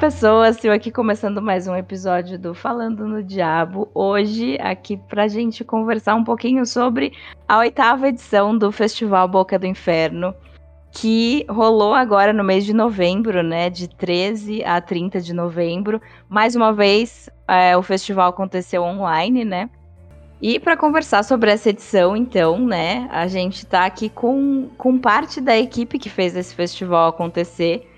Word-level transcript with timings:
Pessoas! 0.00 0.56
Estou 0.56 0.70
aqui 0.70 0.90
começando 0.90 1.42
mais 1.42 1.68
um 1.68 1.76
episódio 1.76 2.38
do 2.38 2.54
Falando 2.54 3.06
no 3.06 3.22
Diabo. 3.22 3.90
Hoje, 3.94 4.56
aqui 4.58 4.96
pra 4.96 5.28
gente 5.28 5.62
conversar 5.62 6.14
um 6.14 6.24
pouquinho 6.24 6.64
sobre 6.64 7.12
a 7.46 7.58
oitava 7.58 8.08
edição 8.08 8.56
do 8.56 8.72
Festival 8.72 9.28
Boca 9.28 9.58
do 9.58 9.66
Inferno, 9.66 10.34
que 10.90 11.44
rolou 11.50 11.92
agora 11.92 12.32
no 12.32 12.42
mês 12.42 12.64
de 12.64 12.72
novembro, 12.72 13.42
né? 13.42 13.68
De 13.68 13.88
13 13.88 14.64
a 14.64 14.80
30 14.80 15.20
de 15.20 15.34
novembro. 15.34 16.00
Mais 16.30 16.56
uma 16.56 16.72
vez, 16.72 17.28
é, 17.46 17.76
o 17.76 17.82
festival 17.82 18.30
aconteceu 18.30 18.82
online, 18.82 19.44
né? 19.44 19.68
E 20.40 20.58
para 20.58 20.78
conversar 20.78 21.22
sobre 21.24 21.50
essa 21.50 21.68
edição, 21.68 22.16
então, 22.16 22.58
né, 22.58 23.06
a 23.12 23.26
gente 23.26 23.56
está 23.56 23.84
aqui 23.84 24.08
com, 24.08 24.70
com 24.78 24.98
parte 24.98 25.42
da 25.42 25.58
equipe 25.58 25.98
que 25.98 26.08
fez 26.08 26.34
esse 26.34 26.54
festival 26.54 27.10
acontecer. 27.10 27.89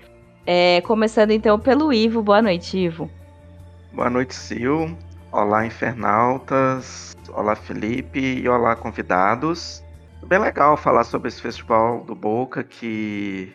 É, 0.45 0.81
começando 0.81 1.31
então 1.31 1.57
pelo 1.57 1.93
Ivo. 1.93 2.21
Boa 2.21 2.41
noite, 2.41 2.77
Ivo. 2.77 3.09
Boa 3.93 4.09
noite, 4.09 4.35
Sil. 4.35 4.91
Olá, 5.31 5.65
infernautas. 5.65 7.15
Olá, 7.29 7.55
Felipe. 7.55 8.19
E 8.19 8.47
olá, 8.49 8.75
convidados. 8.75 9.83
Bem 10.25 10.39
legal 10.39 10.75
falar 10.75 11.05
sobre 11.05 11.29
esse 11.29 11.41
festival 11.41 12.03
do 12.03 12.13
Boca 12.13 12.63
que 12.63 13.53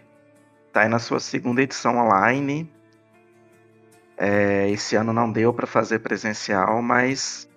está 0.67 0.83
aí 0.83 0.89
na 0.89 0.99
sua 0.99 1.21
segunda 1.21 1.63
edição 1.63 1.99
online. 1.99 2.73
É, 4.17 4.71
esse 4.71 4.97
ano 4.97 5.13
não 5.13 5.31
deu 5.31 5.53
para 5.53 5.67
fazer 5.67 6.01
presencial, 6.01 6.83
mas 6.83 7.49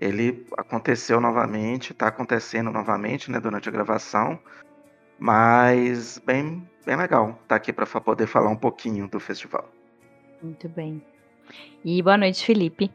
ele 0.00 0.46
aconteceu 0.56 1.20
novamente, 1.20 1.92
está 1.92 2.08
acontecendo 2.08 2.70
novamente 2.70 3.30
né, 3.30 3.40
durante 3.40 3.68
a 3.68 3.72
gravação. 3.72 4.38
Mas 5.18 6.18
bem, 6.18 6.68
bem 6.84 6.96
legal 6.96 7.30
estar 7.30 7.46
tá 7.48 7.54
aqui 7.56 7.72
para 7.72 7.86
poder 7.86 8.26
falar 8.26 8.50
um 8.50 8.56
pouquinho 8.56 9.08
do 9.08 9.20
festival. 9.20 9.68
Muito 10.42 10.68
bem. 10.68 11.02
E 11.84 12.02
boa 12.02 12.16
noite, 12.16 12.44
Felipe. 12.44 12.90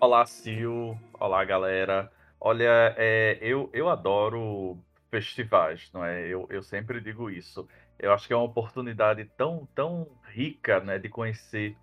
Olá, 0.00 0.24
Sil. 0.28 0.98
Olá, 1.18 1.44
galera. 1.44 2.10
Olha, 2.40 2.94
é, 2.98 3.38
eu, 3.40 3.70
eu 3.72 3.88
adoro 3.88 4.78
festivais, 5.10 5.90
não 5.92 6.04
é? 6.04 6.26
Eu, 6.26 6.46
eu 6.50 6.62
sempre 6.62 7.00
digo 7.00 7.30
isso. 7.30 7.66
Eu 7.98 8.12
acho 8.12 8.26
que 8.26 8.32
é 8.32 8.36
uma 8.36 8.44
oportunidade 8.44 9.24
tão, 9.36 9.66
tão 9.74 10.08
rica 10.30 10.80
né, 10.80 10.98
de 10.98 11.08
conhecer 11.08 11.76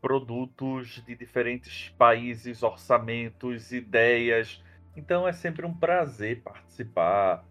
produtos 0.00 1.02
de 1.06 1.16
diferentes 1.16 1.88
países, 1.96 2.62
orçamentos, 2.62 3.72
ideias. 3.72 4.62
Então 4.94 5.26
é 5.26 5.32
sempre 5.32 5.64
um 5.64 5.74
prazer 5.74 6.42
participar 6.42 7.44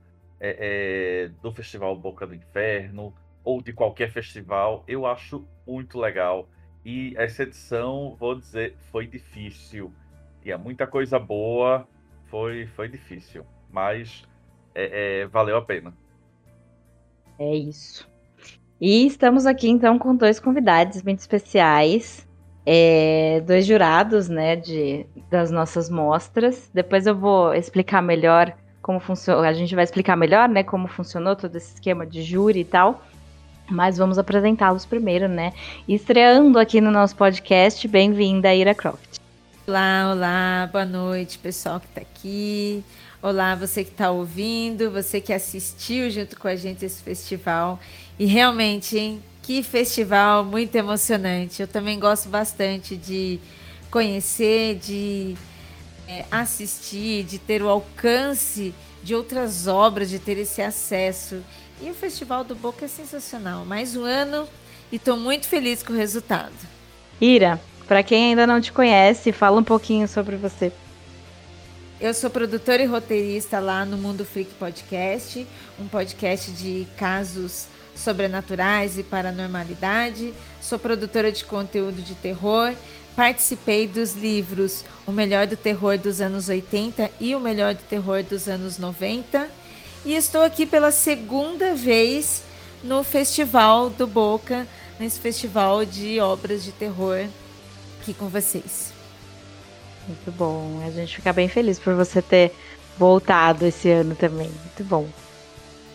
é, 0.46 0.58
é, 0.60 1.28
do 1.42 1.54
Festival 1.54 1.96
Boca 1.96 2.28
do 2.28 2.36
Inferno 2.36 3.14
ou 3.46 3.62
de 3.62 3.72
qualquer 3.72 4.12
festival, 4.12 4.84
eu 4.86 5.06
acho 5.06 5.48
muito 5.66 5.98
legal. 5.98 6.50
E 6.86 7.14
essa 7.16 7.44
edição, 7.44 8.18
vou 8.20 8.36
dizer, 8.36 8.76
foi 8.92 9.08
difícil. 9.08 9.94
Tinha 10.42 10.58
muita 10.58 10.86
coisa 10.86 11.18
boa, 11.18 11.88
foi, 12.26 12.68
foi 12.68 12.90
difícil, 12.90 13.46
mas 13.72 14.28
é, 14.76 15.22
é, 15.22 15.28
valeu 15.28 15.56
a 15.56 15.62
pena. 15.62 15.94
É 17.40 17.56
isso. 17.56 18.06
E 18.82 19.08
estamos 19.08 19.46
aqui 19.46 19.70
então 19.70 19.98
com 19.98 20.14
dois 20.14 20.42
convidados 20.42 21.02
muito 21.04 21.20
especiais, 21.20 22.28
é, 22.66 23.40
dois 23.48 23.66
jurados, 23.66 24.28
né, 24.28 24.58
de, 24.58 25.06
das 25.30 25.52
nossas 25.52 25.90
mostras. 25.90 26.70
Depois 26.74 27.08
eu 27.08 27.16
vou 27.16 27.54
explicar 27.54 28.02
melhor 28.02 28.54
como 28.84 29.00
funciona. 29.00 29.48
A 29.48 29.54
gente 29.54 29.74
vai 29.74 29.86
explicar 29.86 30.16
melhor, 30.16 30.48
né, 30.48 30.62
como 30.62 30.88
funcionou 30.88 31.36
todo 31.36 31.56
esse 31.56 31.74
esquema 31.74 32.06
de 32.06 32.22
júri 32.22 32.60
e 32.60 32.66
tal. 32.66 33.02
Mas 33.72 33.98
vamos 33.98 34.20
apresentá-los 34.20 34.86
primeiro, 34.86 35.28
né? 35.30 35.54
Estreando 35.88 36.60
aqui 36.60 36.82
no 36.82 36.92
nosso 36.92 37.16
podcast, 37.16 37.88
bem-vinda, 37.88 38.54
Ira 38.54 38.76
Croft. 38.76 39.20
Olá, 39.66 40.12
olá, 40.12 40.70
boa 40.70 40.86
noite, 40.86 41.40
pessoal 41.40 41.80
que 41.80 41.86
está 41.86 42.02
aqui. 42.02 42.84
Olá, 43.22 43.56
você 43.56 43.86
que 43.86 43.92
está 43.92 44.12
ouvindo, 44.12 44.92
você 44.92 45.22
que 45.22 45.32
assistiu 45.32 46.12
junto 46.12 46.38
com 46.38 46.50
a 46.50 46.58
gente 46.58 46.84
esse 46.84 47.02
festival. 47.02 47.80
E 48.20 48.26
realmente, 48.26 48.98
hein, 48.98 49.24
que 49.42 49.64
festival 49.64 50.44
muito 50.44 50.76
emocionante. 50.76 51.62
Eu 51.62 51.68
também 51.70 51.98
gosto 51.98 52.28
bastante 52.28 52.98
de 52.98 53.40
conhecer, 53.90 54.76
de 54.76 55.38
é, 56.08 56.26
assistir, 56.32 57.24
de 57.24 57.38
ter 57.38 57.62
o 57.62 57.70
alcance 57.70 58.74
de 59.04 59.14
outras 59.14 59.68
obras, 59.68 60.10
de 60.10 60.20
ter 60.20 60.38
esse 60.38 60.62
acesso. 60.62 61.44
E 61.82 61.90
o 61.90 61.94
Festival 61.94 62.44
do 62.44 62.56
Boca 62.56 62.86
é 62.86 62.88
sensacional. 62.88 63.66
Mais 63.66 63.96
um 63.96 64.04
ano 64.04 64.48
e 64.92 64.96
estou 64.96 65.18
muito 65.18 65.48
feliz 65.48 65.84
com 65.84 65.92
o 65.92 65.96
resultado. 65.96 66.54
Ira, 67.20 67.60
para 67.88 68.04
quem 68.04 68.30
ainda 68.30 68.48
não 68.48 68.62
te 68.62 68.72
conhece, 68.72 69.32
fala 69.32 69.60
um 69.60 69.64
pouquinho 69.64 70.08
sobre 70.08 70.36
você. 70.36 70.72
Eu 72.00 72.14
sou 72.14 72.30
produtora 72.30 72.84
e 72.84 72.86
roteirista 72.86 73.60
lá 73.60 73.86
no 73.86 73.98
Mundo 73.98 74.26
Freak 74.26 74.54
Podcast, 74.56 75.48
um 75.80 75.88
podcast 75.88 76.52
de 76.52 76.88
casos 76.98 77.68
sobrenaturais 77.96 78.98
e 78.98 79.04
paranormalidade. 79.04 80.34
Sou 80.62 80.78
produtora 80.78 81.32
de 81.32 81.46
conteúdo 81.46 82.02
de 82.02 82.16
terror 82.16 82.74
Participei 83.16 83.88
dos 83.88 84.14
livros 84.14 84.84
O 85.06 85.12
Melhor 85.12 85.46
do 85.46 85.56
Terror 85.56 85.98
dos 85.98 86.20
anos 86.20 86.50
80 86.50 87.12
e 87.20 87.36
O 87.36 87.40
Melhor 87.40 87.76
do 87.76 87.84
Terror 87.84 88.24
dos 88.24 88.48
anos 88.48 88.78
90. 88.78 89.50
E 90.06 90.16
estou 90.16 90.42
aqui 90.42 90.66
pela 90.66 90.92
segunda 90.92 91.76
vez 91.76 92.44
no 92.84 93.04
Festival 93.04 93.90
do 93.90 94.06
Boca, 94.06 94.68
nesse 95.00 95.20
festival 95.20 95.86
de 95.86 96.20
obras 96.20 96.64
de 96.64 96.72
terror 96.72 97.26
aqui 98.02 98.14
com 98.14 98.28
vocês. 98.28 98.92
Muito 100.08 100.32
bom. 100.32 100.84
A 100.86 100.92
gente 100.92 101.16
fica 101.16 101.32
bem 101.32 101.48
feliz 101.48 101.80
por 101.80 101.96
você 101.96 102.22
ter 102.22 102.52
voltado 102.98 103.66
esse 103.66 103.90
ano 103.90 104.16
também. 104.16 104.50
Muito 104.50 104.84
bom. 104.84 105.08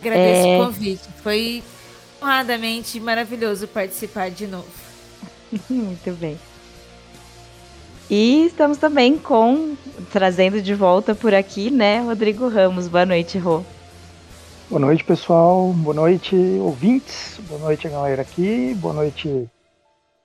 Agradeço 0.01 0.47
é... 0.47 0.57
o 0.59 0.65
convite. 0.65 1.07
Foi 1.21 1.63
honradamente 2.21 2.99
maravilhoso 2.99 3.67
participar 3.67 4.31
de 4.31 4.47
novo. 4.47 4.67
Muito 5.69 6.11
bem. 6.13 6.39
E 8.09 8.45
estamos 8.45 8.79
também 8.79 9.19
com, 9.19 9.75
trazendo 10.11 10.61
de 10.63 10.73
volta 10.73 11.13
por 11.13 11.31
aqui, 11.31 11.69
né, 11.69 12.01
Rodrigo 12.01 12.47
Ramos. 12.47 12.87
Boa 12.87 13.05
noite, 13.05 13.37
Rô. 13.37 13.61
Boa 14.67 14.79
noite, 14.79 15.03
pessoal. 15.03 15.71
Boa 15.73 15.93
noite, 15.93 16.35
ouvintes. 16.35 17.39
Boa 17.47 17.59
noite, 17.59 17.87
galera 17.87 18.23
aqui. 18.23 18.73
Boa 18.75 18.95
noite 18.95 19.47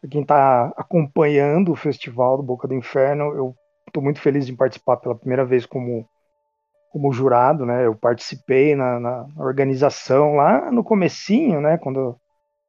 a 0.02 0.08
quem 0.08 0.22
está 0.22 0.72
acompanhando 0.78 1.72
o 1.72 1.76
Festival 1.76 2.38
do 2.38 2.42
Boca 2.42 2.66
do 2.66 2.72
Inferno. 2.72 3.24
Eu 3.34 3.54
estou 3.86 4.02
muito 4.02 4.18
feliz 4.18 4.46
de 4.46 4.54
participar 4.54 4.96
pela 4.96 5.14
primeira 5.14 5.44
vez 5.44 5.66
como, 5.66 6.08
como 6.90 7.12
jurado, 7.12 7.66
né? 7.66 7.84
Eu 7.84 7.94
participei 7.94 8.74
na, 8.74 8.98
na 8.98 9.26
organização 9.36 10.36
lá 10.36 10.70
no 10.72 10.82
comecinho, 10.82 11.60
né? 11.60 11.76
Quando 11.76 12.16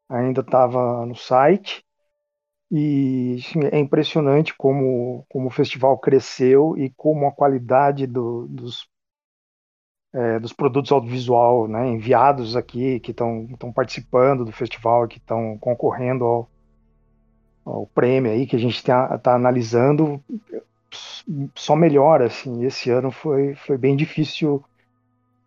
ainda 0.10 0.42
estava 0.42 1.06
no 1.06 1.16
site. 1.16 1.85
E 2.72 3.38
é 3.72 3.80
impressionante 3.80 4.56
como, 4.56 5.26
como 5.30 5.48
o 5.48 5.52
festival 5.52 5.98
cresceu 6.00 6.76
e 6.78 6.90
como 6.90 7.28
a 7.28 7.32
qualidade 7.32 8.08
do, 8.08 8.48
dos, 8.48 8.90
é, 10.14 10.40
dos 10.40 10.52
produtos 10.52 10.92
audiovisual 10.92 11.68
né, 11.68 11.88
enviados 11.88 12.56
aqui, 12.56 13.00
que 13.00 13.12
estão 13.12 13.72
participando 13.74 14.44
do 14.44 14.52
festival, 14.52 15.08
que 15.08 15.18
estão 15.18 15.58
concorrendo 15.60 16.26
ao, 16.26 16.50
ao 17.66 17.88
prêmio 17.88 18.32
aí 18.32 18.48
que 18.48 18.56
a 18.56 18.60
gente 18.60 18.76
está 18.76 19.18
tá 19.18 19.36
analisando, 19.36 20.24
só 21.54 21.76
melhora. 21.76 22.26
Assim. 22.26 22.64
Esse 22.66 22.90
ano 22.90 23.12
foi, 23.12 23.56
foi 23.56 23.78
bem 23.78 23.96
difícil 23.96 24.64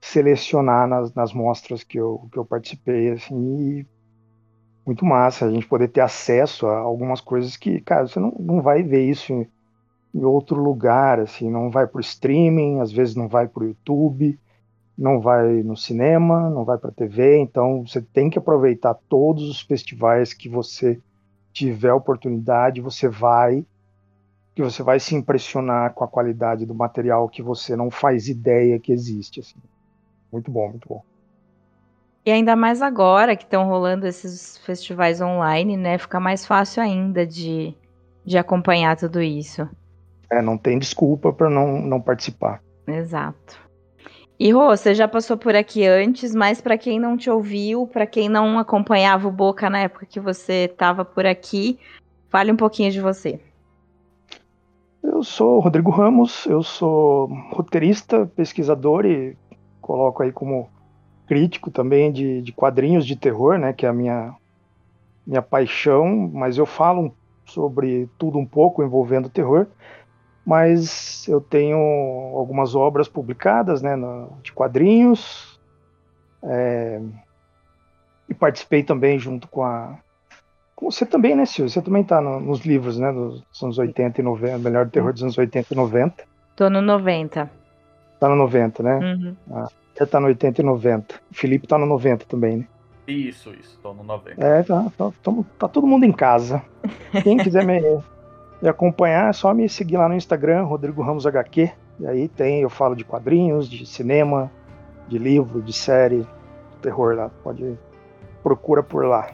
selecionar 0.00 0.86
nas, 0.86 1.12
nas 1.14 1.32
mostras 1.32 1.82
que 1.82 1.98
eu, 1.98 2.28
que 2.30 2.38
eu 2.38 2.44
participei. 2.44 3.10
Assim, 3.12 3.86
muito 4.88 5.04
massa 5.04 5.44
a 5.44 5.50
gente 5.50 5.66
poder 5.66 5.88
ter 5.88 6.00
acesso 6.00 6.66
a 6.66 6.78
algumas 6.78 7.20
coisas 7.20 7.58
que, 7.58 7.78
cara, 7.82 8.08
você 8.08 8.18
não, 8.18 8.34
não 8.40 8.62
vai 8.62 8.82
ver 8.82 9.04
isso 9.04 9.34
em, 9.34 9.46
em 10.14 10.24
outro 10.24 10.58
lugar, 10.62 11.20
assim, 11.20 11.50
não 11.50 11.70
vai 11.70 11.86
para 11.86 11.98
o 11.98 12.00
streaming, 12.00 12.80
às 12.80 12.90
vezes 12.90 13.14
não 13.14 13.28
vai 13.28 13.46
para 13.46 13.64
o 13.64 13.66
YouTube, 13.66 14.38
não 14.96 15.20
vai 15.20 15.62
no 15.62 15.76
cinema, 15.76 16.48
não 16.48 16.64
vai 16.64 16.78
para 16.78 16.88
a 16.88 16.94
TV, 16.94 17.38
então 17.38 17.86
você 17.86 18.00
tem 18.00 18.30
que 18.30 18.38
aproveitar 18.38 18.94
todos 19.10 19.46
os 19.46 19.60
festivais 19.60 20.32
que 20.32 20.48
você 20.48 20.98
tiver 21.52 21.92
oportunidade, 21.92 22.80
você 22.80 23.10
vai 23.10 23.66
que 24.54 24.62
você 24.62 24.82
vai 24.82 24.98
se 24.98 25.14
impressionar 25.14 25.92
com 25.92 26.02
a 26.02 26.08
qualidade 26.08 26.64
do 26.64 26.74
material 26.74 27.28
que 27.28 27.42
você 27.42 27.76
não 27.76 27.90
faz 27.90 28.26
ideia 28.26 28.80
que 28.80 28.90
existe, 28.90 29.40
assim. 29.40 29.58
Muito 30.32 30.50
bom, 30.50 30.70
muito 30.70 30.88
bom. 30.88 31.04
E 32.28 32.30
ainda 32.30 32.54
mais 32.54 32.82
agora 32.82 33.34
que 33.34 33.44
estão 33.44 33.66
rolando 33.66 34.06
esses 34.06 34.58
festivais 34.58 35.18
online, 35.18 35.78
né? 35.78 35.96
Fica 35.96 36.20
mais 36.20 36.44
fácil 36.44 36.82
ainda 36.82 37.26
de, 37.26 37.74
de 38.22 38.36
acompanhar 38.36 38.98
tudo 38.98 39.22
isso. 39.22 39.66
É, 40.30 40.42
não 40.42 40.58
tem 40.58 40.78
desculpa 40.78 41.32
para 41.32 41.48
não, 41.48 41.80
não 41.80 42.02
participar. 42.02 42.60
Exato. 42.86 43.58
E 44.38 44.52
Rô, 44.52 44.66
você 44.76 44.94
já 44.94 45.08
passou 45.08 45.38
por 45.38 45.56
aqui 45.56 45.86
antes, 45.86 46.34
mas 46.34 46.60
para 46.60 46.76
quem 46.76 47.00
não 47.00 47.16
te 47.16 47.30
ouviu, 47.30 47.86
para 47.86 48.06
quem 48.06 48.28
não 48.28 48.58
acompanhava 48.58 49.26
o 49.26 49.32
Boca 49.32 49.70
na 49.70 49.78
época 49.78 50.04
que 50.04 50.20
você 50.20 50.66
estava 50.70 51.06
por 51.06 51.24
aqui, 51.24 51.78
fale 52.28 52.52
um 52.52 52.56
pouquinho 52.56 52.90
de 52.90 53.00
você. 53.00 53.40
Eu 55.02 55.24
sou 55.24 55.60
Rodrigo 55.60 55.90
Ramos, 55.90 56.44
eu 56.44 56.62
sou 56.62 57.30
roteirista, 57.54 58.30
pesquisador 58.36 59.06
e 59.06 59.34
coloco 59.80 60.22
aí 60.22 60.30
como 60.30 60.68
crítico 61.28 61.70
também 61.70 62.10
de, 62.10 62.40
de 62.40 62.52
quadrinhos 62.52 63.06
de 63.06 63.14
terror, 63.14 63.58
né, 63.58 63.72
que 63.72 63.84
é 63.84 63.88
a 63.88 63.92
minha, 63.92 64.34
minha 65.26 65.42
paixão, 65.42 66.30
mas 66.32 66.56
eu 66.56 66.64
falo 66.64 67.14
sobre 67.44 68.08
tudo 68.18 68.38
um 68.38 68.46
pouco 68.46 68.82
envolvendo 68.82 69.28
terror, 69.28 69.66
mas 70.44 71.28
eu 71.28 71.40
tenho 71.40 71.76
algumas 72.34 72.74
obras 72.74 73.06
publicadas, 73.06 73.82
né, 73.82 73.94
no, 73.94 74.38
de 74.42 74.52
quadrinhos, 74.52 75.60
é, 76.42 77.00
e 78.28 78.34
participei 78.34 78.82
também 78.82 79.18
junto 79.18 79.46
com 79.48 79.62
a 79.62 79.98
você 80.80 81.04
também, 81.04 81.34
né, 81.34 81.44
Silvio? 81.44 81.70
Você 81.70 81.82
também 81.82 82.04
tá 82.04 82.20
no, 82.20 82.38
nos 82.40 82.60
livros, 82.60 82.98
né? 82.98 83.12
Dos 83.12 83.42
anos 83.62 83.78
80 83.78 84.20
e 84.20 84.24
90, 84.24 84.58
melhor 84.58 84.88
terror 84.88 85.12
dos 85.12 85.22
anos 85.22 85.36
80 85.36 85.74
e 85.74 85.76
90. 85.76 86.24
Tô 86.54 86.70
no 86.70 86.80
90. 86.80 87.50
Tá 88.20 88.28
no 88.28 88.36
90, 88.36 88.82
né? 88.82 88.98
Uhum. 88.98 89.36
Ah, 89.50 89.68
você 89.98 90.06
tá 90.06 90.20
no 90.20 90.28
80 90.28 90.60
e 90.60 90.64
90. 90.64 91.14
O 91.30 91.34
Felipe 91.34 91.66
tá 91.66 91.76
no 91.76 91.86
90 91.86 92.24
também, 92.26 92.58
né? 92.58 92.68
Isso, 93.06 93.52
isso, 93.54 93.78
tô 93.82 93.92
no 93.92 94.04
90. 94.04 94.44
É, 94.44 94.62
tá, 94.62 94.86
tá, 94.96 95.10
tá, 95.22 95.32
tá 95.58 95.68
todo 95.68 95.86
mundo 95.86 96.04
em 96.04 96.12
casa. 96.12 96.62
Quem 97.22 97.38
quiser 97.38 97.64
me, 97.64 97.80
me, 98.60 98.68
acompanhar, 98.68 99.30
é 99.30 99.32
só 99.32 99.52
me 99.52 99.68
seguir 99.68 99.96
lá 99.96 100.08
no 100.08 100.14
Instagram, 100.14 100.64
Rodrigo 100.64 101.02
Ramos 101.02 101.26
HQ. 101.26 101.72
E 102.00 102.06
aí 102.06 102.28
tem, 102.28 102.60
eu 102.60 102.70
falo 102.70 102.94
de 102.94 103.04
quadrinhos, 103.04 103.68
de 103.68 103.84
cinema, 103.86 104.50
de 105.08 105.18
livro, 105.18 105.62
de 105.62 105.72
série, 105.72 106.20
de 106.20 106.76
terror 106.82 107.16
lá. 107.16 107.30
Pode 107.42 107.78
procura 108.42 108.82
por 108.82 109.04
lá. 109.04 109.30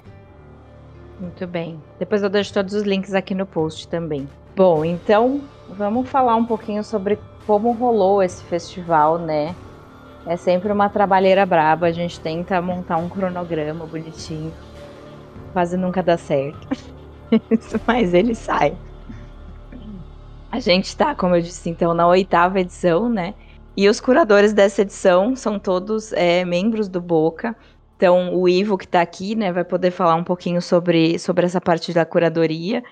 Muito 1.21 1.47
bem. 1.47 1.81
Depois 1.99 2.23
eu 2.23 2.31
deixo 2.31 2.55
todos 2.55 2.75
os 2.75 2.85
links 2.85 3.13
aqui 3.13 3.35
no 3.35 3.45
post 3.45 3.87
também. 3.89 4.29
Bom, 4.57 4.85
então 4.85 5.41
vamos 5.69 6.09
falar 6.09 6.37
um 6.37 6.45
pouquinho 6.45 6.83
sobre 6.83 7.19
como 7.47 7.73
rolou 7.73 8.23
esse 8.23 8.43
festival, 8.45 9.19
né? 9.19 9.55
É 10.27 10.37
sempre 10.37 10.73
uma 10.73 10.89
trabalheira 10.89 11.45
braba, 11.45 11.87
a 11.87 11.93
gente 11.93 12.19
tenta 12.19 12.61
montar 12.63 12.97
um 12.97 13.09
cronograma 13.09 13.85
bonitinho. 13.85 14.53
Quase 15.53 15.77
nunca 15.77 16.03
dá 16.03 16.17
certo. 16.17 16.67
Mas 17.87 18.15
ele 18.15 18.35
sai. 18.35 18.77
A 20.51 20.61
gente 20.61 20.97
tá, 20.97 21.15
como 21.15 21.37
eu 21.37 21.43
disse, 21.43 21.69
então, 21.69 21.93
na 21.93 22.07
oitava 22.07 22.61
edição, 22.61 23.09
né? 23.09 23.35
E 23.77 23.89
os 23.89 24.01
curadores 24.01 24.53
dessa 24.53 24.83
edição 24.83 25.35
são 25.35 25.59
todos 25.59 26.13
é, 26.13 26.45
membros 26.45 26.89
do 26.89 27.01
Boca. 27.01 27.57
Então, 27.97 28.35
o 28.35 28.49
Ivo, 28.49 28.79
que 28.79 28.85
está 28.85 29.01
aqui, 29.03 29.35
né, 29.35 29.53
vai 29.53 29.65
poder 29.65 29.91
falar 29.91 30.15
um 30.15 30.25
pouquinho 30.25 30.63
sobre, 30.63 31.19
sobre 31.19 31.45
essa 31.45 31.61
parte 31.61 31.93
da 31.93 32.07
curadoria. 32.07 32.83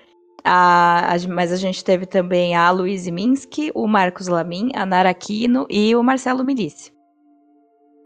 A, 0.44 1.14
a, 1.14 1.28
mas 1.28 1.52
a 1.52 1.56
gente 1.56 1.85
teve 1.85 2.05
também 2.05 2.55
a 2.56 2.70
Luiz 2.70 3.08
Minsky, 3.08 3.70
o 3.75 3.87
Marcos 3.87 4.26
Lamin, 4.26 4.70
a 4.75 4.85
Nara 4.85 5.11
Aquino 5.11 5.67
e 5.70 5.94
o 5.94 6.02
Marcelo 6.02 6.44
Milici. 6.44 6.92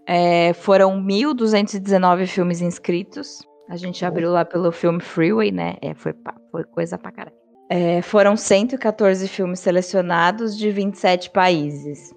É, 0.07 0.53
foram 0.53 1.03
1.219 1.03 2.27
filmes 2.27 2.61
inscritos. 2.61 3.41
A 3.69 3.77
gente 3.77 4.05
abriu 4.05 4.31
lá 4.31 4.45
pelo 4.45 4.71
filme 4.71 5.01
Freeway, 5.01 5.51
né? 5.51 5.77
É, 5.83 5.95
foi, 5.95 6.15
foi 6.53 6.65
coisa 6.65 6.97
pra 6.97 7.11
caralho. 7.11 7.37
É, 7.69 8.01
foram 8.01 8.37
114 8.37 9.27
filmes 9.27 9.59
selecionados 9.59 10.57
de 10.57 10.71
27 10.71 11.31
países. 11.31 12.15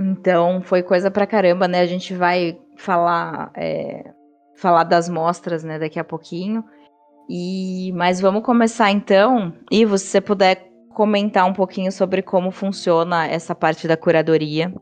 Então 0.00 0.62
foi 0.62 0.82
coisa 0.82 1.10
pra 1.10 1.26
caramba, 1.26 1.68
né? 1.68 1.80
A 1.80 1.86
gente 1.86 2.14
vai 2.14 2.58
falar 2.76 3.52
é, 3.54 4.10
falar 4.56 4.84
das 4.84 5.08
mostras, 5.08 5.62
né, 5.62 5.78
daqui 5.78 5.98
a 5.98 6.04
pouquinho. 6.04 6.64
E 7.28 7.92
mas 7.94 8.20
vamos 8.20 8.42
começar 8.42 8.90
então. 8.90 9.52
Ivo, 9.70 9.98
se 9.98 10.06
você 10.06 10.20
puder 10.20 10.70
comentar 10.94 11.44
um 11.46 11.52
pouquinho 11.52 11.92
sobre 11.92 12.22
como 12.22 12.50
funciona 12.50 13.26
essa 13.26 13.54
parte 13.54 13.86
da 13.86 13.96
curadoria. 13.96 14.72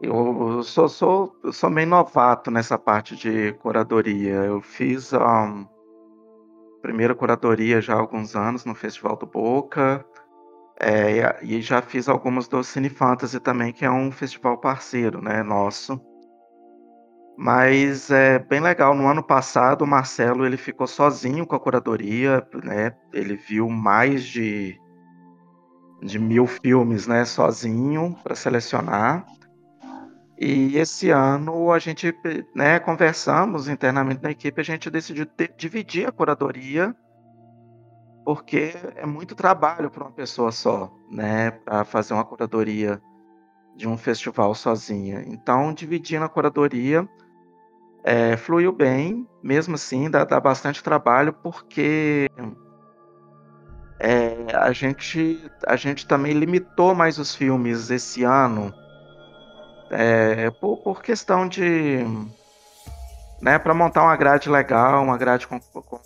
Eu 0.00 0.62
sou, 0.62 0.88
sou, 0.88 1.36
sou 1.52 1.70
meio 1.70 1.88
novato 1.88 2.50
nessa 2.50 2.78
parte 2.78 3.16
de 3.16 3.52
curadoria. 3.54 4.34
Eu 4.34 4.60
fiz 4.60 5.14
a 5.14 5.42
um, 5.42 5.66
primeira 6.82 7.14
curadoria 7.14 7.80
já 7.80 7.94
há 7.94 7.98
alguns 7.98 8.36
anos 8.36 8.64
no 8.64 8.74
Festival 8.74 9.16
do 9.16 9.26
Boca. 9.26 10.04
É, 10.78 11.42
e 11.42 11.62
já 11.62 11.80
fiz 11.80 12.08
algumas 12.08 12.46
do 12.46 12.62
Cine 12.62 12.90
Fantasy 12.90 13.40
também, 13.40 13.72
que 13.72 13.84
é 13.84 13.90
um 13.90 14.12
festival 14.12 14.58
parceiro, 14.58 15.22
né, 15.22 15.42
nosso. 15.42 15.98
Mas 17.36 18.10
é 18.10 18.38
bem 18.38 18.60
legal. 18.60 18.94
No 18.94 19.08
ano 19.08 19.22
passado, 19.22 19.82
o 19.82 19.86
Marcelo 19.86 20.44
ele 20.44 20.56
ficou 20.56 20.86
sozinho 20.86 21.46
com 21.46 21.56
a 21.56 21.60
curadoria, 21.60 22.46
né? 22.62 22.94
Ele 23.12 23.36
viu 23.36 23.68
mais 23.68 24.24
de, 24.24 24.78
de 26.02 26.18
mil 26.18 26.46
filmes, 26.46 27.06
né, 27.06 27.24
sozinho 27.24 28.14
para 28.22 28.34
selecionar. 28.34 29.26
E 30.38 30.76
esse 30.76 31.10
ano 31.10 31.72
a 31.72 31.78
gente, 31.78 32.14
né, 32.54 32.78
conversamos 32.78 33.68
internamente 33.68 34.22
na 34.22 34.30
equipe, 34.30 34.60
a 34.60 34.64
gente 34.64 34.90
decidiu 34.90 35.26
dividir 35.56 36.06
a 36.06 36.12
curadoria 36.12 36.94
porque 38.26 38.74
é 38.96 39.06
muito 39.06 39.36
trabalho 39.36 39.88
para 39.88 40.02
uma 40.02 40.10
pessoa 40.10 40.50
só, 40.50 40.92
né, 41.08 41.52
para 41.52 41.84
fazer 41.84 42.12
uma 42.12 42.24
curadoria 42.24 43.00
de 43.76 43.86
um 43.86 43.96
festival 43.96 44.52
sozinha. 44.52 45.22
Então, 45.28 45.72
dividindo 45.72 46.24
a 46.24 46.28
curadoria 46.28 47.08
é, 48.02 48.36
fluiu 48.36 48.72
bem, 48.72 49.28
mesmo 49.42 49.76
assim, 49.76 50.10
dá, 50.10 50.24
dá 50.24 50.40
bastante 50.40 50.82
trabalho, 50.82 51.32
porque 51.32 52.28
é, 54.00 54.56
a, 54.56 54.72
gente, 54.72 55.40
a 55.64 55.76
gente 55.76 56.04
também 56.06 56.32
limitou 56.32 56.96
mais 56.96 57.18
os 57.18 57.32
filmes 57.32 57.90
esse 57.90 58.24
ano, 58.24 58.74
é, 59.90 60.50
por, 60.50 60.78
por 60.78 61.02
questão 61.02 61.48
de. 61.48 62.04
Né, 63.40 63.58
para 63.58 63.74
montar 63.74 64.02
uma 64.02 64.16
grade 64.16 64.48
legal, 64.48 65.02
uma 65.02 65.18
grade 65.18 65.46
com, 65.46 65.60
com 65.60 66.00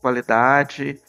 qualidade 0.00 1.00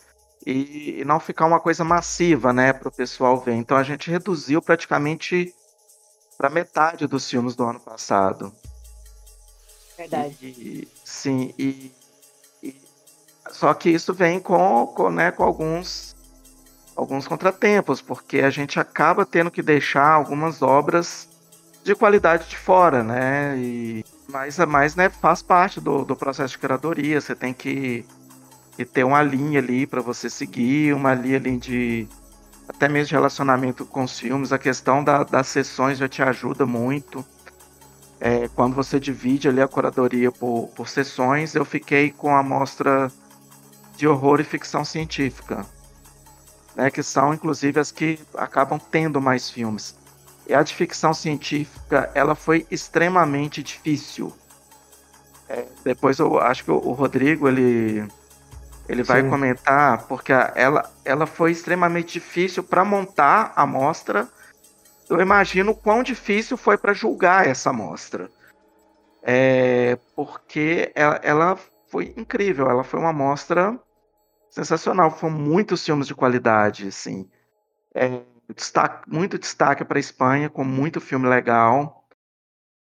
e, 0.46 1.02
e 1.02 1.06
não 1.06 1.20
ficar 1.20 1.46
uma 1.46 1.60
coisa 1.60 1.84
massiva, 1.84 2.52
né, 2.52 2.74
para 2.74 2.88
o 2.88 2.92
pessoal 2.92 3.40
ver. 3.40 3.54
Então 3.54 3.78
a 3.78 3.84
gente 3.84 4.10
reduziu 4.10 4.62
praticamente 4.62 5.54
para 6.38 6.50
metade 6.50 7.06
dos 7.06 7.30
filmes 7.30 7.56
do 7.56 7.64
ano 7.64 7.80
passado. 7.80 8.52
Verdade. 9.96 10.36
E, 10.42 10.88
sim, 11.06 11.54
e, 11.60 11.92
e, 12.64 12.82
só 13.52 13.72
que 13.76 13.90
isso 13.90 14.14
vem 14.14 14.40
com, 14.40 14.88
com, 14.88 15.12
né, 15.12 15.32
com 15.32 15.44
alguns 15.44 16.16
alguns 16.96 17.28
contratempos, 17.28 18.02
porque 18.02 18.40
a 18.40 18.50
gente 18.50 18.80
acaba 18.80 19.26
tendo 19.26 19.50
que 19.50 19.62
deixar 19.62 20.10
algumas 20.10 20.62
obras 20.62 21.28
de 21.84 21.96
qualidade 21.96 22.48
de 22.50 22.58
fora, 22.58 23.04
né? 23.04 23.58
E, 23.58 24.06
mas, 24.30 24.58
mas 24.60 24.96
né, 24.96 25.10
faz 25.10 25.42
parte 25.42 25.80
do, 25.80 26.06
do 26.06 26.16
processo 26.16 26.54
de 26.54 26.60
curadoria. 26.60 27.20
Você 27.20 27.36
tem 27.36 27.54
que 27.54 28.06
e 28.78 28.86
ter 28.86 29.04
uma 29.04 29.22
linha 29.22 29.60
ali 29.60 29.86
para 29.86 30.02
você 30.02 30.30
seguir, 30.30 30.94
uma 30.94 31.14
linha 31.14 31.38
ali 31.38 31.58
de 31.58 32.08
até 32.68 32.88
mesmo 32.88 33.10
de 33.10 33.14
relacionamento 33.14 33.86
com 33.86 34.04
os 34.04 34.20
filmes. 34.20 34.52
A 34.52 34.58
questão 34.58 35.04
da, 35.04 35.24
das 35.24 35.48
sessões 35.48 35.98
já 35.98 36.08
te 36.08 36.22
ajuda 36.22 36.66
muito. 36.66 37.24
É, 38.20 38.48
quando 38.50 38.76
você 38.76 39.00
divide 39.00 39.50
ali 39.50 39.62
a 39.62 39.68
curadoria 39.68 40.32
por, 40.32 40.70
por 40.76 40.88
sessões, 40.88 41.56
eu 41.56 41.66
fiquei 41.66 42.12
com 42.12 42.36
a 42.36 42.44
mostra 42.44 43.12
de 43.98 44.08
horror 44.08 44.40
e 44.40 44.44
ficção 44.44 44.86
científica, 44.86 45.66
né, 46.76 46.90
que 46.90 47.04
são 47.04 47.34
inclusive 47.34 47.80
as 47.80 47.92
que 47.92 48.20
acabam 48.36 48.80
tendo 48.80 49.20
mais 49.20 49.50
filmes. 49.50 49.96
E 50.52 50.54
a 50.54 50.62
de 50.64 50.76
ficção 50.76 51.14
científica, 51.14 52.12
ela 52.14 52.36
foi 52.36 52.68
extremamente 52.70 53.64
difícil. 53.64 54.34
É, 55.48 55.66
depois 55.82 56.20
eu 56.20 56.38
acho 56.40 56.66
que 56.66 56.72
o 56.72 56.92
Rodrigo 56.92 57.48
ele 57.48 58.06
ele 58.90 59.02
vai 59.02 59.22
Sim. 59.22 59.30
comentar 59.30 60.06
porque 60.08 60.34
ela, 60.34 60.92
ela 61.06 61.26
foi 61.26 61.54
extremamente 61.54 62.12
difícil 62.12 62.64
para 62.64 62.84
montar 62.84 63.54
a 63.56 63.66
mostra. 63.66 64.28
Eu 65.10 65.22
imagino 65.22 65.74
quão 65.74 66.04
difícil 66.04 66.58
foi 66.58 66.78
para 66.78 66.92
julgar 66.92 67.48
essa 67.48 67.72
mostra. 67.72 68.30
É, 69.24 69.98
porque 70.14 70.92
ela, 70.94 71.18
ela, 71.24 71.60
foi 71.88 72.14
incrível, 72.18 72.70
ela 72.70 72.84
foi 72.84 73.00
uma 73.00 73.14
mostra 73.14 73.80
sensacional. 74.50 75.12
Foram 75.12 75.34
muitos 75.34 75.86
filmes 75.86 76.08
de 76.08 76.14
qualidade, 76.14 76.90
assim. 76.90 77.30
É, 77.96 78.20
destaque, 78.54 79.10
muito 79.10 79.38
destaque 79.38 79.86
para 79.86 79.98
a 79.98 80.00
Espanha, 80.00 80.50
com 80.50 80.64
muito 80.64 81.02
filme 81.02 81.28
legal. 81.28 82.08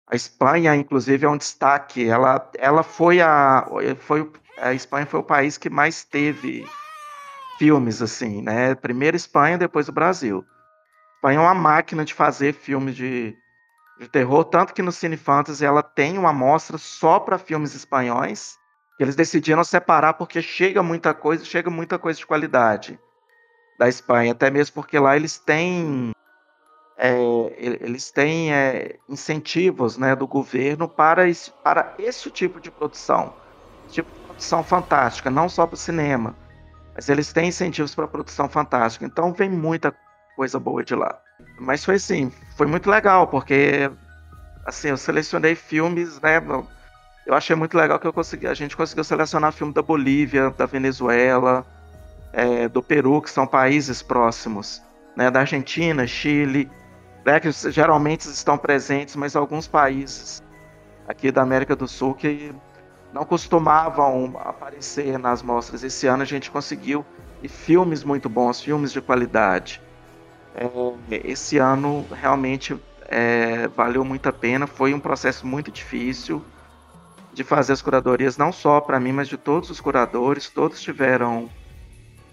A 0.07 0.15
Espanha, 0.15 0.75
inclusive, 0.75 1.25
é 1.25 1.29
um 1.29 1.37
destaque. 1.37 2.07
Ela, 2.07 2.49
ela 2.57 2.83
foi 2.83 3.21
a 3.21 3.65
foi 3.99 4.31
a 4.57 4.73
Espanha 4.73 5.05
foi 5.05 5.19
o 5.19 5.23
país 5.23 5.57
que 5.57 5.69
mais 5.69 6.03
teve 6.03 6.67
filmes, 7.57 8.01
assim, 8.01 8.41
né? 8.41 8.75
Primeiro 8.75 9.15
Espanha, 9.15 9.57
depois 9.57 9.87
o 9.87 9.93
Brasil. 9.93 10.45
A 10.47 11.15
Espanha 11.15 11.39
é 11.39 11.41
uma 11.41 11.53
máquina 11.53 12.05
de 12.05 12.13
fazer 12.13 12.53
filmes 12.53 12.95
de, 12.95 13.35
de 13.99 14.07
terror, 14.07 14.43
tanto 14.45 14.73
que 14.73 14.81
no 14.81 14.91
Cine 14.91 15.17
Fantasy 15.17 15.65
ela 15.65 15.83
tem 15.83 16.17
uma 16.17 16.29
amostra 16.29 16.77
só 16.77 17.19
para 17.19 17.37
filmes 17.37 17.75
espanhóis. 17.75 18.57
Eles 18.99 19.15
decidiram 19.15 19.63
separar 19.63 20.13
porque 20.13 20.41
chega 20.41 20.83
muita 20.83 21.13
coisa, 21.13 21.45
chega 21.45 21.69
muita 21.69 21.97
coisa 21.97 22.19
de 22.19 22.25
qualidade 22.25 22.99
da 23.79 23.87
Espanha, 23.87 24.33
até 24.33 24.51
mesmo 24.51 24.73
porque 24.73 24.99
lá 24.99 25.15
eles 25.15 25.39
têm 25.39 26.11
é, 26.97 27.15
eles 27.57 28.11
têm 28.11 28.53
é, 28.53 28.99
incentivos 29.07 29.97
né, 29.97 30.13
do 30.17 30.27
governo 30.27 30.85
para 30.85 31.29
esse, 31.29 31.49
para 31.63 31.95
esse 31.97 32.29
tipo 32.29 32.59
de 32.59 32.69
produção, 32.69 33.33
tipo 33.87 34.11
de 34.11 34.19
produção 34.19 34.61
fantástica, 34.65 35.29
não 35.29 35.47
só 35.47 35.65
para 35.65 35.75
o 35.75 35.77
cinema, 35.77 36.35
mas 36.93 37.07
eles 37.07 37.31
têm 37.31 37.47
incentivos 37.47 37.95
para 37.95 38.05
produção 38.05 38.49
fantástica. 38.49 39.05
Então 39.05 39.31
vem 39.31 39.49
muita 39.49 39.95
coisa 40.35 40.59
boa 40.59 40.83
de 40.83 40.93
lá. 40.93 41.17
Mas 41.57 41.85
foi 41.85 41.95
assim, 41.95 42.33
foi 42.57 42.67
muito 42.67 42.89
legal 42.89 43.27
porque 43.27 43.89
assim 44.65 44.89
eu 44.89 44.97
selecionei 44.97 45.55
filmes, 45.55 46.19
né? 46.19 46.41
Eu 47.25 47.33
achei 47.33 47.55
muito 47.55 47.77
legal 47.77 47.97
que 47.97 48.07
eu 48.07 48.11
consegui, 48.11 48.47
a 48.47 48.53
gente 48.53 48.75
conseguiu 48.75 49.05
selecionar 49.05 49.53
filme 49.53 49.73
da 49.73 49.81
Bolívia, 49.81 50.49
da 50.49 50.65
Venezuela, 50.65 51.65
é, 52.33 52.67
do 52.67 52.81
Peru, 52.81 53.21
que 53.21 53.29
são 53.29 53.47
países 53.47 54.01
próximos, 54.01 54.81
né? 55.15 55.29
Da 55.31 55.41
Argentina, 55.41 56.05
Chile 56.05 56.69
né, 57.25 57.39
que 57.39 57.51
geralmente 57.71 58.21
estão 58.21 58.57
presentes, 58.57 59.15
mas 59.15 59.35
alguns 59.35 59.67
países 59.67 60.41
aqui 61.07 61.31
da 61.31 61.41
América 61.41 61.75
do 61.75 61.87
Sul 61.87 62.13
que 62.13 62.53
não 63.13 63.25
costumavam 63.25 64.35
aparecer 64.39 65.17
nas 65.17 65.41
mostras. 65.41 65.83
Esse 65.83 66.07
ano 66.07 66.23
a 66.23 66.25
gente 66.25 66.51
conseguiu 66.51 67.05
e 67.41 67.47
filmes 67.47 68.03
muito 68.03 68.29
bons, 68.29 68.61
filmes 68.61 68.91
de 68.91 69.01
qualidade. 69.01 69.81
É, 70.55 71.21
esse 71.23 71.57
ano 71.57 72.05
realmente 72.11 72.79
é, 73.05 73.67
valeu 73.69 74.03
muito 74.03 74.27
a 74.27 74.33
pena. 74.33 74.67
Foi 74.67 74.93
um 74.93 74.99
processo 74.99 75.45
muito 75.45 75.71
difícil 75.71 76.43
de 77.33 77.43
fazer 77.43 77.73
as 77.73 77.81
curadorias, 77.81 78.37
não 78.37 78.51
só 78.51 78.81
para 78.81 78.99
mim, 78.99 79.11
mas 79.11 79.27
de 79.27 79.37
todos 79.37 79.69
os 79.69 79.79
curadores. 79.79 80.49
Todos 80.49 80.81
tiveram 80.81 81.49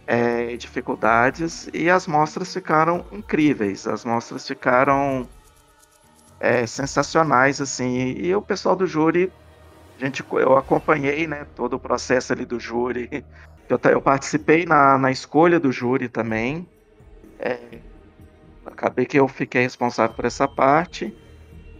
é, 0.06 0.56
dificuldades 0.56 1.68
e 1.74 1.90
as 1.90 2.06
mostras 2.06 2.52
ficaram 2.52 3.04
incríveis, 3.10 3.86
as 3.86 4.04
mostras 4.04 4.46
ficaram 4.46 5.28
é, 6.38 6.66
sensacionais 6.66 7.60
assim. 7.60 8.14
E, 8.16 8.34
o 8.34 8.40
pessoal 8.40 8.76
do 8.76 8.86
júri, 8.86 9.32
gente, 9.98 10.24
eu 10.32 10.56
acompanhei, 10.56 11.26
né, 11.26 11.44
todo 11.56 11.74
o 11.74 11.80
processo 11.80 12.32
ali 12.32 12.44
do 12.44 12.60
júri, 12.60 13.24
eu, 13.68 13.80
eu 13.90 14.00
participei 14.00 14.64
na, 14.64 14.96
na 14.96 15.10
escolha 15.10 15.58
do 15.58 15.72
júri 15.72 16.08
também, 16.08 16.68
é, 17.40 17.80
acabei 18.64 19.06
que 19.06 19.18
eu 19.18 19.26
fiquei 19.26 19.62
responsável 19.62 20.14
por 20.14 20.24
essa 20.24 20.46
parte. 20.46 21.14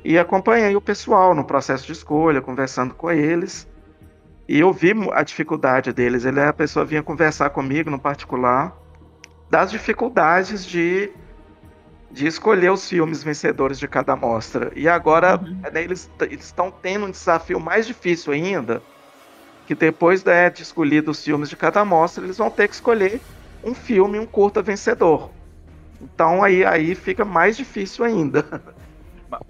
E 0.04 0.16
acompanhei 0.18 0.76
o 0.76 0.80
pessoal 0.80 1.35
no 1.35 1.45
processo 1.45 1.85
de 1.85 1.92
escolha, 1.92 2.40
conversando 2.40 2.95
com 2.95 3.11
eles 3.11 3.66
e 4.49 4.61
eu 4.61 4.73
vi 4.73 4.93
a 5.12 5.23
dificuldade 5.23 5.93
deles. 5.93 6.25
Ele, 6.25 6.41
a 6.41 6.53
pessoa 6.53 6.85
vinha 6.85 7.03
conversar 7.03 7.50
comigo 7.50 7.91
no 7.91 7.99
particular 7.99 8.76
das 9.50 9.71
dificuldades 9.71 10.65
de, 10.65 11.11
de 12.11 12.26
escolher 12.26 12.71
os 12.71 12.88
filmes 12.88 13.23
vencedores 13.23 13.79
de 13.79 13.88
cada 13.88 14.15
mostra. 14.15 14.73
E 14.76 14.88
agora 14.88 15.37
uhum. 15.37 15.61
né, 15.73 15.83
eles 15.83 16.11
estão 16.41 16.71
tendo 16.71 17.07
um 17.07 17.11
desafio 17.11 17.59
mais 17.59 17.87
difícil 17.87 18.33
ainda, 18.33 18.83
que 19.67 19.75
depois 19.75 20.23
né, 20.23 20.49
de 20.50 20.62
escolher 20.62 21.09
os 21.09 21.25
filmes 21.25 21.49
de 21.49 21.57
cada 21.57 21.85
mostra, 21.85 22.25
eles 22.25 22.38
vão 22.38 22.50
ter 22.50 22.69
que 22.69 22.75
escolher 22.75 23.21
um 23.65 23.75
filme, 23.75 24.19
um 24.19 24.26
curta 24.26 24.62
vencedor. 24.62 25.31
Então 26.00 26.43
aí, 26.43 26.65
aí 26.65 26.95
fica 26.95 27.25
mais 27.25 27.57
difícil 27.57 28.05
ainda. 28.05 28.45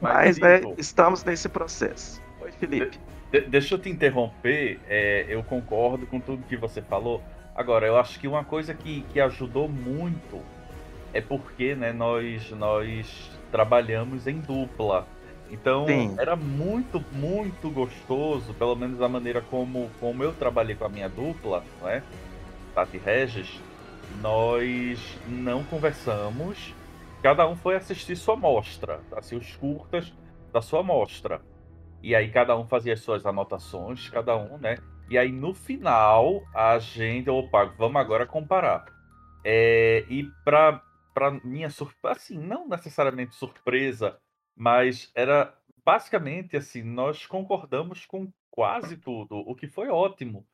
Mas, 0.01 0.39
mas 0.39 0.39
né, 0.39 0.61
estamos 0.79 1.23
nesse 1.23 1.51
processo. 1.51 2.23
Oi, 2.41 2.51
Felipe. 2.53 2.99
De 3.31 3.41
deixa 3.41 3.75
eu 3.75 3.79
te 3.79 3.89
interromper, 3.89 4.81
é, 4.89 5.27
eu 5.29 5.43
concordo 5.43 6.07
com 6.07 6.21
tudo 6.21 6.47
que 6.47 6.57
você 6.57 6.81
falou. 6.81 7.23
Agora, 7.55 7.87
eu 7.87 7.97
acho 7.97 8.21
que 8.21 8.29
uma 8.29 8.45
coisa 8.45 8.75
que, 8.75 9.03
que 9.13 9.21
ajudou 9.21 9.69
muito 9.69 10.43
é 11.13 11.21
porque 11.21 11.75
né, 11.75 11.93
nós, 11.93 12.51
nós 12.51 13.31
trabalhamos 13.51 14.27
em 14.27 14.39
dupla. 14.39 15.07
Então 15.51 15.87
Sim. 15.87 16.15
era 16.19 16.37
muito, 16.37 17.03
muito 17.13 17.71
gostoso, 17.71 18.53
pelo 18.55 18.75
menos 18.75 19.01
a 19.01 19.09
maneira 19.09 19.41
como, 19.41 19.89
como 20.01 20.23
eu 20.23 20.33
trabalhei 20.33 20.75
com 20.75 20.85
a 20.85 20.89
minha 20.89 21.09
dupla, 21.09 21.63
não 21.81 21.89
é? 21.89 22.03
Tati 22.75 22.99
Regis, 22.99 23.61
nós 24.21 25.01
não 25.27 25.65
conversamos, 25.65 26.75
cada 27.23 27.49
um 27.49 27.57
foi 27.57 27.77
assistir 27.77 28.17
sua 28.17 28.37
mostra, 28.37 29.01
assim, 29.17 29.37
os 29.37 29.55
curtas 29.57 30.13
da 30.53 30.61
sua 30.61 30.83
mostra. 30.83 31.41
E 32.03 32.15
aí 32.15 32.31
cada 32.31 32.57
um 32.57 32.67
fazia 32.67 32.93
as 32.95 33.01
suas 33.01 33.27
anotações, 33.27 34.09
cada 34.09 34.37
um, 34.37 34.59
né? 34.59 34.77
E 35.09 35.17
aí 35.17 35.31
no 35.31 35.55
final 35.55 36.43
a 36.55 36.79
gente, 36.79 37.31
opa, 37.31 37.65
vamos 37.65 38.01
agora 38.01 38.27
comparar. 38.27 38.85
É, 39.45 40.05
e 40.09 40.25
para 40.45 40.83
para 41.15 41.31
minha 41.31 41.71
surpresa, 41.71 42.15
assim, 42.15 42.39
não 42.39 42.69
necessariamente 42.69 43.35
surpresa, 43.37 44.19
mas 44.55 45.11
era 45.15 45.55
basicamente 45.83 46.59
assim, 46.59 46.83
nós 46.83 47.25
concordamos 47.25 48.05
com 48.05 48.31
quase 48.51 48.99
tudo, 48.99 49.37
o 49.37 49.55
que 49.55 49.67
foi 49.67 49.89
ótimo. 49.89 50.47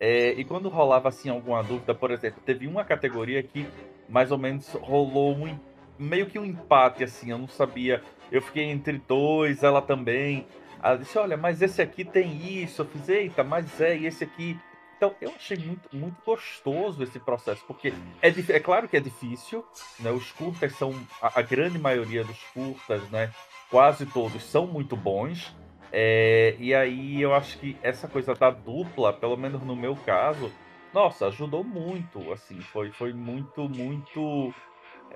É, 0.00 0.30
e 0.32 0.44
quando 0.44 0.68
rolava 0.68 1.08
assim 1.08 1.28
alguma 1.28 1.62
dúvida, 1.62 1.94
por 1.94 2.10
exemplo, 2.10 2.42
teve 2.44 2.66
uma 2.66 2.84
categoria 2.84 3.42
que 3.42 3.68
mais 4.08 4.32
ou 4.32 4.38
menos 4.38 4.72
rolou 4.74 5.36
um, 5.36 5.58
meio 5.98 6.26
que 6.26 6.38
um 6.38 6.44
empate 6.44 7.04
assim, 7.04 7.30
eu 7.30 7.38
não 7.38 7.48
sabia, 7.48 8.02
eu 8.30 8.40
fiquei 8.40 8.64
entre 8.64 8.98
dois, 8.98 9.62
ela 9.62 9.82
também. 9.82 10.46
Ela 10.82 10.96
disse: 10.96 11.18
Olha, 11.18 11.36
mas 11.36 11.62
esse 11.62 11.82
aqui 11.82 12.04
tem 12.04 12.62
isso. 12.62 12.82
Eu 12.82 12.86
fiz: 12.86 13.08
Eita, 13.08 13.44
mas 13.44 13.80
é, 13.80 13.96
e 13.96 14.06
esse 14.06 14.24
aqui. 14.24 14.58
Então, 14.96 15.14
eu 15.20 15.30
achei 15.30 15.56
muito, 15.56 15.88
muito 15.92 16.16
gostoso 16.26 17.04
esse 17.04 17.20
processo, 17.20 17.64
porque 17.68 17.94
é, 18.20 18.28
é 18.28 18.58
claro 18.58 18.88
que 18.88 18.96
é 18.96 19.00
difícil, 19.00 19.64
né? 20.00 20.10
Os 20.10 20.32
curtas 20.32 20.72
são, 20.72 20.92
a, 21.22 21.38
a 21.38 21.42
grande 21.42 21.78
maioria 21.78 22.24
dos 22.24 22.42
curtas, 22.52 23.08
né? 23.10 23.30
Quase 23.70 24.06
todos 24.06 24.42
são 24.42 24.66
muito 24.66 24.96
bons. 24.96 25.54
É, 25.92 26.56
e 26.58 26.74
aí 26.74 27.22
eu 27.22 27.32
acho 27.32 27.58
que 27.58 27.76
essa 27.82 28.08
coisa 28.08 28.34
da 28.34 28.50
dupla, 28.50 29.12
pelo 29.12 29.36
menos 29.36 29.62
no 29.62 29.76
meu 29.76 29.94
caso, 29.94 30.50
nossa, 30.92 31.26
ajudou 31.28 31.62
muito, 31.62 32.32
assim, 32.32 32.60
foi, 32.60 32.90
foi 32.90 33.12
muito, 33.12 33.68
muito. 33.68 34.52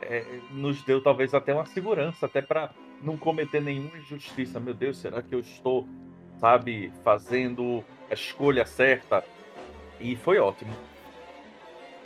É, 0.01 0.41
nos 0.51 0.83
deu 0.83 1.03
talvez 1.03 1.35
até 1.35 1.53
uma 1.53 1.67
segurança, 1.67 2.27
até 2.27 2.41
para 2.41 2.71
não 3.03 3.17
cometer 3.17 3.61
nenhuma 3.61 3.99
injustiça. 3.99 4.61
Meu 4.61 4.75
Deus, 4.75 4.99
será 4.99 5.21
que 5.23 5.35
eu 5.35 5.41
estou, 5.41 5.87
sabe, 6.39 6.93
fazendo 7.03 7.85
a 8.11 8.15
escolha 8.15 8.65
certa? 8.65 9.25
E 10.01 10.17
foi 10.17 10.39
ótimo. 10.39 10.73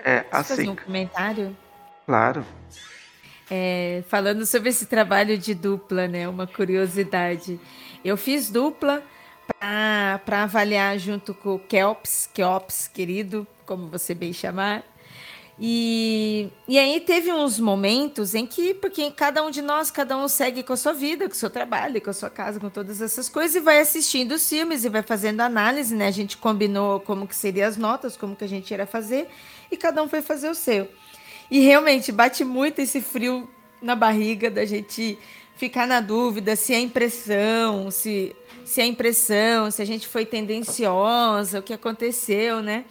É, 0.05 0.25
assim. 0.31 0.57
fazer 0.57 0.69
um 0.69 0.77
comentário? 0.77 1.57
Claro. 2.05 2.45
É, 3.51 4.03
falando 4.09 4.45
sobre 4.47 4.71
esse 4.71 4.87
trabalho 4.87 5.39
de 5.39 5.55
dupla, 5.55 6.09
né? 6.09 6.29
Uma 6.29 6.47
curiosidade. 6.47 7.61
Eu 8.05 8.17
fiz 8.17 8.51
dupla 8.51 9.03
para 9.59 10.43
avaliar 10.43 10.99
junto 10.99 11.35
com 11.35 11.55
o 11.55 11.59
Kelps, 11.59 12.29
Kelps, 12.33 12.89
querido, 12.89 13.47
como 13.65 13.89
você 13.89 14.15
bem 14.15 14.33
chamar, 14.33 14.85
e, 15.59 16.51
e 16.69 16.79
aí 16.79 17.01
teve 17.01 17.33
uns 17.33 17.59
momentos 17.59 18.35
em 18.35 18.47
que, 18.47 18.75
porque 18.75 19.11
cada 19.11 19.43
um 19.43 19.51
de 19.51 19.63
nós, 19.63 19.91
cada 19.91 20.17
um 20.17 20.29
segue 20.29 20.63
com 20.63 20.75
a 20.75 20.77
sua 20.77 20.93
vida, 20.93 21.27
com 21.27 21.35
o 21.35 21.37
seu 21.37 21.49
trabalho, 21.49 22.01
com 22.01 22.11
a 22.11 22.13
sua 22.13 22.29
casa, 22.29 22.61
com 22.61 22.69
todas 22.69 23.01
essas 23.01 23.29
coisas, 23.29 23.57
e 23.57 23.61
vai 23.61 23.81
assistindo 23.81 24.33
os 24.33 24.47
filmes 24.47 24.85
e 24.85 24.91
vai 24.91 25.03
fazendo 25.03 25.41
análise, 25.41 25.95
né? 25.95 26.09
A 26.09 26.11
gente 26.11 26.37
combinou 26.37 27.01
como 27.01 27.27
que 27.27 27.35
seriam 27.35 27.67
as 27.67 27.79
notas, 27.79 28.17
como 28.19 28.37
que 28.37 28.45
a 28.45 28.49
gente 28.49 28.73
ia 28.73 28.87
fazer, 28.87 29.29
e 29.71 29.77
cada 29.79 30.03
um 30.03 30.09
foi 30.09 30.21
fazer 30.21 30.51
o 30.51 30.55
seu. 30.55 30.89
E 31.51 31.61
realmente 31.61 32.13
bate 32.13 32.45
muito 32.45 32.81
esse 32.81 33.01
frio 33.01 33.49
na 33.81 33.95
barriga 33.95 34.51
da 34.51 34.67
gente 34.67 35.19
ficar 35.57 35.87
na 35.87 36.01
dúvida 36.01 36.55
se 36.55 36.75
é 36.75 36.81
impressão, 36.81 37.91
se, 37.91 38.37
se 38.63 38.83
é 38.83 38.85
impressão, 38.85 39.71
se 39.71 39.81
a 39.81 39.87
gente 39.87 40.07
foi 40.07 40.27
tendenciosa, 40.27 41.61
o 41.61 41.63
que 41.63 41.73
aconteceu, 41.73 42.61
né? 42.61 42.85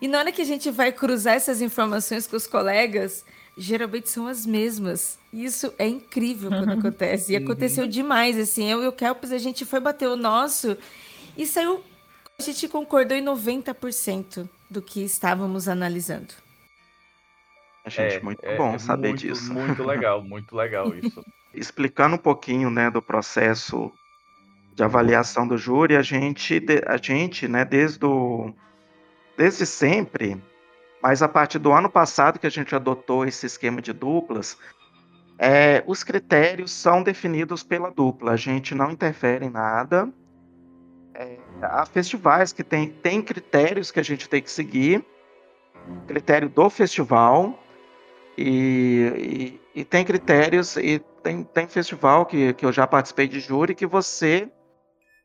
E 0.00 0.08
na 0.08 0.18
hora 0.18 0.32
que 0.32 0.40
a 0.40 0.46
gente 0.46 0.70
vai 0.70 0.90
cruzar 0.92 1.34
essas 1.34 1.60
informações 1.60 2.26
com 2.26 2.36
os 2.36 2.46
colegas, 2.46 3.24
geralmente 3.56 4.08
são 4.08 4.26
as 4.26 4.46
mesmas. 4.46 5.18
Isso 5.32 5.72
é 5.78 5.86
incrível 5.86 6.48
quando 6.48 6.72
acontece. 6.78 7.32
E 7.32 7.36
aconteceu 7.36 7.86
demais, 7.86 8.38
assim. 8.38 8.70
Eu 8.70 8.82
e 8.82 8.88
o 8.88 8.92
Kelps, 8.92 9.30
a 9.30 9.38
gente 9.38 9.64
foi 9.64 9.78
bater 9.78 10.08
o 10.08 10.16
nosso 10.16 10.76
e 11.36 11.46
saiu. 11.46 11.82
A 12.38 12.42
gente 12.42 12.66
concordou 12.68 13.16
em 13.16 13.22
90% 13.22 14.48
do 14.70 14.80
que 14.80 15.04
estávamos 15.04 15.68
analisando. 15.68 16.32
Gente, 17.86 18.16
é, 18.16 18.20
muito 18.20 18.44
é, 18.44 18.56
bom 18.56 18.74
é 18.74 18.78
saber 18.78 19.08
muito, 19.08 19.20
disso. 19.20 19.52
Muito 19.52 19.82
legal, 19.82 20.22
muito 20.24 20.56
legal 20.56 20.94
isso. 20.94 21.22
Explicando 21.52 22.14
um 22.14 22.18
pouquinho, 22.18 22.70
né, 22.70 22.90
do 22.90 23.02
processo 23.02 23.92
de 24.74 24.82
avaliação 24.82 25.46
do 25.46 25.58
júri, 25.58 25.96
a 25.96 26.02
gente, 26.02 26.62
a 26.86 26.96
gente, 26.96 27.48
né, 27.48 27.64
desde 27.64 28.04
o 28.06 28.54
desde 29.40 29.64
sempre, 29.64 30.36
mas 31.02 31.22
a 31.22 31.28
partir 31.28 31.58
do 31.58 31.72
ano 31.72 31.88
passado 31.88 32.38
que 32.38 32.46
a 32.46 32.50
gente 32.50 32.74
adotou 32.74 33.24
esse 33.24 33.46
esquema 33.46 33.80
de 33.80 33.92
duplas, 33.92 34.58
É, 35.42 35.82
os 35.86 36.04
critérios 36.04 36.70
são 36.70 37.02
definidos 37.02 37.62
pela 37.62 37.90
dupla, 37.90 38.32
a 38.32 38.36
gente 38.36 38.74
não 38.74 38.90
interfere 38.90 39.46
em 39.46 39.50
nada. 39.50 40.06
É, 41.14 41.38
há 41.62 41.86
festivais 41.86 42.52
que 42.52 42.62
tem, 42.62 42.90
tem 42.90 43.22
critérios 43.22 43.90
que 43.90 43.98
a 43.98 44.02
gente 44.02 44.28
tem 44.28 44.42
que 44.42 44.50
seguir, 44.50 45.02
critério 46.06 46.50
do 46.50 46.68
festival, 46.68 47.58
e, 48.36 49.58
e, 49.74 49.80
e 49.80 49.82
tem 49.82 50.04
critérios, 50.04 50.76
e 50.76 50.98
tem, 51.22 51.42
tem 51.42 51.66
festival 51.66 52.26
que, 52.26 52.52
que 52.52 52.66
eu 52.66 52.72
já 52.72 52.86
participei 52.86 53.26
de 53.26 53.40
júri 53.40 53.74
que 53.74 53.86
você 53.86 54.46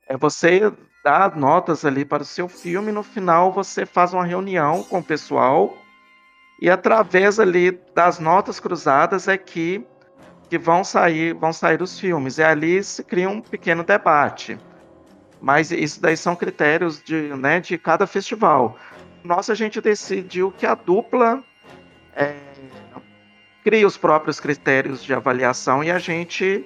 é 0.07 0.15
você 0.15 0.71
dá 1.05 1.31
notas 1.35 1.85
ali 1.85 2.03
para 2.03 2.23
o 2.23 2.25
seu 2.25 2.49
filme, 2.49 2.91
no 2.91 3.03
final 3.03 3.51
você 3.51 3.85
faz 3.85 4.11
uma 4.11 4.25
reunião 4.25 4.81
com 4.81 4.97
o 4.97 5.03
pessoal 5.03 5.77
e 6.59 6.67
através 6.67 7.39
ali 7.39 7.79
das 7.93 8.17
notas 8.17 8.59
cruzadas 8.59 9.27
é 9.27 9.37
que 9.37 9.85
que 10.49 10.57
vão 10.57 10.83
sair, 10.83 11.33
vão 11.33 11.51
sair 11.51 11.81
os 11.81 11.99
filmes. 11.99 12.37
E 12.37 12.43
ali 12.43 12.83
se 12.83 13.03
cria 13.03 13.29
um 13.29 13.41
pequeno 13.41 13.83
debate. 13.83 14.57
Mas 15.41 15.71
isso 15.71 16.01
daí 16.01 16.15
são 16.15 16.35
critérios 16.35 17.03
de, 17.03 17.33
né, 17.35 17.59
de 17.59 17.77
cada 17.77 18.07
festival. 18.07 18.77
Nossa, 19.23 19.53
a 19.53 19.55
gente 19.55 19.81
decidiu 19.81 20.51
que 20.51 20.65
a 20.65 20.75
dupla 20.75 21.43
é, 22.15 22.35
cria 23.63 23.85
os 23.85 23.97
próprios 23.97 24.39
critérios 24.39 25.03
de 25.03 25.13
avaliação 25.13 25.83
e 25.83 25.91
a 25.91 25.99
gente 25.99 26.63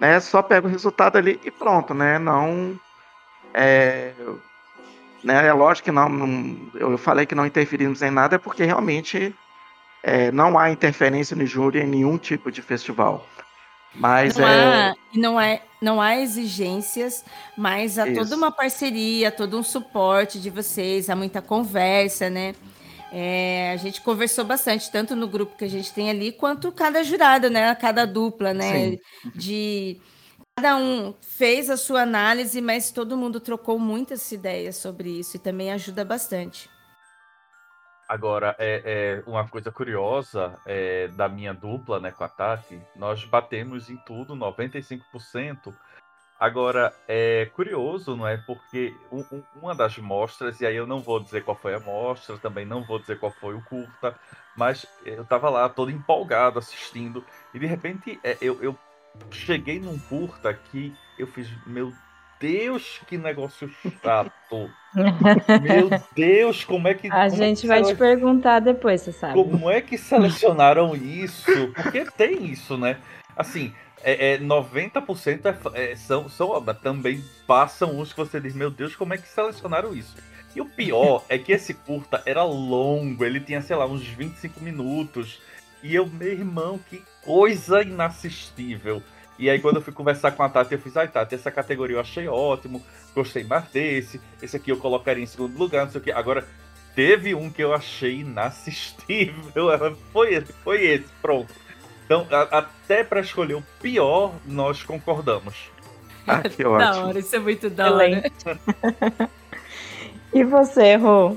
né, 0.00 0.18
só 0.20 0.42
pega 0.42 0.66
o 0.66 0.70
resultado 0.70 1.16
ali 1.16 1.40
e 1.44 1.50
pronto, 1.50 1.94
né? 1.94 2.18
Não. 2.18 2.78
É, 3.54 4.12
né, 5.22 5.46
é 5.46 5.52
lógico 5.52 5.86
que 5.86 5.92
não, 5.92 6.08
não, 6.08 6.70
eu 6.74 6.98
falei 6.98 7.24
que 7.24 7.34
não 7.34 7.46
interferimos 7.46 8.02
em 8.02 8.10
nada, 8.10 8.36
é 8.36 8.38
porque 8.38 8.64
realmente 8.64 9.34
é, 10.02 10.30
não 10.32 10.58
há 10.58 10.70
interferência 10.70 11.34
no 11.36 11.46
júri 11.46 11.80
em 11.80 11.86
nenhum 11.86 12.18
tipo 12.18 12.50
de 12.50 12.60
festival. 12.60 13.26
Mas 13.94 14.36
não, 14.36 14.48
é... 14.48 14.88
há, 14.90 14.94
não, 15.14 15.40
é, 15.40 15.62
não 15.80 16.00
há 16.00 16.16
exigências, 16.16 17.24
mas 17.56 17.98
há 17.98 18.08
Isso. 18.08 18.20
toda 18.20 18.36
uma 18.36 18.50
parceria, 18.50 19.30
todo 19.30 19.56
um 19.56 19.62
suporte 19.62 20.40
de 20.40 20.50
vocês, 20.50 21.08
há 21.08 21.14
muita 21.14 21.40
conversa, 21.40 22.28
né? 22.28 22.54
É, 23.12 23.70
a 23.72 23.76
gente 23.76 24.00
conversou 24.00 24.44
bastante, 24.44 24.90
tanto 24.90 25.14
no 25.14 25.28
grupo 25.28 25.56
que 25.56 25.64
a 25.64 25.70
gente 25.70 25.92
tem 25.92 26.10
ali, 26.10 26.32
quanto 26.32 26.72
cada 26.72 27.04
jurada, 27.04 27.48
né? 27.48 27.72
Cada 27.76 28.04
dupla, 28.04 28.52
né? 28.52 28.72
Sim. 28.72 28.98
De 29.36 30.00
cada 30.56 30.76
um 30.76 31.14
fez 31.20 31.68
a 31.68 31.76
sua 31.76 32.02
análise, 32.02 32.60
mas 32.60 32.90
todo 32.90 33.16
mundo 33.16 33.40
trocou 33.40 33.78
muitas 33.78 34.30
ideias 34.30 34.76
sobre 34.76 35.10
isso 35.10 35.36
e 35.36 35.40
também 35.40 35.72
ajuda 35.72 36.04
bastante. 36.04 36.70
Agora, 38.08 38.54
é, 38.58 39.22
é, 39.26 39.30
uma 39.30 39.48
coisa 39.48 39.72
curiosa 39.72 40.58
é, 40.66 41.08
da 41.08 41.28
minha 41.28 41.52
dupla 41.52 41.98
né, 41.98 42.10
com 42.10 42.22
a 42.22 42.28
Tati, 42.28 42.80
nós 42.94 43.24
batemos 43.24 43.90
em 43.90 43.96
tudo, 44.06 44.34
95%. 44.34 45.74
Agora, 46.38 46.94
é 47.08 47.46
curioso, 47.54 48.14
não 48.14 48.26
é? 48.26 48.36
Porque 48.36 48.94
um, 49.10 49.20
um, 49.32 49.42
uma 49.56 49.74
das 49.74 49.96
mostras, 49.98 50.60
e 50.60 50.66
aí 50.66 50.76
eu 50.76 50.86
não 50.86 51.00
vou 51.00 51.18
dizer 51.18 51.44
qual 51.44 51.56
foi 51.56 51.74
a 51.74 51.80
mostra, 51.80 52.36
também 52.38 52.66
não 52.66 52.82
vou 52.82 52.98
dizer 52.98 53.18
qual 53.18 53.32
foi 53.32 53.54
o 53.54 53.64
curta, 53.64 54.14
mas 54.56 54.86
eu 55.04 55.22
estava 55.22 55.48
lá 55.48 55.68
todo 55.68 55.90
empolgado 55.90 56.58
assistindo, 56.58 57.24
e 57.54 57.58
de 57.58 57.66
repente 57.66 58.20
é, 58.22 58.36
eu, 58.40 58.62
eu 58.62 58.78
cheguei 59.30 59.80
num 59.80 59.98
curta 59.98 60.52
que 60.54 60.92
eu 61.18 61.26
fiz, 61.26 61.48
meu 61.66 61.92
Deus, 62.40 63.00
que 63.06 63.16
negócio 63.16 63.70
chato. 64.02 64.70
Meu 65.62 65.90
Deus, 66.14 66.62
como 66.64 66.86
é 66.86 66.94
que. 66.94 67.10
A 67.10 67.28
gente 67.28 67.66
vai 67.66 67.82
te 67.82 67.94
perguntar 67.96 68.60
depois, 68.60 69.00
você 69.00 69.12
sabe. 69.12 69.34
Como 69.34 69.68
é 69.68 69.80
que 69.80 69.98
selecionaram 69.98 70.94
isso? 70.94 71.72
Porque 71.74 72.04
tem 72.16 72.44
isso, 72.44 72.76
né? 72.76 72.98
Assim, 73.36 73.72
é, 74.02 74.34
é 74.34 74.38
90% 74.38 75.72
é, 75.74 75.92
é, 75.92 75.96
são, 75.96 76.28
são. 76.28 76.62
Também 76.74 77.24
passam 77.46 77.98
uns 77.98 78.12
que 78.12 78.18
você 78.18 78.38
diz, 78.38 78.54
meu 78.54 78.70
Deus, 78.70 78.94
como 78.94 79.14
é 79.14 79.18
que 79.18 79.26
selecionaram 79.26 79.94
isso? 79.94 80.14
E 80.54 80.60
o 80.60 80.66
pior 80.66 81.24
é 81.28 81.36
que 81.38 81.50
esse 81.50 81.74
curta 81.74 82.22
era 82.24 82.44
longo, 82.44 83.24
ele 83.24 83.40
tinha, 83.40 83.60
sei 83.60 83.74
lá, 83.74 83.86
uns 83.86 84.06
25 84.06 84.60
minutos. 84.60 85.40
E 85.82 85.94
eu, 85.94 86.06
meu 86.06 86.30
irmão, 86.30 86.78
que 86.78 87.02
coisa 87.24 87.82
inassistível. 87.82 89.02
E 89.38 89.50
aí, 89.50 89.58
quando 89.58 89.76
eu 89.76 89.82
fui 89.82 89.92
conversar 89.92 90.30
com 90.32 90.42
a 90.42 90.48
Tati, 90.48 90.74
eu 90.74 90.78
fiz, 90.78 90.96
ai, 90.96 91.08
Tati, 91.08 91.34
essa 91.34 91.50
categoria 91.50 91.96
eu 91.96 92.00
achei 92.00 92.28
ótimo, 92.28 92.82
gostei 93.14 93.42
mais 93.42 93.64
desse, 93.64 94.20
esse 94.40 94.56
aqui 94.56 94.70
eu 94.70 94.76
colocaria 94.76 95.22
em 95.22 95.26
segundo 95.26 95.58
lugar, 95.58 95.84
não 95.84 95.90
sei 95.90 96.00
o 96.00 96.04
que. 96.04 96.12
Agora, 96.12 96.46
teve 96.94 97.34
um 97.34 97.50
que 97.50 97.62
eu 97.62 97.74
achei 97.74 98.20
inassistível, 98.20 99.68
foi 100.12 100.34
esse, 100.34 100.52
foi 100.52 100.84
esse, 100.84 101.08
pronto. 101.20 101.52
Então, 102.04 102.26
a, 102.30 102.58
até 102.58 103.02
para 103.02 103.20
escolher 103.20 103.54
o 103.54 103.64
pior, 103.80 104.34
nós 104.46 104.82
concordamos. 104.82 105.54
Ah, 106.26 106.40
que 106.40 106.64
ótimo. 106.64 106.78
Da 106.78 107.04
hora, 107.04 107.18
isso 107.18 107.36
é 107.36 107.38
muito 107.38 107.68
da 107.68 107.92
hora. 107.92 108.32
e 110.32 110.42
você, 110.42 110.96
Rô? 110.96 111.36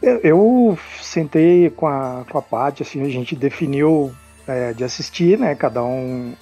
Eu, 0.00 0.18
eu, 0.20 0.78
sentei 1.02 1.68
com 1.68 1.86
a, 1.86 2.24
com 2.30 2.38
a 2.38 2.40
Paty, 2.40 2.82
assim, 2.82 3.02
a 3.02 3.08
gente 3.10 3.36
definiu 3.36 4.16
é, 4.50 4.72
de 4.72 4.82
assistir, 4.82 5.38
né? 5.38 5.54
Cada 5.54 5.82
um 5.84 6.34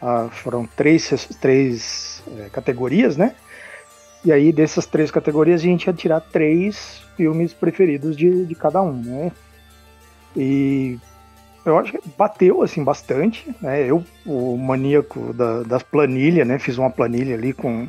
ah, 0.00 0.28
foram 0.30 0.64
três, 0.64 1.28
três 1.40 2.22
é, 2.38 2.48
categorias, 2.50 3.16
né? 3.16 3.34
E 4.24 4.32
aí, 4.32 4.52
dessas 4.52 4.86
três 4.86 5.10
categorias, 5.10 5.60
a 5.60 5.64
gente 5.64 5.86
ia 5.86 5.92
tirar 5.92 6.20
três 6.20 7.02
filmes 7.16 7.52
preferidos 7.52 8.16
de, 8.16 8.44
de 8.44 8.54
cada 8.54 8.80
um, 8.82 8.92
né? 8.92 9.32
E 10.36 10.98
eu 11.64 11.78
acho 11.78 11.92
que 11.92 12.00
bateu, 12.16 12.62
assim, 12.62 12.84
bastante, 12.84 13.54
né? 13.60 13.82
Eu, 13.82 14.04
o 14.24 14.56
maníaco 14.56 15.32
da, 15.32 15.62
das 15.62 15.82
planilhas, 15.82 16.46
né? 16.46 16.58
Fiz 16.58 16.78
uma 16.78 16.90
planilha 16.90 17.34
ali 17.34 17.52
com, 17.52 17.88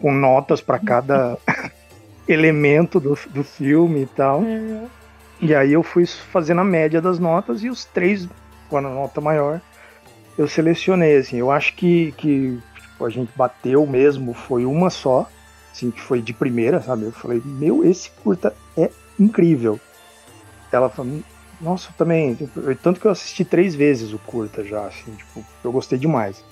com 0.00 0.12
notas 0.12 0.60
para 0.60 0.78
cada 0.78 1.36
elemento 2.28 3.00
do, 3.00 3.18
do 3.30 3.42
filme 3.42 4.02
e 4.02 4.06
tal. 4.06 4.40
Uhum. 4.40 4.86
E 5.40 5.54
aí 5.54 5.72
eu 5.72 5.82
fui 5.82 6.04
fazendo 6.06 6.60
a 6.60 6.64
média 6.64 7.00
das 7.00 7.18
notas 7.18 7.62
e 7.62 7.70
os 7.70 7.84
três 7.84 8.28
com 8.70 8.78
a 8.78 8.80
nota 8.80 9.20
maior 9.20 9.60
eu 10.40 10.48
selecionei, 10.48 11.16
assim, 11.16 11.36
eu 11.36 11.50
acho 11.50 11.74
que, 11.74 12.12
que 12.12 12.58
tipo, 12.74 13.04
a 13.04 13.10
gente 13.10 13.30
bateu 13.36 13.86
mesmo, 13.86 14.32
foi 14.32 14.64
uma 14.64 14.88
só, 14.88 15.28
assim, 15.70 15.90
que 15.90 16.00
foi 16.00 16.22
de 16.22 16.32
primeira, 16.32 16.80
sabe? 16.80 17.04
Eu 17.04 17.12
falei, 17.12 17.42
meu, 17.44 17.84
esse 17.84 18.10
curta 18.22 18.54
é 18.74 18.90
incrível. 19.18 19.78
Ela 20.72 20.88
falou, 20.88 21.20
nossa, 21.60 21.92
também, 21.96 22.34
tipo, 22.34 22.74
tanto 22.76 22.98
que 23.00 23.06
eu 23.06 23.10
assisti 23.10 23.44
três 23.44 23.74
vezes 23.74 24.14
o 24.14 24.18
curta 24.18 24.64
já, 24.64 24.86
assim, 24.86 25.12
tipo, 25.12 25.44
eu 25.62 25.70
gostei 25.70 25.98
demais. 25.98 26.42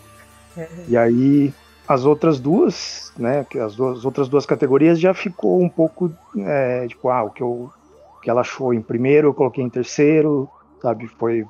Uhum. 0.55 0.85
E 0.89 0.95
aí, 0.95 1.55
as 1.87 2.05
outras 2.05 2.39
duas, 2.39 3.11
né, 3.17 3.47
as, 3.65 3.75
duas, 3.75 4.01
as 4.01 4.05
outras 4.05 4.29
duas 4.29 4.45
categorias 4.45 5.01
já 5.01 5.15
ficou 5.15 5.63
um 5.63 5.69
pouco, 5.69 6.13
é, 6.37 6.87
tipo, 6.89 7.09
ah, 7.09 7.23
o 7.23 7.31
que, 7.31 7.43
eu, 7.43 7.71
o 8.19 8.21
que 8.21 8.29
ela 8.29 8.43
achou 8.43 8.75
em 8.75 8.83
primeiro, 8.83 9.29
eu 9.29 9.35
coloquei 9.35 9.65
em 9.65 9.71
terceiro, 9.71 10.47
sabe, 10.83 11.09
foi 11.19 11.47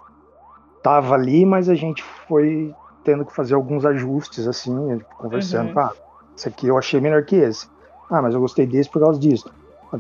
tava 0.82 1.14
ali, 1.14 1.44
mas 1.44 1.68
a 1.68 1.74
gente 1.74 2.02
foi 2.02 2.74
tendo 3.04 3.24
que 3.24 3.34
fazer 3.34 3.54
alguns 3.54 3.84
ajustes, 3.84 4.46
assim, 4.46 5.00
conversando. 5.16 5.70
Uhum. 5.70 5.78
Ah, 5.78 5.92
esse 6.36 6.48
aqui 6.48 6.66
eu 6.66 6.78
achei 6.78 7.00
melhor 7.00 7.24
que 7.24 7.36
esse. 7.36 7.66
Ah, 8.10 8.22
mas 8.22 8.34
eu 8.34 8.40
gostei 8.40 8.66
desse 8.66 8.88
por 8.88 9.00
causa 9.00 9.18
disso. 9.18 9.50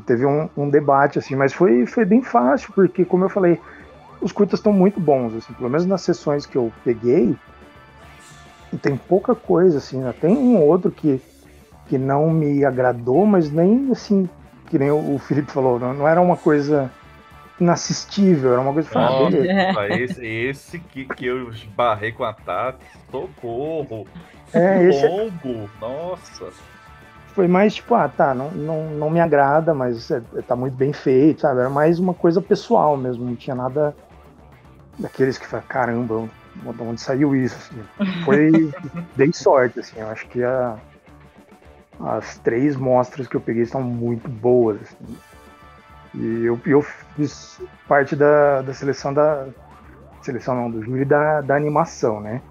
Teve 0.04 0.26
um, 0.26 0.48
um 0.56 0.68
debate, 0.68 1.18
assim, 1.18 1.34
mas 1.34 1.52
foi, 1.52 1.86
foi 1.86 2.04
bem 2.04 2.22
fácil, 2.22 2.72
porque, 2.74 3.04
como 3.04 3.24
eu 3.24 3.28
falei, 3.28 3.58
os 4.20 4.32
curtas 4.32 4.58
estão 4.58 4.72
muito 4.72 5.00
bons, 5.00 5.34
assim, 5.34 5.52
pelo 5.54 5.70
menos 5.70 5.86
nas 5.86 6.02
sessões 6.02 6.44
que 6.44 6.56
eu 6.56 6.70
peguei, 6.84 7.34
tem 8.82 8.96
pouca 8.96 9.34
coisa, 9.34 9.78
assim, 9.78 9.98
né? 9.98 10.12
tem 10.20 10.36
um 10.36 10.60
outro 10.60 10.90
que, 10.90 11.20
que 11.86 11.96
não 11.96 12.30
me 12.30 12.64
agradou, 12.64 13.24
mas 13.24 13.50
nem, 13.50 13.90
assim, 13.90 14.28
que 14.66 14.78
nem 14.78 14.90
o 14.90 15.18
Felipe 15.18 15.50
falou, 15.50 15.78
não, 15.78 15.94
não 15.94 16.08
era 16.08 16.20
uma 16.20 16.36
coisa 16.36 16.90
inassistível, 17.60 18.52
era 18.52 18.60
uma 18.60 18.72
coisa 18.72 18.88
que 18.88 18.98
ah, 18.98 19.98
esse, 19.98 20.24
esse 20.24 20.78
que, 20.78 21.04
que 21.04 21.26
eu 21.26 21.50
esbarrei 21.50 22.12
com 22.12 22.24
a 22.24 22.32
Tati, 22.32 22.84
socorro! 23.10 24.06
É, 24.52 24.84
esse 24.84 25.04
é 25.04 25.08
longo, 25.08 25.68
nossa! 25.80 26.50
Foi 27.34 27.46
mais 27.46 27.74
tipo, 27.74 27.94
ah, 27.94 28.08
tá, 28.08 28.34
não, 28.34 28.50
não, 28.50 28.90
não 28.90 29.10
me 29.10 29.20
agrada, 29.20 29.74
mas 29.74 30.10
é, 30.10 30.20
tá 30.46 30.56
muito 30.56 30.74
bem 30.74 30.92
feito, 30.92 31.42
sabe? 31.42 31.60
Era 31.60 31.70
mais 31.70 31.98
uma 31.98 32.14
coisa 32.14 32.40
pessoal 32.40 32.96
mesmo, 32.96 33.24
não 33.24 33.36
tinha 33.36 33.54
nada 33.54 33.94
daqueles 34.98 35.38
que 35.38 35.46
falam, 35.46 35.66
caramba, 35.68 36.28
de 36.54 36.82
onde 36.82 37.00
saiu 37.00 37.36
isso? 37.36 37.56
Assim. 37.56 38.24
Foi, 38.24 38.72
dei 39.16 39.32
sorte, 39.32 39.80
assim, 39.80 40.00
eu 40.00 40.08
acho 40.08 40.26
que 40.28 40.42
a, 40.42 40.76
as 42.00 42.38
três 42.38 42.76
mostras 42.76 43.26
que 43.26 43.36
eu 43.36 43.40
peguei 43.40 43.66
são 43.66 43.82
muito 43.82 44.28
boas, 44.28 44.80
assim. 44.82 45.16
E 46.14 46.44
eu, 46.44 46.60
eu 46.66 46.82
fiz 47.16 47.60
parte 47.86 48.16
da, 48.16 48.62
da 48.62 48.74
seleção 48.74 49.12
da. 49.12 49.46
Seleção 50.22 50.54
não, 50.54 50.70
do 50.70 50.82
júri 50.82 51.04
da, 51.04 51.40
da 51.40 51.54
animação, 51.54 52.20
né? 52.20 52.42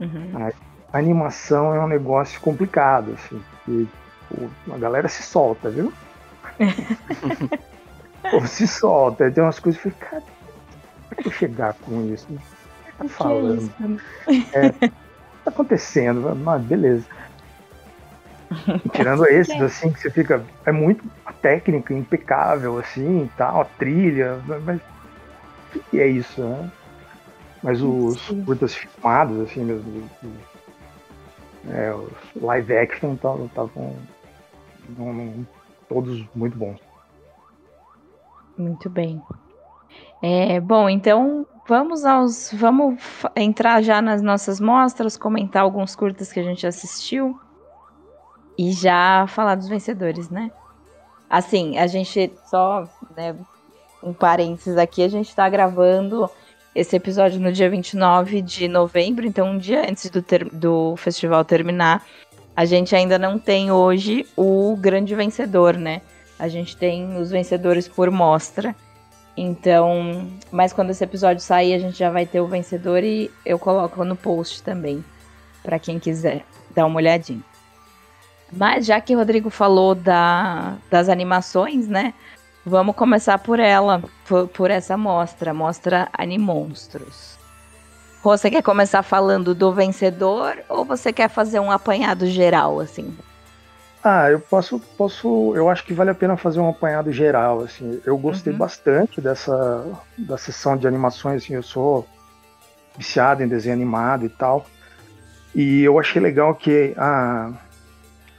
Uhum. 0.00 0.48
A, 0.92 0.98
animação 0.98 1.74
é 1.74 1.80
um 1.80 1.88
negócio 1.88 2.40
complicado, 2.40 3.12
assim. 3.14 3.42
E, 3.68 3.86
pô, 4.28 4.72
a 4.72 4.78
galera 4.78 5.08
se 5.08 5.22
solta, 5.22 5.68
viu? 5.68 5.92
pô, 8.30 8.46
se 8.46 8.66
solta. 8.66 9.30
Tem 9.30 9.42
umas 9.42 9.58
coisas 9.58 9.80
que 9.80 9.88
eu 9.88 9.92
falei, 9.92 10.10
cara, 10.10 10.22
como 10.22 11.10
é 11.10 11.22
que 11.22 11.28
eu 11.28 11.32
chegar 11.32 11.74
com 11.74 12.12
isso? 12.12 12.28
tá 12.96 13.08
falando? 13.08 13.70
É, 14.52 14.70
tá 14.70 14.90
acontecendo, 15.46 16.34
mas 16.36 16.62
beleza. 16.62 17.04
Tirando 18.92 19.26
esses, 19.26 19.60
assim, 19.60 19.92
que 19.92 20.00
você 20.00 20.10
fica. 20.10 20.44
É 20.64 20.72
muito 20.72 21.04
técnica, 21.42 21.92
impecável, 21.92 22.78
assim, 22.78 23.30
tal, 23.36 23.62
a 23.62 23.64
trilha, 23.64 24.40
mas. 24.64 24.80
E 25.92 26.00
é 26.00 26.06
isso, 26.06 26.42
né? 26.42 26.70
Mas 27.62 27.82
os 27.82 28.20
Sim. 28.20 28.44
curtas 28.44 28.74
filmados, 28.74 29.40
assim, 29.40 29.64
mesmo. 29.64 30.08
É, 31.68 31.92
os 31.94 32.42
live 32.42 32.76
action 32.76 33.14
estavam 33.14 33.50
todos 35.88 36.24
muito 36.34 36.56
bons. 36.56 36.78
Muito 38.56 38.88
bem. 38.88 39.22
É, 40.22 40.60
bom, 40.60 40.88
então 40.88 41.46
vamos 41.66 42.04
aos. 42.04 42.50
Vamos 42.54 43.02
entrar 43.34 43.82
já 43.82 44.00
nas 44.00 44.22
nossas 44.22 44.60
mostras, 44.60 45.16
comentar 45.16 45.62
alguns 45.62 45.96
curtas 45.96 46.32
que 46.32 46.40
a 46.40 46.44
gente 46.44 46.66
assistiu 46.66 47.38
e 48.58 48.72
já 48.72 49.26
falar 49.28 49.54
dos 49.54 49.68
vencedores, 49.68 50.30
né? 50.30 50.50
Assim, 51.28 51.76
a 51.78 51.86
gente 51.86 52.32
só, 52.48 52.88
né, 53.16 53.34
um 54.02 54.12
parênteses 54.12 54.78
aqui, 54.78 55.02
a 55.02 55.08
gente 55.08 55.34
tá 55.34 55.48
gravando 55.48 56.30
esse 56.74 56.94
episódio 56.94 57.40
no 57.40 57.52
dia 57.52 57.68
29 57.68 58.42
de 58.42 58.68
novembro, 58.68 59.26
então 59.26 59.48
um 59.48 59.58
dia 59.58 59.88
antes 59.88 60.08
do, 60.10 60.22
ter, 60.22 60.44
do 60.44 60.94
festival 60.96 61.44
terminar. 61.44 62.04
A 62.54 62.64
gente 62.64 62.94
ainda 62.94 63.18
não 63.18 63.38
tem 63.38 63.70
hoje 63.70 64.26
o 64.36 64.76
grande 64.76 65.14
vencedor, 65.14 65.76
né? 65.76 66.02
A 66.38 66.48
gente 66.48 66.76
tem 66.76 67.16
os 67.16 67.30
vencedores 67.30 67.88
por 67.88 68.10
mostra. 68.10 68.74
Então, 69.36 70.30
mas 70.50 70.72
quando 70.72 70.90
esse 70.90 71.04
episódio 71.04 71.42
sair, 71.42 71.74
a 71.74 71.78
gente 71.78 71.98
já 71.98 72.10
vai 72.10 72.24
ter 72.24 72.40
o 72.40 72.46
vencedor 72.46 73.02
e 73.02 73.30
eu 73.44 73.58
coloco 73.58 74.02
no 74.04 74.16
post 74.16 74.62
também, 74.62 75.04
para 75.62 75.78
quem 75.78 75.98
quiser 75.98 76.44
dar 76.74 76.86
uma 76.86 76.96
olhadinha. 76.96 77.42
Mas 78.52 78.86
já 78.86 79.00
que 79.00 79.14
o 79.14 79.18
Rodrigo 79.18 79.50
falou 79.50 79.94
da, 79.94 80.76
das 80.90 81.08
animações, 81.08 81.88
né? 81.88 82.14
Vamos 82.64 82.96
começar 82.96 83.38
por 83.38 83.60
ela, 83.60 84.02
por, 84.26 84.48
por 84.48 84.70
essa 84.70 84.96
mostra, 84.96 85.54
mostra 85.54 86.08
Animonstros. 86.12 87.36
Você 88.22 88.50
quer 88.50 88.62
começar 88.62 89.04
falando 89.04 89.54
do 89.54 89.72
vencedor 89.72 90.56
ou 90.68 90.84
você 90.84 91.12
quer 91.12 91.28
fazer 91.28 91.60
um 91.60 91.70
apanhado 91.70 92.26
geral, 92.26 92.80
assim? 92.80 93.16
Ah, 94.02 94.30
eu 94.30 94.40
posso, 94.40 94.80
posso, 94.96 95.52
eu 95.54 95.68
acho 95.68 95.84
que 95.84 95.94
vale 95.94 96.10
a 96.10 96.14
pena 96.14 96.36
fazer 96.36 96.60
um 96.60 96.68
apanhado 96.68 97.12
geral, 97.12 97.60
assim. 97.60 98.00
Eu 98.04 98.16
gostei 98.18 98.52
uhum. 98.52 98.58
bastante 98.58 99.20
dessa 99.20 99.84
da 100.18 100.36
sessão 100.36 100.76
de 100.76 100.86
animações, 100.86 101.42
assim, 101.42 101.54
eu 101.54 101.62
sou 101.62 102.06
viciado 102.96 103.42
em 103.42 103.48
desenho 103.48 103.74
animado 103.74 104.24
e 104.24 104.28
tal. 104.28 104.66
E 105.54 105.82
eu 105.82 105.98
achei 105.98 106.20
legal 106.20 106.54
que 106.54 106.94
a, 106.96 107.52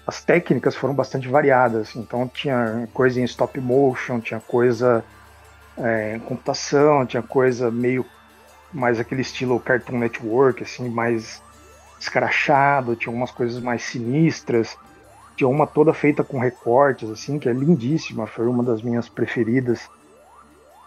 as 0.07 0.23
técnicas 0.23 0.73
foram 0.73 0.93
bastante 0.93 1.27
variadas. 1.27 1.93
Então 1.95 2.27
tinha 2.29 2.87
coisa 2.93 3.19
em 3.19 3.25
stop 3.25 3.59
motion, 3.59 4.21
tinha 4.21 4.39
coisa 4.39 5.03
é, 5.77 6.15
em 6.15 6.19
computação, 6.19 7.05
tinha 7.05 7.21
coisa 7.21 7.69
meio 7.69 8.05
mais 8.73 8.99
aquele 8.99 9.21
estilo 9.21 9.59
Cartoon 9.59 9.97
Network, 9.97 10.63
assim, 10.63 10.89
mais 10.89 11.41
escrachado, 11.99 12.95
tinha 12.95 13.13
umas 13.13 13.31
coisas 13.31 13.61
mais 13.61 13.83
sinistras. 13.83 14.77
Tinha 15.35 15.47
uma 15.47 15.67
toda 15.67 15.93
feita 15.93 16.23
com 16.23 16.39
recortes, 16.39 17.09
assim, 17.09 17.37
que 17.37 17.49
é 17.49 17.53
lindíssima, 17.53 18.25
foi 18.25 18.47
uma 18.47 18.63
das 18.63 18.81
minhas 18.81 19.09
preferidas. 19.09 19.89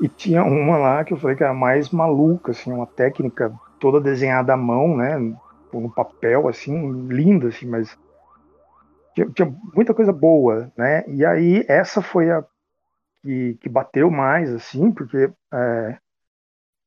E 0.00 0.08
tinha 0.08 0.42
uma 0.42 0.78
lá 0.78 1.04
que 1.04 1.12
eu 1.12 1.18
falei 1.18 1.36
que 1.36 1.44
era 1.44 1.52
mais 1.52 1.90
maluca, 1.90 2.52
assim, 2.52 2.72
uma 2.72 2.86
técnica 2.86 3.52
toda 3.78 4.00
desenhada 4.00 4.54
à 4.54 4.56
mão, 4.56 4.96
né, 4.96 5.18
no 5.72 5.90
papel, 5.90 6.48
assim, 6.48 7.06
linda, 7.06 7.48
assim, 7.48 7.66
mas 7.66 7.96
tinha, 9.14 9.28
tinha 9.30 9.56
muita 9.74 9.94
coisa 9.94 10.12
boa, 10.12 10.72
né? 10.76 11.04
E 11.08 11.24
aí 11.24 11.64
essa 11.68 12.00
foi 12.02 12.30
a 12.30 12.44
que, 13.22 13.54
que 13.60 13.68
bateu 13.68 14.10
mais, 14.10 14.52
assim, 14.52 14.90
porque 14.90 15.30
é, 15.52 15.98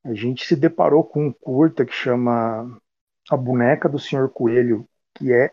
a 0.04 0.14
gente 0.14 0.46
se 0.46 0.56
deparou 0.56 1.04
com 1.04 1.26
um 1.26 1.32
curta 1.32 1.84
que 1.84 1.92
chama 1.92 2.78
A 3.30 3.36
Boneca 3.36 3.88
do 3.88 3.98
Senhor 3.98 4.28
Coelho, 4.28 4.86
que 5.14 5.32
é 5.32 5.50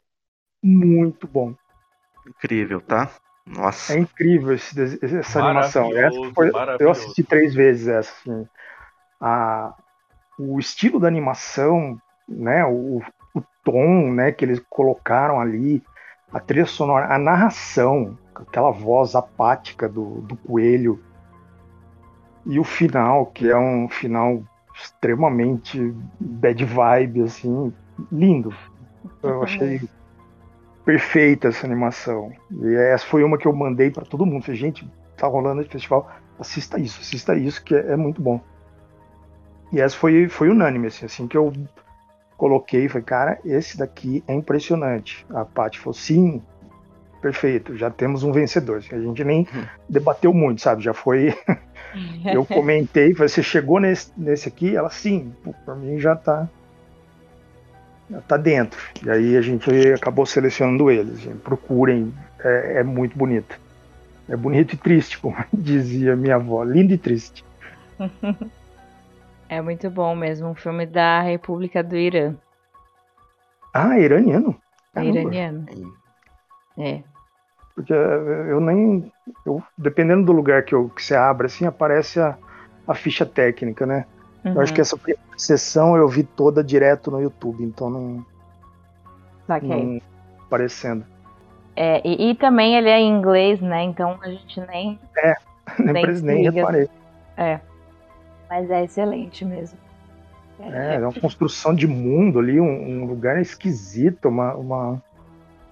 muito 0.62 1.27
bom. 1.27 1.55
Incrível, 2.27 2.81
tá? 2.81 3.10
Nossa. 3.45 3.93
É 3.93 3.99
incrível 3.99 4.53
esse, 4.53 4.99
essa 5.03 5.43
animação. 5.43 5.95
Essa 5.95 6.34
foi, 6.34 6.51
eu 6.79 6.91
assisti 6.91 7.23
três 7.23 7.53
vezes 7.53 7.88
essa. 7.88 8.12
Assim. 8.12 8.47
A, 9.19 9.75
o 10.38 10.60
estilo 10.60 10.99
da 10.99 11.07
animação, 11.07 11.99
né, 12.27 12.65
o, 12.65 13.01
o 13.34 13.43
tom 13.63 14.12
né, 14.12 14.31
que 14.31 14.45
eles 14.45 14.60
colocaram 14.69 15.39
ali, 15.39 15.84
a 16.31 16.39
trilha 16.39 16.65
sonora, 16.65 17.13
a 17.13 17.17
narração, 17.17 18.17
aquela 18.33 18.71
voz 18.71 19.15
apática 19.15 19.87
do, 19.87 20.21
do 20.21 20.35
coelho, 20.37 20.99
e 22.45 22.59
o 22.59 22.63
final, 22.63 23.27
que 23.27 23.49
é 23.49 23.57
um 23.57 23.87
final 23.87 24.41
extremamente 24.75 25.93
bad 26.19 26.65
vibe, 26.65 27.21
assim, 27.23 27.73
lindo. 28.11 28.53
Eu 29.21 29.43
achei 29.43 29.81
perfeita 30.83 31.49
essa 31.49 31.65
animação. 31.65 32.31
E 32.51 32.75
essa 32.75 33.05
foi 33.05 33.23
uma 33.23 33.37
que 33.37 33.47
eu 33.47 33.53
mandei 33.53 33.91
para 33.91 34.05
todo 34.05 34.25
mundo. 34.25 34.43
Falei, 34.43 34.59
gente, 34.59 34.89
tá 35.15 35.27
rolando 35.27 35.61
esse 35.61 35.69
festival, 35.69 36.09
assista 36.39 36.79
isso, 36.79 36.99
assista 36.99 37.35
isso, 37.35 37.63
que 37.63 37.75
é, 37.75 37.91
é, 37.91 37.95
muito 37.95 38.21
bom. 38.21 38.41
E 39.71 39.79
essa 39.79 39.95
foi, 39.95 40.27
foi 40.27 40.49
unânime, 40.49 40.87
assim, 40.87 41.05
assim 41.05 41.27
que 41.27 41.37
eu 41.37 41.53
coloquei, 42.41 42.89
falei, 42.89 43.06
cara, 43.06 43.39
esse 43.45 43.77
daqui 43.77 44.23
é 44.27 44.34
impressionante. 44.34 45.23
A 45.30 45.45
Paty 45.45 45.77
falou, 45.77 45.93
sim, 45.93 46.41
perfeito, 47.21 47.77
já 47.77 47.91
temos 47.91 48.23
um 48.23 48.32
vencedor. 48.32 48.84
A 48.91 48.99
gente 48.99 49.23
nem 49.23 49.41
hum. 49.41 49.63
debateu 49.88 50.34
muito, 50.34 50.60
sabe? 50.60 50.82
Já 50.82 50.91
foi. 50.91 51.38
eu 52.25 52.43
comentei, 52.43 53.13
falei, 53.13 53.30
você 53.30 53.43
chegou 53.43 53.80
nesse, 53.80 54.12
nesse 54.17 54.49
aqui? 54.49 54.75
Ela, 54.75 54.89
sim, 54.89 55.32
por 55.63 55.77
mim 55.77 55.99
já 55.99 56.15
tá 56.15 56.49
tá 58.27 58.38
dentro. 58.38 58.80
E 59.06 59.10
aí 59.10 59.38
a 59.38 59.41
gente 59.41 59.69
acabou 59.93 60.25
selecionando 60.25 60.89
eles. 60.89 61.19
Gente. 61.19 61.38
Procurem, 61.38 62.12
é, 62.43 62.80
é, 62.80 62.84
muito 62.84 63.15
bonito. 63.15 63.56
É 64.27 64.36
bonito 64.36 64.73
e 64.73 64.77
triste, 64.77 65.19
como 65.21 65.38
dizia 65.54 66.15
minha 66.15 66.38
avó. 66.38 66.63
Lindo 66.63 66.91
e 66.91 66.97
triste. 66.97 67.45
É 69.51 69.61
muito 69.61 69.89
bom 69.89 70.15
mesmo. 70.15 70.47
Um 70.47 70.55
filme 70.55 70.85
da 70.85 71.19
República 71.19 71.83
do 71.83 71.97
Irã. 71.97 72.35
Ah, 73.73 73.99
iraniano? 73.99 74.55
É 74.95 75.03
iraniano. 75.03 75.65
É. 76.79 77.03
Porque 77.75 77.91
eu 77.91 78.61
nem. 78.61 79.11
Eu, 79.45 79.61
dependendo 79.77 80.25
do 80.25 80.31
lugar 80.31 80.63
que, 80.63 80.73
eu, 80.73 80.87
que 80.87 81.03
você 81.03 81.15
abre, 81.15 81.47
assim, 81.47 81.65
aparece 81.65 82.17
a, 82.17 82.37
a 82.87 82.95
ficha 82.95 83.25
técnica, 83.25 83.85
né? 83.85 84.05
Uhum. 84.45 84.53
Eu 84.53 84.61
acho 84.61 84.71
uhum. 84.71 84.75
que 84.75 84.81
essa 84.81 84.97
sessão 85.35 85.97
eu 85.97 86.07
vi 86.07 86.23
toda 86.23 86.63
direto 86.63 87.11
no 87.11 87.21
YouTube, 87.21 87.61
então 87.61 87.89
não. 87.89 88.25
Okay. 89.49 89.67
Não 89.67 90.01
aparecendo. 90.45 91.05
É, 91.75 92.01
e, 92.07 92.29
e, 92.31 92.35
também 92.35 92.77
ele 92.77 92.89
é 92.89 92.99
em 92.99 93.17
inglês, 93.17 93.59
né? 93.59 93.83
Então 93.83 94.17
a 94.21 94.29
gente 94.29 94.61
nem. 94.61 94.97
É, 95.17 95.35
nem, 95.91 96.05
nem, 96.05 96.21
nem 96.21 96.49
reparei. 96.49 96.89
É. 97.35 97.59
Mas 98.51 98.69
é 98.69 98.83
excelente 98.83 99.45
mesmo. 99.45 99.79
É, 100.59 100.95
é 100.95 100.99
uma 100.99 101.13
construção 101.13 101.73
de 101.73 101.87
mundo 101.87 102.37
ali, 102.37 102.59
um, 102.59 102.65
um 102.65 103.05
lugar 103.05 103.41
esquisito, 103.41 104.27
uma, 104.27 104.53
uma. 104.55 105.03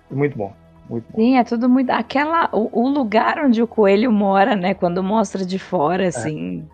Muito 0.09 0.37
bom. 0.37 0.53
Muito 0.89 1.05
bom. 1.11 1.17
Sim, 1.17 1.37
é 1.37 1.43
tudo 1.43 1.67
muito. 1.67 1.89
Aquela. 1.89 2.49
O, 2.53 2.85
o, 2.85 2.87
lugar 2.87 3.37
onde 3.43 3.61
o 3.61 3.67
coelho 3.67 4.09
mora, 4.13 4.55
né? 4.55 4.73
Quando 4.73 5.03
mostra 5.03 5.45
de 5.45 5.59
fora, 5.59 6.05
é. 6.05 6.07
assim. 6.07 6.65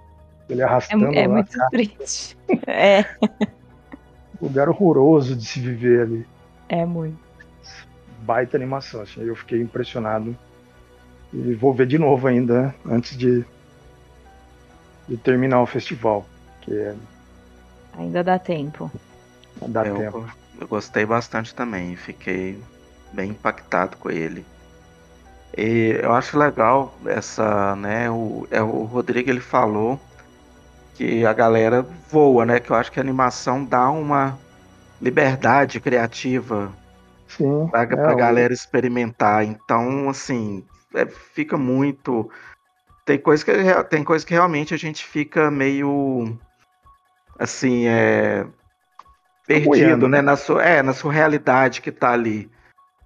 Ele 0.48 0.62
arrastando. 0.62 1.08
É, 1.08 1.24
é 1.24 1.28
muito 1.28 1.58
triste. 1.72 2.38
É. 2.68 3.04
Lugar 4.40 4.70
horroroso 4.70 5.36
de 5.36 5.44
se 5.44 5.60
viver 5.60 6.02
ali. 6.02 6.26
É 6.70 6.86
muito. 6.86 7.18
Baita 8.20 8.56
animação, 8.56 9.02
assim. 9.02 9.24
Eu 9.24 9.36
fiquei 9.36 9.60
impressionado. 9.60 10.38
E 11.34 11.56
vou 11.56 11.74
ver 11.74 11.88
de 11.88 11.98
novo 11.98 12.28
ainda, 12.28 12.76
antes 12.86 13.18
de, 13.18 13.44
de 15.08 15.18
terminar 15.18 15.62
o 15.62 15.66
festival. 15.66 16.26
Que 16.62 16.74
é... 16.74 16.96
Ainda 17.98 18.24
dá 18.24 18.38
tempo. 18.38 18.92
Dá 19.68 19.86
eu, 19.86 19.98
tempo. 19.98 20.26
Eu 20.60 20.68
gostei 20.68 21.06
bastante 21.06 21.54
também. 21.54 21.96
Fiquei 21.96 22.62
bem 23.14 23.32
impactado 23.32 23.98
com 23.98 24.10
ele. 24.10 24.46
E 25.58 25.98
eu 26.02 26.14
acho 26.14 26.38
legal 26.38 26.94
essa, 27.06 27.76
né? 27.78 28.10
O, 28.10 28.46
é, 28.52 28.62
o 28.62 28.84
Rodrigo 28.84 29.30
ele 29.30 29.40
falou 29.40 30.00
que 30.96 31.26
a 31.26 31.32
galera 31.32 31.86
voa, 32.10 32.46
né? 32.46 32.60
Que 32.60 32.72
eu 32.72 32.76
acho 32.76 32.92
que 32.92 33.00
a 33.00 33.04
animação 33.04 33.64
dá 33.64 33.90
uma 33.90 34.38
liberdade 35.02 35.80
criativa 35.80 36.72
Sim, 37.28 37.68
pra, 37.70 37.84
é, 37.84 37.86
pra 37.86 38.14
galera 38.14 38.54
experimentar. 38.54 39.46
Então, 39.46 40.10
assim, 40.10 40.66
é, 40.94 41.06
fica 41.06 41.58
muito. 41.58 42.30
Tem 43.06 43.20
coisa, 43.20 43.46
que, 43.46 43.84
tem 43.84 44.04
coisa 44.04 44.26
que 44.26 44.34
realmente 44.34 44.74
a 44.74 44.78
gente 44.78 45.06
fica 45.06 45.52
meio. 45.52 46.38
Assim, 47.38 47.86
é. 47.88 48.48
perdido, 49.46 49.70
boiando, 49.70 50.08
né? 50.08 50.22
Na 50.22 50.36
sua, 50.36 50.64
é, 50.64 50.82
na 50.82 50.94
sua 50.94 51.14
realidade 51.14 51.82
que 51.82 51.92
tá 51.92 52.12
ali. 52.12 52.50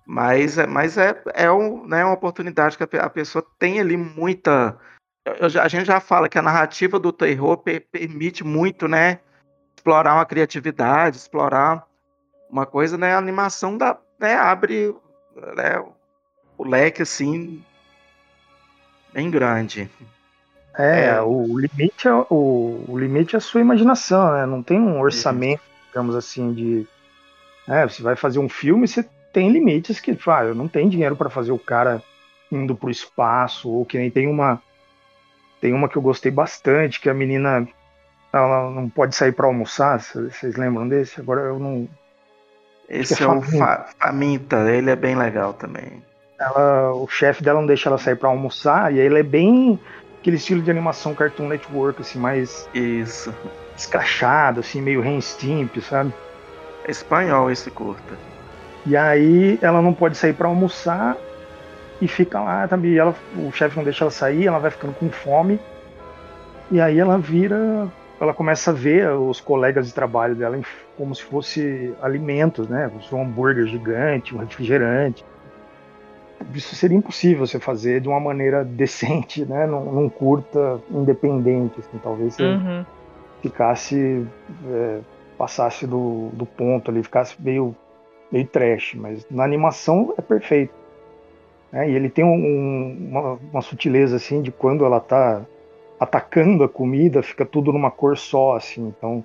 Mas, 0.05 0.57
é- 0.57 0.65
mas 0.65 0.97
é, 0.97 1.21
é 1.35 1.51
um, 1.51 1.85
né, 1.85 2.03
uma 2.03 2.13
oportunidade 2.13 2.77
que 2.77 2.97
a, 2.97 3.03
a 3.03 3.09
pessoa 3.09 3.45
tem 3.59 3.79
ali 3.79 3.97
muita. 3.97 4.77
eu 5.25 5.61
a 5.61 5.67
gente 5.67 5.85
já 5.85 5.99
fala 5.99 6.29
que 6.29 6.39
a 6.39 6.41
narrativa 6.41 6.97
do 6.97 7.11
terror 7.11 7.57
per- 7.57 7.85
permite 7.91 8.43
muito, 8.43 8.87
né? 8.87 9.19
Explorar 9.75 10.15
uma 10.15 10.25
criatividade, 10.25 11.17
explorar 11.17 11.85
uma 12.49 12.65
coisa, 12.65 12.97
né? 12.97 13.13
A 13.13 13.17
animação 13.17 13.77
da, 13.77 13.99
né, 14.17 14.35
abre 14.35 14.95
né, 15.55 15.83
o 16.57 16.65
leque 16.65 17.01
assim 17.01 17.63
bem 19.13 19.29
grande. 19.29 19.89
É, 20.77 21.07
É. 21.07 21.21
o 21.21 21.57
limite 21.57 22.07
é 22.07 22.13
o, 22.13 22.85
o 22.87 22.97
limite 22.97 23.35
é 23.35 23.37
a 23.37 23.41
sua 23.41 23.61
imaginação, 23.61 24.31
né? 24.33 24.45
Não 24.45 24.63
tem 24.63 24.79
um 24.79 24.99
orçamento, 24.99 25.61
digamos 25.87 26.15
assim, 26.15 26.53
de. 26.53 26.87
É, 27.67 27.87
você 27.87 28.01
vai 28.01 28.15
fazer 28.15 28.39
um 28.39 28.49
filme, 28.49 28.87
você 28.87 29.03
tem 29.33 29.51
limites 29.51 29.99
que, 29.99 30.15
tipo, 30.15 30.31
ah, 30.31 30.43
eu 30.43 30.55
não 30.55 30.67
tenho 30.67 30.89
dinheiro 30.89 31.15
para 31.15 31.29
fazer 31.29 31.51
o 31.51 31.59
cara 31.59 32.01
indo 32.51 32.75
pro 32.75 32.89
espaço, 32.89 33.69
ou 33.69 33.85
que 33.85 33.97
nem 33.97 34.09
tem 34.09 34.27
uma. 34.27 34.61
Tem 35.61 35.73
uma 35.73 35.89
que 35.89 35.97
eu 35.97 36.01
gostei 36.01 36.31
bastante, 36.31 37.01
que 37.01 37.09
a 37.09 37.13
menina 37.13 37.67
ela 38.31 38.69
não 38.71 38.87
pode 38.89 39.15
sair 39.15 39.33
para 39.33 39.47
almoçar. 39.47 39.99
Vocês 39.99 40.55
lembram 40.55 40.87
desse? 40.87 41.19
Agora 41.19 41.41
eu 41.41 41.59
não. 41.59 41.87
Esse 42.87 43.21
é 43.21 43.25
é 43.25 43.27
o 43.27 43.41
Faminta. 43.41 43.57
Fa- 43.57 43.89
Faminta, 43.99 44.71
ele 44.71 44.89
é 44.89 44.95
bem 44.95 45.15
legal 45.15 45.53
também. 45.53 46.01
Ela, 46.39 46.93
o 46.93 47.07
chefe 47.07 47.43
dela 47.43 47.59
não 47.59 47.67
deixa 47.67 47.89
ela 47.89 47.97
sair 47.97 48.15
para 48.15 48.29
almoçar, 48.29 48.93
e 48.93 48.99
aí 48.99 49.05
ele 49.05 49.19
é 49.19 49.23
bem 49.23 49.77
aquele 50.19 50.37
estilo 50.37 50.61
de 50.61 50.71
animação 50.71 51.13
Cartoon 51.13 51.47
Network, 51.47 52.01
assim, 52.01 52.19
mais 52.19 52.69
Isso. 52.73 53.33
escrachado, 53.75 54.61
assim, 54.61 54.81
meio 54.81 55.01
Ren 55.01 55.19
Stimp, 55.19 55.77
sabe? 55.81 56.13
É 56.85 56.91
espanhol 56.91 57.51
esse 57.51 57.69
curta. 57.69 58.15
E 58.85 58.95
aí 58.95 59.59
ela 59.61 59.81
não 59.81 59.93
pode 59.93 60.17
sair 60.17 60.33
para 60.33 60.47
almoçar 60.47 61.17
e 62.01 62.07
fica 62.07 62.39
lá 62.39 62.67
também. 62.67 62.97
Ela, 62.97 63.13
o 63.35 63.51
chefe 63.51 63.75
não 63.75 63.83
deixa 63.83 64.03
ela 64.03 64.11
sair, 64.11 64.47
ela 64.47 64.59
vai 64.59 64.71
ficando 64.71 64.93
com 64.93 65.09
fome. 65.09 65.59
E 66.71 66.79
aí 66.79 66.99
ela 66.99 67.17
vira, 67.17 67.87
ela 68.19 68.33
começa 68.33 68.71
a 68.71 68.73
ver 68.73 69.09
os 69.11 69.41
colegas 69.41 69.87
de 69.87 69.93
trabalho 69.93 70.35
dela 70.35 70.59
como 70.95 71.13
se 71.13 71.23
fosse 71.23 71.93
alimentos, 72.01 72.67
né? 72.67 72.89
Um 73.11 73.21
hambúrguer 73.21 73.67
gigante, 73.67 74.35
um 74.35 74.39
refrigerante. 74.39 75.25
Isso 76.53 76.75
seria 76.75 76.97
impossível 76.97 77.45
você 77.45 77.59
fazer 77.59 78.01
de 78.01 78.07
uma 78.07 78.19
maneira 78.19 78.63
decente, 78.65 79.45
né? 79.45 79.65
Num, 79.67 79.91
num 79.91 80.09
curta 80.09 80.81
independente, 80.89 81.79
assim, 81.79 81.97
talvez 82.01 82.35
você 82.35 82.43
Uhum. 82.43 82.85
ficasse 83.41 84.25
é, 84.67 84.99
passasse 85.37 85.85
do, 85.87 86.29
do 86.33 86.45
ponto 86.45 86.91
ali, 86.91 87.01
ficasse 87.03 87.35
meio 87.41 87.75
meio 88.31 88.45
trash, 88.45 88.93
mas 88.95 89.25
na 89.31 89.43
animação 89.43 90.13
é 90.17 90.21
perfeito. 90.21 90.73
né? 91.71 91.89
E 91.89 91.95
ele 91.95 92.09
tem 92.09 92.23
um- 92.23 92.27
um- 92.35 93.07
uma, 93.09 93.39
uma 93.53 93.61
sutileza 93.61 94.15
assim 94.17 94.41
de 94.41 94.51
quando 94.51 94.85
ela 94.85 94.99
tá 94.99 95.43
atacando 95.99 96.63
a 96.63 96.69
comida, 96.69 97.21
fica 97.23 97.45
tudo 97.45 97.71
numa 97.73 97.89
cor 97.91 98.17
só, 98.17 98.55
assim, 98.55 98.87
então 98.87 99.23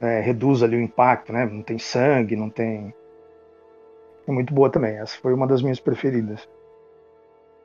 é, 0.00 0.20
reduz 0.20 0.62
ali 0.62 0.76
o 0.76 0.80
impacto, 0.80 1.32
né? 1.32 1.44
Não 1.46 1.62
tem 1.62 1.78
sangue, 1.78 2.34
não 2.36 2.50
tem. 2.50 2.92
É 4.26 4.32
muito 4.32 4.54
boa 4.54 4.70
também. 4.70 4.96
Essa 4.98 5.18
foi 5.18 5.34
uma 5.34 5.46
das 5.46 5.62
minhas 5.62 5.80
preferidas. 5.80 6.48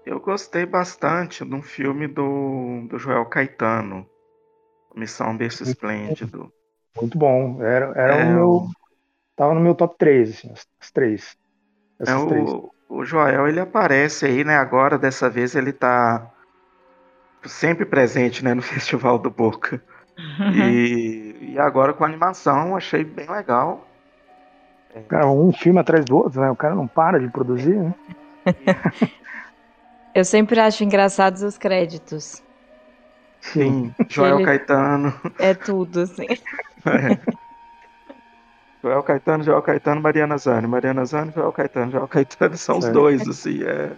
Eu 0.06 0.20
gostei 0.20 0.66
bastante 0.66 1.46
de 1.46 1.54
um 1.54 1.62
filme 1.62 2.08
do, 2.08 2.88
do 2.90 2.98
Joel 2.98 3.26
Caetano. 3.26 4.06
Missão 4.96 5.38
Berço 5.38 5.64
Esplêndido. 5.64 6.52
Muito 7.00 7.18
bom. 7.18 7.62
Era, 7.62 7.94
era 7.96 8.14
É, 8.16 8.24
o 8.26 8.34
meu. 8.34 8.68
Tava 9.36 9.54
no 9.54 9.62
meu 9.62 9.76
top 9.76 9.96
3, 9.98 10.30
assim, 10.32 10.52
as, 10.52 10.68
as 10.82 10.92
três. 10.92 11.38
É, 12.00 12.06
três. 12.28 12.50
o, 12.50 12.72
o 12.90 13.06
Joel, 13.06 13.48
ele 13.48 13.60
aparece 13.60 14.26
aí, 14.26 14.44
né? 14.44 14.56
Agora, 14.58 14.98
dessa 14.98 15.30
vez, 15.30 15.56
ele 15.56 15.72
tá 15.72 16.30
sempre 17.46 17.86
presente, 17.86 18.44
né? 18.44 18.54
No 18.54 18.62
Festival 18.64 19.20
do 19.20 19.30
Boca. 19.30 19.82
E, 20.54 21.54
e 21.54 21.60
agora 21.60 21.94
com 21.94 22.04
a 22.04 22.08
animação, 22.08 22.76
achei 22.76 23.06
bem 23.06 23.30
legal. 23.30 23.89
Cara, 25.08 25.28
um 25.28 25.52
filme 25.52 25.80
atrás 25.80 26.06
do 26.06 26.18
outro, 26.18 26.42
né? 26.42 26.50
O 26.50 26.56
cara 26.56 26.76
não 26.76 26.88
para 26.88 27.20
de 27.20 27.30
produzir, 27.30 27.76
né? 27.76 27.94
Eu 30.14 30.26
sempre 30.26 30.60
acho 30.60 30.84
engraçados 30.84 31.42
os 31.42 31.58
créditos. 31.58 32.42
Sim, 33.42 33.94
Joel 34.10 34.38
Ele- 34.38 34.46
Caetano. 34.46 35.14
É 35.40 35.54
tudo, 35.54 36.02
assim. 36.02 36.28
Joel 38.82 39.04
Caetano, 39.04 39.44
Joel 39.44 39.62
Caetano, 39.62 40.02
Mariana 40.02 40.38
Zani. 40.38 40.68
Mariana 40.68 41.06
Zani, 41.06 41.32
Joel 41.34 41.52
Caetano, 41.52 41.92
Joel 41.92 42.08
Caetano 42.08 42.58
são 42.58 42.78
os 42.78 42.88
dois, 42.90 43.28
assim, 43.28 43.62
é 43.64 43.92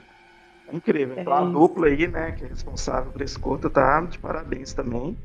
incrível. 0.74 1.18
É 1.18 1.22
Então 1.22 1.34
a 1.34 1.42
dupla 1.52 1.88
aí, 1.88 2.08
né, 2.08 2.32
que 2.32 2.46
é 2.46 2.48
responsável 2.48 3.12
por 3.12 3.22
esse 3.22 3.38
curto, 3.38 3.70
tá 3.70 4.02
de 4.02 4.18
parabéns 4.18 4.74
também. 4.74 5.18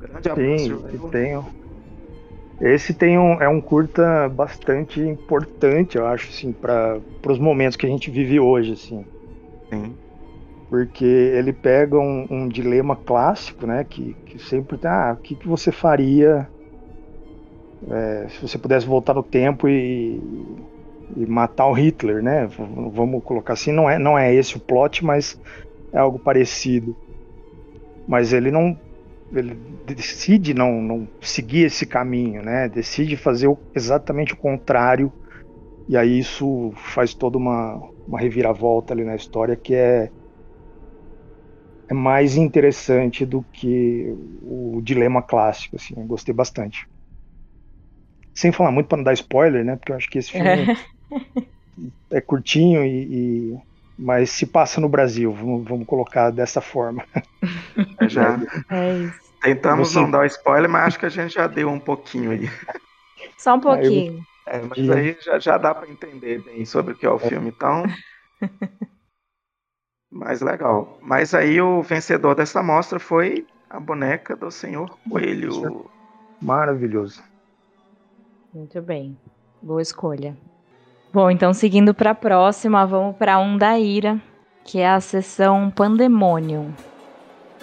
Grande 0.00 0.30
abraço, 0.30 0.64
Sim, 0.64 0.68
Joel. 0.92 1.44
Tem. 2.58 2.72
Esse 2.72 2.94
tem 2.94 3.18
um, 3.18 3.40
é 3.40 3.48
um 3.48 3.60
curta 3.60 4.28
bastante 4.28 5.00
importante, 5.00 5.96
eu 5.96 6.06
acho, 6.06 6.28
assim, 6.30 6.52
para 6.52 7.00
os 7.28 7.38
momentos 7.38 7.76
que 7.76 7.86
a 7.86 7.88
gente 7.88 8.10
vive 8.10 8.40
hoje, 8.40 8.72
assim. 8.72 9.04
Sim. 9.70 9.94
Porque 10.68 11.04
ele 11.04 11.52
pega 11.52 11.98
um, 11.98 12.26
um 12.28 12.48
dilema 12.48 12.96
clássico, 12.96 13.66
né? 13.66 13.84
Que, 13.88 14.14
que 14.26 14.38
sempre 14.38 14.76
tá, 14.76 15.10
ah, 15.10 15.12
o 15.12 15.16
que, 15.16 15.34
que 15.34 15.46
você 15.46 15.70
faria 15.70 16.48
é, 17.90 18.26
se 18.28 18.40
você 18.40 18.58
pudesse 18.58 18.86
voltar 18.86 19.14
no 19.14 19.22
tempo 19.22 19.68
e, 19.68 20.20
e 21.16 21.26
matar 21.26 21.66
o 21.66 21.72
Hitler, 21.72 22.22
né? 22.22 22.48
Vamos 22.92 23.22
colocar 23.22 23.52
assim, 23.52 23.72
não 23.72 23.88
é, 23.88 23.98
não 23.98 24.18
é 24.18 24.34
esse 24.34 24.56
o 24.56 24.60
plot, 24.60 25.04
mas 25.04 25.40
é 25.92 25.98
algo 25.98 26.18
parecido. 26.18 26.96
Mas 28.08 28.32
ele 28.32 28.50
não, 28.50 28.76
ele 29.38 29.54
decide 29.84 30.54
não, 30.54 30.80
não 30.82 31.10
seguir 31.22 31.64
esse 31.66 31.86
caminho, 31.86 32.42
né? 32.42 32.68
Decide 32.68 33.16
fazer 33.16 33.48
o- 33.48 33.62
exatamente 33.74 34.34
o 34.34 34.36
contrário. 34.36 35.12
E 35.88 35.96
aí 35.96 36.18
isso 36.20 36.72
faz 36.76 37.14
toda 37.14 37.38
uma, 37.38 37.80
uma 38.06 38.20
reviravolta 38.20 38.94
ali 38.94 39.04
na 39.04 39.16
história 39.16 39.56
que 39.56 39.74
é 39.74 40.12
é 41.88 41.94
mais 41.94 42.36
interessante 42.36 43.24
do 43.26 43.44
que 43.52 44.06
o 44.40 44.80
dilema 44.82 45.22
clássico, 45.22 45.76
assim, 45.76 45.94
eu 45.96 46.06
gostei 46.06 46.34
bastante. 46.34 46.86
Sem 48.34 48.52
falar 48.52 48.70
muito 48.70 48.86
para 48.86 48.98
não 48.98 49.02
dar 49.04 49.14
spoiler, 49.14 49.64
né? 49.64 49.74
Porque 49.76 49.90
eu 49.90 49.96
acho 49.96 50.08
que 50.08 50.16
esse 50.18 50.30
filme 50.30 50.70
é 52.10 52.20
curtinho 52.20 52.84
e, 52.84 53.52
e- 53.54 53.58
mas 53.98 54.30
se 54.30 54.46
passa 54.46 54.80
no 54.80 54.88
Brasil, 54.88 55.32
vamos, 55.32 55.64
vamos 55.66 55.86
colocar 55.86 56.30
dessa 56.30 56.60
forma. 56.60 57.06
Já 58.06 58.38
É 58.70 58.92
isso. 59.06 59.25
Tentamos 59.54 59.90
Você- 59.92 60.00
não 60.00 60.10
dar 60.10 60.26
spoiler, 60.26 60.68
mas 60.70 60.84
acho 60.88 60.98
que 60.98 61.06
a 61.06 61.10
gente 61.10 61.34
já 61.34 61.46
deu 61.46 61.68
um 61.68 61.80
pouquinho 61.80 62.30
aí. 62.32 62.48
Só 63.38 63.54
um 63.54 63.60
pouquinho. 63.60 64.24
É, 64.46 64.60
mas 64.60 64.78
Sim. 64.78 64.92
aí 64.92 65.16
já, 65.20 65.38
já 65.38 65.58
dá 65.58 65.74
para 65.74 65.88
entender 65.88 66.42
bem 66.42 66.64
sobre 66.64 66.92
o 66.92 66.96
que 66.96 67.04
é 67.06 67.10
o 67.10 67.18
filme, 67.18 67.48
então. 67.48 67.84
Mais 70.10 70.40
legal. 70.40 70.98
Mas 71.02 71.34
aí 71.34 71.60
o 71.60 71.82
vencedor 71.82 72.34
dessa 72.34 72.62
mostra 72.62 72.98
foi 72.98 73.46
a 73.68 73.78
boneca 73.80 74.36
do 74.36 74.50
Senhor 74.50 74.98
Coelho. 75.08 75.90
Maravilhoso. 76.40 77.22
Muito 78.54 78.80
bem. 78.80 79.18
Boa 79.60 79.82
escolha. 79.82 80.36
Bom, 81.12 81.30
então 81.30 81.52
seguindo 81.52 81.92
para 81.94 82.10
a 82.12 82.14
próxima, 82.14 82.86
vamos 82.86 83.16
para 83.16 83.38
um 83.38 83.58
da 83.58 83.78
Ira, 83.78 84.20
que 84.64 84.78
é 84.78 84.88
a 84.88 85.00
sessão 85.00 85.70
Pandemonium. 85.70 86.72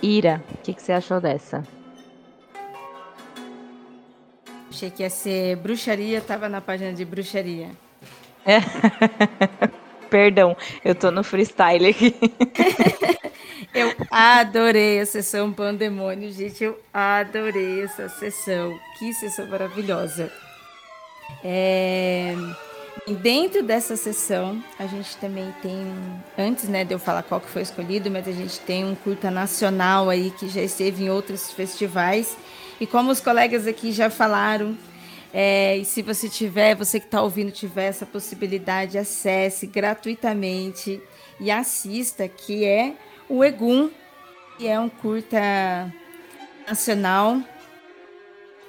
Ira, 0.03 0.43
o 0.53 0.57
que, 0.57 0.73
que 0.73 0.81
você 0.81 0.91
achou 0.91 1.21
dessa? 1.21 1.63
Achei 4.69 4.91
que 4.91 5.01
ia 5.01 5.09
ser 5.09 5.55
bruxaria, 5.55 6.19
tava 6.19 6.49
na 6.49 6.59
página 6.59 6.91
de 6.91 7.05
bruxaria. 7.05 7.71
Perdão, 10.09 10.57
eu 10.83 10.93
tô 10.93 11.09
no 11.09 11.23
freestyle 11.23 11.87
aqui. 11.87 12.13
Eu 13.73 13.91
adorei 14.11 14.99
a 14.99 15.05
sessão 15.05 15.51
Pandemônio, 15.51 16.31
gente. 16.31 16.63
Eu 16.63 16.79
adorei 16.93 17.81
essa 17.81 18.07
sessão. 18.07 18.77
Que 18.99 19.11
sessão 19.13 19.47
maravilhosa. 19.47 20.31
É, 21.43 22.35
e 23.05 23.13
Dentro 23.13 23.61
dessa 23.61 23.97
sessão, 23.97 24.63
a 24.79 24.85
gente 24.85 25.17
também 25.17 25.53
tem, 25.61 25.75
antes 26.37 26.69
né, 26.69 26.85
de 26.85 26.93
eu 26.93 26.99
falar 26.99 27.21
qual 27.23 27.41
que 27.41 27.49
foi 27.49 27.61
escolhido, 27.61 28.09
mas 28.09 28.27
a 28.27 28.31
gente 28.31 28.59
tem 28.61 28.85
um 28.85 28.95
curta 28.95 29.29
nacional 29.29 30.09
aí 30.09 30.31
que 30.31 30.47
já 30.47 30.61
esteve 30.61 31.03
em 31.03 31.09
outros 31.09 31.51
festivais. 31.51 32.37
E 32.79 32.87
como 32.87 33.11
os 33.11 33.19
colegas 33.19 33.67
aqui 33.67 33.91
já 33.91 34.09
falaram, 34.09 34.77
é, 35.33 35.77
e 35.77 35.83
se 35.83 36.01
você 36.01 36.29
tiver, 36.29 36.75
você 36.75 36.97
que 36.99 37.07
está 37.07 37.21
ouvindo, 37.21 37.51
tiver 37.51 37.87
essa 37.87 38.05
possibilidade, 38.05 38.97
acesse 38.97 39.67
gratuitamente 39.67 41.01
e 41.39 41.51
assista, 41.51 42.27
que 42.27 42.63
é 42.63 42.93
o 43.27 43.43
Egum, 43.43 43.89
que 44.57 44.67
é 44.67 44.79
um 44.79 44.87
curta 44.87 45.93
nacional 46.65 47.41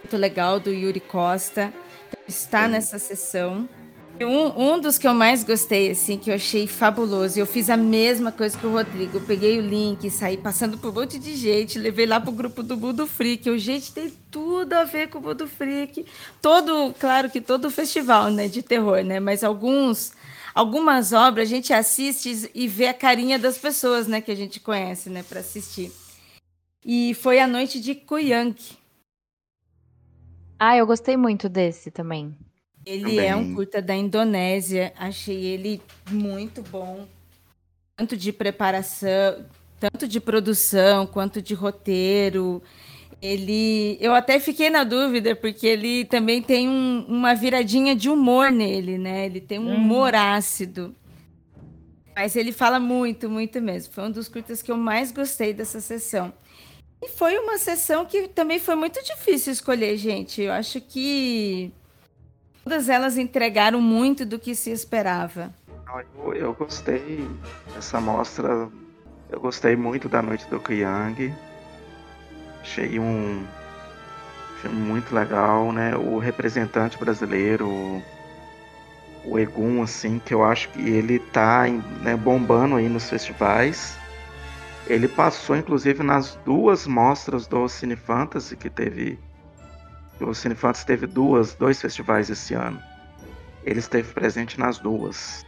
muito 0.05 0.16
legal 0.16 0.59
do 0.59 0.70
Yuri 0.70 1.01
Costa. 1.01 1.73
está 2.27 2.66
nessa 2.66 2.99
sessão. 2.99 3.68
Um, 4.20 4.74
um 4.74 4.81
dos 4.81 4.96
que 4.96 5.09
eu 5.09 5.14
mais 5.14 5.42
gostei, 5.42 5.90
assim, 5.90 6.16
que 6.16 6.31
eu 6.31 6.37
achei 6.37 6.68
fabuloso, 6.68 7.38
eu 7.38 7.46
fiz 7.46 7.68
a 7.68 7.77
mesma 7.77 8.31
coisa 8.31 8.57
que 8.57 8.64
o 8.64 8.70
Rodrigo. 8.70 9.18
Eu 9.18 9.20
peguei 9.22 9.59
o 9.59 9.62
link, 9.62 10.09
saí 10.09 10.37
passando 10.37 10.79
por 10.79 10.90
um 10.90 11.00
monte 11.00 11.18
de 11.18 11.35
gente, 11.35 11.79
levei 11.79 12.07
lá 12.07 12.20
pro 12.20 12.31
grupo 12.31 12.62
do 12.62 12.77
Budo 12.77 13.07
Freak. 13.09 13.50
O 13.50 13.59
gente 13.59 13.92
tem 13.92 14.12
tudo 14.31 14.72
a 14.74 14.85
ver 14.85 15.09
com 15.09 15.18
o 15.18 15.20
Budo 15.20 15.48
Freak. 15.48 16.07
Todo, 16.40 16.94
claro 16.98 17.29
que 17.29 17.40
todo 17.40 17.70
festival, 17.70 18.31
né, 18.31 18.46
de 18.46 18.62
terror, 18.62 19.03
né? 19.03 19.18
Mas 19.18 19.42
alguns, 19.42 20.12
algumas 20.55 21.12
obras 21.12 21.48
a 21.48 21.50
gente 21.50 21.72
assiste 21.72 22.50
e 22.55 22.68
vê 22.68 22.87
a 22.87 22.94
carinha 22.94 23.38
das 23.38 23.59
pessoas, 23.59 24.07
né, 24.07 24.20
que 24.20 24.31
a 24.31 24.37
gente 24.37 24.61
conhece, 24.61 25.11
né, 25.11 25.24
para 25.24 25.40
assistir. 25.40 25.90
E 26.85 27.14
foi 27.14 27.40
a 27.40 27.48
noite 27.48 27.81
de 27.81 27.96
Kuyang. 27.96 28.55
Ah, 30.59 30.77
eu 30.77 30.87
gostei 30.87 31.16
muito 31.16 31.48
desse 31.48 31.90
também. 31.90 32.37
Ele 32.87 33.03
Também. 33.03 33.29
é 33.29 33.37
um 33.37 33.55
curta 33.55 33.81
da 33.81 33.94
Indonésia. 33.94 34.92
Achei 34.99 35.44
ele 35.44 35.81
muito 36.11 36.62
bom. 36.62 37.07
Tanto 37.97 38.16
de 38.16 38.33
preparação, 38.33 39.44
tanto 39.81 40.07
de 40.07 40.20
produção, 40.20 41.07
quanto 41.07 41.40
de 41.40 41.55
roteiro. 41.55 42.62
Ele. 43.23 43.97
Eu 44.01 44.12
até 44.14 44.38
fiquei 44.38 44.68
na 44.68 44.85
dúvida, 44.85 45.35
porque 45.35 45.66
ele 45.66 46.05
também 46.05 46.42
tem 46.42 46.68
um- 46.68 47.07
uma 47.09 47.35
viradinha 47.35 47.94
de 47.97 48.11
humor 48.11 48.51
nele, 48.51 48.99
né? 48.99 49.25
Ele 49.25 49.40
tem 49.40 49.59
um 49.59 49.68
Uhum. 49.68 49.77
humor 49.77 50.14
ácido. 50.14 50.94
Mas 52.14 52.37
ele 52.37 52.53
fala 52.53 52.79
muito, 52.79 53.29
muito 53.31 53.61
mesmo. 53.62 53.92
Foi 53.94 54.05
um 54.05 54.11
dos 54.11 54.29
curtas 54.29 54.61
que 54.62 54.70
eu 54.70 54.77
mais 54.77 55.11
gostei 55.11 55.55
dessa 55.55 55.81
sessão. 55.81 56.33
E 57.03 57.09
foi 57.09 57.38
uma 57.38 57.57
sessão 57.59 58.05
que 58.05 58.29
também 58.29 58.59
foi 58.59 58.75
muito 58.75 59.03
difícil 59.03 59.53
escolher, 59.53 59.97
gente. 59.97 60.42
Eu 60.42 60.53
acho 60.53 60.81
que 60.81 61.73
todas 62.64 62.88
elas 62.88 63.18
entregaram 63.18 63.81
muito 63.81 64.24
do 64.24 64.38
que 64.38 64.55
se 64.55 64.70
esperava. 64.70 65.53
Eu, 66.16 66.35
eu 66.35 66.55
gostei 66.55 67.29
dessa 67.74 68.00
mostra. 68.00 68.68
Eu 69.31 69.40
gostei 69.40 69.77
muito 69.77 70.09
da 70.09 70.22
noite 70.22 70.48
do 70.48 70.59
Kyang. 70.59 71.33
Achei 72.61 72.98
um 72.98 73.44
filme 74.61 74.81
muito 74.81 75.14
legal, 75.14 75.70
né? 75.72 75.94
O 75.94 76.18
representante 76.18 76.98
brasileiro, 76.98 78.03
o 79.24 79.38
Egum, 79.38 79.83
assim, 79.83 80.18
que 80.18 80.33
eu 80.33 80.42
acho 80.42 80.70
que 80.70 80.81
ele 80.81 81.18
tá 81.18 81.64
né, 82.00 82.16
bombando 82.16 82.77
aí 82.77 82.88
nos 82.88 83.09
festivais. 83.09 83.98
Ele 84.87 85.07
passou, 85.07 85.57
inclusive, 85.57 86.03
nas 86.03 86.35
duas 86.44 86.87
mostras 86.87 87.46
do 87.46 87.68
Cine 87.68 87.96
Fantasy 87.96 88.57
que 88.57 88.70
teve. 88.70 89.18
O 90.20 90.35
Cine 90.35 90.55
Fantasy 90.55 90.87
teve 90.87 91.07
duas, 91.07 91.55
dois 91.55 91.81
festivais 91.81 92.31
esse 92.31 92.55
ano. 92.55 92.81
Ele 93.64 93.79
esteve 93.81 94.12
presente 94.12 94.59
nas 94.59 94.79
duas. 94.79 95.44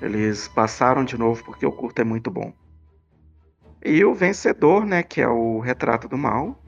Eles 0.00 0.48
passaram 0.48 1.04
de 1.04 1.16
novo 1.16 1.42
porque 1.44 1.64
o 1.64 1.72
curto 1.72 2.00
é 2.00 2.04
muito 2.04 2.30
bom. 2.30 2.52
E 3.84 4.04
o 4.04 4.14
vencedor, 4.14 4.84
né, 4.84 5.02
que 5.02 5.20
é 5.20 5.28
o 5.28 5.60
Retrato 5.60 6.08
do 6.08 6.18
Mal, 6.18 6.60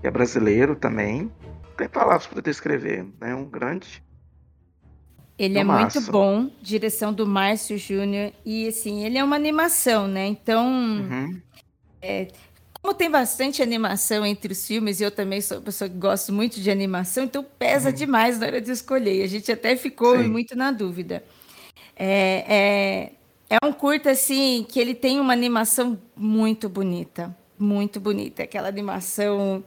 que 0.00 0.06
é 0.06 0.10
brasileiro 0.10 0.74
também. 0.74 1.30
Tem 1.76 1.88
palavras 1.88 2.26
para 2.26 2.42
descrever, 2.42 3.06
né? 3.20 3.34
Um 3.34 3.44
grande. 3.44 4.02
Ele 5.38 5.56
é 5.56 5.62
muito 5.62 6.00
bom, 6.10 6.50
direção 6.60 7.12
do 7.12 7.24
Márcio 7.24 7.78
Júnior. 7.78 8.32
E 8.44 8.66
assim, 8.66 9.04
ele 9.04 9.16
é 9.16 9.22
uma 9.22 9.36
animação, 9.36 10.08
né? 10.08 10.26
Então, 10.26 10.66
Uhum. 10.66 11.40
Como 12.80 12.94
tem 12.94 13.10
bastante 13.10 13.62
animação 13.62 14.24
entre 14.24 14.52
os 14.52 14.66
filmes, 14.66 15.00
e 15.00 15.04
eu 15.04 15.10
também 15.10 15.40
sou 15.40 15.58
uma 15.58 15.64
pessoa 15.64 15.88
que 15.88 15.96
gosto 15.96 16.32
muito 16.32 16.60
de 16.60 16.70
animação, 16.70 17.24
então 17.24 17.44
pesa 17.58 17.92
demais 17.92 18.38
na 18.38 18.46
hora 18.46 18.60
de 18.60 18.70
escolher. 18.70 19.22
A 19.22 19.26
gente 19.26 19.50
até 19.50 19.76
ficou 19.76 20.16
Sim. 20.16 20.28
muito 20.28 20.56
na 20.56 20.70
dúvida. 20.70 21.22
É, 21.96 22.44
é, 22.48 23.56
é 23.56 23.66
um 23.66 23.72
curta, 23.72 24.10
assim, 24.10 24.64
que 24.68 24.78
ele 24.78 24.94
tem 24.94 25.18
uma 25.18 25.32
animação 25.32 25.98
muito 26.16 26.68
bonita. 26.68 27.36
Muito 27.58 27.98
bonita. 27.98 28.44
Aquela 28.44 28.68
animação 28.68 29.64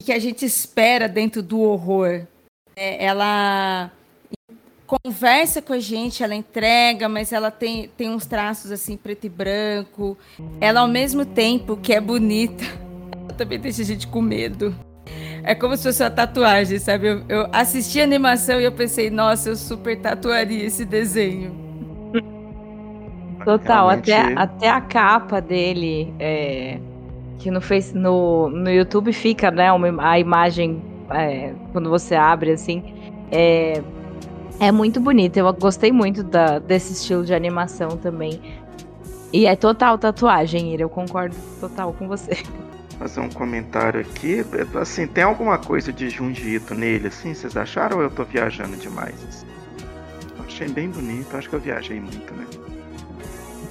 que 0.00 0.12
a 0.12 0.18
gente 0.18 0.44
espera 0.44 1.08
dentro 1.08 1.42
do 1.42 1.60
horror. 1.60 2.26
É, 2.76 3.04
ela 3.04 3.90
conversa 4.86 5.62
com 5.62 5.72
a 5.72 5.78
gente, 5.78 6.22
ela 6.22 6.34
entrega, 6.34 7.08
mas 7.08 7.32
ela 7.32 7.50
tem, 7.50 7.90
tem 7.96 8.10
uns 8.10 8.26
traços 8.26 8.70
assim 8.70 8.96
preto 8.96 9.24
e 9.24 9.28
branco. 9.28 10.16
Ela 10.60 10.80
ao 10.80 10.88
mesmo 10.88 11.24
tempo 11.24 11.76
que 11.76 11.92
é 11.92 12.00
bonita, 12.00 12.64
também 13.36 13.58
deixa 13.58 13.82
a 13.82 13.84
gente 13.84 14.06
com 14.06 14.20
medo. 14.20 14.74
É 15.42 15.54
como 15.54 15.76
se 15.76 15.82
fosse 15.82 16.02
uma 16.02 16.10
tatuagem, 16.10 16.78
sabe? 16.78 17.06
Eu, 17.06 17.22
eu 17.28 17.48
assisti 17.52 18.00
a 18.00 18.04
animação 18.04 18.58
e 18.60 18.64
eu 18.64 18.72
pensei, 18.72 19.10
nossa, 19.10 19.50
eu 19.50 19.56
super 19.56 19.98
tatuaria 20.00 20.64
esse 20.64 20.84
desenho. 20.86 21.64
Total, 23.44 23.88
Realmente, 23.88 24.10
até, 24.10 24.34
até 24.34 24.68
a 24.70 24.80
capa 24.80 25.40
dele, 25.40 26.14
é, 26.18 26.78
que 27.38 27.50
no, 27.50 27.60
face, 27.60 27.94
no, 27.94 28.48
no 28.48 28.70
YouTube 28.70 29.12
fica, 29.12 29.50
né, 29.50 29.70
uma, 29.70 30.08
a 30.08 30.18
imagem, 30.18 30.82
é, 31.10 31.52
quando 31.72 31.90
você 31.90 32.14
abre, 32.14 32.52
assim, 32.52 32.82
é, 33.30 33.82
é 34.60 34.72
muito 34.72 35.00
bonita. 35.00 35.38
Eu 35.38 35.52
gostei 35.52 35.92
muito 35.92 36.22
da, 36.22 36.58
desse 36.58 36.92
estilo 36.92 37.24
de 37.24 37.34
animação 37.34 37.96
também. 37.96 38.40
E 39.32 39.46
é 39.46 39.56
total 39.56 39.98
tatuagem, 39.98 40.72
Ira, 40.72 40.82
eu 40.82 40.88
concordo 40.88 41.34
total 41.60 41.92
com 41.92 42.06
você. 42.06 42.36
fazer 42.98 43.20
um 43.20 43.28
comentário 43.28 44.00
aqui. 44.00 44.44
Assim, 44.80 45.06
tem 45.06 45.24
alguma 45.24 45.58
coisa 45.58 45.92
de 45.92 46.08
Junji 46.08 46.54
Ito 46.54 46.74
nele, 46.74 47.08
assim? 47.08 47.34
Vocês 47.34 47.56
acharam 47.56 47.96
ou 47.98 48.02
eu 48.04 48.10
tô 48.10 48.24
viajando 48.24 48.76
demais? 48.76 49.14
assim? 49.28 49.46
Achei 50.46 50.68
bem 50.68 50.88
bonito, 50.88 51.36
acho 51.36 51.48
que 51.48 51.56
eu 51.56 51.60
viajei 51.60 52.00
muito, 52.00 52.32
né? 52.34 52.46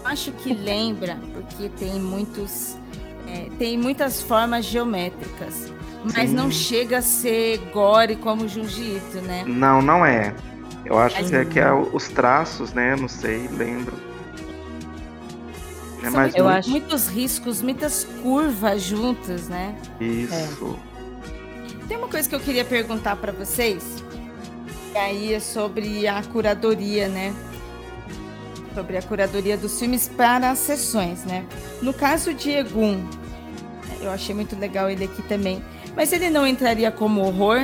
Acho 0.04 0.34
que 0.34 0.54
lembra, 0.54 1.18
porque 1.34 1.70
tem 1.70 1.98
muitos. 1.98 2.78
é, 3.26 3.48
tem 3.58 3.78
muitas 3.78 4.22
formas 4.22 4.66
geométricas. 4.66 5.72
Mas 6.04 6.30
Sim. 6.30 6.36
não 6.36 6.52
chega 6.52 6.98
a 6.98 7.02
ser 7.02 7.60
gore 7.72 8.18
como 8.18 8.46
Junji 8.50 8.98
Ito, 8.98 9.22
né? 9.22 9.46
Não, 9.48 9.82
não 9.82 10.06
é. 10.06 10.36
Eu 10.86 10.98
acho 11.00 11.24
que 11.24 11.36
é, 11.36 11.46
que 11.46 11.60
é 11.60 11.72
os 11.72 12.08
traços, 12.10 12.74
né? 12.74 12.96
Não 12.96 13.08
sei, 13.08 13.48
lembro. 13.48 13.94
É 16.04 16.10
mais 16.10 16.36
Eu 16.36 16.44
muito 16.44 16.58
acho- 16.58 16.70
Muitos 16.70 17.08
riscos, 17.08 17.62
muitas 17.62 18.04
curvas 18.22 18.82
juntas, 18.82 19.48
né? 19.48 19.76
isso. 20.02 20.78
Tem 21.88 21.98
uma 21.98 22.08
coisa 22.08 22.28
que 22.28 22.36
eu 22.36 22.40
queria 22.40 22.66
perguntar 22.66 23.16
para 23.18 23.32
vocês, 23.32 23.84
e 24.94 24.98
aí 24.98 25.34
é 25.34 25.40
sobre 25.40 26.08
a 26.08 26.22
curadoria, 26.24 27.08
né? 27.08 27.34
Sobre 28.74 28.98
a 28.98 29.02
curadoria 29.02 29.56
dos 29.58 29.78
filmes 29.80 30.08
para 30.10 30.50
as 30.52 30.60
sessões, 30.60 31.24
né? 31.26 31.46
No 31.82 31.94
caso 31.94 32.34
de 32.34 32.52
Egum, 32.52 33.02
eu 34.02 34.10
achei 34.12 34.34
muito 34.36 34.58
legal 34.58 34.90
ele 34.90 35.06
aqui 35.06 35.22
também, 35.24 35.64
mas 35.96 36.12
ele 36.12 36.30
não 36.30 36.46
entraria 36.48 36.92
como 36.92 37.22
horror? 37.22 37.60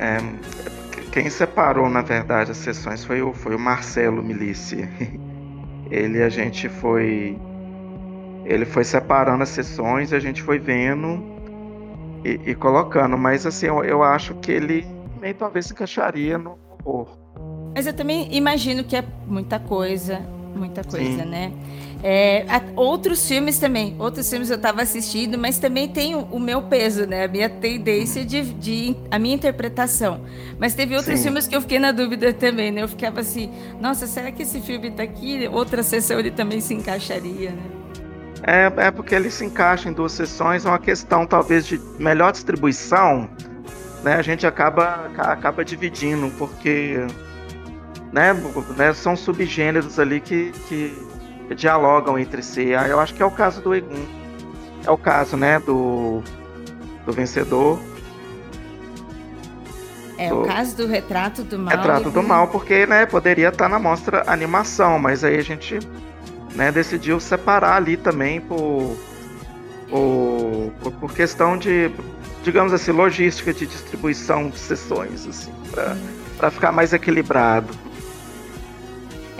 É, 0.00 0.16
quem 1.12 1.28
separou, 1.28 1.90
na 1.90 2.00
verdade, 2.00 2.52
as 2.52 2.56
sessões 2.56 3.04
foi 3.04 3.20
o, 3.20 3.34
foi 3.34 3.54
o 3.54 3.58
Marcelo 3.58 4.22
Milici. 4.22 4.88
Ele, 5.90 6.22
a 6.22 6.30
gente 6.30 6.70
foi. 6.70 7.38
Ele 8.46 8.64
foi 8.64 8.82
separando 8.82 9.42
as 9.42 9.50
sessões, 9.50 10.14
a 10.14 10.18
gente 10.18 10.40
foi 10.40 10.58
vendo 10.58 11.22
e, 12.24 12.50
e 12.50 12.54
colocando. 12.54 13.18
Mas, 13.18 13.44
assim, 13.44 13.66
eu, 13.66 13.84
eu 13.84 14.02
acho 14.02 14.34
que 14.36 14.50
ele 14.50 14.86
também 15.14 15.34
talvez 15.34 15.70
encaixaria 15.70 16.38
no 16.38 16.56
horror. 16.84 17.18
Mas 17.74 17.86
eu 17.86 17.92
também 17.92 18.34
imagino 18.34 18.82
que 18.82 18.96
é 18.96 19.04
muita 19.26 19.58
coisa, 19.60 20.22
muita 20.54 20.82
coisa, 20.84 21.22
Sim. 21.22 21.28
né? 21.28 21.52
É, 22.02 22.46
a- 22.48 22.62
outros 22.76 23.26
filmes 23.28 23.58
também, 23.58 23.94
outros 23.98 24.28
filmes 24.30 24.48
eu 24.48 24.56
estava 24.56 24.80
assistindo, 24.82 25.36
mas 25.36 25.58
também 25.58 25.86
tem 25.88 26.14
o, 26.14 26.20
o 26.30 26.40
meu 26.40 26.62
peso, 26.62 27.06
né? 27.06 27.24
A 27.24 27.28
minha 27.28 27.48
tendência 27.48 28.24
de, 28.24 28.42
de- 28.54 28.96
a 29.10 29.18
minha 29.18 29.34
interpretação. 29.34 30.22
Mas 30.58 30.74
teve 30.74 30.96
outros 30.96 31.18
Sim. 31.18 31.24
filmes 31.24 31.46
que 31.46 31.54
eu 31.54 31.60
fiquei 31.60 31.78
na 31.78 31.92
dúvida 31.92 32.32
também, 32.32 32.70
né? 32.70 32.82
Eu 32.82 32.88
ficava 32.88 33.20
assim, 33.20 33.50
nossa, 33.80 34.06
será 34.06 34.32
que 34.32 34.42
esse 34.42 34.60
filme 34.60 34.90
tá 34.90 35.02
aqui? 35.02 35.46
Outra 35.52 35.82
sessão 35.82 36.18
ele 36.18 36.30
também 36.30 36.60
se 36.60 36.72
encaixaria, 36.74 37.50
né? 37.50 37.62
É, 38.42 38.86
é 38.86 38.90
porque 38.90 39.14
ele 39.14 39.30
se 39.30 39.44
encaixa 39.44 39.90
em 39.90 39.92
duas 39.92 40.12
sessões, 40.12 40.64
é 40.64 40.68
uma 40.68 40.78
questão 40.78 41.26
talvez 41.26 41.66
de 41.66 41.78
melhor 41.98 42.32
distribuição, 42.32 43.28
né? 44.02 44.14
A 44.14 44.22
gente 44.22 44.46
acaba, 44.46 45.10
ca- 45.14 45.32
acaba 45.32 45.62
dividindo, 45.62 46.30
porque 46.38 46.96
né, 48.12 48.32
né, 48.76 48.92
são 48.92 49.16
subgêneros 49.16 49.98
ali 49.98 50.20
que, 50.20 50.52
que 50.68 51.54
dialogam 51.54 52.18
entre 52.18 52.42
si. 52.42 52.74
Aí 52.74 52.90
eu 52.90 53.00
acho 53.00 53.14
que 53.14 53.22
é 53.22 53.26
o 53.26 53.30
caso 53.30 53.60
do 53.60 53.74
Egum. 53.74 54.04
É 54.86 54.90
o 54.90 54.96
caso, 54.96 55.36
né, 55.36 55.58
do, 55.60 56.22
do 57.04 57.12
vencedor, 57.12 57.78
É, 60.16 60.28
Do- 60.28 60.42
o 60.42 60.46
caso 60.46 60.76
do 60.76 60.86
retrato 60.86 61.42
do 61.42 61.58
mal. 61.58 61.74
Retrato 61.76 62.10
do 62.10 62.18
ele- 62.20 62.28
Mal, 62.28 62.48
porque 62.48 62.86
né, 62.86 63.06
poderia 63.06 63.48
estar 63.48 63.68
na 63.70 63.78
mostra 63.78 64.22
animação, 64.26 64.98
mas 64.98 65.24
aí 65.24 65.38
a 65.38 65.42
gente 65.42 65.78
né, 66.54 66.70
decidiu 66.70 67.18
separar 67.18 67.76
ali 67.76 67.96
também 67.96 68.38
por, 68.40 68.96
por, 69.88 70.92
por- 71.00 71.12
questão 71.14 71.56
de 71.56 71.90
digamos 72.42 72.72
assim, 72.72 72.90
logística 72.90 73.52
de 73.52 73.66
distribuição 73.66 74.48
de 74.48 74.58
sessões, 74.58 75.26
assim, 75.26 75.52
para 76.36 76.50
ficar 76.50 76.72
mais 76.72 76.92
equilibrado. 76.92 77.68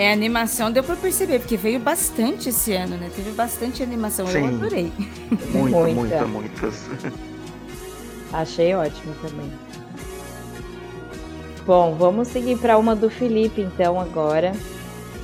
É, 0.01 0.09
a 0.09 0.13
animação 0.15 0.73
deu 0.73 0.83
para 0.83 0.97
perceber, 0.97 1.41
porque 1.41 1.59
veio 1.59 1.79
bastante 1.79 2.49
esse 2.49 2.73
ano, 2.73 2.97
né? 2.97 3.11
Teve 3.15 3.33
bastante 3.33 3.83
animação, 3.83 4.27
Sim. 4.27 4.39
eu 4.39 4.47
adorei. 4.47 4.91
Muita, 5.53 5.79
muita, 5.79 5.95
muita, 5.95 6.27
muitas. 6.27 6.89
Achei 8.33 8.75
ótimo 8.75 9.15
também. 9.21 9.53
Bom, 11.67 11.95
vamos 11.97 12.29
seguir 12.29 12.57
para 12.57 12.79
uma 12.79 12.97
do 12.97 13.11
Felipe, 13.11 13.61
então, 13.61 14.01
agora. 14.01 14.53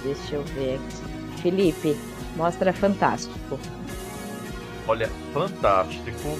Deixa 0.04 0.34
eu 0.34 0.44
ver 0.44 0.74
aqui. 0.74 1.40
Felipe, 1.40 1.96
mostra 2.36 2.70
Fantástico. 2.74 3.58
Olha, 4.86 5.10
Fantástico 5.32 6.38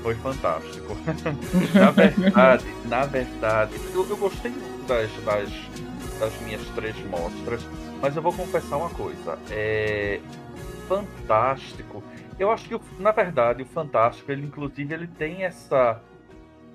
foi 0.00 0.14
fantástico. 0.16 0.96
na 1.74 1.90
verdade, 1.90 2.64
na 2.84 3.04
verdade, 3.06 3.72
eu, 3.92 4.06
eu 4.08 4.16
gostei 4.18 4.50
muito 4.50 4.86
das, 4.86 5.10
das, 5.24 5.50
das, 6.18 6.40
minhas 6.42 6.66
três 6.70 6.96
mostras, 7.06 7.62
mas 8.00 8.16
eu 8.16 8.22
vou 8.22 8.32
confessar 8.32 8.76
uma 8.76 8.90
coisa. 8.90 9.38
É 9.50 10.20
fantástico. 10.88 12.02
Eu 12.38 12.50
acho 12.50 12.68
que, 12.68 12.78
na 13.00 13.12
verdade, 13.12 13.62
o 13.62 13.66
fantástico, 13.66 14.30
ele 14.30 14.46
inclusive, 14.46 14.92
ele 14.92 15.06
tem 15.06 15.44
essa 15.44 16.02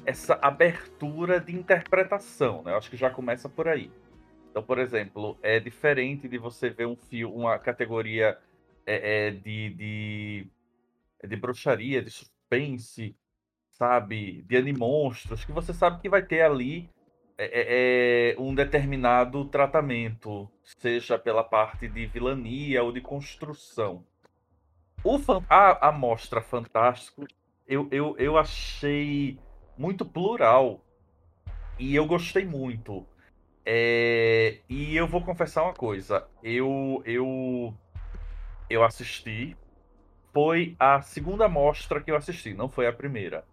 essa 0.06 0.40
abertura 0.42 1.40
de 1.40 1.54
interpretação, 1.54 2.64
né? 2.64 2.72
Eu 2.72 2.78
acho 2.78 2.90
que 2.90 2.98
já 2.98 3.10
começa 3.12 3.48
por 3.48 3.68
aí. 3.68 3.92
Então, 4.50 4.64
por 4.64 4.80
exemplo, 4.80 5.38
é 5.44 5.60
diferente 5.60 6.28
de 6.28 6.38
você 6.38 6.70
ver 6.70 6.88
um 6.88 6.96
filme, 6.96 7.36
uma 7.36 7.60
categoria 7.60 8.38
é, 8.86 9.28
é, 9.28 9.32
de, 9.32 9.70
de, 9.70 10.48
de 11.28 11.36
bruxaria, 11.36 12.02
de 12.02 12.10
suspense, 12.10 13.16
sabe, 13.70 14.42
de 14.48 14.58
animonstros, 14.58 15.46
que 15.46 15.52
você 15.52 15.74
sabe 15.74 16.02
que 16.02 16.10
vai 16.10 16.24
ter 16.24 16.42
ali 16.42 16.90
é, 17.40 17.46
é, 17.46 18.32
é 18.32 18.36
um 18.38 18.54
determinado 18.54 19.46
tratamento, 19.46 20.50
seja 20.62 21.18
pela 21.18 21.44
parte 21.44 21.88
de 21.88 22.06
vilania 22.06 22.84
ou 22.84 22.92
de 22.92 23.00
construção. 23.00 24.06
O 25.02 25.18
a, 25.50 25.88
a 25.88 25.92
mostra 25.94 26.42
Fantástico, 26.42 27.26
eu, 27.66 27.88
eu, 27.92 28.16
eu 28.18 28.38
achei 28.38 29.40
muito 29.78 30.06
plural 30.06 30.84
e 31.78 31.96
eu 31.96 32.06
gostei 32.06 32.46
muito. 32.46 33.06
É, 33.66 34.60
e 34.68 34.98
eu 34.98 35.08
vou 35.08 35.24
confessar 35.24 35.64
uma 35.64 35.74
coisa, 35.74 36.28
eu 36.44 37.02
eu 37.06 37.74
eu 38.70 38.84
assisti, 38.84 39.56
foi 40.34 40.76
a 40.80 41.02
segunda 41.02 41.48
mostra 41.48 42.02
que 42.02 42.12
eu 42.12 42.16
assisti, 42.16 42.54
não 42.54 42.68
foi 42.68 42.88
a 42.88 42.94
primeira. 42.94 43.46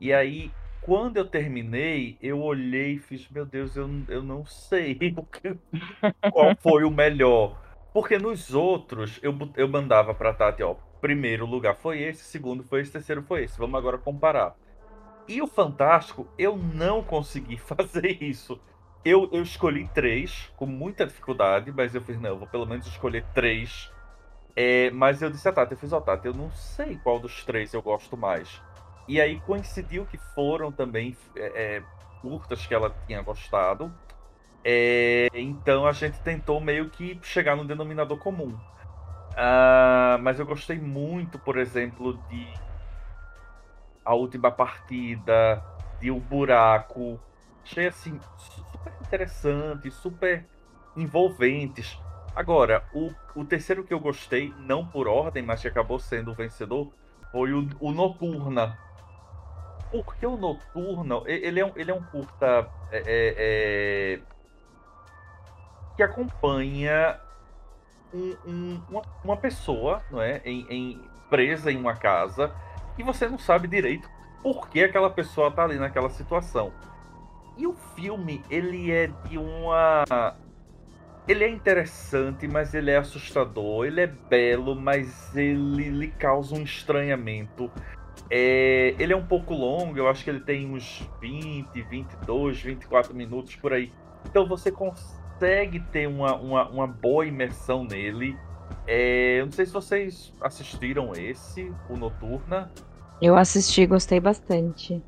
E 0.00 0.12
aí, 0.12 0.52
quando 0.84 1.16
eu 1.16 1.24
terminei, 1.24 2.18
eu 2.20 2.42
olhei 2.42 2.92
e 2.92 2.98
fiz, 2.98 3.26
meu 3.30 3.46
Deus, 3.46 3.74
eu, 3.74 3.88
eu 4.08 4.22
não 4.22 4.44
sei 4.44 4.98
qual 6.30 6.54
foi 6.60 6.84
o 6.84 6.90
melhor. 6.90 7.58
Porque 7.90 8.18
nos 8.18 8.52
outros, 8.52 9.18
eu, 9.22 9.34
eu 9.56 9.66
mandava 9.66 10.12
pra 10.12 10.34
Tati, 10.34 10.62
ó, 10.62 10.74
primeiro 11.00 11.46
lugar 11.46 11.74
foi 11.74 12.02
esse, 12.02 12.24
segundo 12.24 12.62
foi 12.62 12.82
esse, 12.82 12.92
terceiro 12.92 13.22
foi 13.22 13.44
esse. 13.44 13.58
Vamos 13.58 13.78
agora 13.78 13.96
comparar. 13.96 14.54
E 15.26 15.40
o 15.40 15.46
Fantástico, 15.46 16.28
eu 16.36 16.54
não 16.54 17.02
consegui 17.02 17.56
fazer 17.58 18.22
isso. 18.22 18.60
Eu, 19.02 19.30
eu 19.32 19.42
escolhi 19.42 19.88
três, 19.94 20.50
com 20.56 20.66
muita 20.66 21.06
dificuldade, 21.06 21.72
mas 21.72 21.94
eu 21.94 22.02
fiz, 22.02 22.20
não, 22.20 22.30
eu 22.30 22.38
vou 22.38 22.48
pelo 22.48 22.66
menos 22.66 22.86
escolher 22.86 23.24
três. 23.32 23.90
É, 24.54 24.90
mas 24.90 25.22
eu 25.22 25.30
disse 25.30 25.48
a 25.48 25.52
Tati, 25.52 25.72
eu 25.72 25.78
fiz, 25.78 25.94
ó, 25.94 26.00
Tati, 26.00 26.26
eu 26.26 26.34
não 26.34 26.50
sei 26.50 26.98
qual 27.02 27.18
dos 27.18 27.42
três 27.42 27.72
eu 27.72 27.80
gosto 27.80 28.18
mais. 28.18 28.60
E 29.06 29.20
aí 29.20 29.40
coincidiu 29.40 30.06
que 30.06 30.16
foram 30.16 30.72
também 30.72 31.16
é, 31.36 31.76
é, 31.76 31.82
curtas 32.22 32.66
que 32.66 32.74
ela 32.74 32.94
tinha 33.06 33.20
gostado. 33.22 33.92
É, 34.64 35.28
então 35.34 35.86
a 35.86 35.92
gente 35.92 36.18
tentou 36.20 36.58
meio 36.60 36.88
que 36.88 37.18
chegar 37.22 37.54
no 37.54 37.66
denominador 37.66 38.18
comum. 38.18 38.58
Uh, 39.34 40.16
mas 40.22 40.38
eu 40.38 40.46
gostei 40.46 40.78
muito, 40.78 41.38
por 41.38 41.58
exemplo, 41.58 42.14
de 42.28 42.46
A 44.04 44.14
Última 44.14 44.50
Partida, 44.50 45.62
de 46.00 46.10
O 46.10 46.20
Buraco. 46.20 47.20
Achei 47.62 47.88
assim, 47.88 48.18
super 48.38 48.92
interessante, 49.02 49.90
super 49.90 50.46
envolventes. 50.96 51.98
Agora, 52.34 52.84
o, 52.92 53.12
o 53.34 53.44
terceiro 53.44 53.84
que 53.84 53.92
eu 53.92 54.00
gostei, 54.00 54.54
não 54.60 54.86
por 54.86 55.08
ordem, 55.08 55.42
mas 55.42 55.60
que 55.60 55.68
acabou 55.68 55.98
sendo 55.98 56.30
o 56.30 56.34
vencedor, 56.34 56.92
foi 57.30 57.52
o, 57.52 57.68
o 57.80 57.92
Noturna, 57.92 58.78
porque 60.02 60.26
o 60.26 60.36
Noturno, 60.36 61.22
ele 61.26 61.60
é 61.60 61.66
um, 61.66 61.72
ele 61.76 61.90
é 61.90 61.94
um 61.94 62.02
curta 62.02 62.68
é, 62.90 62.98
é, 62.98 63.34
é, 63.38 64.20
que 65.96 66.02
acompanha 66.02 67.20
um, 68.12 68.36
um, 68.46 68.82
uma, 68.88 69.02
uma, 69.22 69.36
pessoa 69.36 70.02
não 70.10 70.20
é, 70.20 70.40
em, 70.44 70.66
em, 70.68 71.00
presa 71.30 71.70
em 71.70 71.76
uma 71.76 71.94
casa 71.94 72.52
e 72.98 73.02
você 73.02 73.28
não 73.28 73.38
sabe 73.38 73.68
direito 73.68 74.08
por 74.42 74.68
que 74.68 74.82
aquela 74.82 75.10
pessoa 75.10 75.48
está 75.48 75.64
ali 75.64 75.78
naquela 75.78 76.10
situação. 76.10 76.72
E 77.56 77.66
o 77.66 77.74
filme, 77.94 78.42
ele 78.50 78.90
é 78.90 79.06
de 79.28 79.38
uma. 79.38 80.34
Ele 81.26 81.44
é 81.44 81.48
interessante, 81.48 82.48
mas 82.48 82.74
ele 82.74 82.90
é 82.90 82.96
assustador. 82.96 83.86
Ele 83.86 84.00
é 84.00 84.06
belo, 84.06 84.74
mas 84.74 85.34
ele 85.36 85.88
lhe 85.88 86.08
causa 86.08 86.54
um 86.54 86.62
estranhamento. 86.62 87.70
É, 88.36 88.96
ele 88.98 89.12
é 89.12 89.16
um 89.16 89.24
pouco 89.24 89.54
longo, 89.54 89.96
eu 89.96 90.08
acho 90.08 90.24
que 90.24 90.28
ele 90.28 90.40
tem 90.40 90.68
uns 90.68 91.08
20, 91.20 91.82
22, 91.82 92.60
24 92.60 93.14
minutos 93.14 93.54
por 93.54 93.72
aí. 93.72 93.92
Então 94.28 94.44
você 94.44 94.72
consegue 94.72 95.78
ter 95.92 96.08
uma, 96.08 96.34
uma, 96.34 96.68
uma 96.68 96.86
boa 96.88 97.24
imersão 97.24 97.84
nele. 97.84 98.36
É, 98.88 99.38
eu 99.38 99.44
não 99.44 99.52
sei 99.52 99.66
se 99.66 99.72
vocês 99.72 100.34
assistiram 100.40 101.12
esse, 101.12 101.72
o 101.88 101.96
Noturna. 101.96 102.72
Eu 103.22 103.36
assisti, 103.36 103.86
gostei 103.86 104.18
bastante. 104.18 105.00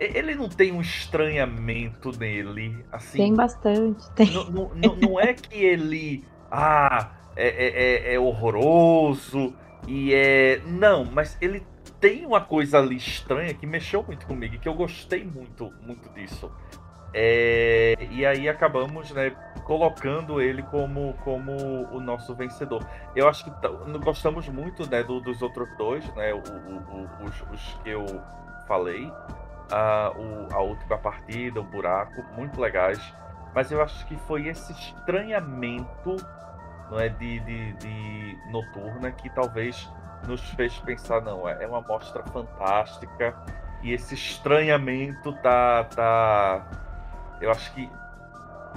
Ele 0.00 0.34
não 0.34 0.48
tem 0.48 0.72
um 0.72 0.80
estranhamento 0.80 2.10
nele, 2.18 2.82
assim. 2.90 3.18
Tem 3.18 3.34
bastante. 3.34 4.10
Tem. 4.12 4.30
Não, 4.30 4.70
não, 4.74 4.96
não 4.96 5.20
é 5.20 5.34
que 5.34 5.62
ele. 5.62 6.24
Ah, 6.50 7.10
é, 7.36 7.48
é, 7.48 8.12
é, 8.12 8.14
é 8.14 8.18
horroroso 8.18 9.52
e 9.86 10.14
é. 10.14 10.62
Não, 10.66 11.04
mas 11.04 11.36
ele 11.38 11.62
tem 12.02 12.26
uma 12.26 12.40
coisa 12.40 12.80
ali 12.80 12.96
estranha 12.96 13.54
que 13.54 13.64
mexeu 13.64 14.02
muito 14.02 14.26
comigo, 14.26 14.58
que 14.58 14.68
eu 14.68 14.74
gostei 14.74 15.24
muito, 15.24 15.72
muito 15.86 16.08
disso. 16.12 16.50
É, 17.14 17.94
e 18.10 18.26
aí 18.26 18.48
acabamos 18.48 19.12
né, 19.12 19.30
colocando 19.64 20.40
ele 20.40 20.64
como, 20.64 21.14
como 21.22 21.52
o 21.92 22.00
nosso 22.00 22.34
vencedor. 22.34 22.84
Eu 23.14 23.28
acho 23.28 23.44
que 23.44 23.52
gostamos 23.98 24.48
muito 24.48 24.84
né, 24.90 25.04
do, 25.04 25.20
dos 25.20 25.42
outros 25.42 25.68
dois, 25.78 26.04
né, 26.16 26.34
o, 26.34 26.38
o, 26.38 27.24
os, 27.24 27.40
os, 27.52 27.74
que 27.84 27.90
eu 27.90 28.04
falei, 28.66 29.08
a, 29.70 30.12
o, 30.16 30.52
a 30.52 30.60
última 30.60 30.98
partida, 30.98 31.60
o 31.60 31.64
buraco, 31.64 32.20
muito 32.36 32.60
legais. 32.60 33.00
Mas 33.54 33.70
eu 33.70 33.80
acho 33.80 34.04
que 34.06 34.16
foi 34.26 34.48
esse 34.48 34.72
estranhamento 34.72 36.16
não 36.90 36.98
é, 36.98 37.08
de, 37.08 37.38
de, 37.40 37.72
de 37.74 38.38
noturna 38.50 39.12
que 39.12 39.30
talvez 39.30 39.88
nos 40.26 40.40
fez 40.50 40.78
pensar, 40.78 41.20
não, 41.20 41.48
é, 41.48 41.64
é 41.64 41.66
uma 41.66 41.80
mostra 41.80 42.22
fantástica. 42.24 43.34
E 43.82 43.92
esse 43.92 44.14
estranhamento 44.14 45.32
tá, 45.42 45.84
tá 45.84 46.66
eu 47.40 47.50
acho 47.50 47.72
que 47.74 47.90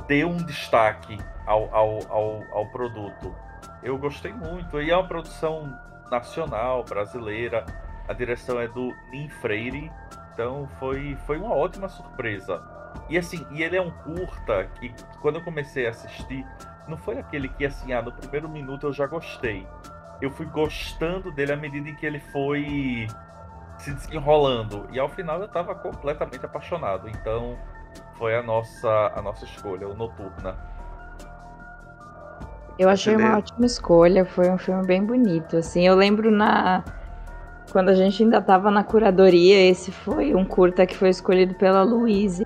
deu 0.07 0.29
um 0.29 0.37
destaque 0.37 1.17
ao, 1.45 1.73
ao, 1.73 1.99
ao, 2.09 2.43
ao 2.51 2.65
produto. 2.67 3.35
Eu 3.83 3.97
gostei 3.97 4.33
muito, 4.33 4.81
e 4.81 4.89
é 4.89 4.97
uma 4.97 5.07
produção 5.07 5.77
nacional, 6.09 6.83
brasileira, 6.83 7.65
a 8.07 8.13
direção 8.13 8.59
é 8.59 8.67
do 8.67 8.93
Nin 9.11 9.29
Freire, 9.29 9.91
então 10.33 10.67
foi, 10.79 11.15
foi 11.25 11.37
uma 11.37 11.53
ótima 11.53 11.87
surpresa. 11.87 12.63
E 13.09 13.17
assim, 13.17 13.45
e 13.51 13.61
ele 13.61 13.77
é 13.77 13.81
um 13.81 13.91
curta 13.91 14.65
que 14.79 14.93
quando 15.21 15.35
eu 15.35 15.43
comecei 15.43 15.85
a 15.85 15.91
assistir, 15.91 16.45
não 16.87 16.97
foi 16.97 17.19
aquele 17.19 17.47
que 17.49 17.65
assim, 17.65 17.93
ah, 17.93 18.01
no 18.01 18.11
primeiro 18.11 18.49
minuto 18.49 18.87
eu 18.87 18.93
já 18.93 19.05
gostei 19.05 19.67
eu 20.21 20.31
fui 20.31 20.45
gostando 20.45 21.31
dele 21.31 21.53
à 21.53 21.57
medida 21.57 21.89
em 21.89 21.95
que 21.95 22.05
ele 22.05 22.19
foi 22.19 23.07
se 23.77 23.91
desenrolando. 23.91 24.87
E 24.91 24.99
ao 24.99 25.09
final 25.09 25.39
eu 25.39 25.45
estava 25.45 25.75
completamente 25.75 26.45
apaixonado. 26.45 27.09
Então 27.09 27.57
foi 28.17 28.35
a 28.35 28.41
nossa, 28.41 29.11
a 29.15 29.21
nossa 29.21 29.45
escolha, 29.45 29.87
o 29.87 29.95
Noturna. 29.95 30.55
Eu 32.77 32.89
achei 32.89 33.15
uma 33.15 33.37
ótima 33.37 33.65
escolha, 33.65 34.25
foi 34.25 34.49
um 34.49 34.57
filme 34.57 34.85
bem 34.85 35.03
bonito. 35.03 35.57
Assim, 35.57 35.87
eu 35.87 35.95
lembro 35.95 36.29
na 36.29 36.83
quando 37.71 37.89
a 37.89 37.93
gente 37.93 38.23
ainda 38.23 38.37
estava 38.37 38.69
na 38.69 38.83
curadoria, 38.83 39.69
esse 39.69 39.91
foi 39.91 40.35
um 40.35 40.45
curta 40.45 40.85
que 40.85 40.95
foi 40.95 41.09
escolhido 41.09 41.55
pela 41.55 41.83
Louise. 41.83 42.45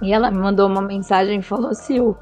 E 0.00 0.12
ela 0.12 0.30
me 0.30 0.38
mandou 0.38 0.68
uma 0.68 0.82
mensagem 0.82 1.40
e 1.40 1.42
falou: 1.42 1.74
Sil, 1.74 2.16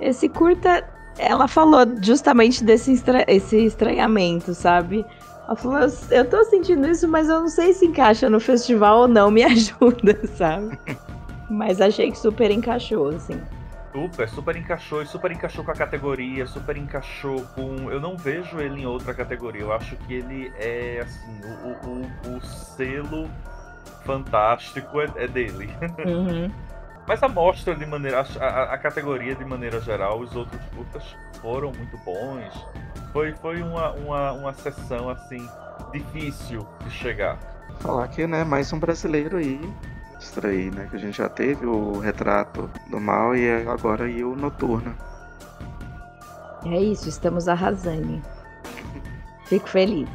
esse 0.00 0.28
curta 0.28 0.84
ela 1.20 1.46
falou 1.46 1.80
justamente 2.02 2.64
desse 2.64 2.92
estra 2.92 3.24
esse 3.28 3.56
estranhamento, 3.64 4.54
sabe? 4.54 5.04
Ela 5.46 5.56
falou, 5.56 5.78
eu 6.10 6.24
tô 6.28 6.44
sentindo 6.44 6.88
isso, 6.88 7.08
mas 7.08 7.28
eu 7.28 7.40
não 7.40 7.48
sei 7.48 7.72
se 7.72 7.86
encaixa 7.86 8.30
no 8.30 8.40
festival 8.40 9.00
ou 9.00 9.08
não, 9.08 9.30
me 9.30 9.42
ajuda, 9.44 10.18
sabe? 10.36 10.78
mas 11.50 11.80
achei 11.80 12.10
que 12.10 12.18
super 12.18 12.50
encaixou, 12.50 13.08
assim. 13.08 13.40
Super, 13.92 14.28
super 14.28 14.56
encaixou 14.56 15.02
e 15.02 15.06
super 15.06 15.32
encaixou 15.32 15.64
com 15.64 15.72
a 15.72 15.74
categoria, 15.74 16.46
super 16.46 16.76
encaixou 16.76 17.42
com. 17.56 17.90
Eu 17.90 18.00
não 18.00 18.16
vejo 18.16 18.60
ele 18.60 18.82
em 18.82 18.86
outra 18.86 19.12
categoria. 19.12 19.62
Eu 19.62 19.72
acho 19.72 19.96
que 19.96 20.14
ele 20.14 20.52
é 20.56 21.00
assim, 21.02 21.40
o, 21.64 21.88
o, 21.88 22.36
o 22.36 22.40
selo 22.40 23.28
fantástico 24.04 25.00
é, 25.00 25.10
é 25.16 25.26
dele. 25.26 25.68
Uhum. 26.06 26.52
Mas 27.06 27.22
a 27.22 27.28
mostra 27.28 27.74
de 27.74 27.86
maneira. 27.86 28.24
A, 28.40 28.74
a, 28.74 28.78
categoria 28.78 29.34
de 29.34 29.44
maneira 29.44 29.80
geral, 29.80 30.20
os 30.20 30.34
outros 30.36 30.60
curtas 30.74 31.16
foram 31.40 31.72
muito 31.72 31.96
bons. 31.98 32.66
Foi, 33.12 33.32
foi 33.34 33.62
uma, 33.62 33.90
uma, 33.92 34.32
uma 34.32 34.54
sessão 34.54 35.08
assim, 35.10 35.48
difícil 35.92 36.66
de 36.84 36.90
chegar. 36.90 37.38
Falar 37.80 38.06
que, 38.08 38.26
né, 38.26 38.44
mais 38.44 38.72
um 38.72 38.78
brasileiro 38.78 39.38
aí 39.38 39.60
extrair, 40.20 40.72
né? 40.72 40.86
Que 40.90 40.96
a 40.96 40.98
gente 40.98 41.16
já 41.16 41.28
teve 41.28 41.66
o 41.66 41.98
retrato 41.98 42.70
do 42.88 43.00
mal 43.00 43.34
e 43.34 43.50
agora 43.66 44.04
aí 44.04 44.22
o 44.22 44.36
noturno. 44.36 44.94
É 46.66 46.78
isso, 46.78 47.08
estamos 47.08 47.48
arrasando. 47.48 48.22
Fico 49.46 49.68
feliz. 49.68 50.08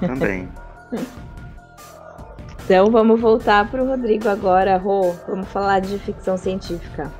Também. 0.00 0.48
então 2.68 2.90
vamos 2.90 3.18
voltar 3.18 3.70
para 3.70 3.82
o 3.82 3.86
Rodrigo 3.86 4.28
agora, 4.28 4.76
Rô. 4.76 5.14
Vamos 5.26 5.48
falar 5.48 5.80
de 5.80 5.98
ficção 6.00 6.36
científica. 6.36 7.10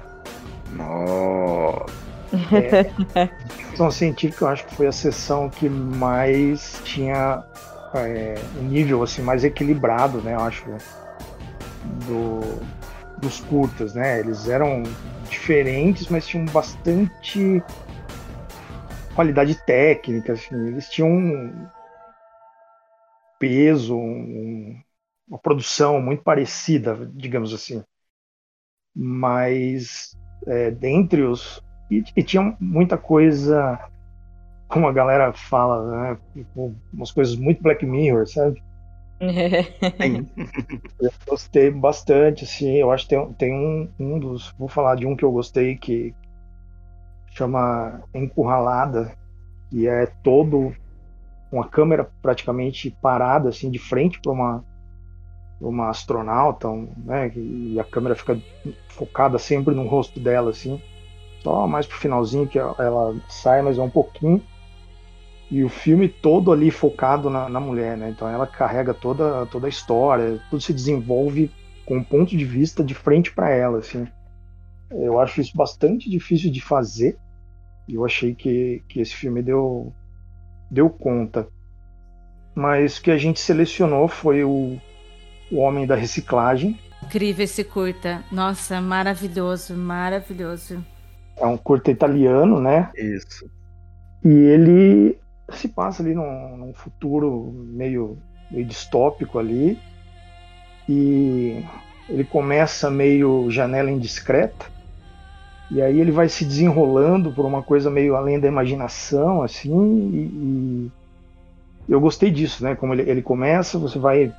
Nossa. 0.73 1.87
É, 3.15 3.27
ficção 3.57 3.91
científica 3.91 4.45
eu 4.45 4.49
acho 4.49 4.67
que 4.67 4.75
foi 4.75 4.87
a 4.87 4.93
sessão 4.93 5.49
que 5.49 5.67
mais 5.67 6.79
tinha 6.85 7.43
é, 7.95 8.35
um 8.61 8.65
nível 8.65 9.03
assim 9.03 9.23
mais 9.23 9.45
equilibrado, 9.45 10.21
né? 10.21 10.35
Eu 10.35 10.41
acho 10.41 10.67
do, 12.05 12.41
dos 13.17 13.41
curtas, 13.41 13.95
né? 13.95 14.21
Eles 14.21 14.47
eram 14.47 14.83
diferentes, 15.31 16.09
mas 16.09 16.27
tinham 16.27 16.45
bastante 16.45 17.63
qualidade 19.15 19.55
técnica, 19.65 20.35
assim. 20.35 20.55
Eles 20.67 20.91
tinham 20.91 21.09
um 21.09 21.67
peso, 23.39 23.97
um, 23.97 24.79
uma 25.29 25.39
produção 25.39 26.01
muito 26.01 26.23
parecida, 26.23 27.11
digamos 27.15 27.53
assim. 27.53 27.83
Mas 28.95 30.17
é, 30.47 30.71
dentre 30.71 31.23
os 31.23 31.63
e, 31.91 32.05
e, 32.15 32.23
tinha 32.23 32.55
muita 32.61 32.99
coisa, 32.99 33.79
como 34.69 34.87
a 34.87 34.93
galera 34.93 35.33
fala, 35.33 35.91
né? 35.91 36.19
Tipo, 36.35 36.75
umas 36.93 37.11
coisas 37.11 37.35
muito 37.35 37.63
Black 37.63 37.85
Mirror, 37.85 38.27
sabe? 38.27 38.63
eu 41.01 41.11
gostei 41.27 41.71
bastante, 41.71 42.45
assim. 42.45 42.77
Eu 42.77 42.91
acho 42.93 43.09
que 43.09 43.17
tem, 43.17 43.33
tem 43.35 43.55
um, 43.55 43.91
um 43.99 44.19
dos. 44.19 44.55
Vou 44.59 44.69
falar 44.69 44.97
de 44.97 45.07
um 45.07 45.17
que 45.17 45.25
eu 45.25 45.33
gostei 45.33 45.77
que 45.77 46.15
chama 47.31 48.03
Encurralada, 48.15 49.17
que 49.71 49.89
é 49.89 50.07
todo 50.23 50.75
uma 51.51 51.67
câmera 51.67 52.05
praticamente 52.21 52.91
parada, 53.03 53.49
assim, 53.49 53.71
de 53.71 53.79
frente 53.79 54.21
para 54.21 54.33
uma 54.33 54.65
uma 55.61 55.91
astronauta, 55.91 56.69
né? 56.97 57.33
E 57.35 57.79
a 57.81 57.85
câmera 57.85 58.15
fica 58.15 58.41
focada 58.89 59.39
sempre 59.39 59.75
no 59.75 59.87
rosto 59.87 60.21
dela, 60.21 60.51
assim. 60.51 60.81
Só 61.43 61.67
mais 61.67 61.87
pro 61.87 61.97
finalzinho 61.97 62.47
que 62.47 62.59
ela 62.59 63.15
sai, 63.29 63.63
mas 63.63 63.79
é 63.79 63.83
um 63.83 63.91
pouquinho 63.91 64.43
e 65.51 65.65
o 65.65 65.69
filme 65.69 66.09
todo 66.09 66.53
ali 66.53 66.71
focado 66.71 67.31
na, 67.31 67.49
na, 67.49 67.59
mulher, 67.59 67.97
né? 67.97 68.11
Então 68.11 68.29
ela 68.29 68.47
carrega 68.47 68.93
toda, 68.93 69.47
toda 69.47 69.67
a 69.67 69.71
história, 69.71 70.41
tudo 70.51 70.63
se 70.63 70.75
desenvolve 70.75 71.51
com 71.87 71.97
um 71.97 72.05
ponto 72.05 72.37
de 72.37 72.45
vista 72.45 72.85
de 72.85 72.95
frente 72.95 73.33
para 73.33 73.51
ela, 73.51 73.79
assim. 73.79 74.07
Eu 74.91 75.19
acho 75.19 75.41
isso 75.41 75.57
bastante 75.57 76.11
difícil 76.11 76.51
de 76.51 76.61
fazer. 76.61 77.19
E 77.89 77.95
eu 77.95 78.05
achei 78.05 78.35
que, 78.35 78.83
que 78.89 79.01
esse 79.01 79.15
filme 79.15 79.43
deu, 79.43 79.93
deu 80.71 80.91
conta. 80.91 81.49
Mas 82.55 82.99
o 82.99 83.03
que 83.03 83.11
a 83.11 83.17
gente 83.17 83.41
selecionou 83.41 84.07
foi 84.07 84.45
o, 84.45 84.79
o 85.51 85.59
Homem 85.59 85.87
da 85.87 85.95
Reciclagem. 85.95 86.79
Incrível 87.03 87.45
esse 87.45 87.65
curta. 87.65 88.23
Nossa, 88.31 88.81
maravilhoso, 88.81 89.75
maravilhoso. 89.75 90.85
É 91.37 91.47
um 91.47 91.57
curta 91.57 91.91
italiano, 91.91 92.61
né? 92.61 92.91
Isso. 92.97 93.49
E 94.25 94.29
ele 94.29 95.19
se 95.53 95.69
passa 95.69 96.03
ali 96.03 96.15
num, 96.15 96.57
num 96.57 96.75
futuro 96.75 97.53
meio, 97.69 98.19
meio 98.51 98.65
distópico 98.65 99.39
ali. 99.39 99.79
E 100.89 101.65
ele 102.09 102.25
começa 102.25 102.91
meio 102.91 103.51
janela 103.51 103.91
indiscreta. 103.91 104.67
E 105.71 105.83
aí 105.83 106.01
ele 106.01 106.11
vai 106.11 106.29
se 106.29 106.45
desenrolando 106.45 107.31
por 107.31 107.45
uma 107.45 107.63
coisa 107.63 107.91
meio 107.91 108.17
além 108.17 108.41
da 108.41 108.49
imaginação, 108.49 109.43
assim, 109.43 109.71
e, 110.15 110.91
e 111.87 111.93
eu 111.93 112.01
gostei 112.01 112.31
disso, 112.31 112.65
né? 112.65 112.75
Como 112.75 112.95
ele, 112.95 113.09
ele 113.09 113.21
começa, 113.21 113.79
você 113.79 113.99
vai 113.99 114.33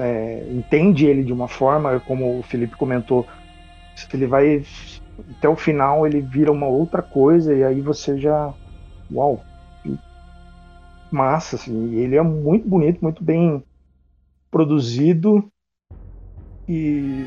é, 0.00 0.46
entende 0.50 1.06
ele 1.06 1.22
de 1.24 1.32
uma 1.32 1.48
forma, 1.48 2.00
como 2.00 2.38
o 2.38 2.42
Felipe 2.42 2.76
comentou, 2.76 3.26
ele 4.12 4.26
vai 4.26 4.64
até 5.36 5.48
o 5.48 5.54
final 5.54 6.06
ele 6.06 6.20
vira 6.20 6.50
uma 6.50 6.66
outra 6.66 7.00
coisa 7.00 7.54
e 7.54 7.62
aí 7.62 7.80
você 7.80 8.18
já, 8.18 8.52
uau, 9.12 9.40
massa, 11.10 11.56
assim. 11.56 11.94
Ele 11.94 12.16
é 12.16 12.22
muito 12.22 12.68
bonito, 12.68 13.00
muito 13.00 13.22
bem 13.22 13.62
produzido 14.50 15.48
e 16.68 17.26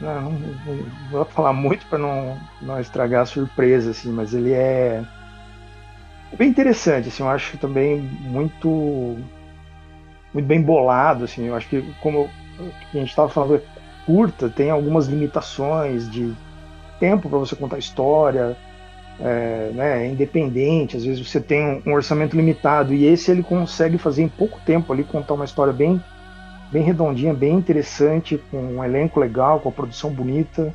não, 0.00 0.32
não, 0.32 1.10
vou 1.10 1.24
falar 1.26 1.52
muito 1.52 1.86
para 1.86 1.98
não, 1.98 2.38
não 2.62 2.80
estragar 2.80 3.22
a 3.22 3.26
surpresa, 3.26 3.90
assim, 3.90 4.10
mas 4.10 4.32
ele 4.32 4.52
é 4.52 5.04
bem 6.36 6.48
interessante, 6.48 7.08
assim, 7.08 7.22
eu 7.22 7.28
acho 7.28 7.58
também 7.58 8.00
muito 8.00 9.16
muito 10.32 10.46
bem 10.46 10.62
bolado, 10.62 11.24
assim, 11.24 11.46
eu 11.46 11.54
acho 11.54 11.68
que 11.68 11.82
como 12.00 12.28
a 12.60 12.96
gente 12.96 13.08
estava 13.08 13.28
falando 13.28 13.62
curta, 14.06 14.48
tem 14.48 14.70
algumas 14.70 15.06
limitações 15.06 16.10
de 16.10 16.32
tempo 16.98 17.28
para 17.28 17.38
você 17.38 17.56
contar 17.56 17.78
história, 17.78 18.56
é, 19.18 19.70
né, 19.74 20.06
é 20.06 20.10
independente, 20.10 20.96
às 20.96 21.04
vezes 21.04 21.26
você 21.26 21.40
tem 21.40 21.82
um, 21.86 21.90
um, 21.90 21.92
orçamento 21.92 22.36
limitado 22.36 22.94
e 22.94 23.06
esse 23.06 23.30
ele 23.30 23.42
consegue 23.42 23.98
fazer 23.98 24.22
em 24.22 24.28
pouco 24.28 24.58
tempo 24.64 24.92
ali 24.92 25.04
contar 25.04 25.34
uma 25.34 25.44
história 25.44 25.72
bem 25.72 26.02
bem 26.72 26.84
redondinha, 26.84 27.34
bem 27.34 27.56
interessante, 27.56 28.40
com 28.50 28.56
um 28.56 28.84
elenco 28.84 29.18
legal, 29.18 29.58
com 29.58 29.68
a 29.68 29.72
produção 29.72 30.08
bonita. 30.08 30.72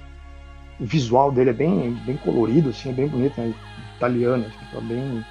O 0.78 0.86
visual 0.86 1.32
dele 1.32 1.52
é 1.52 1.54
bem 1.54 1.98
bem 2.06 2.18
colorido, 2.18 2.70
assim, 2.70 2.90
é 2.90 2.94
bem 2.94 3.08
bonito, 3.08 3.40
né, 3.40 3.54
italiano, 3.96 4.46
assim, 4.46 4.76
tá 4.76 4.82
bem 4.82 5.26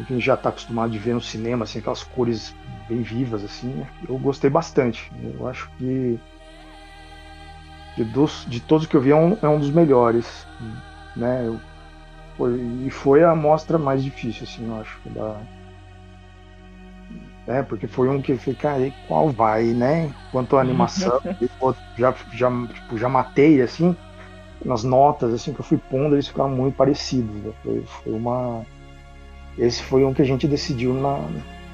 a 0.00 0.04
gente 0.04 0.24
já 0.24 0.34
está 0.34 0.48
acostumado 0.48 0.90
de 0.90 0.98
ver 0.98 1.14
no 1.14 1.20
cinema, 1.20 1.64
assim, 1.64 1.78
aquelas 1.78 2.02
cores 2.02 2.54
bem 2.88 3.02
vivas, 3.02 3.44
assim. 3.44 3.68
Né. 3.68 3.88
Eu 4.08 4.18
gostei 4.18 4.48
bastante. 4.48 5.10
Eu 5.22 5.46
acho 5.48 5.70
que 5.78 6.18
de, 7.96 8.04
dos, 8.04 8.46
de 8.48 8.60
todos 8.60 8.86
que 8.86 8.96
eu 8.96 9.00
vi 9.00 9.10
é 9.10 9.16
um, 9.16 9.36
é 9.42 9.48
um 9.48 9.58
dos 9.58 9.70
melhores 9.70 10.46
né? 11.18 11.46
Eu, 11.46 11.60
foi, 12.36 12.60
e 12.86 12.90
foi 12.90 13.24
a 13.24 13.32
amostra 13.32 13.76
mais 13.76 14.02
difícil, 14.02 14.44
assim, 14.44 14.66
eu 14.66 14.80
acho. 14.80 14.98
Da, 15.10 15.40
é, 17.48 17.62
porque 17.62 17.86
foi 17.86 18.08
um 18.08 18.22
que 18.22 18.36
fica 18.36 18.72
aí 18.72 18.92
qual 19.08 19.30
vai, 19.30 19.64
né? 19.64 20.14
Quanto 20.30 20.56
à 20.56 20.60
animação, 20.60 21.20
já, 21.98 22.14
já, 22.32 22.66
tipo, 22.68 22.96
já 22.96 23.08
matei, 23.08 23.60
assim, 23.60 23.96
nas 24.64 24.84
notas, 24.84 25.34
assim, 25.34 25.52
que 25.52 25.60
eu 25.60 25.64
fui 25.64 25.78
pondo, 25.78 26.14
eles 26.14 26.28
ficaram 26.28 26.50
muito 26.50 26.76
parecidos. 26.76 27.34
Né? 27.34 27.52
Foi, 27.62 27.82
foi 27.82 28.12
uma. 28.12 28.64
Esse 29.58 29.82
foi 29.82 30.04
um 30.04 30.14
que 30.14 30.22
a 30.22 30.24
gente 30.24 30.46
decidiu 30.46 30.94
na, 30.94 31.20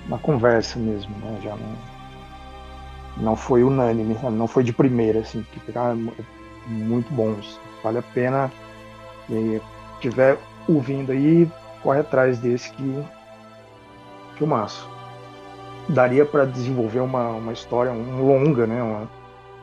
na 0.08 0.18
conversa 0.18 0.78
mesmo, 0.78 1.14
né? 1.18 1.38
Já 1.42 1.50
não 1.56 1.94
não 3.16 3.36
foi 3.36 3.62
unânime, 3.62 4.16
não 4.32 4.48
foi 4.48 4.64
de 4.64 4.72
primeira, 4.72 5.20
assim, 5.20 5.46
que 5.52 5.60
ficaram 5.60 6.12
muito 6.66 7.12
bons. 7.12 7.60
Vale 7.82 7.98
a 7.98 8.02
pena 8.02 8.50
quem 9.26 9.60
estiver 9.94 10.36
ouvindo 10.68 11.12
aí, 11.12 11.48
corre 11.82 12.00
atrás 12.00 12.38
desse 12.38 12.72
que 12.72 13.04
filmaço. 14.36 14.88
Daria 15.88 16.24
para 16.24 16.44
desenvolver 16.44 17.00
uma, 17.00 17.28
uma 17.28 17.52
história, 17.52 17.92
um 17.92 18.26
longa, 18.26 18.66
né? 18.66 18.82
Uma, 18.82 19.08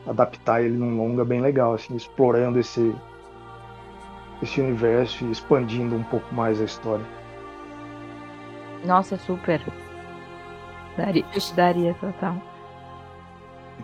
adaptar 0.06 0.62
ele 0.62 0.76
num 0.76 0.96
longa 0.96 1.24
bem 1.24 1.40
legal, 1.40 1.74
assim, 1.74 1.94
explorando 1.94 2.58
esse, 2.58 2.94
esse 4.42 4.60
universo 4.60 5.24
e 5.24 5.30
expandindo 5.30 5.94
um 5.94 6.02
pouco 6.04 6.34
mais 6.34 6.60
a 6.60 6.64
história. 6.64 7.04
Nossa, 8.84 9.18
super. 9.18 9.60
Daria, 10.96 11.24
daria 11.54 11.94
total. 11.94 12.36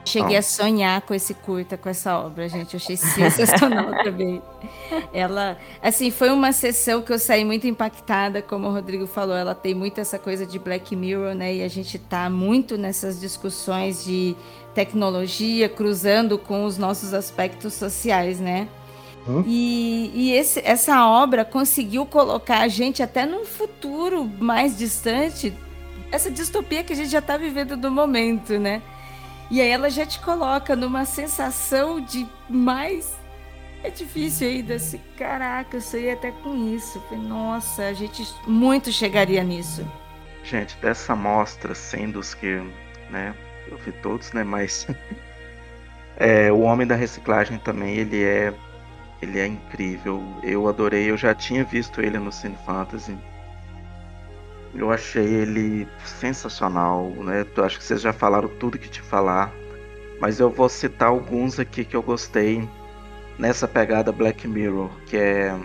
Cheguei 0.05 0.36
a 0.36 0.42
sonhar 0.42 1.03
com 1.03 1.12
esse 1.12 1.34
curta, 1.34 1.76
com 1.76 1.88
essa 1.88 2.18
obra, 2.18 2.49
gente. 2.49 2.74
Eu 2.74 2.80
achei 2.80 2.96
sensacional 2.96 3.92
também. 4.05 4.42
Ela, 5.12 5.59
assim, 5.82 6.11
foi 6.11 6.30
uma 6.30 6.53
sessão 6.53 7.03
que 7.03 7.12
eu 7.12 7.18
saí 7.18 7.44
muito 7.44 7.66
impactada, 7.66 8.40
como 8.40 8.68
o 8.68 8.72
Rodrigo 8.72 9.07
falou. 9.07 9.36
Ela 9.36 9.55
tem 9.55 9.74
muito 9.74 10.01
essa 10.01 10.18
coisa 10.18 10.46
de 10.46 10.59
Black 10.59 10.94
Mirror, 10.96 11.34
né? 11.34 11.57
E 11.57 11.62
a 11.62 11.68
gente 11.68 11.99
tá 11.99 12.30
muito 12.30 12.78
nessas 12.78 13.20
discussões 13.20 14.05
de 14.05 14.34
tecnologia 14.74 15.68
cruzando 15.68 16.38
com 16.38 16.64
os 16.64 16.78
nossos 16.78 17.12
aspectos 17.12 17.74
sociais, 17.74 18.40
né? 18.40 18.68
Hum? 19.28 19.44
E, 19.46 20.10
e 20.14 20.32
esse, 20.32 20.60
essa 20.64 21.06
obra 21.06 21.44
conseguiu 21.44 22.06
colocar 22.06 22.60
a 22.60 22.68
gente 22.68 23.02
até 23.02 23.26
num 23.26 23.44
futuro 23.44 24.24
mais 24.24 24.76
distante, 24.76 25.52
essa 26.10 26.30
distopia 26.30 26.82
que 26.82 26.94
a 26.94 26.96
gente 26.96 27.10
já 27.10 27.18
está 27.18 27.36
vivendo 27.36 27.76
no 27.76 27.90
momento, 27.90 28.58
né? 28.58 28.80
E 29.50 29.60
aí 29.60 29.68
ela 29.68 29.90
já 29.90 30.06
te 30.06 30.18
coloca 30.20 30.74
numa 30.74 31.04
sensação 31.04 32.00
de 32.00 32.26
mais. 32.48 33.16
É 33.82 33.90
difícil 33.90 34.48
ainda 34.48 34.74
assim, 34.74 35.00
caraca, 35.16 35.76
eu 35.76 35.80
sei 35.80 36.10
até 36.10 36.30
com 36.30 36.74
isso. 36.74 37.02
Nossa, 37.12 37.84
a 37.84 37.92
gente 37.92 38.26
muito 38.46 38.90
chegaria 38.90 39.42
nisso. 39.42 39.86
Gente, 40.42 40.76
dessa 40.78 41.14
mostra, 41.14 41.74
sendo 41.74 42.18
os 42.18 42.34
que, 42.34 42.62
né, 43.10 43.34
eu 43.70 43.76
vi 43.78 43.92
todos, 43.92 44.32
né, 44.32 44.42
mas 44.42 44.86
é, 46.16 46.50
o 46.50 46.60
Homem 46.60 46.86
da 46.86 46.94
Reciclagem 46.94 47.58
também, 47.58 47.96
ele 47.96 48.22
é 48.22 48.52
ele 49.20 49.38
é 49.38 49.46
incrível. 49.46 50.22
Eu 50.42 50.68
adorei, 50.68 51.10
eu 51.10 51.16
já 51.16 51.34
tinha 51.34 51.64
visto 51.64 52.00
ele 52.00 52.18
no 52.18 52.30
Cine 52.30 52.56
Fantasy. 52.64 53.16
Eu 54.74 54.92
achei 54.92 55.24
ele 55.24 55.88
sensacional, 56.04 57.10
né? 57.10 57.44
Eu 57.56 57.64
acho 57.64 57.78
que 57.78 57.84
vocês 57.84 58.00
já 58.00 58.12
falaram 58.12 58.48
tudo 58.48 58.78
que 58.78 58.88
te 58.88 59.00
falar, 59.00 59.52
mas 60.20 60.38
eu 60.38 60.50
vou 60.50 60.68
citar 60.68 61.08
alguns 61.08 61.58
aqui 61.58 61.84
que 61.84 61.96
eu 61.96 62.02
gostei 62.02 62.68
nessa 63.38 63.66
pegada 63.66 64.12
Black 64.12 64.46
Mirror, 64.46 64.90
que 65.06 65.16
é 65.16 65.58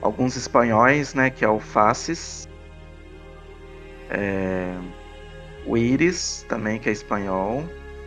alguns 0.00 0.36
espanhóis, 0.36 1.14
né? 1.14 1.30
Que 1.30 1.44
é 1.44 1.48
o 1.48 1.58
Faces, 1.58 2.48
é... 4.08 4.74
o 5.66 5.76
Iris 5.76 6.44
também, 6.48 6.78
que 6.78 6.88
é 6.88 6.92
espanhol. 6.92 7.64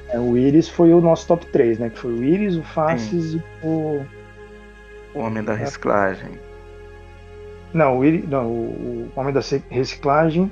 É, 0.09 0.19
o 0.19 0.35
Iris 0.37 0.67
foi 0.69 0.91
o 0.91 1.01
nosso 1.01 1.27
top 1.27 1.45
3, 1.47 1.79
né? 1.79 1.89
Que 1.89 1.99
foi 1.99 2.11
o 2.11 2.23
Iris, 2.23 2.55
o 2.55 2.63
Faces 2.63 3.33
e 3.33 3.43
o. 3.63 4.05
O 5.13 5.19
Homem 5.19 5.43
da 5.43 5.53
Reciclagem. 5.53 6.39
Não, 7.73 7.99
o, 7.99 8.05
Iris, 8.05 8.27
não, 8.27 8.47
o 8.47 9.11
Homem 9.15 9.33
da 9.33 9.41
Reciclagem, 9.69 10.51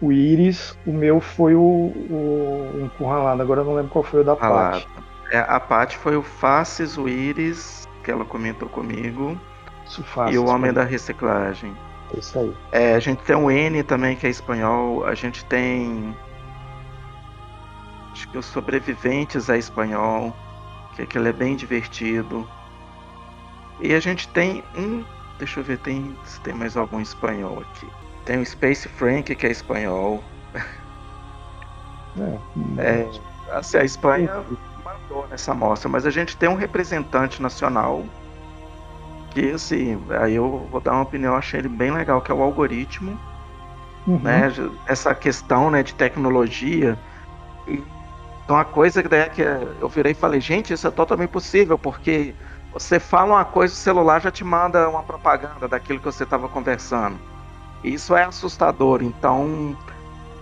o 0.00 0.12
Iris, 0.12 0.76
o 0.86 0.92
meu 0.92 1.20
foi 1.20 1.54
o, 1.54 1.60
o 1.60 2.82
Encurralado, 2.84 3.40
agora 3.40 3.62
eu 3.62 3.64
não 3.64 3.74
lembro 3.74 3.90
qual 3.90 4.04
foi 4.04 4.20
o 4.20 4.24
da 4.24 4.36
Paty. 4.36 4.86
É, 5.30 5.38
a 5.38 5.58
Paty 5.58 5.96
foi 5.96 6.16
o 6.16 6.22
Faces, 6.22 6.96
o 6.96 7.08
Iris, 7.08 7.88
que 8.04 8.10
ela 8.10 8.24
comentou 8.24 8.68
comigo, 8.68 9.38
Isso, 9.86 10.02
Faces, 10.04 10.34
e 10.34 10.38
o 10.38 10.46
Homem 10.46 10.72
da 10.72 10.84
Reciclagem. 10.84 11.74
Isso 12.16 12.38
aí. 12.38 12.54
É, 12.70 12.94
a 12.94 12.98
gente 13.00 13.22
tem 13.22 13.34
o 13.34 13.50
N 13.50 13.82
também, 13.82 14.14
que 14.14 14.26
é 14.26 14.30
espanhol, 14.30 15.04
a 15.04 15.14
gente 15.14 15.44
tem. 15.46 16.14
Acho 18.12 18.28
que 18.28 18.38
os 18.38 18.46
Sobreviventes 18.46 19.48
é 19.48 19.58
espanhol, 19.58 20.34
que, 20.94 21.02
é 21.02 21.06
que 21.06 21.18
ele 21.18 21.28
é 21.28 21.32
bem 21.32 21.56
divertido. 21.56 22.48
E 23.80 23.94
a 23.94 24.00
gente 24.00 24.28
tem 24.28 24.62
um 24.76 25.04
Deixa 25.38 25.60
eu 25.60 25.64
ver 25.64 25.78
tem, 25.78 26.16
se 26.24 26.40
tem 26.40 26.54
mais 26.54 26.76
algum 26.76 27.00
espanhol 27.00 27.60
aqui. 27.60 27.86
Tem 28.24 28.38
o 28.38 28.46
Space 28.46 28.88
Frank, 28.88 29.34
que 29.34 29.46
é 29.46 29.50
espanhol. 29.50 30.22
É, 32.78 32.80
é 32.82 33.10
assim, 33.52 33.76
a 33.76 33.84
Espanha 33.84 34.42
mandou 34.82 35.28
nessa 35.28 35.52
mostra, 35.52 35.88
mas 35.88 36.06
a 36.06 36.10
gente 36.10 36.36
tem 36.36 36.48
um 36.48 36.54
representante 36.54 37.42
nacional 37.42 38.04
que, 39.30 39.50
assim, 39.50 40.02
aí 40.18 40.34
eu 40.34 40.66
vou 40.70 40.80
dar 40.80 40.92
uma 40.92 41.02
opinião, 41.02 41.34
achei 41.34 41.60
ele 41.60 41.68
bem 41.68 41.90
legal, 41.90 42.22
que 42.22 42.32
é 42.32 42.34
o 42.34 42.42
algoritmo. 42.42 43.20
Uhum. 44.06 44.20
Né, 44.20 44.52
essa 44.86 45.14
questão 45.14 45.70
né, 45.70 45.82
de 45.82 45.92
tecnologia. 45.94 46.96
Então, 47.66 48.56
a 48.56 48.64
coisa 48.64 49.02
que, 49.02 49.14
é 49.14 49.28
que 49.28 49.42
eu 49.42 49.88
virei 49.88 50.12
e 50.12 50.14
falei, 50.14 50.40
gente, 50.40 50.72
isso 50.72 50.86
é 50.86 50.90
totalmente 50.90 51.30
possível, 51.30 51.76
porque 51.76 52.32
você 52.78 53.00
fala 53.00 53.36
uma 53.36 53.44
coisa, 53.44 53.72
o 53.72 53.76
celular 53.76 54.20
já 54.20 54.30
te 54.30 54.44
manda 54.44 54.86
uma 54.86 55.02
propaganda 55.02 55.66
daquilo 55.66 55.98
que 55.98 56.04
você 56.04 56.24
estava 56.24 56.46
conversando. 56.46 57.18
Isso 57.82 58.14
é 58.14 58.24
assustador. 58.24 59.02
Então, 59.02 59.74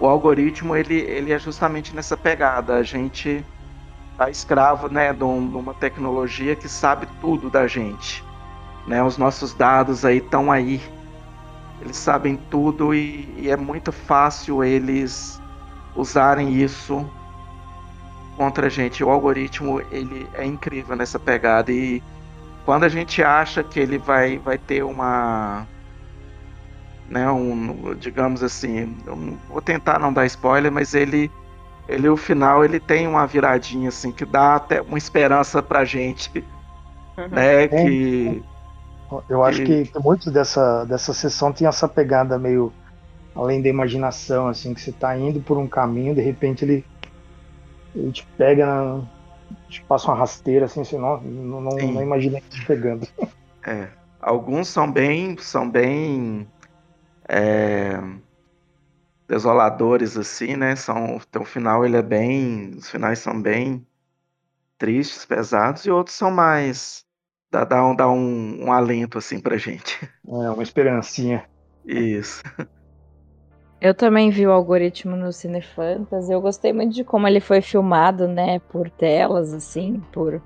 o 0.01 0.07
algoritmo 0.07 0.74
ele, 0.74 0.97
ele 0.97 1.32
é 1.32 1.39
justamente 1.39 1.95
nessa 1.95 2.16
pegada. 2.16 2.74
A 2.74 2.82
gente 2.82 3.45
tá 4.18 4.28
escravo, 4.30 4.89
né, 4.89 5.12
de, 5.12 5.22
uma 5.22 5.74
tecnologia 5.74 6.57
que 6.57 6.68
sabe 6.68 7.07
tudo 7.20 7.49
da 7.49 7.68
gente. 7.68 8.24
Né? 8.85 9.01
Os 9.01 9.16
nossos 9.16 9.55
dados 9.55 10.05
aí 10.05 10.16
estão 10.18 10.51
aí. 10.51 10.82
Eles 11.80 11.97
sabem 11.97 12.37
tudo 12.51 12.93
e, 12.93 13.32
e 13.39 13.49
é 13.49 13.57
muito 13.57 13.93
fácil 13.93 14.64
eles 14.64 15.41
usarem 15.95 16.53
isso 16.53 17.09
contra 18.37 18.66
a 18.66 18.70
gente. 18.70 19.05
O 19.05 19.11
algoritmo 19.11 19.80
ele 19.93 20.28
é 20.35 20.45
incrível 20.45 20.97
nessa 20.97 21.20
pegada 21.20 21.70
e 21.70 22.03
quando 22.65 22.85
a 22.85 22.89
gente 22.89 23.23
acha 23.23 23.62
que 23.62 23.79
ele 23.79 23.99
vai, 23.99 24.39
vai 24.39 24.59
ter 24.59 24.83
uma. 24.83 25.67
Né, 27.09 27.31
um, 27.31 27.95
digamos 27.95 28.43
assim, 28.43 28.97
vou 29.49 29.61
tentar 29.61 29.99
não 29.99 30.11
dar 30.11 30.25
spoiler, 30.25 30.73
mas 30.73 30.95
ele, 30.95 31.31
ele, 31.87 32.09
o 32.09 32.17
final, 32.17 32.65
ele 32.65 32.81
tem 32.81 33.07
uma 33.07 33.27
viradinha 33.27 33.91
assim 33.91 34.11
que 34.11 34.25
dá 34.25 34.57
até 34.57 34.81
uma 34.81 34.97
esperança 34.97 35.62
pra 35.62 35.85
gente, 35.85 36.43
uhum. 37.19 37.29
né, 37.29 37.69
que... 37.69 38.43
Eu 39.29 39.45
acho 39.45 39.62
que, 39.62 39.85
que 39.85 39.99
muitos 39.99 40.33
dessa, 40.33 40.85
dessa 40.87 41.12
sessão 41.12 41.53
tem 41.53 41.69
essa 41.69 41.87
pegada 41.87 42.39
meio 42.39 42.73
além 43.35 43.61
da 43.61 43.69
imaginação, 43.69 44.49
assim, 44.49 44.73
que 44.73 44.81
você 44.81 44.91
tá 44.91 45.17
indo 45.17 45.41
por 45.41 45.59
um 45.59 45.67
caminho, 45.67 46.15
de 46.15 46.23
repente 46.23 46.65
ele, 46.65 46.85
ele 47.95 48.12
te 48.12 48.27
pega 48.39 48.65
na, 48.65 49.03
passa 49.89 50.09
uma 50.09 50.17
rasteira 50.17 50.67
assim, 50.67 50.81
assim 50.81 50.99
não, 50.99 51.21
não, 51.21 51.61
não, 51.61 52.03
imagina 52.03 52.41
te 52.41 52.65
pegando. 52.67 53.07
É. 53.67 53.89
Alguns 54.21 54.69
são 54.69 54.93
bem. 54.93 55.39
são 55.39 55.71
bem. 55.71 56.47
É, 57.27 57.99
desoladores, 59.27 60.19
assim, 60.19 60.55
né? 60.55 60.77
São, 60.77 61.17
então, 61.17 61.41
o 61.41 61.47
final 61.47 61.85
ele 61.85 61.97
é 61.97 62.03
bem. 62.03 62.75
Os 62.77 62.91
finais 62.91 63.21
são 63.21 63.41
bem 63.41 63.87
tristes, 64.79 65.25
pesados, 65.25 65.87
e 65.87 65.91
outros 65.91 66.17
são 66.17 66.31
mais. 66.31 67.05
dá, 67.51 67.65
dá, 67.65 67.87
um, 67.87 67.97
dá 67.97 68.11
um, 68.11 68.67
um 68.67 68.73
alento 68.73 69.17
assim 69.17 69.41
pra 69.41 69.57
gente. 69.57 69.99
É, 70.27 70.51
uma 70.51 70.63
esperancinha. 70.63 71.49
Isso. 71.87 72.43
Eu 73.85 73.93
também 73.93 74.30
vi 74.30 74.47
o 74.47 74.51
algoritmo 74.51 75.14
no 75.14 75.30
Cinefantas. 75.30 76.30
Eu 76.30 76.41
gostei 76.41 76.72
muito 76.72 76.95
de 76.95 77.05
como 77.05 77.28
ele 77.28 77.39
foi 77.39 77.61
filmado, 77.61 78.26
né? 78.26 78.59
Por 78.70 78.89
telas, 78.89 79.53
assim, 79.53 80.03
por 80.11 80.41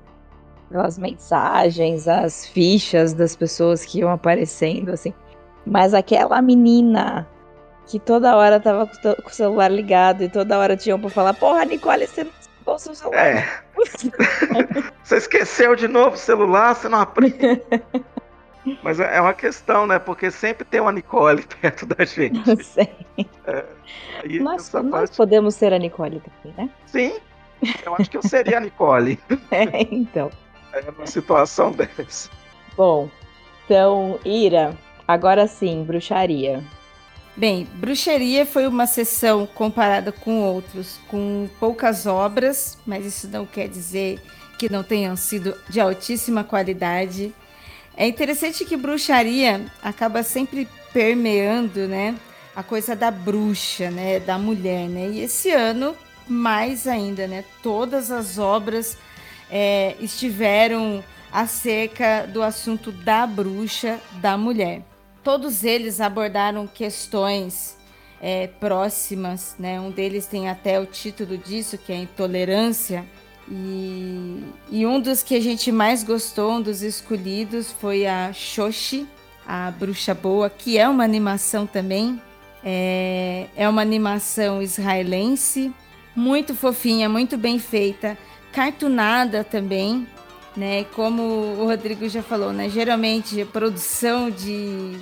pelas 0.68 0.98
mensagens, 0.98 2.08
as 2.08 2.44
fichas 2.44 3.14
das 3.14 3.36
pessoas 3.36 3.84
que 3.84 4.00
iam 4.00 4.10
aparecendo, 4.10 4.90
assim. 4.90 5.14
Mas 5.64 5.94
aquela 5.94 6.42
menina 6.42 7.28
que 7.86 8.00
toda 8.00 8.36
hora 8.36 8.58
tava 8.58 8.88
com 8.88 9.28
o 9.28 9.32
celular 9.32 9.70
ligado 9.70 10.24
e 10.24 10.28
toda 10.28 10.58
hora 10.58 10.76
tinham 10.76 10.98
pra 10.98 11.08
falar, 11.08 11.32
porra, 11.32 11.64
Nicole, 11.64 12.08
você 12.08 12.24
não 12.24 12.32
desligou 12.40 12.78
seu 12.80 12.94
celular. 12.96 13.24
É. 13.24 13.48
você 15.04 15.16
esqueceu 15.16 15.76
de 15.76 15.86
novo 15.86 16.16
o 16.16 16.18
celular, 16.18 16.74
você 16.74 16.88
não 16.88 17.02
aprende. 17.02 17.38
Mas 18.82 19.00
é, 19.00 19.16
é 19.16 19.20
uma 19.20 19.34
questão, 19.34 19.86
né? 19.86 19.98
Porque 19.98 20.30
sempre 20.30 20.64
tem 20.64 20.80
uma 20.80 20.92
Nicole 20.92 21.42
perto 21.60 21.86
da 21.86 22.04
gente. 22.04 22.40
Eu 22.48 22.62
sei. 22.62 22.88
É, 23.46 23.64
nós, 24.40 24.72
nós 24.72 24.90
parte... 24.90 25.16
podemos 25.16 25.54
ser 25.54 25.72
a 25.72 25.78
Nicole 25.78 26.20
também, 26.20 26.54
né? 26.56 26.70
Sim, 26.86 27.14
eu 27.84 27.94
acho 27.94 28.10
que 28.10 28.16
eu 28.16 28.22
seria 28.22 28.58
a 28.58 28.60
Nicole. 28.60 29.18
é, 29.50 29.82
então. 29.90 30.30
É 30.72 30.90
uma 30.90 31.06
situação 31.06 31.72
dessa. 31.72 32.30
Bom, 32.76 33.08
então, 33.64 34.18
Ira, 34.24 34.76
agora 35.06 35.46
sim, 35.46 35.82
bruxaria. 35.84 36.62
Bem, 37.36 37.66
bruxaria 37.74 38.44
foi 38.44 38.66
uma 38.66 38.86
sessão 38.86 39.46
comparada 39.46 40.10
com 40.10 40.42
outros, 40.42 41.00
com 41.08 41.48
poucas 41.60 42.06
obras, 42.06 42.78
mas 42.86 43.06
isso 43.06 43.28
não 43.28 43.46
quer 43.46 43.68
dizer 43.68 44.20
que 44.58 44.68
não 44.68 44.82
tenham 44.82 45.16
sido 45.16 45.54
de 45.68 45.80
altíssima 45.80 46.42
qualidade. 46.42 47.32
É 48.00 48.06
interessante 48.06 48.64
que 48.64 48.76
bruxaria 48.76 49.66
acaba 49.82 50.22
sempre 50.22 50.68
permeando, 50.92 51.88
né? 51.88 52.14
A 52.54 52.62
coisa 52.62 52.94
da 52.94 53.10
bruxa, 53.10 53.90
né? 53.90 54.20
Da 54.20 54.38
mulher, 54.38 54.88
né? 54.88 55.08
E 55.08 55.20
esse 55.20 55.50
ano, 55.50 55.96
mais 56.28 56.86
ainda, 56.86 57.26
né? 57.26 57.44
Todas 57.60 58.12
as 58.12 58.38
obras 58.38 58.96
é, 59.50 59.96
estiveram 59.98 61.02
acerca 61.32 62.24
do 62.24 62.40
assunto 62.40 62.92
da 62.92 63.26
bruxa, 63.26 63.98
da 64.20 64.38
mulher. 64.38 64.82
Todos 65.24 65.64
eles 65.64 66.00
abordaram 66.00 66.68
questões 66.68 67.76
é, 68.22 68.46
próximas, 68.46 69.56
né? 69.58 69.80
Um 69.80 69.90
deles 69.90 70.24
tem 70.24 70.48
até 70.48 70.78
o 70.78 70.86
título 70.86 71.36
disso, 71.36 71.76
que 71.76 71.92
é 71.92 71.96
Intolerância. 71.96 73.04
E, 73.50 74.42
e 74.70 74.86
um 74.86 75.00
dos 75.00 75.22
que 75.22 75.34
a 75.34 75.40
gente 75.40 75.72
mais 75.72 76.04
gostou, 76.04 76.52
um 76.52 76.62
dos 76.62 76.82
escolhidos, 76.82 77.72
foi 77.72 78.06
a 78.06 78.32
Xoxi, 78.32 79.06
a 79.46 79.70
Bruxa 79.70 80.14
Boa, 80.14 80.50
que 80.50 80.76
é 80.76 80.88
uma 80.88 81.04
animação 81.04 81.66
também. 81.66 82.20
É, 82.62 83.46
é 83.56 83.68
uma 83.68 83.80
animação 83.80 84.60
israelense, 84.60 85.72
muito 86.14 86.54
fofinha, 86.54 87.08
muito 87.08 87.38
bem 87.38 87.58
feita, 87.58 88.18
cartunada 88.52 89.44
também, 89.44 90.06
né? 90.56 90.84
Como 90.94 91.22
o 91.22 91.64
Rodrigo 91.64 92.08
já 92.08 92.22
falou, 92.22 92.52
né? 92.52 92.68
Geralmente 92.68 93.40
a 93.40 93.46
produção 93.46 94.28
de, 94.28 94.98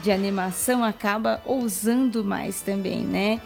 de 0.00 0.12
animação 0.12 0.84
acaba 0.84 1.42
ousando 1.44 2.24
mais 2.24 2.62
também, 2.62 3.00
né? 3.00 3.40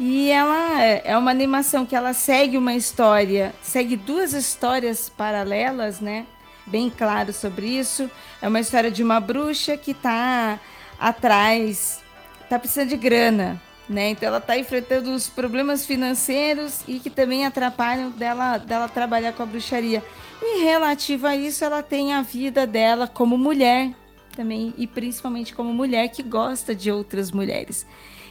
E 0.00 0.30
ela 0.30 0.80
é 0.82 1.16
uma 1.16 1.30
animação 1.30 1.84
que 1.84 1.96
ela 1.96 2.12
segue 2.12 2.56
uma 2.56 2.74
história, 2.74 3.52
segue 3.60 3.96
duas 3.96 4.32
histórias 4.32 5.08
paralelas, 5.08 5.98
né? 6.00 6.24
Bem 6.64 6.88
claro 6.88 7.32
sobre 7.32 7.66
isso. 7.66 8.08
É 8.40 8.46
uma 8.46 8.60
história 8.60 8.90
de 8.92 9.02
uma 9.02 9.18
bruxa 9.18 9.76
que 9.76 9.90
está 9.90 10.60
atrás, 11.00 12.00
está 12.42 12.58
precisando 12.58 12.90
de 12.90 12.96
grana, 12.96 13.60
né? 13.88 14.10
Então 14.10 14.28
ela 14.28 14.38
está 14.38 14.56
enfrentando 14.56 15.12
os 15.12 15.28
problemas 15.28 15.84
financeiros 15.84 16.82
e 16.86 17.00
que 17.00 17.10
também 17.10 17.44
atrapalham 17.44 18.10
dela, 18.10 18.58
dela 18.58 18.88
trabalhar 18.88 19.32
com 19.32 19.42
a 19.42 19.46
bruxaria. 19.46 20.04
E 20.40 20.62
relativo 20.62 21.26
a 21.26 21.34
isso, 21.34 21.64
ela 21.64 21.82
tem 21.82 22.12
a 22.12 22.22
vida 22.22 22.66
dela 22.66 23.08
como 23.08 23.36
mulher 23.36 23.90
também 24.36 24.72
e 24.78 24.86
principalmente 24.86 25.52
como 25.52 25.74
mulher 25.74 26.08
que 26.10 26.22
gosta 26.22 26.72
de 26.72 26.92
outras 26.92 27.32
mulheres. 27.32 27.84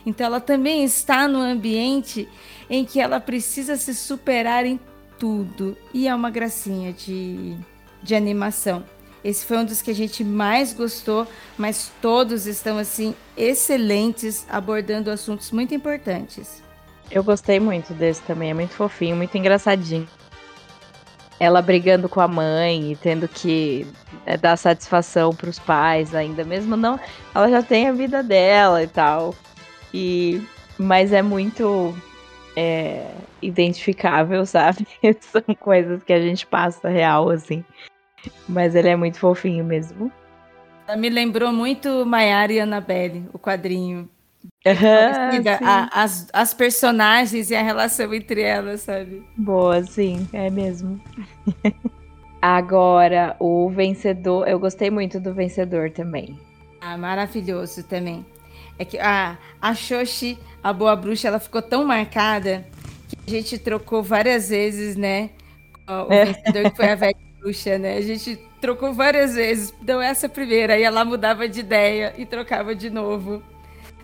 Então 0.07 0.25
ela 0.25 0.39
também 0.39 0.85
está 0.85 1.27
no 1.27 1.39
ambiente 1.39 2.29
em 2.69 2.85
que 2.85 2.97
ela 2.97 3.19
precisa 3.19 3.75
se 3.75 3.93
superar 3.93 4.65
em 4.65 4.79
tudo 5.19 5.75
e 5.93 6.07
é 6.07 6.15
uma 6.15 6.29
gracinha 6.29 6.93
de, 6.93 7.57
de 8.01 8.15
animação. 8.15 8.85
Esse 9.21 9.45
foi 9.45 9.57
um 9.57 9.65
dos 9.65 9.81
que 9.81 9.91
a 9.91 9.93
gente 9.93 10.23
mais 10.23 10.71
gostou, 10.71 11.27
mas 11.57 11.91
todos 12.01 12.47
estão 12.47 12.77
assim 12.77 13.13
excelentes, 13.35 14.45
abordando 14.49 15.11
assuntos 15.11 15.51
muito 15.51 15.75
importantes. 15.75 16.63
Eu 17.11 17.21
gostei 17.21 17.59
muito 17.59 17.93
desse 17.93 18.21
também, 18.21 18.51
é 18.51 18.53
muito 18.53 18.75
fofinho, 18.75 19.17
muito 19.17 19.37
engraçadinho. 19.37 20.07
Ela 21.37 21.61
brigando 21.61 22.07
com 22.07 22.21
a 22.21 22.29
mãe 22.29 22.93
e 22.93 22.95
tendo 22.95 23.27
que 23.27 23.85
é, 24.25 24.37
dar 24.37 24.55
satisfação 24.55 25.35
para 25.35 25.49
os 25.49 25.59
pais 25.59 26.15
ainda, 26.15 26.45
mesmo 26.45 26.77
não, 26.77 26.97
ela 27.35 27.49
já 27.49 27.61
tem 27.61 27.89
a 27.89 27.91
vida 27.91 28.23
dela 28.23 28.81
e 28.81 28.87
tal. 28.87 29.35
E 29.93 30.41
mas 30.77 31.11
é 31.11 31.21
muito 31.21 31.95
é, 32.55 33.11
identificável, 33.41 34.45
sabe? 34.47 34.87
São 35.21 35.41
coisas 35.59 36.03
que 36.03 36.13
a 36.13 36.21
gente 36.21 36.45
passa 36.45 36.89
real 36.89 37.29
assim. 37.29 37.63
Mas 38.47 38.75
ele 38.75 38.89
é 38.89 38.95
muito 38.95 39.19
fofinho 39.19 39.63
mesmo. 39.63 40.11
Ela 40.87 40.97
me 40.97 41.09
lembrou 41.09 41.51
muito 41.51 42.05
Maiara 42.05 42.53
e 42.53 42.59
Annabelle, 42.59 43.27
o 43.33 43.39
quadrinho. 43.39 44.09
Uhum, 44.65 45.65
a, 45.65 46.03
as, 46.03 46.27
as 46.31 46.53
personagens 46.53 47.49
e 47.49 47.55
a 47.55 47.61
relação 47.61 48.13
entre 48.13 48.41
elas, 48.41 48.81
sabe? 48.81 49.25
Boa, 49.35 49.83
sim, 49.83 50.27
é 50.31 50.49
mesmo. 50.49 51.01
Agora, 52.41 53.35
o 53.39 53.69
vencedor, 53.69 54.47
eu 54.47 54.59
gostei 54.59 54.89
muito 54.89 55.19
do 55.19 55.33
vencedor 55.33 55.91
também. 55.91 56.39
Ah, 56.79 56.97
maravilhoso 56.97 57.83
também. 57.83 58.25
É 58.79 58.85
que 58.85 58.97
a, 58.97 59.37
a 59.61 59.73
Xoxi, 59.73 60.37
a 60.63 60.71
boa 60.71 60.95
bruxa, 60.95 61.27
ela 61.27 61.39
ficou 61.39 61.61
tão 61.61 61.85
marcada 61.85 62.65
que 63.07 63.17
a 63.35 63.39
gente 63.39 63.57
trocou 63.57 64.03
várias 64.03 64.49
vezes, 64.49 64.95
né? 64.95 65.31
O 65.87 66.11
é. 66.11 66.25
vencedor 66.25 66.71
que 66.71 66.77
foi 66.77 66.89
a 66.89 66.95
velha 66.95 67.17
bruxa, 67.39 67.77
né? 67.77 67.97
A 67.97 68.01
gente 68.01 68.39
trocou 68.59 68.93
várias 68.93 69.35
vezes. 69.35 69.73
Então, 69.81 70.01
essa 70.01 70.27
primeira, 70.27 70.73
aí 70.73 70.83
ela 70.83 71.05
mudava 71.05 71.47
de 71.47 71.59
ideia 71.59 72.13
e 72.17 72.25
trocava 72.25 72.75
de 72.75 72.89
novo. 72.89 73.41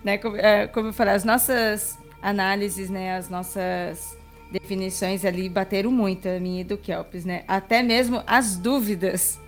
Né? 0.04 0.18
Como, 0.18 0.38
é, 0.38 0.68
como 0.68 0.90
eu 0.90 0.94
falei, 0.94 1.14
as 1.14 1.24
nossas 1.24 1.98
análises, 2.22 2.90
né? 2.90 3.16
As 3.16 3.30
nossas 3.30 4.18
definições 4.52 5.26
ali 5.26 5.50
bateram 5.50 5.92
muito, 5.92 6.30
a 6.30 6.40
minha 6.40 6.62
e 6.62 6.64
do 6.64 6.78
Kelps, 6.78 7.26
né? 7.26 7.44
Até 7.48 7.84
mesmo 7.84 8.24
as 8.26 8.56
dúvidas. 8.56 9.40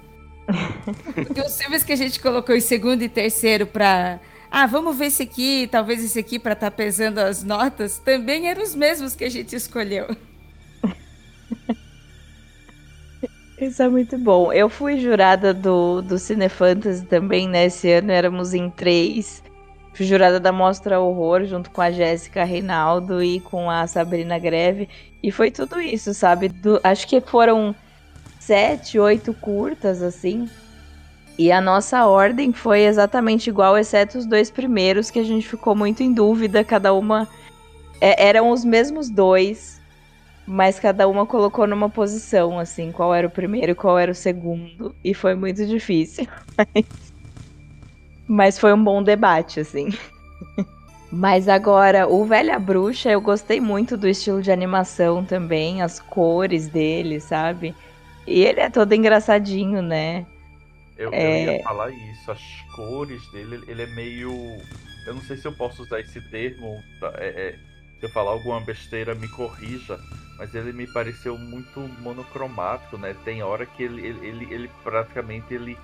Porque 1.13 1.41
os 1.41 1.57
filmes 1.57 1.83
que 1.83 1.93
a 1.93 1.95
gente 1.95 2.19
colocou 2.19 2.55
em 2.55 2.61
segundo 2.61 3.01
e 3.01 3.09
terceiro 3.09 3.65
para 3.65 4.19
ah, 4.57 4.67
vamos 4.67 4.97
ver 4.97 5.07
esse 5.07 5.21
aqui, 5.21 5.67
talvez 5.69 6.01
esse 6.01 6.17
aqui 6.17 6.39
para 6.39 6.53
estar 6.53 6.71
tá 6.71 6.77
pesando 6.77 7.17
as 7.19 7.43
notas, 7.43 7.99
também 7.99 8.47
eram 8.47 8.63
os 8.63 8.73
mesmos 8.73 9.13
que 9.13 9.25
a 9.25 9.29
gente 9.29 9.53
escolheu. 9.53 10.15
Isso 13.59 13.83
é 13.83 13.89
muito 13.89 14.17
bom. 14.17 14.53
Eu 14.53 14.69
fui 14.69 14.97
jurada 14.97 15.53
do, 15.53 16.01
do 16.01 16.17
Cinefantasy 16.17 17.05
também, 17.05 17.49
né? 17.49 17.65
Esse 17.65 17.91
ano 17.91 18.13
éramos 18.13 18.53
em 18.53 18.69
três. 18.69 19.43
Fui 19.93 20.05
jurada 20.05 20.39
da 20.39 20.53
Mostra 20.53 21.01
Horror, 21.01 21.43
junto 21.43 21.69
com 21.69 21.81
a 21.81 21.91
Jéssica 21.91 22.45
Reinaldo 22.45 23.21
e 23.21 23.41
com 23.41 23.69
a 23.69 23.85
Sabrina 23.87 24.39
Greve. 24.39 24.87
E 25.21 25.33
foi 25.33 25.51
tudo 25.51 25.81
isso, 25.81 26.13
sabe? 26.13 26.47
Do, 26.47 26.79
acho 26.81 27.05
que 27.09 27.19
foram 27.19 27.75
sete, 28.39 28.97
oito 28.97 29.33
curtas, 29.33 30.01
assim. 30.01 30.49
E 31.37 31.51
a 31.51 31.59
nossa 31.59 32.05
ordem 32.05 32.53
foi 32.53 32.81
exatamente 32.81 33.49
igual, 33.49 33.77
exceto 33.77 34.17
os 34.17 34.25
dois 34.25 34.49
primeiros, 34.49 35.11
que 35.11 35.19
a 35.19 35.23
gente 35.23 35.47
ficou 35.47 35.75
muito 35.75 36.01
em 36.01 36.13
dúvida. 36.13 36.63
Cada 36.63 36.93
uma. 36.93 37.27
É, 37.99 38.27
eram 38.27 38.51
os 38.51 38.63
mesmos 38.65 39.09
dois 39.09 39.81
mas 40.45 40.79
cada 40.79 41.07
uma 41.07 41.25
colocou 41.25 41.65
numa 41.65 41.89
posição, 41.89 42.59
assim, 42.59 42.91
qual 42.91 43.13
era 43.13 43.25
o 43.25 43.31
primeiro 43.31 43.71
e 43.71 43.75
qual 43.75 43.97
era 43.97 44.11
o 44.11 44.15
segundo. 44.15 44.95
E 45.03 45.13
foi 45.13 45.33
muito 45.33 45.65
difícil. 45.65 46.27
Mas, 46.57 46.85
mas 48.27 48.59
foi 48.59 48.73
um 48.73 48.83
bom 48.83 49.03
debate, 49.03 49.59
assim. 49.59 49.89
Mas 51.11 51.47
agora, 51.47 52.07
o 52.07 52.25
Velha 52.25 52.57
Bruxa, 52.57 53.11
eu 53.11 53.21
gostei 53.21 53.61
muito 53.61 53.95
do 53.95 54.07
estilo 54.07 54.41
de 54.41 54.51
animação 54.51 55.23
também, 55.23 55.81
as 55.81 55.99
cores 55.99 56.67
dele, 56.67 57.19
sabe? 57.19 57.75
E 58.25 58.41
ele 58.41 58.59
é 58.61 58.69
todo 58.69 58.93
engraçadinho, 58.93 59.81
né? 59.81 60.25
Eu, 60.97 61.11
é... 61.13 61.47
eu 61.47 61.53
ia 61.53 61.63
falar 61.63 61.89
isso, 61.89 62.31
as 62.31 62.41
cores 62.75 63.25
dele, 63.31 63.63
ele 63.67 63.83
é 63.83 63.87
meio. 63.87 64.31
Eu 65.05 65.13
não 65.13 65.21
sei 65.21 65.37
se 65.37 65.47
eu 65.47 65.53
posso 65.53 65.83
usar 65.83 65.99
esse 65.99 66.21
termo. 66.29 66.81
É, 67.17 67.27
é... 67.27 67.59
se 67.99 68.05
eu 68.05 68.09
falar 68.09 68.31
alguma 68.31 68.61
besteira, 68.61 69.13
me 69.13 69.27
corrija 69.27 69.99
mas 70.37 70.53
ele 70.53 70.73
me 70.73 70.85
pareceu 70.85 71.37
muito 71.37 71.79
monocromático, 72.01 72.97
né? 72.97 73.15
Tem 73.23 73.41
hora 73.41 73.65
que 73.65 73.83
ele, 73.83 74.05
ele, 74.05 74.27
ele, 74.27 74.53
ele, 74.53 74.71
praticamente 74.83 75.53
ele 75.53 75.77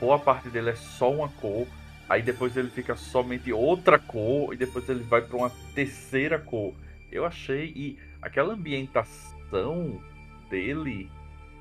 boa 0.00 0.18
parte 0.18 0.48
dele 0.48 0.70
é 0.70 0.74
só 0.74 1.12
uma 1.12 1.28
cor, 1.28 1.66
aí 2.08 2.22
depois 2.22 2.56
ele 2.56 2.70
fica 2.70 2.96
somente 2.96 3.52
outra 3.52 4.00
cor 4.00 4.52
e 4.52 4.56
depois 4.56 4.88
ele 4.88 5.04
vai 5.04 5.22
para 5.22 5.36
uma 5.36 5.50
terceira 5.74 6.38
cor. 6.40 6.74
Eu 7.10 7.24
achei 7.24 7.72
e 7.76 7.98
aquela 8.20 8.54
ambientação 8.54 10.02
dele, 10.50 11.08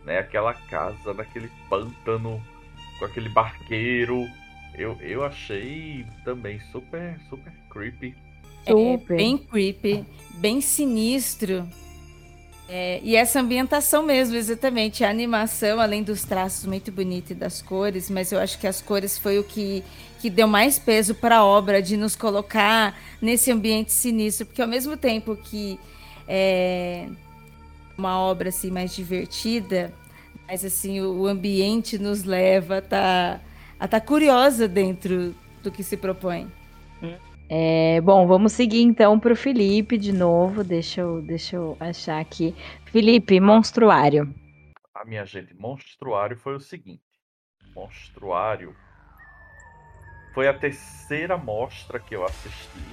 né? 0.03 0.17
Aquela 0.17 0.53
casa 0.55 1.13
naquele 1.13 1.51
pântano 1.69 2.43
com 3.01 3.05
aquele 3.05 3.29
barqueiro, 3.29 4.29
eu, 4.75 4.95
eu 5.01 5.23
achei 5.23 6.05
também 6.23 6.61
super 6.71 7.19
super 7.27 7.51
creepy. 7.67 8.15
É, 8.63 8.97
bem 9.15 9.39
creepy, 9.39 10.05
bem 10.35 10.61
sinistro. 10.61 11.67
É, 12.69 13.01
e 13.03 13.15
essa 13.15 13.39
ambientação 13.39 14.03
mesmo, 14.03 14.35
exatamente. 14.35 15.03
A 15.03 15.09
animação, 15.09 15.79
além 15.81 16.03
dos 16.03 16.23
traços 16.23 16.67
muito 16.67 16.91
bonitos 16.91 17.31
e 17.31 17.33
das 17.33 17.59
cores, 17.59 18.07
mas 18.07 18.31
eu 18.31 18.39
acho 18.39 18.59
que 18.59 18.67
as 18.67 18.83
cores 18.83 19.17
foi 19.17 19.39
o 19.39 19.43
que, 19.43 19.83
que 20.19 20.29
deu 20.29 20.47
mais 20.47 20.77
peso 20.77 21.15
para 21.15 21.37
a 21.37 21.43
obra, 21.43 21.81
de 21.81 21.97
nos 21.97 22.15
colocar 22.15 22.95
nesse 23.19 23.51
ambiente 23.51 23.91
sinistro, 23.91 24.45
porque 24.45 24.61
ao 24.61 24.67
mesmo 24.67 24.95
tempo 24.95 25.35
que 25.35 25.79
é 26.27 27.07
uma 27.97 28.19
obra 28.19 28.49
assim 28.49 28.69
mais 28.69 28.95
divertida, 28.95 29.91
mas 30.51 30.65
assim 30.65 30.99
o, 30.99 31.27
ambiente 31.27 31.97
nos 31.97 32.25
leva 32.25 32.75
a 32.75 32.79
estar 32.79 33.39
tá, 33.39 33.41
a 33.79 33.87
tá 33.87 34.01
curiosa 34.01 34.67
dentro 34.67 35.33
do 35.63 35.71
que 35.71 35.81
se 35.81 35.95
propõe. 35.95 36.51
É, 37.47 38.01
bom, 38.01 38.27
vamos 38.27 38.51
seguir 38.51 38.81
então 38.81 39.17
para 39.17 39.31
o 39.31 39.35
Felipe 39.35 39.97
de 39.97 40.11
novo. 40.11 40.61
Deixa 40.61 40.99
eu, 40.99 41.21
deixa 41.21 41.55
eu 41.55 41.77
achar 41.79 42.19
aqui. 42.19 42.53
Felipe, 42.83 43.39
monstruário. 43.39 44.35
A 44.93 45.05
minha 45.05 45.25
gente, 45.25 45.53
monstruário 45.53 46.35
foi 46.35 46.55
o 46.55 46.59
seguinte: 46.59 47.01
monstruário 47.73 48.75
foi 50.33 50.49
a 50.49 50.53
terceira 50.53 51.37
mostra 51.37 51.97
que 51.97 52.13
eu 52.13 52.25
assisti. 52.25 52.85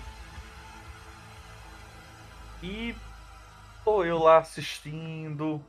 E 2.62 2.94
tô 3.84 4.04
eu 4.04 4.18
lá 4.18 4.38
assistindo, 4.38 5.60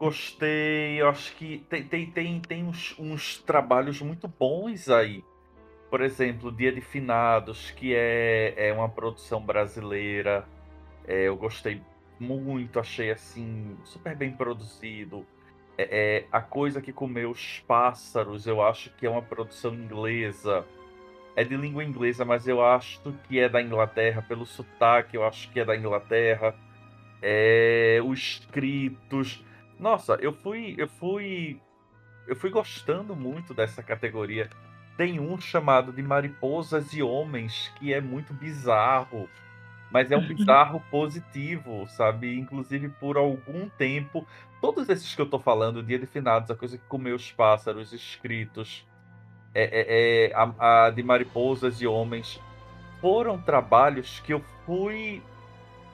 gostei. 0.00 1.00
Eu 1.00 1.08
acho 1.08 1.36
que 1.36 1.64
tem, 1.68 1.84
tem, 1.84 2.10
tem, 2.10 2.40
tem 2.40 2.64
uns, 2.64 2.98
uns 2.98 3.38
trabalhos 3.38 4.00
muito 4.02 4.26
bons 4.26 4.88
aí 4.88 5.22
por 5.90 6.00
exemplo, 6.00 6.52
Dia 6.52 6.70
de 6.70 6.80
Finados, 6.80 7.72
que 7.72 7.92
é, 7.94 8.54
é 8.56 8.72
uma 8.72 8.88
produção 8.88 9.42
brasileira. 9.42 10.46
É, 11.06 11.24
eu 11.26 11.36
gostei 11.36 11.82
muito, 12.18 12.78
achei 12.78 13.10
assim, 13.10 13.76
super 13.84 14.14
bem 14.14 14.30
produzido. 14.30 15.26
É, 15.76 15.88
é, 15.90 16.26
A 16.30 16.40
Coisa 16.40 16.80
que 16.80 16.92
Comeu 16.92 17.30
os 17.30 17.58
Pássaros, 17.66 18.46
eu 18.46 18.62
acho 18.62 18.90
que 18.96 19.04
é 19.04 19.10
uma 19.10 19.20
produção 19.20 19.74
inglesa. 19.74 20.64
É 21.34 21.42
de 21.42 21.56
língua 21.56 21.82
inglesa, 21.82 22.24
mas 22.24 22.46
eu 22.46 22.64
acho 22.64 23.00
que 23.26 23.40
é 23.40 23.48
da 23.48 23.60
Inglaterra, 23.60 24.22
pelo 24.22 24.46
sotaque, 24.46 25.16
eu 25.16 25.24
acho 25.24 25.50
que 25.50 25.58
é 25.58 25.64
da 25.64 25.76
Inglaterra. 25.76 26.54
É, 27.20 27.98
os 28.04 28.18
escritos. 28.18 29.44
Nossa, 29.80 30.18
eu 30.20 30.32
fui, 30.32 30.74
eu 30.76 30.86
fui, 30.86 31.58
eu 32.28 32.36
fui 32.36 32.50
gostando 32.50 33.16
muito 33.16 33.54
dessa 33.54 33.82
categoria. 33.82 34.50
Tem 34.94 35.18
um 35.18 35.40
chamado 35.40 35.90
de 35.90 36.02
Mariposas 36.02 36.92
e 36.92 37.02
Homens 37.02 37.72
que 37.76 37.94
é 37.94 38.00
muito 38.00 38.34
bizarro, 38.34 39.26
mas 39.90 40.10
é 40.10 40.16
um 40.18 40.26
bizarro 40.28 40.82
positivo, 40.90 41.86
sabe? 41.88 42.38
Inclusive 42.38 42.90
por 42.90 43.16
algum 43.16 43.70
tempo, 43.70 44.26
todos 44.60 44.86
esses 44.90 45.14
que 45.14 45.22
eu 45.22 45.30
tô 45.30 45.38
falando, 45.38 45.82
Dia 45.82 45.98
de 45.98 46.06
Finados, 46.06 46.50
a 46.50 46.54
coisa 46.54 46.76
que 46.76 46.84
comeu 46.84 47.16
os 47.16 47.32
pássaros, 47.32 47.94
escritos, 47.94 48.86
é, 49.54 49.62
é, 49.64 50.26
é 50.26 50.34
a, 50.34 50.86
a 50.86 50.90
de 50.90 51.02
Mariposas 51.02 51.80
e 51.80 51.86
Homens, 51.86 52.38
foram 53.00 53.40
trabalhos 53.40 54.20
que 54.20 54.34
eu 54.34 54.44
fui 54.66 55.22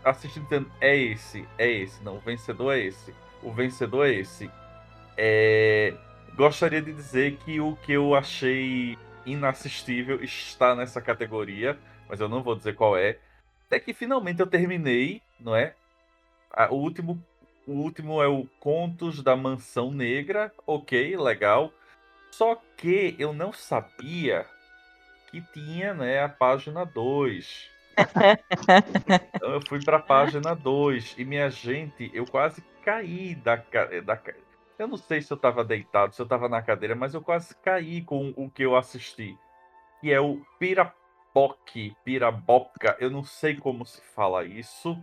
assistindo 0.04 0.44
dizendo, 0.44 0.70
é 0.80 0.96
esse, 0.96 1.46
é 1.56 1.70
esse, 1.70 2.02
não, 2.02 2.16
o 2.16 2.20
vencedor 2.20 2.72
é 2.72 2.80
esse, 2.80 3.14
o 3.42 3.52
vencedor 3.52 4.06
é 4.06 4.14
esse. 4.14 4.50
É, 5.16 5.94
gostaria 6.36 6.82
de 6.82 6.92
dizer 6.92 7.36
que 7.38 7.60
o 7.60 7.76
que 7.76 7.92
eu 7.92 8.14
achei 8.14 8.98
inassistível 9.24 10.22
está 10.22 10.74
nessa 10.74 11.00
categoria, 11.00 11.78
mas 12.08 12.20
eu 12.20 12.28
não 12.28 12.42
vou 12.42 12.54
dizer 12.54 12.74
qual 12.74 12.96
é. 12.96 13.18
Até 13.66 13.80
que 13.80 13.92
finalmente 13.92 14.40
eu 14.40 14.46
terminei, 14.46 15.20
não 15.40 15.56
é? 15.56 15.74
O 16.70 16.76
último, 16.76 17.22
o 17.66 17.72
último 17.72 18.22
é 18.22 18.28
o 18.28 18.46
Contos 18.60 19.22
da 19.22 19.34
Mansão 19.34 19.90
Negra, 19.90 20.52
ok, 20.66 21.16
legal. 21.16 21.72
Só 22.30 22.60
que 22.76 23.16
eu 23.18 23.32
não 23.32 23.52
sabia 23.52 24.46
que 25.30 25.40
tinha, 25.52 25.92
né, 25.92 26.22
a 26.22 26.28
página 26.28 26.84
2. 26.84 27.70
então 29.34 29.52
eu 29.52 29.60
fui 29.66 29.82
para 29.82 29.96
a 29.96 30.02
página 30.02 30.54
2 30.54 31.14
e 31.18 31.24
minha 31.24 31.50
gente, 31.50 32.10
eu 32.14 32.26
quase 32.26 32.62
caí 32.86 33.34
da, 33.34 33.56
da 33.56 34.22
eu 34.78 34.86
não 34.86 34.96
sei 34.96 35.20
se 35.20 35.32
eu 35.32 35.36
estava 35.36 35.64
deitado, 35.64 36.14
se 36.14 36.22
eu 36.22 36.24
estava 36.24 36.48
na 36.48 36.62
cadeira, 36.62 36.94
mas 36.94 37.14
eu 37.14 37.20
quase 37.20 37.56
caí 37.56 38.02
com 38.02 38.32
o 38.36 38.48
que 38.48 38.62
eu 38.62 38.76
assisti, 38.76 39.36
que 40.00 40.12
é 40.12 40.20
o 40.20 40.40
Pirapoque, 40.58 41.96
Piraboca, 42.04 42.96
eu 43.00 43.10
não 43.10 43.24
sei 43.24 43.56
como 43.56 43.84
se 43.84 44.00
fala 44.14 44.44
isso, 44.44 44.96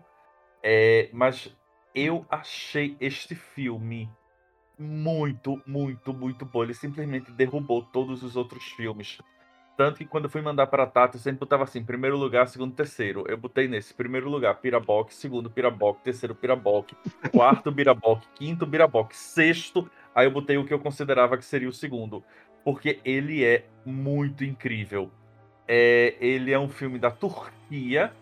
é, 0.62 1.10
mas 1.12 1.54
eu 1.94 2.26
achei 2.30 2.96
este 3.02 3.36
filme 3.36 4.10
muito, 4.80 5.62
muito, 5.66 6.14
muito 6.14 6.46
bom. 6.46 6.64
Ele 6.64 6.74
simplesmente 6.74 7.32
derrubou 7.32 7.84
todos 7.84 8.24
os 8.24 8.36
outros 8.36 8.64
filmes. 8.72 9.20
Tanto 9.76 9.97
que 9.97 10.05
quando 10.05 10.26
eu 10.26 10.30
fui 10.30 10.41
mandar 10.41 10.67
para 10.67 10.84
a 10.84 10.88
Tata, 10.88 11.17
eu 11.17 11.21
sempre 11.21 11.39
botava 11.39 11.63
assim, 11.63 11.84
primeiro 11.84 12.15
lugar, 12.15 12.47
segundo, 12.47 12.76
terceiro. 12.76 13.26
Eu 13.28 13.38
botei 13.38 13.67
nesse, 13.67 13.93
primeiro 13.93 14.30
lugar, 14.30 14.55
Piraboque, 14.55 15.13
segundo, 15.15 15.49
Piraboque, 15.49 16.03
terceiro, 16.03 16.36
Piraboque, 16.36 16.95
quarto, 17.32 17.74
Piraboque, 17.74 18.28
quinto, 18.36 18.67
Piraboque, 18.67 19.15
sexto, 19.15 19.89
aí 20.13 20.28
eu 20.28 20.32
botei 20.32 20.57
o 20.57 20.65
que 20.65 20.74
eu 20.74 20.80
considerava 20.80 21.38
que 21.38 21.45
seria 21.45 21.67
o 21.67 21.74
segundo. 21.74 22.24
Porque 22.63 22.99
ele 23.03 23.43
é 23.43 23.65
muito 23.84 24.43
incrível. 24.43 25.11
É, 25.67 26.15
ele 26.19 26.51
é 26.51 26.59
um 26.59 26.69
filme 26.69 26.99
da 26.99 27.09
Turquia 27.09 28.13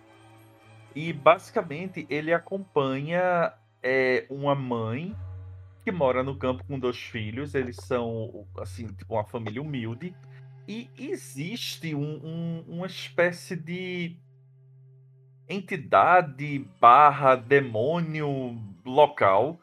e 0.95 1.11
basicamente 1.11 2.07
ele 2.09 2.33
acompanha 2.33 3.53
é, 3.83 4.25
uma 4.29 4.55
mãe 4.55 5.15
que 5.83 5.91
mora 5.91 6.23
no 6.23 6.35
campo 6.35 6.63
com 6.65 6.79
dois 6.79 6.97
filhos. 6.97 7.53
Eles 7.55 7.75
são, 7.75 8.47
assim, 8.57 8.87
tipo 8.87 9.15
uma 9.15 9.25
família 9.25 9.61
humilde 9.61 10.15
e 10.67 10.89
existe 10.97 11.93
um, 11.95 12.19
um, 12.23 12.65
uma 12.67 12.87
espécie 12.87 13.55
de 13.55 14.15
entidade 15.49 16.59
barra 16.79 17.35
demônio 17.35 18.57
local 18.85 19.59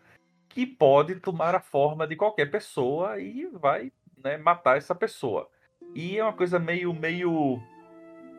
que 0.48 0.66
pode 0.66 1.16
tomar 1.16 1.54
a 1.54 1.60
forma 1.60 2.06
de 2.06 2.16
qualquer 2.16 2.50
pessoa 2.50 3.18
e 3.20 3.46
vai 3.46 3.92
né, 4.22 4.36
matar 4.36 4.76
essa 4.76 4.94
pessoa. 4.94 5.48
E 5.94 6.18
é 6.18 6.22
uma 6.22 6.32
coisa 6.32 6.58
meio, 6.58 6.92
meio, 6.92 7.62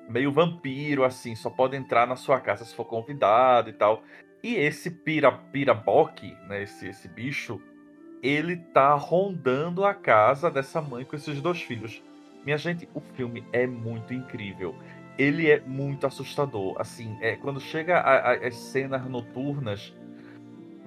meio 0.09 0.31
vampiro, 0.31 1.03
assim, 1.03 1.35
só 1.35 1.49
pode 1.49 1.75
entrar 1.75 2.05
na 2.05 2.15
sua 2.15 2.39
casa 2.39 2.65
se 2.65 2.75
for 2.75 2.85
convidado 2.85 3.69
e 3.69 3.73
tal. 3.73 4.03
E 4.43 4.55
esse 4.55 4.91
pira, 4.91 5.31
piraboque, 5.31 6.35
né, 6.47 6.63
esse, 6.63 6.87
esse 6.87 7.07
bicho, 7.07 7.61
ele 8.21 8.57
tá 8.57 8.93
rondando 8.93 9.85
a 9.85 9.93
casa 9.93 10.51
dessa 10.51 10.81
mãe 10.81 11.05
com 11.05 11.15
esses 11.15 11.41
dois 11.41 11.61
filhos. 11.61 12.03
Minha 12.45 12.57
gente, 12.57 12.87
o 12.93 12.99
filme 12.99 13.43
é 13.51 13.67
muito 13.67 14.13
incrível. 14.13 14.75
Ele 15.17 15.49
é 15.49 15.59
muito 15.59 16.07
assustador. 16.07 16.75
Assim, 16.79 17.17
é 17.21 17.35
quando 17.35 17.59
chega 17.59 17.99
às 17.99 18.55
cenas 18.55 19.05
noturnas, 19.05 19.93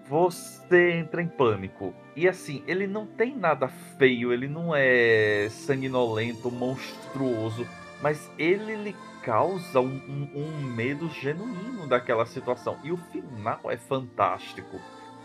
você 0.08 0.92
entra 0.92 1.22
em 1.22 1.28
pânico. 1.28 1.94
E 2.16 2.28
assim, 2.28 2.62
ele 2.66 2.86
não 2.86 3.06
tem 3.06 3.36
nada 3.36 3.68
feio, 3.98 4.32
ele 4.32 4.48
não 4.48 4.74
é 4.74 5.48
sanguinolento, 5.50 6.50
monstruoso, 6.50 7.66
mas 8.02 8.30
ele 8.38 8.74
lhe 8.76 8.96
causa 9.22 9.80
um, 9.80 10.00
um, 10.08 10.42
um 10.42 10.62
medo 10.74 11.08
genuíno 11.08 11.86
daquela 11.86 12.26
situação. 12.26 12.78
E 12.82 12.90
o 12.90 12.96
final 12.96 13.60
é 13.70 13.76
fantástico. 13.76 14.80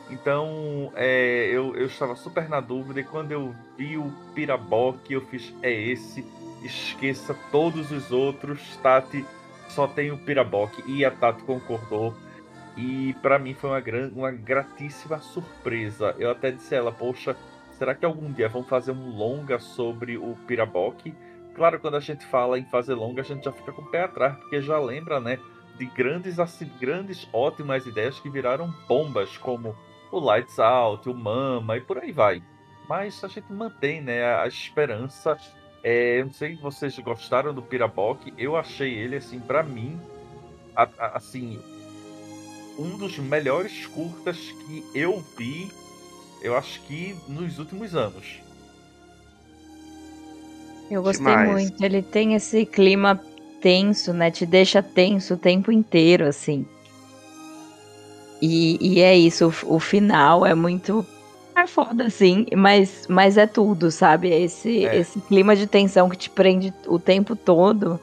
Então, 0.10 0.92
é, 0.96 1.50
eu, 1.52 1.76
eu 1.76 1.88
estava 1.88 2.16
super 2.16 2.48
na 2.48 2.62
dúvida 2.62 3.02
e 3.02 3.04
quando 3.04 3.32
eu 3.32 3.54
vi 3.78 3.98
o 3.98 4.12
Piraboque, 4.34 5.14
eu 5.14 5.22
fiz, 5.22 5.54
é 5.62 5.72
esse, 5.72 6.26
esqueça 6.64 7.36
todos 7.52 7.92
os 7.92 8.12
outros, 8.12 8.78
Tati 8.78 9.26
só 9.68 9.86
tem 9.88 10.12
o 10.12 10.18
Piraboque 10.18 10.82
e 10.88 11.04
a 11.04 11.12
Tati 11.12 11.44
concordou. 11.44 12.16
E 12.78 13.16
para 13.22 13.40
mim 13.40 13.54
foi 13.54 13.72
uma, 13.72 13.80
gran, 13.80 14.10
uma 14.16 14.32
gratíssima 14.32 15.20
surpresa. 15.20 16.16
Eu 16.18 16.32
até 16.32 16.52
disse 16.52 16.74
a 16.74 16.78
ela, 16.78 16.92
poxa, 16.92 17.36
será 17.72 17.94
que 17.94 18.06
algum 18.06 18.32
dia 18.32 18.48
vão 18.48 18.64
fazer 18.64 18.92
um 18.92 19.10
longa 19.10 19.60
sobre 19.60 20.18
o 20.18 20.38
Piraboque? 20.48 21.14
Claro, 21.56 21.80
quando 21.80 21.98
a 21.98 22.00
gente 22.00 22.24
fala 22.28 22.58
em 22.58 22.66
fazer 22.66 22.94
longa, 22.94 23.22
a 23.22 23.26
gente 23.26 23.44
já 23.44 23.52
fica 23.52 23.72
com 23.72 23.82
o 23.82 23.90
pé 23.90 24.04
atrás, 24.04 24.38
porque 24.38 24.62
já 24.62 24.80
lembra, 24.80 25.20
né, 25.20 25.40
de 25.78 25.86
grandes, 25.86 26.38
grandes, 26.80 27.28
ótimas 27.34 27.86
ideias 27.86 28.20
que 28.20 28.30
viraram 28.30 28.72
bombas, 28.88 29.38
como 29.38 29.76
o 30.12 30.20
Lights 30.20 30.60
Out, 30.60 31.10
o 31.10 31.14
Mama 31.14 31.78
e 31.78 31.82
por 31.82 31.98
aí 31.98 32.12
vai. 32.12 32.42
Mas 32.88 33.24
a 33.24 33.28
gente 33.28 33.52
mantém 33.52 34.02
né, 34.02 34.24
a 34.36 34.48
esperança. 34.48 35.38
É, 35.84 36.20
eu 36.20 36.26
não 36.26 36.34
sei 36.34 36.56
se 36.56 36.62
vocês 36.62 36.98
gostaram 37.00 37.54
do 37.54 37.62
Piraboque, 37.62 38.34
eu 38.38 38.56
achei 38.56 38.94
ele, 38.94 39.16
assim, 39.16 39.40
para 39.40 39.64
mim, 39.64 40.00
a, 40.76 40.84
a, 40.98 41.18
assim, 41.18 41.60
um 42.78 42.98
dos 42.98 43.18
melhores 43.18 43.86
curtas 43.88 44.38
que 44.38 44.84
eu 44.94 45.24
vi, 45.38 45.72
eu 46.42 46.58
acho 46.58 46.82
que 46.82 47.16
nos 47.28 47.60
últimos 47.60 47.96
anos. 47.96 48.40
Eu 50.90 51.04
gostei 51.04 51.26
Demais. 51.26 51.50
muito. 51.50 51.84
Ele 51.84 52.02
tem 52.02 52.34
esse 52.34 52.66
clima 52.66 53.20
tenso, 53.62 54.14
né? 54.14 54.32
Te 54.32 54.46
deixa 54.46 54.82
tenso 54.82 55.34
o 55.34 55.38
tempo 55.38 55.72
inteiro, 55.72 56.26
assim. 56.26 56.66
E, 58.42 58.78
e 58.80 59.00
é 59.02 59.16
isso, 59.16 59.48
o, 59.48 59.76
o, 59.76 59.80
final 59.80 60.46
é 60.46 60.54
muito. 60.54 61.06
É 61.56 61.66
foda, 61.66 62.06
assim, 62.06 62.46
mas, 62.56 63.08
mas 63.10 63.38
é 63.38 63.48
tudo, 63.48 63.90
sabe? 63.90 64.30
Esse, 64.30 64.86
é. 64.86 64.98
esse 64.98 65.20
clima 65.22 65.56
de 65.56 65.66
tensão 65.66 66.08
que 66.08 66.18
te 66.18 66.30
prende 66.30 66.72
o 66.86 67.00
tempo 67.00 67.36
todo 67.36 68.00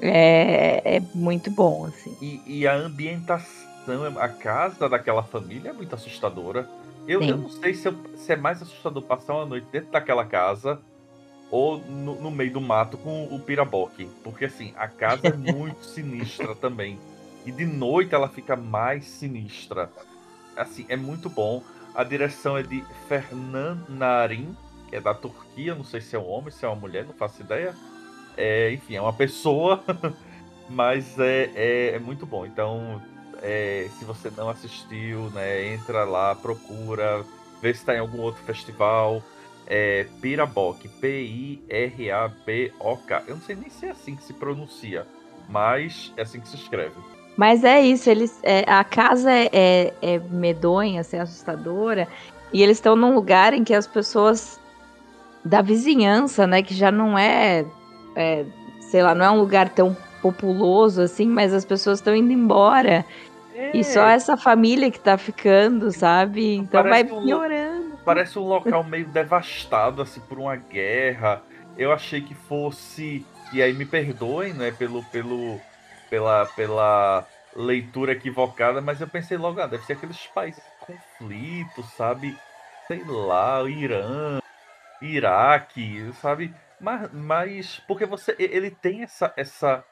é, 0.00 0.96
é 0.96 1.02
muito 1.14 1.50
bom, 1.50 1.86
assim. 1.86 2.16
E, 2.22 2.40
e 2.46 2.66
a 2.66 2.74
ambientação, 2.74 4.18
a 4.18 4.28
casa 4.28 4.88
daquela 4.88 5.22
família 5.22 5.70
é 5.70 5.72
muito 5.72 5.94
assustadora. 5.94 6.68
Eu, 7.06 7.22
eu 7.22 7.36
não 7.36 7.48
sei 7.48 7.74
se, 7.74 7.88
eu, 7.88 7.96
se, 8.16 8.32
é 8.32 8.36
mais 8.36 8.60
assustador 8.62 9.02
passar 9.02 9.34
uma 9.34 9.46
noite 9.46 9.66
dentro 9.72 9.90
daquela 9.90 10.24
casa 10.24 10.78
ou 11.50 11.78
no, 11.78 12.20
no 12.20 12.30
meio 12.30 12.52
do 12.52 12.60
mato 12.60 12.98
com 12.98 13.24
o 13.24 13.40
piraboque. 13.40 14.08
Porque, 14.22 14.44
assim, 14.44 14.72
a 14.76 14.86
casa 14.86 15.28
é 15.28 15.32
muito 15.52 15.84
sinistra 15.84 16.54
também. 16.54 16.98
E 17.48 17.50
de 17.50 17.64
noite 17.64 18.14
ela 18.14 18.28
fica 18.28 18.54
mais 18.54 19.06
sinistra. 19.06 19.90
Assim, 20.54 20.84
é 20.86 20.96
muito 20.96 21.30
bom. 21.30 21.62
A 21.94 22.04
direção 22.04 22.58
é 22.58 22.62
de 22.62 22.84
Fernand 23.08 23.86
Narin, 23.88 24.54
que 24.86 24.96
é 24.96 25.00
da 25.00 25.14
Turquia. 25.14 25.74
Não 25.74 25.82
sei 25.82 26.02
se 26.02 26.14
é 26.14 26.18
um 26.18 26.28
homem, 26.28 26.50
se 26.50 26.66
é 26.66 26.68
uma 26.68 26.76
mulher, 26.76 27.06
não 27.06 27.14
faço 27.14 27.40
ideia. 27.40 27.74
É, 28.36 28.70
enfim, 28.70 28.96
é 28.96 29.00
uma 29.00 29.14
pessoa, 29.14 29.82
mas 30.68 31.18
é, 31.18 31.50
é, 31.54 31.94
é 31.94 31.98
muito 31.98 32.26
bom. 32.26 32.44
Então, 32.44 33.00
é, 33.40 33.88
se 33.98 34.04
você 34.04 34.30
não 34.36 34.50
assistiu, 34.50 35.30
né, 35.30 35.72
entra 35.72 36.04
lá, 36.04 36.34
procura, 36.34 37.24
vê 37.62 37.72
se 37.72 37.80
está 37.80 37.94
em 37.94 37.98
algum 37.98 38.20
outro 38.20 38.42
festival. 38.42 39.22
é 39.66 40.06
Pirabok, 40.20 40.86
P-I-R-A-B-O-K. 41.00 41.64
Eu 43.26 43.36
não 43.36 43.42
sei 43.42 43.56
nem 43.56 43.70
se 43.70 43.86
é 43.86 43.90
assim 43.92 44.14
que 44.14 44.22
se 44.22 44.34
pronuncia, 44.34 45.06
mas 45.48 46.12
é 46.14 46.20
assim 46.20 46.40
que 46.40 46.48
se 46.48 46.56
escreve. 46.56 47.16
Mas 47.38 47.62
é 47.62 47.80
isso, 47.80 48.10
eles, 48.10 48.36
é, 48.42 48.64
a 48.66 48.82
casa 48.82 49.30
é, 49.30 49.48
é, 49.52 49.94
é 50.02 50.18
medonha, 50.18 51.02
assim, 51.02 51.18
assustadora, 51.18 52.08
e 52.52 52.60
eles 52.60 52.78
estão 52.78 52.96
num 52.96 53.14
lugar 53.14 53.54
em 53.54 53.62
que 53.62 53.72
as 53.72 53.86
pessoas 53.86 54.58
da 55.44 55.62
vizinhança, 55.62 56.48
né, 56.48 56.62
que 56.64 56.74
já 56.74 56.90
não 56.90 57.16
é, 57.16 57.64
é 58.16 58.44
sei 58.90 59.04
lá, 59.04 59.14
não 59.14 59.24
é 59.24 59.30
um 59.30 59.38
lugar 59.38 59.68
tão 59.68 59.96
populoso 60.20 61.00
assim, 61.00 61.28
mas 61.28 61.54
as 61.54 61.64
pessoas 61.64 62.00
estão 62.00 62.16
indo 62.16 62.32
embora. 62.32 63.04
É. 63.54 63.70
E 63.72 63.84
só 63.84 64.08
essa 64.08 64.36
família 64.36 64.90
que 64.90 64.98
tá 64.98 65.16
ficando, 65.16 65.92
sabe? 65.92 66.56
Então 66.56 66.82
parece 66.82 67.08
vai 67.08 67.22
piorando. 67.22 67.94
Um, 67.94 67.96
parece 68.04 68.36
um 68.36 68.48
local 68.48 68.82
meio 68.82 69.06
devastado, 69.06 70.02
assim, 70.02 70.20
por 70.28 70.40
uma 70.40 70.56
guerra. 70.56 71.40
Eu 71.76 71.92
achei 71.92 72.20
que 72.20 72.34
fosse. 72.34 73.24
E 73.52 73.62
aí 73.62 73.72
me 73.72 73.84
perdoem, 73.84 74.52
né, 74.52 74.72
pelo, 74.72 75.04
pelo, 75.04 75.60
pela, 76.08 76.46
pela 76.46 77.28
leitura 77.54 78.12
equivocada, 78.12 78.80
mas 78.80 79.00
eu 79.00 79.08
pensei 79.08 79.36
logo, 79.36 79.60
ah, 79.60 79.66
deve 79.66 79.84
ser 79.84 79.94
aqueles 79.94 80.26
países 80.28 80.62
conflitos, 80.78 81.86
sabe? 81.92 82.34
Sei 82.86 83.04
lá, 83.04 83.62
Irã, 83.68 84.38
Iraque, 85.00 86.12
sabe? 86.14 86.54
Mas, 86.80 87.12
mas 87.12 87.80
porque 87.80 88.06
você 88.06 88.36
ele 88.38 88.70
tem 88.70 89.02
essa 89.02 89.32
essa 89.36 89.84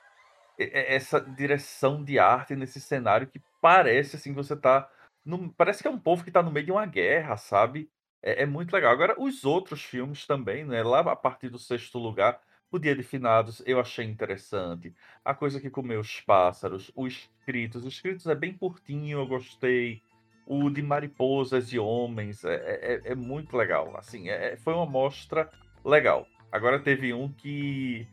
essa 0.58 1.20
direção 1.20 2.02
de 2.02 2.18
arte 2.18 2.56
nesse 2.56 2.80
cenário 2.80 3.26
que 3.26 3.42
parece 3.60 4.16
assim 4.16 4.32
você 4.32 4.56
tá 4.56 4.88
no, 5.24 5.52
parece 5.54 5.82
que 5.82 5.88
é 5.88 5.90
um 5.90 5.98
povo 5.98 6.24
que 6.24 6.30
tá 6.30 6.42
no 6.42 6.52
meio 6.52 6.66
de 6.66 6.72
uma 6.72 6.86
guerra, 6.86 7.36
sabe? 7.36 7.90
É, 8.22 8.42
é, 8.44 8.46
muito 8.46 8.72
legal. 8.72 8.92
Agora 8.92 9.16
os 9.20 9.44
outros 9.44 9.82
filmes 9.82 10.26
também, 10.26 10.64
né? 10.64 10.82
Lá 10.82 11.00
a 11.00 11.16
partir 11.16 11.48
do 11.48 11.58
sexto 11.58 11.98
lugar, 11.98 12.40
o 12.70 12.78
Dia 12.78 12.94
de 12.94 13.02
Finados, 13.02 13.62
eu 13.66 13.78
achei 13.80 14.04
interessante. 14.04 14.92
A 15.24 15.34
coisa 15.34 15.60
que 15.60 15.70
comeu 15.70 16.00
os 16.00 16.20
pássaros, 16.20 16.90
os 16.94 17.28
escritos, 17.40 17.84
os 17.84 17.94
escritos 17.94 18.26
é 18.26 18.34
bem 18.34 18.52
curtinho, 18.52 19.18
eu 19.18 19.26
gostei. 19.26 20.02
O 20.46 20.70
de 20.70 20.80
mariposas 20.80 21.72
e 21.72 21.78
homens 21.78 22.44
é, 22.44 22.54
é, 22.54 22.94
é, 22.94 23.12
é 23.12 23.14
muito 23.14 23.56
legal. 23.56 23.96
Assim, 23.96 24.28
é, 24.28 24.52
é, 24.52 24.56
foi 24.56 24.74
uma 24.74 24.86
mostra 24.86 25.50
legal. 25.84 26.26
Agora 26.52 26.78
teve 26.78 27.12
um 27.12 27.28
que 27.28 28.06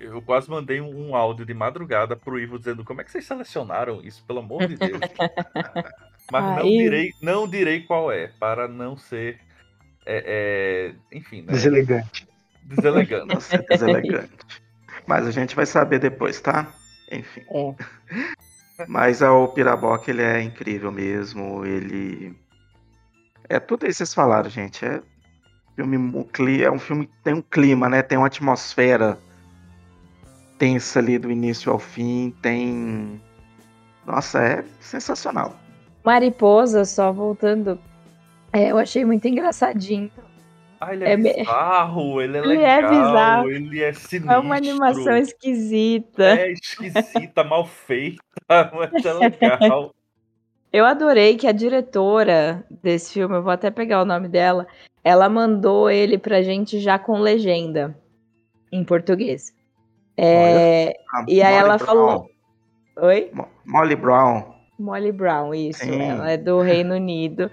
eu 0.00 0.20
quase 0.22 0.50
mandei 0.50 0.80
um, 0.80 1.14
áudio 1.14 1.44
de 1.46 1.54
madrugada 1.54 2.16
pro 2.16 2.38
Ivo 2.38 2.58
dizendo 2.58 2.84
como 2.84 3.00
é 3.00 3.04
que 3.04 3.10
vocês 3.10 3.24
selecionaram 3.24 4.02
isso, 4.02 4.24
pelo 4.24 4.40
amor 4.40 4.66
de 4.66 4.76
Deus. 4.76 5.00
Mas 6.30 6.56
não, 6.56 6.62
direi, 6.62 7.12
não 7.20 7.48
direi 7.48 7.80
qual 7.82 8.12
é, 8.12 8.28
para 8.28 8.68
não 8.68 8.96
ser. 8.96 9.40
É, 10.04 10.94
é, 11.10 11.16
enfim, 11.16 11.42
né? 11.42 11.52
Deselegante. 11.52 12.26
Deselegante. 12.64 13.58
deselegante. 13.68 14.62
Mas 15.06 15.26
a 15.26 15.30
gente 15.30 15.54
vai 15.56 15.66
saber 15.66 15.98
depois, 15.98 16.40
tá? 16.40 16.72
Enfim. 17.10 17.42
É. 17.50 17.74
Mas 18.88 19.22
o 19.22 19.48
Piraboc, 19.48 20.08
ele 20.08 20.22
é 20.22 20.40
incrível 20.42 20.90
mesmo. 20.90 21.64
Ele. 21.64 22.34
É 23.48 23.60
tudo 23.60 23.86
isso 23.86 23.98
que 23.98 24.06
vocês 24.06 24.14
falaram, 24.14 24.48
gente. 24.48 24.84
É, 24.84 25.02
filme, 25.76 25.96
é 26.62 26.70
um 26.70 26.78
filme 26.78 27.06
que 27.06 27.22
tem 27.22 27.34
um 27.34 27.42
clima, 27.42 27.88
né? 27.88 28.02
Tem 28.02 28.16
uma 28.16 28.26
atmosfera 28.26 29.18
tensa 30.58 31.00
ali 31.00 31.18
do 31.18 31.30
início 31.30 31.72
ao 31.72 31.78
fim, 31.78 32.34
tem. 32.40 33.20
Nossa, 34.06 34.42
é 34.42 34.64
sensacional. 34.80 35.56
Mariposa, 36.04 36.84
só 36.84 37.12
voltando, 37.12 37.78
é, 38.52 38.70
eu 38.70 38.78
achei 38.78 39.04
muito 39.04 39.26
engraçadinho. 39.26 40.10
Ah, 40.84 40.92
ele 40.92 41.04
é, 41.04 41.12
é 41.12 41.16
bizarro, 41.16 42.20
ele 42.20 42.38
é 42.38 42.40
ele 42.42 42.54
é 42.54 42.76
legal, 42.76 42.82
é 42.82 42.88
bizarro. 42.88 43.50
ele 43.50 43.82
é 43.82 43.92
sinistro. 43.92 44.32
É 44.32 44.38
uma 44.38 44.56
animação 44.56 45.16
esquisita. 45.16 46.24
É 46.24 46.50
esquisita, 46.50 47.44
mal 47.44 47.64
feita, 47.64 48.20
mas 48.74 49.04
é 49.04 49.12
legal. 49.12 49.94
Eu 50.72 50.84
adorei 50.84 51.36
que 51.36 51.46
a 51.46 51.52
diretora 51.52 52.64
desse 52.82 53.12
filme, 53.12 53.36
eu 53.36 53.42
vou 53.44 53.52
até 53.52 53.70
pegar 53.70 54.02
o 54.02 54.04
nome 54.04 54.26
dela, 54.26 54.66
ela 55.04 55.28
mandou 55.28 55.88
ele 55.88 56.18
pra 56.18 56.42
gente 56.42 56.80
já 56.80 56.98
com 56.98 57.20
legenda 57.20 57.96
em 58.72 58.82
português. 58.82 59.54
É, 60.16 60.94
e 61.28 61.40
aí 61.42 61.54
ela 61.54 61.76
Brown. 61.76 61.86
falou. 61.86 62.30
Oi? 62.96 63.30
Molly 63.64 63.94
Brown. 63.94 64.52
Molly 64.80 65.12
Brown, 65.12 65.54
isso. 65.54 65.84
Sim. 65.84 66.02
Ela 66.02 66.32
é 66.32 66.36
do 66.36 66.60
Reino 66.60 66.96
Unido. 66.96 67.48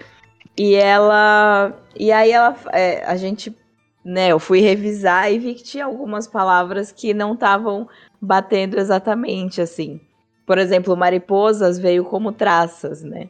E 0.59 0.75
ela. 0.75 1.73
E 1.97 2.11
aí 2.11 2.31
ela. 2.33 2.53
É, 2.73 3.05
a 3.05 3.15
gente. 3.15 3.55
Né, 4.03 4.29
eu 4.29 4.39
fui 4.39 4.61
revisar 4.61 5.31
e 5.31 5.37
vi 5.37 5.53
que 5.53 5.63
tinha 5.63 5.85
algumas 5.85 6.25
palavras 6.25 6.91
que 6.91 7.13
não 7.13 7.33
estavam 7.33 7.87
batendo 8.19 8.79
exatamente 8.79 9.61
assim. 9.61 9.99
Por 10.45 10.57
exemplo, 10.57 10.95
mariposas 10.95 11.77
veio 11.77 12.03
como 12.05 12.31
traças, 12.31 13.03
né? 13.03 13.29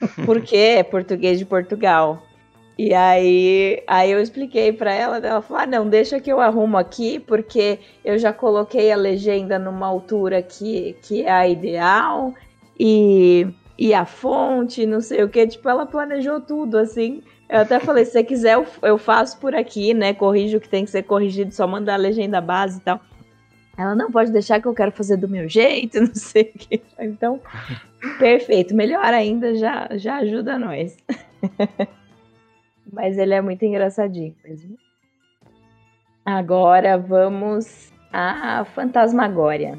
Porque 0.24 0.56
é 0.56 0.82
português 0.82 1.38
de 1.38 1.44
Portugal. 1.44 2.22
E 2.78 2.94
aí, 2.94 3.82
aí 3.86 4.10
eu 4.10 4.20
expliquei 4.20 4.72
para 4.72 4.92
ela, 4.92 5.18
ela 5.18 5.42
falou: 5.42 5.62
ah, 5.62 5.66
não, 5.66 5.88
deixa 5.88 6.20
que 6.20 6.32
eu 6.32 6.40
arrumo 6.40 6.78
aqui, 6.78 7.18
porque 7.18 7.78
eu 8.02 8.18
já 8.18 8.32
coloquei 8.32 8.90
a 8.90 8.96
legenda 8.96 9.58
numa 9.58 9.86
altura 9.86 10.40
que, 10.42 10.96
que 11.02 11.22
é 11.22 11.30
a 11.30 11.46
ideal, 11.46 12.32
e, 12.78 13.46
e 13.80 13.94
a 13.94 14.04
fonte, 14.04 14.84
não 14.84 15.00
sei 15.00 15.22
o 15.22 15.28
que. 15.30 15.46
Tipo, 15.46 15.66
ela 15.70 15.86
planejou 15.86 16.38
tudo, 16.38 16.76
assim. 16.76 17.22
Eu 17.48 17.60
até 17.60 17.80
falei: 17.80 18.04
se 18.04 18.12
você 18.12 18.22
quiser, 18.22 18.56
eu, 18.56 18.66
eu 18.82 18.98
faço 18.98 19.40
por 19.40 19.54
aqui, 19.54 19.94
né? 19.94 20.12
Corrijo 20.12 20.58
o 20.58 20.60
que 20.60 20.68
tem 20.68 20.84
que 20.84 20.90
ser 20.90 21.02
corrigido, 21.04 21.54
só 21.54 21.66
mandar 21.66 21.94
a 21.94 21.96
legenda 21.96 22.42
base 22.42 22.78
e 22.78 22.82
tal. 22.82 23.00
Ela 23.78 23.94
não 23.94 24.12
pode 24.12 24.30
deixar 24.30 24.60
que 24.60 24.68
eu 24.68 24.74
quero 24.74 24.92
fazer 24.92 25.16
do 25.16 25.26
meu 25.26 25.48
jeito, 25.48 25.98
não 26.04 26.14
sei 26.14 26.52
o 26.54 26.58
que. 26.58 26.82
Então, 26.98 27.40
perfeito. 28.18 28.74
Melhor 28.74 29.14
ainda, 29.14 29.54
já, 29.54 29.88
já 29.92 30.18
ajuda 30.18 30.58
nós. 30.58 30.94
Mas 32.92 33.16
ele 33.16 33.32
é 33.32 33.40
muito 33.40 33.64
engraçadinho 33.64 34.34
mesmo. 34.44 34.76
Agora 36.22 36.98
vamos 36.98 37.90
à 38.12 38.62
Fantasmagória. 38.74 39.78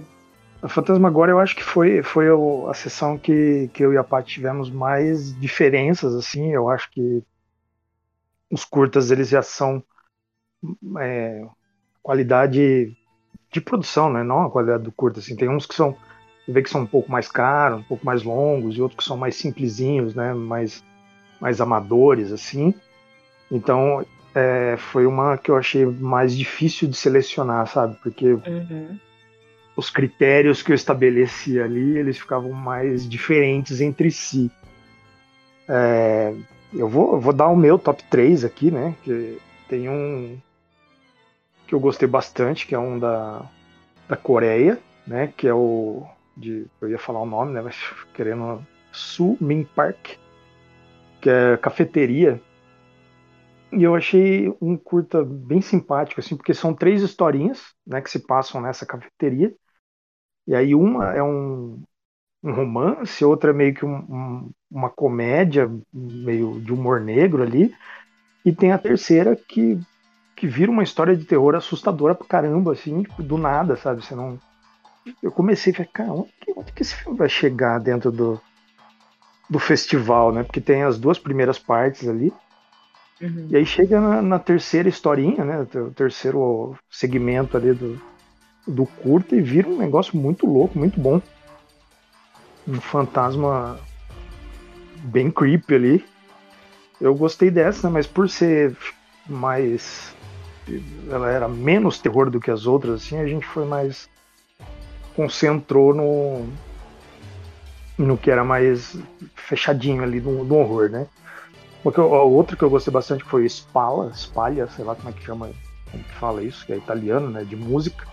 A 0.61 0.69
Fantasmagória 0.69 1.31
eu 1.31 1.39
acho 1.39 1.55
que 1.55 1.63
foi, 1.63 2.03
foi 2.03 2.27
a 2.69 2.73
sessão 2.73 3.17
que, 3.17 3.67
que 3.73 3.83
eu 3.83 3.91
e 3.93 3.97
a 3.97 4.03
Paty 4.03 4.33
tivemos 4.33 4.69
mais 4.69 5.37
diferenças, 5.39 6.13
assim. 6.13 6.51
Eu 6.51 6.69
acho 6.69 6.91
que 6.91 7.23
os 8.51 8.63
curtas 8.63 9.09
eles 9.09 9.29
já 9.29 9.41
são 9.41 9.83
é, 10.99 11.43
qualidade 12.03 12.95
de 13.51 13.59
produção, 13.59 14.11
né? 14.11 14.21
Não 14.23 14.43
a 14.43 14.51
qualidade 14.51 14.83
do 14.83 14.91
curta, 14.91 15.19
assim. 15.19 15.35
Tem 15.35 15.49
uns 15.49 15.65
que 15.65 15.73
são, 15.73 15.97
você 16.45 16.51
vê 16.51 16.61
que 16.61 16.69
são 16.69 16.81
um 16.81 16.87
pouco 16.87 17.11
mais 17.11 17.27
caros, 17.27 17.79
um 17.79 17.83
pouco 17.83 18.05
mais 18.05 18.21
longos, 18.21 18.77
e 18.77 18.81
outros 18.81 18.99
que 18.99 19.03
são 19.03 19.17
mais 19.17 19.35
simplesinhos, 19.35 20.13
né? 20.13 20.31
Mais, 20.31 20.83
mais 21.39 21.59
amadores, 21.59 22.31
assim. 22.31 22.71
Então, 23.49 24.05
é, 24.35 24.77
foi 24.77 25.07
uma 25.07 25.39
que 25.39 25.49
eu 25.49 25.57
achei 25.57 25.85
mais 25.85 26.37
difícil 26.37 26.87
de 26.87 26.95
selecionar, 26.95 27.67
sabe? 27.67 27.97
Porque 28.03 28.33
uhum. 28.33 28.99
Os 29.75 29.89
critérios 29.89 30.61
que 30.61 30.71
eu 30.71 30.75
estabeleci 30.75 31.59
ali, 31.59 31.97
eles 31.97 32.17
ficavam 32.17 32.51
mais 32.51 33.07
diferentes 33.07 33.81
entre 33.81 34.11
si. 34.11 34.51
É, 35.67 36.33
eu, 36.73 36.87
vou, 36.87 37.13
eu 37.13 37.19
vou 37.21 37.33
dar 37.33 37.47
o 37.47 37.55
meu 37.55 37.79
top 37.79 38.03
3 38.09 38.43
aqui, 38.43 38.69
né? 38.71 38.95
Que 39.03 39.37
tem 39.67 39.89
um 39.89 40.37
que 41.67 41.73
eu 41.73 41.79
gostei 41.79 42.07
bastante, 42.07 42.67
que 42.67 42.75
é 42.75 42.79
um 42.79 42.99
da, 42.99 43.43
da 44.07 44.17
Coreia, 44.17 44.77
né? 45.07 45.31
Que 45.35 45.47
é 45.47 45.53
o. 45.53 46.05
De, 46.35 46.65
eu 46.81 46.89
ia 46.89 46.97
falar 46.97 47.21
o 47.21 47.25
nome, 47.25 47.53
né? 47.53 47.61
Mas 47.61 47.77
querendo. 48.13 48.65
Su 48.93 49.37
Min 49.39 49.63
Park, 49.63 50.17
que 51.21 51.29
é 51.29 51.55
cafeteria 51.55 52.41
e 53.71 53.83
eu 53.83 53.95
achei 53.95 54.53
um 54.61 54.75
curta 54.77 55.23
bem 55.23 55.61
simpático, 55.61 56.19
assim, 56.19 56.35
porque 56.35 56.53
são 56.53 56.73
três 56.73 57.01
historinhas, 57.01 57.73
né, 57.85 58.01
que 58.01 58.09
se 58.09 58.19
passam 58.19 58.61
nessa 58.61 58.85
cafeteria. 58.85 59.53
E 60.47 60.55
aí 60.55 60.75
uma 60.75 61.13
é 61.13 61.23
um, 61.23 61.81
um 62.43 62.53
romance, 62.53 63.23
outra 63.23 63.51
é 63.51 63.53
meio 63.53 63.73
que 63.73 63.85
um, 63.85 63.95
um, 63.95 64.51
uma 64.69 64.89
comédia, 64.89 65.71
meio 65.93 66.59
de 66.59 66.73
humor 66.73 66.99
negro 66.99 67.43
ali. 67.43 67.73
E 68.43 68.51
tem 68.51 68.71
a 68.71 68.77
terceira 68.77 69.35
que, 69.35 69.79
que 70.35 70.47
vira 70.47 70.71
uma 70.71 70.83
história 70.83 71.15
de 71.15 71.25
terror 71.25 71.55
assustadora 71.55 72.15
pra 72.15 72.27
caramba, 72.27 72.73
assim, 72.73 73.03
tipo, 73.03 73.21
do 73.21 73.37
nada, 73.37 73.75
sabe? 73.77 74.03
Você 74.03 74.15
não. 74.15 74.39
Eu 75.21 75.31
comecei 75.31 75.71
a 75.71 75.75
falar, 75.77 75.89
cara, 75.93 76.11
onde 76.11 76.33
que, 76.39 76.53
onde 76.55 76.71
que 76.73 76.81
esse 76.81 76.95
filme 76.95 77.17
vai 77.17 77.29
chegar 77.29 77.79
dentro 77.79 78.11
do, 78.11 78.41
do 79.49 79.59
festival, 79.59 80.31
né? 80.31 80.43
Porque 80.43 80.59
tem 80.59 80.83
as 80.83 80.99
duas 80.99 81.19
primeiras 81.19 81.59
partes 81.59 82.07
ali. 82.07 82.33
Uhum. 83.21 83.47
E 83.51 83.57
aí 83.57 83.65
chega 83.65 84.01
na, 84.01 84.21
na, 84.21 84.39
terceira 84.39 84.89
historinha, 84.89 85.45
né? 85.45 85.67
O 85.75 85.91
terceiro 85.91 86.75
segmento 86.89 87.55
ali 87.55 87.73
do, 87.73 88.01
do 88.67 88.85
curto 88.85 89.35
e 89.35 89.41
vira 89.41 89.69
um 89.69 89.77
negócio 89.77 90.17
muito 90.17 90.47
louco, 90.47 90.77
muito 90.77 90.99
bom. 90.99 91.21
Um 92.67 92.81
fantasma 92.81 93.79
bem 95.03 95.29
creepy 95.29 95.75
ali. 95.75 96.05
Eu 96.99 97.13
gostei 97.13 97.51
dessa, 97.51 97.89
mas 97.89 98.07
por 98.07 98.27
ser 98.27 98.75
mais. 99.27 100.15
Ela 101.09 101.29
era 101.29 101.47
menos 101.47 101.99
terror 101.99 102.29
do 102.29 102.39
que 102.39 102.51
as 102.51 102.65
outras, 102.65 103.01
assim, 103.01 103.19
a 103.19 103.27
gente 103.27 103.45
foi 103.45 103.65
mais. 103.65 104.09
concentrou 105.15 105.93
no. 105.93 106.47
no 107.97 108.17
que 108.17 108.31
era 108.31 108.43
mais 108.43 108.97
fechadinho 109.35 110.01
ali, 110.01 110.19
no, 110.19 110.43
no 110.43 110.55
horror, 110.55 110.89
né? 110.89 111.07
Porque 111.83 111.99
o 111.99 112.31
outro 112.31 112.55
que 112.55 112.63
eu 112.63 112.69
gostei 112.69 112.93
bastante 112.93 113.23
foi 113.23 113.45
Spala, 113.45 114.11
Spalha, 114.13 114.67
sei 114.67 114.85
lá 114.85 114.95
como 114.95 115.09
é 115.09 115.11
que 115.11 115.23
chama, 115.23 115.49
como 115.89 116.03
que 116.03 116.13
fala 116.15 116.43
isso, 116.43 116.65
que 116.65 116.73
é 116.73 116.77
italiano, 116.77 117.29
né, 117.29 117.43
de 117.43 117.55
música, 117.55 118.05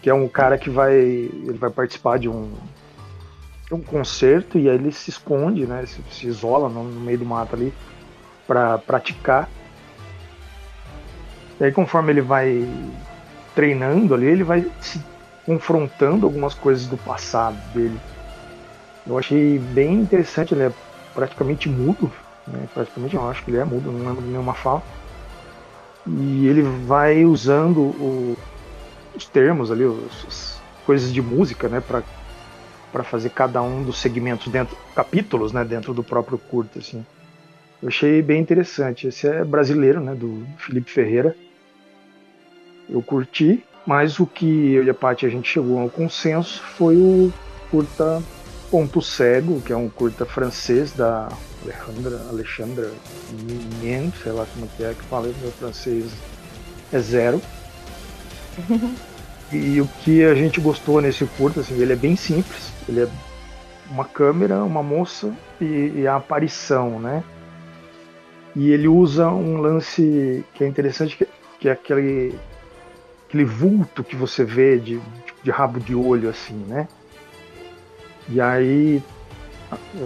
que 0.00 0.08
é 0.08 0.14
um 0.14 0.26
cara 0.26 0.56
que 0.56 0.70
vai, 0.70 0.94
ele 0.94 1.58
vai 1.58 1.68
participar 1.68 2.18
de 2.18 2.28
um, 2.28 2.50
um 3.70 3.82
concerto 3.82 4.58
e 4.58 4.68
aí 4.68 4.74
ele 4.74 4.92
se 4.92 5.10
esconde, 5.10 5.66
né, 5.66 5.84
se, 5.84 6.02
se 6.10 6.26
isola 6.26 6.70
no, 6.70 6.84
no 6.84 7.00
meio 7.00 7.18
do 7.18 7.26
mato 7.26 7.54
ali 7.54 7.72
para 8.46 8.78
praticar. 8.78 9.48
E 11.60 11.64
aí 11.64 11.72
conforme 11.72 12.12
ele 12.12 12.22
vai 12.22 12.66
treinando 13.54 14.14
ali, 14.14 14.26
ele 14.26 14.42
vai 14.42 14.66
se 14.80 15.04
confrontando 15.44 16.24
algumas 16.24 16.54
coisas 16.54 16.86
do 16.86 16.96
passado 16.96 17.58
dele. 17.74 18.00
Eu 19.06 19.18
achei 19.18 19.58
bem 19.58 19.94
interessante, 19.94 20.54
ele 20.54 20.62
é 20.62 20.72
praticamente 21.14 21.68
mudo, 21.68 22.10
né? 22.52 22.68
praticamente 22.72 23.16
não, 23.16 23.28
acho 23.28 23.44
que 23.44 23.50
ele 23.50 23.58
é 23.58 23.64
mudo, 23.64 23.90
não 23.90 24.06
lembro 24.08 24.22
de 24.22 24.28
nenhuma 24.28 24.54
fala. 24.54 24.82
E 26.06 26.46
ele 26.46 26.62
vai 26.62 27.24
usando 27.24 27.80
o, 27.80 28.36
os 29.14 29.26
termos 29.26 29.70
ali, 29.70 29.84
os, 29.84 30.24
as 30.26 30.60
coisas 30.86 31.12
de 31.12 31.22
música, 31.22 31.68
né, 31.68 31.80
para 31.80 33.04
fazer 33.04 33.30
cada 33.30 33.62
um 33.62 33.82
dos 33.82 33.98
segmentos 33.98 34.48
dentro, 34.48 34.76
capítulos, 34.94 35.52
né, 35.52 35.64
dentro 35.64 35.92
do 35.92 36.02
próprio 36.02 36.38
curto, 36.38 36.78
assim. 36.78 37.04
Eu 37.82 37.88
achei 37.88 38.20
bem 38.20 38.40
interessante. 38.40 39.06
Esse 39.06 39.26
é 39.26 39.44
brasileiro, 39.44 40.00
né, 40.00 40.14
do 40.14 40.44
Felipe 40.58 40.90
Ferreira. 40.90 41.36
Eu 42.88 43.00
curti, 43.02 43.64
mas 43.86 44.18
o 44.18 44.26
que 44.26 44.72
eu 44.72 44.84
e 44.84 44.90
a 44.90 44.94
Paty 44.94 45.26
a 45.26 45.28
gente 45.28 45.48
chegou 45.48 45.78
ao 45.78 45.88
consenso 45.88 46.62
foi 46.62 46.96
o 46.96 47.32
curta 47.70 48.22
Ponto 48.70 49.02
Cego, 49.02 49.60
que 49.60 49.72
é 49.72 49.76
um 49.76 49.88
curta 49.88 50.24
francês 50.24 50.92
da 50.92 51.28
Alexandra, 51.62 52.20
Alexandra 52.28 52.90
Mien, 53.80 54.12
sei 54.22 54.32
lá 54.32 54.46
como 54.54 54.68
é 54.78 54.94
que 54.94 55.02
fala, 55.06 55.26
meu 55.40 55.50
francês 55.52 56.12
é 56.92 56.98
zero. 57.00 57.40
e 59.52 59.80
o 59.80 59.88
que 60.02 60.24
a 60.24 60.34
gente 60.34 60.60
gostou 60.60 61.00
nesse 61.00 61.24
curto, 61.36 61.60
assim, 61.60 61.74
ele 61.80 61.92
é 61.92 61.96
bem 61.96 62.14
simples, 62.14 62.72
ele 62.88 63.00
é 63.02 63.08
uma 63.90 64.04
câmera, 64.04 64.62
uma 64.62 64.82
moça 64.82 65.34
e, 65.60 65.92
e 65.96 66.06
a 66.06 66.16
aparição, 66.16 67.00
né? 67.00 67.24
E 68.54 68.70
ele 68.70 68.86
usa 68.88 69.28
um 69.28 69.58
lance 69.58 70.44
que 70.54 70.64
é 70.64 70.68
interessante, 70.68 71.16
que, 71.16 71.26
que 71.58 71.68
é 71.68 71.72
aquele, 71.72 72.38
aquele 73.26 73.44
vulto 73.44 74.04
que 74.04 74.14
você 74.14 74.44
vê 74.44 74.78
de, 74.78 75.00
de 75.42 75.50
rabo 75.50 75.80
de 75.80 75.94
olho, 75.94 76.28
assim, 76.28 76.54
né? 76.68 76.86
E 78.30 78.40
aí 78.40 79.02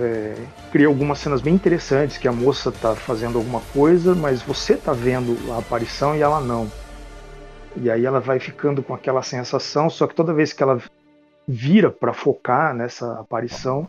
é, 0.00 0.34
cria 0.72 0.86
algumas 0.86 1.18
cenas 1.18 1.40
bem 1.40 1.54
interessantes 1.54 2.18
que 2.18 2.28
a 2.28 2.32
moça 2.32 2.72
tá 2.72 2.94
fazendo 2.94 3.38
alguma 3.38 3.60
coisa, 3.72 4.14
mas 4.14 4.42
você 4.42 4.76
tá 4.76 4.92
vendo 4.92 5.36
a 5.52 5.58
aparição 5.58 6.16
e 6.16 6.20
ela 6.20 6.40
não. 6.40 6.70
E 7.76 7.90
aí 7.90 8.04
ela 8.04 8.20
vai 8.20 8.38
ficando 8.38 8.82
com 8.82 8.94
aquela 8.94 9.22
sensação, 9.22 9.90
só 9.90 10.06
que 10.06 10.14
toda 10.14 10.32
vez 10.32 10.52
que 10.52 10.62
ela 10.62 10.80
vira 11.46 11.90
para 11.90 12.12
focar 12.12 12.74
nessa 12.74 13.20
aparição, 13.20 13.88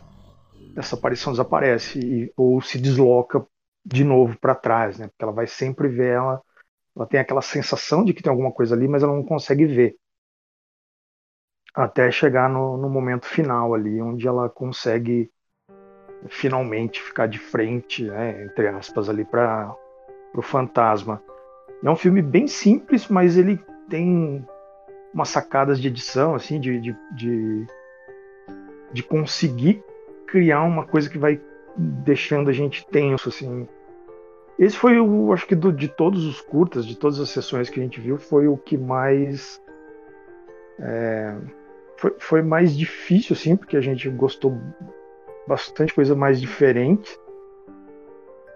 essa 0.76 0.96
aparição 0.96 1.32
desaparece 1.32 1.98
e, 1.98 2.32
ou 2.36 2.60
se 2.60 2.78
desloca 2.78 3.44
de 3.84 4.04
novo 4.04 4.36
para 4.38 4.54
trás, 4.54 4.98
né? 4.98 5.06
Porque 5.06 5.24
ela 5.24 5.32
vai 5.32 5.46
sempre 5.46 5.88
ver 5.88 6.14
ela, 6.14 6.42
ela 6.94 7.06
tem 7.06 7.20
aquela 7.20 7.42
sensação 7.42 8.04
de 8.04 8.12
que 8.12 8.22
tem 8.22 8.30
alguma 8.30 8.52
coisa 8.52 8.74
ali, 8.74 8.88
mas 8.88 9.02
ela 9.02 9.14
não 9.14 9.22
consegue 9.22 9.64
ver 9.64 9.96
até 11.76 12.10
chegar 12.10 12.48
no, 12.48 12.78
no 12.78 12.88
momento 12.88 13.26
final 13.26 13.74
ali, 13.74 14.00
onde 14.00 14.26
ela 14.26 14.48
consegue 14.48 15.30
finalmente 16.26 17.02
ficar 17.02 17.26
de 17.26 17.38
frente, 17.38 18.04
né, 18.04 18.44
entre 18.44 18.66
aspas, 18.68 19.10
ali 19.10 19.26
para 19.26 19.76
o 20.34 20.40
fantasma. 20.40 21.22
É 21.84 21.90
um 21.90 21.94
filme 21.94 22.22
bem 22.22 22.46
simples, 22.46 23.08
mas 23.08 23.36
ele 23.36 23.60
tem 23.90 24.44
umas 25.12 25.28
sacadas 25.28 25.78
de 25.78 25.88
edição, 25.88 26.34
assim, 26.34 26.58
de, 26.58 26.80
de, 26.80 26.96
de, 27.12 27.66
de 28.92 29.02
conseguir 29.02 29.84
criar 30.26 30.62
uma 30.62 30.86
coisa 30.86 31.10
que 31.10 31.18
vai 31.18 31.38
deixando 31.76 32.48
a 32.48 32.52
gente 32.54 32.86
tenso, 32.86 33.28
assim. 33.28 33.68
Esse 34.58 34.76
foi 34.76 34.98
o, 34.98 35.30
acho 35.34 35.46
que 35.46 35.54
do, 35.54 35.70
de 35.70 35.88
todos 35.88 36.24
os 36.24 36.40
curtas, 36.40 36.86
de 36.86 36.96
todas 36.96 37.20
as 37.20 37.28
sessões 37.28 37.68
que 37.68 37.78
a 37.78 37.82
gente 37.82 38.00
viu, 38.00 38.16
foi 38.16 38.48
o 38.48 38.56
que 38.56 38.78
mais 38.78 39.60
é, 40.78 41.36
foi, 41.96 42.14
foi 42.18 42.42
mais 42.42 42.76
difícil, 42.76 43.34
assim, 43.34 43.56
porque 43.56 43.76
a 43.76 43.80
gente 43.80 44.08
gostou 44.10 44.56
bastante 45.46 45.94
coisa 45.94 46.14
mais 46.14 46.40
diferente. 46.40 47.18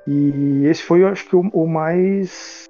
E 0.06 0.66
esse 0.66 0.82
foi, 0.82 1.02
eu 1.02 1.08
acho 1.08 1.26
que, 1.28 1.36
o, 1.36 1.40
o 1.52 1.66
mais 1.66 2.68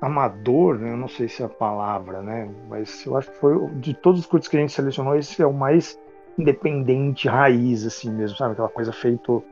amador, 0.00 0.78
né? 0.78 0.92
eu 0.92 0.96
não 0.96 1.08
sei 1.08 1.28
se 1.28 1.42
é 1.42 1.46
a 1.46 1.48
palavra, 1.48 2.22
né? 2.22 2.48
Mas 2.68 3.04
eu 3.06 3.16
acho 3.16 3.30
que 3.30 3.38
foi 3.38 3.66
de 3.76 3.94
todos 3.94 4.20
os 4.20 4.26
curtos 4.26 4.48
que 4.48 4.56
a 4.56 4.60
gente 4.60 4.72
selecionou, 4.72 5.16
esse 5.16 5.40
é 5.40 5.46
o 5.46 5.52
mais 5.52 5.98
independente, 6.38 7.28
raiz, 7.28 7.86
assim 7.86 8.10
mesmo, 8.10 8.36
sabe? 8.36 8.52
Aquela 8.52 8.68
coisa 8.68 8.92
feito 8.92 9.42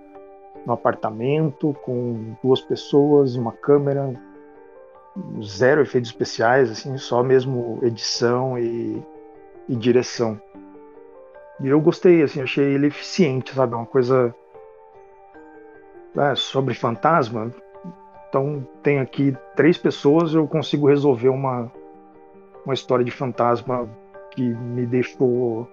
no 0.66 0.72
apartamento, 0.72 1.74
com 1.82 2.36
duas 2.42 2.60
pessoas, 2.60 3.36
uma 3.36 3.52
câmera, 3.52 4.14
zero 5.42 5.82
efeitos 5.82 6.10
especiais, 6.10 6.70
assim, 6.70 6.96
só 6.98 7.22
mesmo 7.22 7.78
edição 7.82 8.58
e, 8.58 9.02
e 9.68 9.74
direção. 9.76 10.40
E 11.60 11.68
eu 11.68 11.80
gostei, 11.80 12.22
assim, 12.22 12.42
achei 12.42 12.64
ele 12.64 12.88
eficiente, 12.88 13.54
sabe? 13.54 13.74
Uma 13.74 13.86
coisa 13.86 14.34
é, 16.16 16.34
sobre 16.34 16.74
fantasma. 16.74 17.50
Então 18.28 18.66
tem 18.82 18.98
aqui 18.98 19.36
três 19.54 19.78
pessoas, 19.78 20.34
eu 20.34 20.46
consigo 20.48 20.88
resolver 20.88 21.28
uma, 21.28 21.70
uma 22.64 22.74
história 22.74 23.04
de 23.04 23.10
fantasma 23.10 23.88
que 24.32 24.42
me 24.42 24.84
deixou 24.84 25.68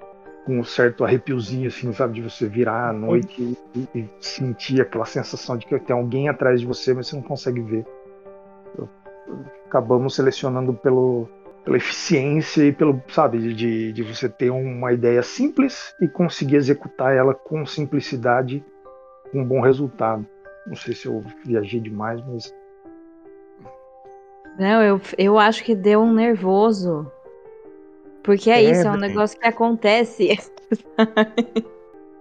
com 0.45 0.59
um 0.59 0.63
certo 0.63 1.03
arrepiozinho, 1.03 1.67
assim, 1.67 1.91
sabe? 1.93 2.13
De 2.13 2.21
você 2.21 2.47
virar 2.47 2.89
à 2.89 2.93
noite 2.93 3.57
e, 3.75 3.87
e 3.95 4.09
sentir 4.19 4.81
aquela 4.81 5.05
sensação 5.05 5.57
de 5.57 5.65
que 5.65 5.79
tem 5.79 5.95
alguém 5.95 6.29
atrás 6.29 6.59
de 6.59 6.65
você, 6.65 6.93
mas 6.93 7.07
você 7.07 7.15
não 7.15 7.23
consegue 7.23 7.61
ver. 7.61 7.85
Acabamos 9.65 10.15
selecionando 10.15 10.73
pelo, 10.73 11.27
pela 11.63 11.77
eficiência 11.77 12.63
e 12.63 12.71
pelo, 12.71 13.01
sabe, 13.07 13.53
de, 13.53 13.93
de 13.93 14.03
você 14.03 14.27
ter 14.27 14.49
uma 14.49 14.91
ideia 14.93 15.21
simples 15.21 15.93
e 16.01 16.07
conseguir 16.07 16.55
executar 16.55 17.15
ela 17.15 17.33
com 17.33 17.65
simplicidade, 17.65 18.63
com 19.31 19.41
um 19.41 19.45
bom 19.45 19.61
resultado. 19.61 20.25
Não 20.65 20.75
sei 20.75 20.93
se 20.93 21.07
eu 21.07 21.23
viajei 21.45 21.79
demais, 21.79 22.21
mas. 22.27 22.53
Não, 24.59 24.83
eu, 24.83 25.01
eu 25.17 25.39
acho 25.39 25.63
que 25.63 25.75
deu 25.75 26.01
um 26.01 26.13
nervoso. 26.13 27.11
Porque 28.23 28.51
é, 28.51 28.63
é 28.63 28.71
isso, 28.71 28.87
é 28.87 28.91
um 28.91 28.97
negócio 28.97 29.39
que 29.39 29.47
acontece. 29.47 30.37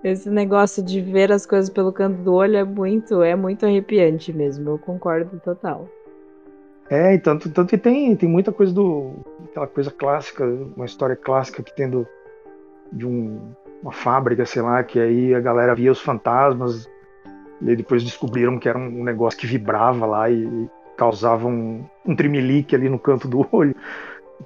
Esse 0.03 0.31
negócio 0.31 0.83
de 0.83 0.99
ver 1.03 1.31
as 1.31 1.45
coisas 1.45 1.69
pelo 1.69 1.93
canto 1.93 2.23
do 2.23 2.33
olho 2.33 2.57
é 2.57 2.65
muito, 2.65 3.23
é 3.23 3.37
muito 3.37 3.67
arrepiante 3.67 4.33
mesmo. 4.33 4.71
Eu 4.71 4.79
concordo 4.79 5.39
total. 5.41 5.87
É, 6.91 7.15
e 7.15 7.19
tanto, 7.21 7.49
tanto 7.49 7.71
que 7.71 7.79
tem, 7.79 8.17
tem 8.17 8.29
muita 8.29 8.51
coisa 8.51 8.73
do. 8.73 9.15
aquela 9.45 9.69
coisa 9.69 9.93
clássica, 9.93 10.45
uma 10.45 10.85
história 10.85 11.15
clássica 11.15 11.63
que 11.63 11.73
tendo 11.73 12.05
de 12.91 13.07
um, 13.07 13.55
uma 13.81 13.93
fábrica, 13.93 14.45
sei 14.45 14.61
lá, 14.61 14.83
que 14.83 14.99
aí 14.99 15.33
a 15.33 15.39
galera 15.39 15.73
via 15.73 15.93
os 15.93 16.01
fantasmas, 16.01 16.91
e 17.63 17.77
depois 17.77 18.03
descobriram 18.03 18.59
que 18.59 18.69
era 18.69 18.77
um 18.77 19.05
negócio 19.05 19.39
que 19.39 19.47
vibrava 19.47 20.05
lá 20.05 20.29
e, 20.29 20.43
e 20.43 20.69
causava 20.97 21.47
um, 21.47 21.85
um 22.05 22.17
trimelique 22.17 22.75
ali 22.75 22.89
no 22.89 22.99
canto 22.99 23.29
do 23.29 23.47
olho. 23.55 23.77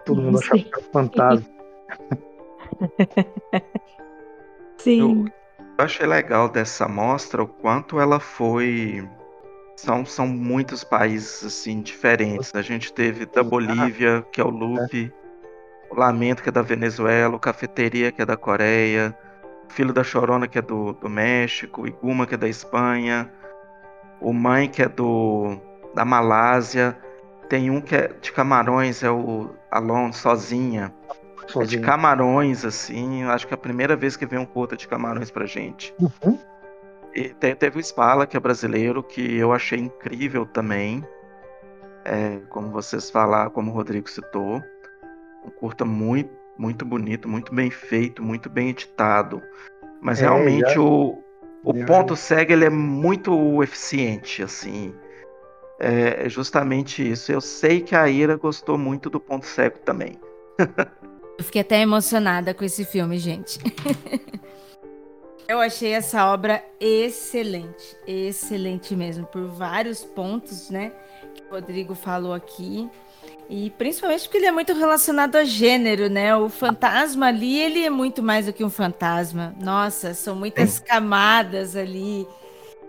todo 0.05 0.21
mundo 0.21 0.39
achava 0.39 0.59
que 0.59 0.69
era 0.69 0.81
um 0.81 0.93
fantasma. 0.93 1.47
Sim. 4.77 5.25
Eu 5.79 5.85
achei 5.85 6.07
legal 6.07 6.51
dessa 6.51 6.87
mostra 6.87 7.43
o 7.43 7.49
quanto 7.49 7.99
ela 7.99 8.21
foi 8.21 9.09
são, 9.77 10.05
são 10.05 10.27
muitos 10.27 10.85
países 10.85 11.45
assim 11.45 11.81
diferentes. 11.81 12.55
A 12.55 12.63
gente 12.63 12.93
teve 12.93 13.27
da 13.27 13.43
Bolívia, 13.43 14.25
que 14.33 14.41
é 14.41 14.45
o 14.45 14.51
Lupe, 14.51 15.13
o 15.91 15.99
Lamento, 15.99 16.43
que 16.43 16.49
é 16.49 16.53
da 16.53 16.63
Venezuela, 16.63 17.37
o 17.37 17.41
Cafeteria, 17.41 18.13
que 18.13 18.23
é 18.23 18.27
da 18.27 18.37
Coreia, 18.37 19.17
o 19.69 19.73
Filho 19.73 19.93
da 19.93 20.05
Chorona, 20.05 20.47
que 20.47 20.59
é 20.59 20.63
do, 20.63 20.93
do 20.93 21.09
México, 21.09 21.83
o 21.83 21.87
Iguma, 21.87 22.27
que 22.27 22.35
é 22.35 22.39
da 22.39 22.49
Espanha, 22.49 23.31
o 24.21 24.33
Mãe, 24.33 24.69
que 24.69 24.83
é 24.83 24.89
do 24.89 25.59
da 25.95 26.05
Malásia. 26.05 26.97
Tem 27.49 27.71
um 27.71 27.81
que 27.81 27.95
é 27.95 28.09
de 28.21 28.33
Camarões, 28.33 29.03
é 29.03 29.11
o 29.11 29.51
Alon 29.71 30.13
Sozinha. 30.13 30.93
Sozinha. 31.47 31.65
É 31.65 31.67
de 31.67 31.79
Camarões, 31.81 32.65
assim. 32.65 33.23
Acho 33.25 33.47
que 33.47 33.53
é 33.53 33.57
a 33.57 33.59
primeira 33.59 33.95
vez 33.95 34.17
que 34.17 34.25
vem 34.25 34.39
um 34.39 34.47
curta 34.47 34.77
de 34.77 34.89
Camarões 34.89 35.31
pra 35.31 35.47
gente. 35.47 35.95
Uhum. 36.01 36.39
E 37.15 37.29
teve 37.29 37.79
o 37.79 37.81
Spala, 37.81 38.27
que 38.27 38.37
é 38.37 38.41
brasileiro, 38.41 39.03
que 39.03 39.37
eu 39.37 39.53
achei 39.53 39.79
incrível 39.79 40.45
também. 40.45 41.07
É, 42.05 42.41
como 42.51 42.71
vocês 42.71 43.09
falaram, 43.09 43.51
como 43.51 43.71
o 43.71 43.75
Rodrigo 43.75 44.11
citou. 44.11 44.61
Um 45.45 45.51
curta 45.51 45.85
muito, 45.85 46.31
muito 46.59 46.85
bonito, 46.85 47.29
muito 47.29 47.55
bem 47.55 47.71
feito, 47.71 48.23
muito 48.23 48.51
bem 48.51 48.71
editado. 48.71 49.41
Mas 50.03 50.21
é, 50.21 50.23
realmente 50.23 50.75
já... 50.75 50.81
o, 50.81 51.23
o 51.63 51.79
já... 51.79 51.87
ponto 51.87 52.17
cego 52.17 52.53
ele 52.53 52.65
é 52.65 52.71
muito 52.71 53.63
eficiente, 53.63 54.43
assim. 54.43 54.93
É, 55.79 56.27
é 56.27 56.29
justamente 56.29 57.09
isso. 57.09 57.31
Eu 57.31 57.41
sei 57.41 57.81
que 57.81 57.95
a 57.95 58.09
Ira 58.09 58.37
gostou 58.37 58.77
muito 58.77 59.09
do 59.09 59.21
ponto 59.21 59.47
cego 59.47 59.79
também. 59.79 60.19
Eu 61.37 61.45
fiquei 61.45 61.63
até 61.63 61.81
emocionada 61.81 62.55
com 62.55 62.65
esse 62.65 62.85
filme, 62.85 63.19
gente. 63.19 63.59
Eu 65.47 65.61
achei 65.61 65.93
essa 65.93 66.33
obra 66.33 66.65
excelente, 66.81 67.97
excelente 68.07 68.97
mesmo, 68.97 69.27
por 69.27 69.47
vários 69.47 70.03
pontos, 70.03 70.71
né, 70.71 70.93
que 71.35 71.43
o 71.43 71.51
Rodrigo 71.51 71.95
falou 71.95 72.33
aqui. 72.33 72.89
E 73.49 73.69
principalmente 73.71 74.23
porque 74.23 74.39
ele 74.39 74.47
é 74.47 74.53
muito 74.53 74.73
relacionado 74.73 75.37
a 75.37 75.45
gênero, 75.45 76.09
né? 76.09 76.35
O 76.35 76.49
fantasma 76.49 77.27
ali, 77.27 77.61
ele 77.61 77.85
é 77.85 77.91
muito 77.91 78.23
mais 78.23 78.47
do 78.47 78.55
que 78.55 78.65
um 78.65 78.71
fantasma. 78.71 79.55
Nossa, 79.61 80.15
são 80.15 80.35
muitas 80.35 80.79
camadas 80.81 81.77
ali. 81.77 82.27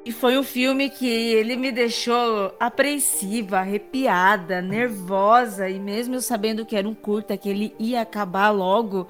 E 0.05 0.11
foi 0.11 0.37
um 0.37 0.43
filme 0.43 0.87
que 0.87 1.07
ele 1.07 1.55
me 1.55 1.71
deixou 1.71 2.53
apreensiva, 2.59 3.57
arrepiada, 3.57 4.61
nervosa, 4.61 5.67
e 5.67 5.79
mesmo 5.79 6.21
sabendo 6.21 6.63
que 6.63 6.75
era 6.75 6.87
um 6.87 6.93
curta, 6.93 7.35
que 7.35 7.49
ele 7.49 7.75
ia 7.79 8.01
acabar 8.01 8.51
logo, 8.51 9.07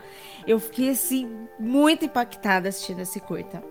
eu 0.47 0.57
fiquei 0.57 0.91
assim 0.91 1.29
muito 1.59 2.05
impactada 2.05 2.69
assistindo 2.69 3.01
esse 3.01 3.19
curta. 3.19 3.61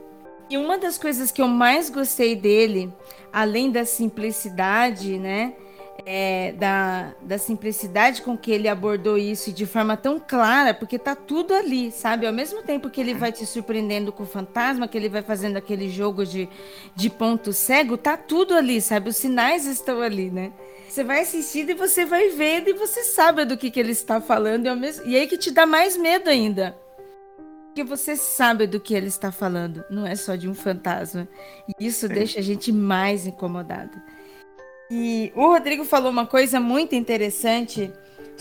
E 0.51 0.59
uma 0.59 0.77
das 0.77 0.99
coisas 0.99 1.33
que 1.33 1.41
eu 1.41 1.49
mais 1.49 1.89
gostei 1.89 2.37
dele, 2.37 2.93
além 3.33 3.71
da 3.71 3.87
simplicidade, 3.87 5.19
né, 5.19 5.55
é, 6.05 6.53
da, 6.53 7.15
da 7.23 7.39
simplicidade 7.39 8.23
com 8.23 8.37
que 8.37 8.51
ele 8.51 8.69
abordou 8.69 9.17
isso 9.17 9.51
e 9.51 9.53
de 9.53 9.67
forma 9.67 9.97
tão 9.97 10.19
clara, 10.19 10.75
porque 10.75 10.99
tá 10.99 11.15
tudo 11.15 11.55
ali, 11.55 11.91
sabe? 11.91 12.27
Ao 12.27 12.33
mesmo 12.33 12.63
tempo 12.63 12.91
que 12.91 13.01
ele 13.01 13.15
vai 13.15 13.33
te 13.33 13.47
surpreendendo 13.47 14.13
com 14.13 14.25
o 14.25 14.27
fantasma, 14.27 14.89
que 14.89 14.97
ele 14.97 15.09
vai 15.09 15.23
fazendo 15.23 15.57
aquele 15.57 15.89
jogo 15.89 16.25
de, 16.25 16.49
de 16.95 17.11
ponto 17.11 17.53
cego, 17.53 17.97
tá 17.97 18.17
tudo 18.17 18.55
ali, 18.55 18.81
sabe? 18.81 19.09
Os 19.09 19.17
sinais 19.17 19.67
estão 19.67 20.01
ali, 20.01 20.31
né? 20.31 20.53
Você 20.89 21.03
vai 21.03 21.21
assistindo 21.21 21.71
e 21.71 21.75
você 21.75 22.05
vai 22.05 22.29
vendo 22.29 22.69
e 22.69 22.73
você 22.73 23.03
sabe 23.03 23.45
do 23.45 23.57
que, 23.57 23.71
que 23.71 23.81
ele 23.81 23.93
está 23.93 24.21
falando, 24.21 24.67
e, 24.67 24.69
ao 24.69 24.77
mesmo... 24.77 25.07
e 25.07 25.17
aí 25.17 25.27
que 25.27 25.39
te 25.39 25.51
dá 25.51 25.67
mais 25.67 25.97
medo 25.97 26.29
ainda. 26.31 26.77
Porque 27.67 27.83
você 27.83 28.15
sabe 28.15 28.69
do 28.69 28.79
que 28.79 28.95
ele 28.95 29.09
está 29.09 29.33
falando, 29.33 29.85
não 29.91 30.07
é 30.07 30.15
só 30.15 30.37
de 30.37 30.49
um 30.49 30.55
fantasma. 30.55 31.27
E 31.67 31.85
isso 31.85 32.07
Sim. 32.07 32.15
deixa 32.15 32.39
a 32.39 32.43
gente 32.43 32.71
mais 32.71 33.27
incomodada. 33.27 34.01
E 34.97 35.33
o 35.35 35.49
Rodrigo 35.49 35.85
falou 35.85 36.09
uma 36.09 36.25
coisa 36.25 36.61
muito 36.61 36.95
interessante 36.95 37.91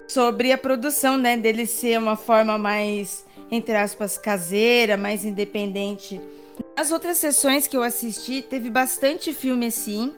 sobre 0.07 0.51
a 0.51 0.57
produção, 0.57 1.17
né, 1.17 1.35
dele 1.35 1.65
ser 1.65 1.97
uma 1.97 2.15
forma 2.15 2.59
mais, 2.59 3.25
entre 3.49 3.75
aspas, 3.75 4.19
caseira, 4.19 4.95
mais 4.95 5.25
independente. 5.25 6.21
As 6.77 6.91
outras 6.91 7.17
sessões 7.17 7.65
que 7.65 7.75
eu 7.75 7.81
assisti, 7.81 8.43
teve 8.43 8.69
bastante 8.69 9.34
filme 9.34 9.65
assim, 9.65 10.13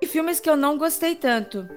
e 0.00 0.06
filmes 0.06 0.38
que 0.38 0.48
eu 0.48 0.56
não 0.56 0.78
gostei 0.78 1.16
tanto. 1.16 1.68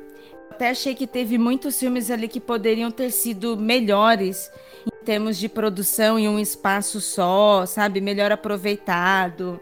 Até 0.51 0.69
achei 0.69 0.93
que 0.93 1.07
teve 1.07 1.39
muitos 1.39 1.79
filmes 1.79 2.11
ali 2.11 2.27
que 2.27 2.39
poderiam 2.39 2.91
ter 2.91 3.09
sido 3.09 3.57
melhores 3.57 4.51
em 4.85 5.03
termos 5.03 5.39
de 5.39 5.49
produção 5.49 6.19
em 6.19 6.29
um 6.29 6.37
espaço 6.37 7.01
só, 7.01 7.65
sabe, 7.65 8.01
melhor 8.01 8.31
aproveitado. 8.31 9.59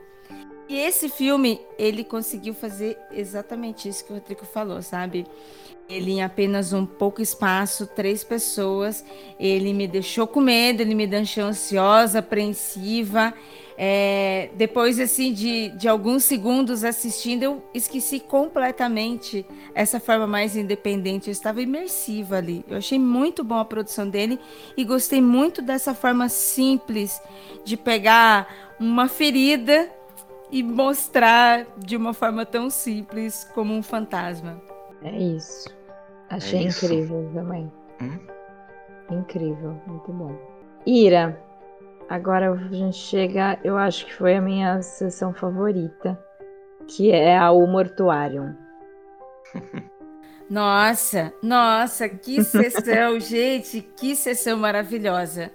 E 0.69 0.77
esse 0.77 1.07
filme, 1.07 1.61
ele 1.77 2.03
conseguiu 2.03 2.53
fazer 2.53 2.97
exatamente 3.11 3.87
isso 3.87 4.03
que 4.03 4.11
o 4.11 4.15
Rodrigo 4.15 4.45
falou, 4.45 4.81
sabe? 4.81 5.25
Ele 5.89 6.11
em 6.11 6.21
apenas 6.21 6.73
um 6.73 6.85
pouco 6.85 7.21
espaço, 7.21 7.87
três 7.87 8.21
pessoas, 8.21 9.05
ele 9.39 9.71
me 9.73 9.87
deixou 9.87 10.27
com 10.27 10.41
medo, 10.41 10.81
ele 10.81 10.93
me 10.93 11.07
deixou 11.07 11.45
ansiosa, 11.45 12.19
apreensiva. 12.19 13.33
É, 13.79 14.49
depois 14.55 14.99
assim 14.99 15.31
de, 15.31 15.69
de 15.69 15.87
alguns 15.87 16.23
segundos 16.23 16.83
assistindo, 16.83 17.43
eu 17.43 17.63
esqueci 17.73 18.19
completamente 18.19 19.45
essa 19.73 19.99
forma 19.99 20.27
mais 20.27 20.57
independente. 20.57 21.27
Eu 21.27 21.31
estava 21.31 21.61
imersiva 21.61 22.37
ali. 22.37 22.65
Eu 22.67 22.77
achei 22.77 22.99
muito 22.99 23.41
bom 23.41 23.55
a 23.55 23.63
produção 23.63 24.09
dele 24.09 24.37
e 24.75 24.83
gostei 24.83 25.21
muito 25.21 25.61
dessa 25.61 25.93
forma 25.93 26.27
simples 26.27 27.21
de 27.63 27.77
pegar 27.77 28.75
uma 28.77 29.07
ferida 29.07 29.89
e 30.51 30.63
mostrar 30.63 31.65
de 31.77 31.95
uma 31.95 32.13
forma 32.13 32.45
tão 32.45 32.69
simples 32.69 33.43
como 33.53 33.73
um 33.73 33.83
fantasma. 33.83 34.61
É 35.03 35.17
isso. 35.17 35.69
Achei 36.29 36.65
é 36.65 36.67
isso. 36.67 36.85
incrível 36.85 37.29
também. 37.33 37.71
Hum? 38.01 38.19
Incrível, 39.09 39.79
muito 39.87 40.11
bom. 40.11 40.35
Ira, 40.85 41.41
agora 42.09 42.51
a 42.51 42.73
gente 42.73 42.97
chega, 42.97 43.59
eu 43.63 43.77
acho 43.77 44.05
que 44.05 44.13
foi 44.13 44.35
a 44.35 44.41
minha 44.41 44.81
sessão 44.81 45.33
favorita, 45.33 46.17
que 46.87 47.11
é 47.11 47.37
a 47.37 47.51
O 47.51 47.65
Mortuário. 47.67 48.55
Nossa, 50.49 51.33
nossa, 51.43 52.07
que 52.07 52.41
sessão, 52.41 53.19
gente, 53.19 53.81
que 53.81 54.15
sessão 54.15 54.57
maravilhosa. 54.57 55.51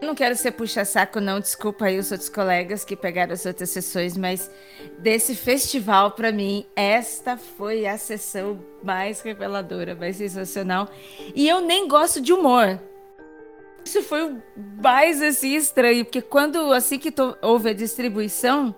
Eu 0.00 0.06
não 0.06 0.14
quero 0.14 0.36
ser 0.36 0.52
puxa-saco, 0.52 1.20
não, 1.20 1.40
desculpa 1.40 1.86
aí 1.86 1.98
os 1.98 2.10
outros 2.12 2.28
colegas 2.28 2.84
que 2.84 2.94
pegaram 2.94 3.32
as 3.32 3.46
outras 3.46 3.70
sessões, 3.70 4.14
mas 4.14 4.50
desse 4.98 5.34
festival, 5.34 6.10
para 6.10 6.30
mim, 6.30 6.66
esta 6.76 7.38
foi 7.38 7.86
a 7.86 7.96
sessão 7.96 8.60
mais 8.82 9.22
reveladora, 9.22 9.94
mais 9.94 10.16
sensacional. 10.16 10.88
E 11.34 11.48
eu 11.48 11.60
nem 11.62 11.88
gosto 11.88 12.20
de 12.20 12.32
humor. 12.32 12.78
Isso 13.82 14.02
foi 14.02 14.30
o 14.30 14.42
mais 14.82 15.22
assim 15.22 15.54
estranho, 15.54 16.04
porque 16.04 16.20
quando 16.20 16.72
assim 16.72 16.98
que 16.98 17.12
houve 17.40 17.70
a 17.70 17.74
distribuição, 17.74 18.74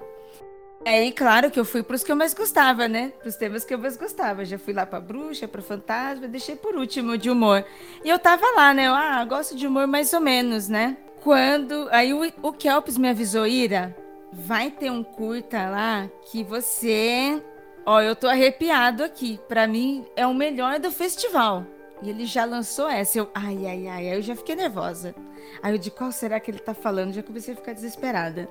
é 0.90 1.10
claro 1.12 1.50
que 1.50 1.58
eu 1.58 1.64
fui 1.64 1.82
para 1.82 1.96
os 1.96 2.02
que 2.02 2.10
eu 2.10 2.16
mais 2.16 2.34
gostava, 2.34 2.88
né? 2.88 3.12
Para 3.18 3.28
os 3.28 3.36
temas 3.36 3.64
que 3.64 3.74
eu 3.74 3.78
mais 3.78 3.96
gostava. 3.96 4.44
Já 4.44 4.58
fui 4.58 4.72
lá 4.72 4.86
para 4.86 5.00
bruxa, 5.00 5.46
para 5.46 5.60
fantasma, 5.60 6.26
deixei 6.28 6.56
por 6.56 6.74
último 6.74 7.18
de 7.18 7.30
humor. 7.30 7.64
E 8.04 8.08
eu 8.08 8.18
tava 8.18 8.44
lá, 8.56 8.72
né? 8.72 8.86
Eu, 8.86 8.94
ah, 8.94 9.24
gosto 9.24 9.56
de 9.56 9.66
humor 9.66 9.86
mais 9.86 10.12
ou 10.12 10.20
menos, 10.20 10.68
né? 10.68 10.96
Quando. 11.22 11.88
Aí 11.90 12.12
o, 12.12 12.20
o 12.42 12.52
Kelps 12.52 12.96
me 12.96 13.08
avisou, 13.08 13.46
Ira, 13.46 13.96
vai 14.32 14.70
ter 14.70 14.90
um 14.90 15.02
curta 15.02 15.68
lá 15.68 16.08
que 16.30 16.42
você. 16.42 17.42
Ó, 17.84 18.00
eu 18.00 18.14
tô 18.14 18.28
arrepiado 18.28 19.02
aqui. 19.02 19.38
Para 19.48 19.66
mim 19.66 20.06
é 20.14 20.26
o 20.26 20.34
melhor 20.34 20.78
do 20.78 20.90
festival. 20.90 21.64
E 22.02 22.10
ele 22.10 22.26
já 22.26 22.44
lançou 22.44 22.88
essa. 22.88 23.18
Eu, 23.18 23.30
ai, 23.34 23.66
ai, 23.66 23.86
ai. 23.88 24.08
Aí 24.10 24.16
eu 24.16 24.22
já 24.22 24.36
fiquei 24.36 24.54
nervosa. 24.54 25.14
Aí 25.62 25.74
eu 25.74 25.78
de 25.78 25.90
qual 25.90 26.12
será 26.12 26.38
que 26.38 26.50
ele 26.50 26.58
tá 26.58 26.74
falando? 26.74 27.12
Já 27.12 27.22
comecei 27.22 27.54
a 27.54 27.56
ficar 27.56 27.72
desesperada. 27.72 28.48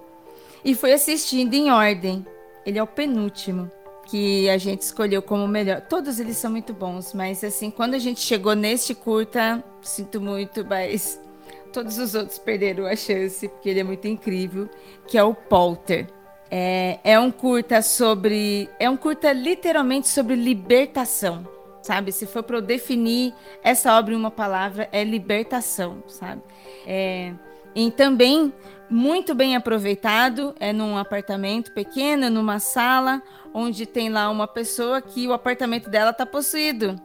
E 0.64 0.76
fui 0.76 0.94
assistindo 0.94 1.54
em 1.54 1.72
ordem. 1.72 2.26
Ele 2.66 2.78
é 2.78 2.84
o 2.84 2.88
penúltimo 2.88 3.72
que 4.08 4.50
a 4.50 4.58
gente 4.58 4.82
escolheu 4.82 5.22
como 5.22 5.48
melhor. 5.48 5.82
Todos 5.82 6.20
eles 6.20 6.38
são 6.38 6.50
muito 6.50 6.74
bons, 6.74 7.14
mas 7.14 7.44
assim, 7.44 7.70
quando 7.70 7.94
a 7.94 8.00
gente 8.00 8.22
chegou 8.22 8.56
neste 8.56 8.96
curta, 8.96 9.64
sinto 9.82 10.22
muito, 10.22 10.66
mas 10.66 11.20
todos 11.74 11.98
os 11.98 12.16
outros 12.16 12.40
perderam 12.40 12.86
a 12.86 12.96
chance, 12.96 13.48
porque 13.48 13.70
ele 13.70 13.82
é 13.82 13.84
muito 13.84 14.08
incrível, 14.08 14.70
que 15.08 15.18
é 15.18 15.24
o 15.24 15.34
Polter. 15.34 16.08
É, 16.50 17.00
é 17.04 17.20
um 17.20 17.30
curta 17.30 17.82
sobre. 17.82 18.70
É 18.80 18.90
um 18.90 18.96
curta 18.96 19.34
literalmente 19.34 20.08
sobre 20.08 20.36
libertação, 20.36 21.46
sabe? 21.82 22.14
Se 22.14 22.26
for 22.26 22.42
para 22.42 22.58
eu 22.58 22.62
definir 22.62 23.34
essa 23.62 23.98
obra 23.98 24.14
em 24.14 24.18
uma 24.18 24.32
palavra, 24.32 24.88
é 24.94 25.04
libertação, 25.04 26.02
sabe? 26.08 26.42
É, 26.86 27.34
e 27.78 27.92
também 27.92 28.52
muito 28.90 29.36
bem 29.36 29.56
aproveitado, 29.56 30.56
é 30.60 30.74
num 30.74 30.98
apartamento 30.98 31.72
pequeno, 31.72 32.28
numa 32.28 32.58
sala, 32.58 33.22
onde 33.54 33.86
tem 33.86 34.10
lá 34.10 34.32
uma 34.32 34.48
pessoa 34.48 35.00
que 35.00 35.28
o 35.28 35.34
apartamento 35.34 35.88
dela 35.88 36.10
está 36.10 36.26
possuído. 36.26 37.00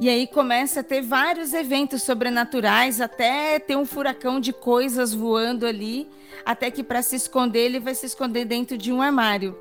E 0.00 0.08
aí 0.08 0.26
começa 0.26 0.80
a 0.80 0.82
ter 0.82 1.02
vários 1.02 1.52
eventos 1.52 2.02
sobrenaturais, 2.02 3.02
até 3.02 3.58
ter 3.58 3.76
um 3.76 3.84
furacão 3.84 4.40
de 4.40 4.50
coisas 4.50 5.12
voando 5.12 5.66
ali, 5.66 6.08
até 6.42 6.70
que 6.70 6.82
para 6.82 7.02
se 7.02 7.16
esconder 7.16 7.66
ele 7.66 7.78
vai 7.78 7.94
se 7.94 8.06
esconder 8.06 8.46
dentro 8.46 8.78
de 8.78 8.90
um 8.90 9.02
armário. 9.02 9.54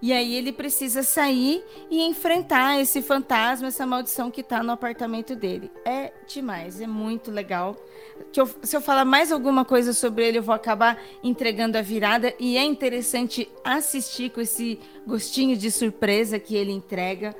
E 0.00 0.12
aí 0.12 0.34
ele 0.34 0.52
precisa 0.52 1.02
sair 1.02 1.64
e 1.90 2.02
enfrentar 2.02 2.80
esse 2.80 3.02
fantasma, 3.02 3.66
essa 3.66 3.84
maldição 3.84 4.30
que 4.30 4.42
está 4.42 4.62
no 4.62 4.70
apartamento 4.70 5.34
dele. 5.34 5.70
É 5.84 6.12
demais, 6.26 6.80
é 6.80 6.86
muito 6.86 7.32
legal. 7.32 7.76
Eu, 8.36 8.48
se 8.62 8.76
eu 8.76 8.80
falar 8.80 9.04
mais 9.04 9.32
alguma 9.32 9.64
coisa 9.64 9.92
sobre 9.92 10.26
ele, 10.26 10.38
eu 10.38 10.42
vou 10.42 10.54
acabar 10.54 11.00
entregando 11.22 11.76
a 11.76 11.82
virada. 11.82 12.32
E 12.38 12.56
é 12.56 12.64
interessante 12.64 13.50
assistir 13.64 14.30
com 14.30 14.40
esse 14.40 14.78
gostinho 15.04 15.56
de 15.56 15.70
surpresa 15.70 16.38
que 16.38 16.54
ele 16.54 16.70
entrega. 16.70 17.34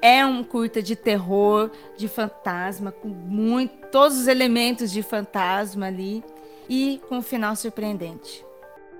É 0.00 0.24
um 0.24 0.44
curta 0.44 0.80
de 0.80 0.94
terror, 0.94 1.70
de 1.96 2.06
fantasma, 2.06 2.92
com 2.92 3.08
muito, 3.08 3.88
todos 3.88 4.16
os 4.16 4.28
elementos 4.28 4.92
de 4.92 5.02
fantasma 5.02 5.86
ali 5.86 6.22
e 6.68 7.00
com 7.08 7.18
um 7.18 7.22
final 7.22 7.56
surpreendente. 7.56 8.44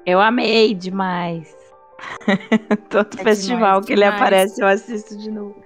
Eu 0.04 0.20
amei 0.20 0.74
demais. 0.74 1.65
Todo 2.90 3.18
é 3.18 3.22
festival 3.22 3.80
demais, 3.80 3.86
que 3.86 3.94
demais. 3.94 4.08
ele 4.10 4.16
aparece, 4.16 4.60
eu 4.60 4.66
assisto 4.66 5.16
de 5.16 5.30
novo. 5.30 5.56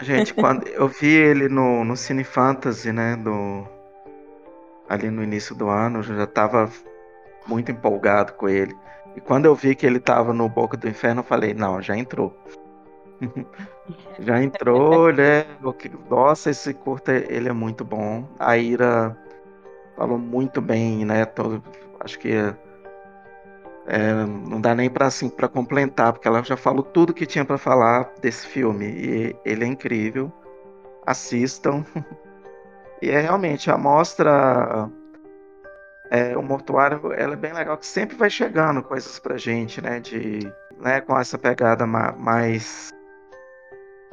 Gente, 0.00 0.32
quando 0.32 0.66
eu 0.68 0.88
vi 0.88 1.12
ele 1.12 1.48
no, 1.48 1.84
no 1.84 1.96
Cine 1.96 2.24
Fantasy, 2.24 2.92
né? 2.92 3.16
Do, 3.16 3.66
ali 4.88 5.10
no 5.10 5.22
início 5.22 5.54
do 5.54 5.68
ano, 5.68 5.98
eu 5.98 6.02
já 6.02 6.26
tava 6.26 6.70
muito 7.46 7.70
empolgado 7.70 8.32
com 8.32 8.48
ele. 8.48 8.74
E 9.14 9.20
quando 9.20 9.46
eu 9.46 9.54
vi 9.54 9.74
que 9.74 9.86
ele 9.86 10.00
tava 10.00 10.32
no 10.32 10.48
Boca 10.48 10.76
do 10.76 10.88
Inferno, 10.88 11.20
eu 11.20 11.24
falei, 11.24 11.52
não, 11.52 11.82
já 11.82 11.96
entrou. 11.96 12.34
já 14.18 14.42
entrou, 14.42 15.12
né? 15.12 15.44
Nossa, 16.08 16.50
esse 16.50 16.72
curta 16.72 17.12
ele 17.12 17.48
é 17.48 17.52
muito 17.52 17.84
bom. 17.84 18.26
A 18.38 18.56
Ira 18.56 19.16
falou 19.96 20.18
muito 20.18 20.60
bem, 20.60 21.04
né? 21.04 21.24
Todo, 21.24 21.62
acho 22.00 22.18
que 22.18 22.32
é, 23.92 24.12
não 24.14 24.60
dá 24.60 24.72
nem 24.72 24.88
para 24.88 25.06
assim 25.06 25.28
para 25.28 25.48
complementar, 25.48 26.12
porque 26.12 26.28
ela 26.28 26.44
já 26.44 26.56
falou 26.56 26.84
tudo 26.84 27.12
que 27.12 27.26
tinha 27.26 27.44
para 27.44 27.58
falar 27.58 28.08
desse 28.20 28.46
filme 28.46 28.86
e 28.86 29.36
ele 29.44 29.64
é 29.64 29.66
incrível. 29.66 30.32
Assistam. 31.04 31.84
e 33.02 33.10
é 33.10 33.18
realmente 33.18 33.68
a 33.68 33.76
mostra 33.76 34.88
é, 36.08 36.36
o 36.36 36.42
mortuário 36.42 37.12
ela 37.12 37.32
é 37.32 37.36
bem 37.36 37.52
legal 37.52 37.76
que 37.76 37.86
sempre 37.86 38.16
vai 38.16 38.30
chegando 38.30 38.80
coisas 38.80 39.18
pra 39.18 39.36
gente, 39.36 39.82
né, 39.82 39.98
de 39.98 40.40
né, 40.78 41.00
com 41.00 41.18
essa 41.18 41.36
pegada 41.36 41.84
mais 41.84 42.90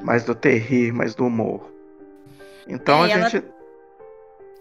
mais 0.02 0.24
do 0.24 0.34
terrir, 0.34 0.92
mais 0.92 1.14
do 1.14 1.24
humor. 1.24 1.72
Então 2.66 3.06
é, 3.06 3.12
a 3.12 3.28
gente 3.28 3.44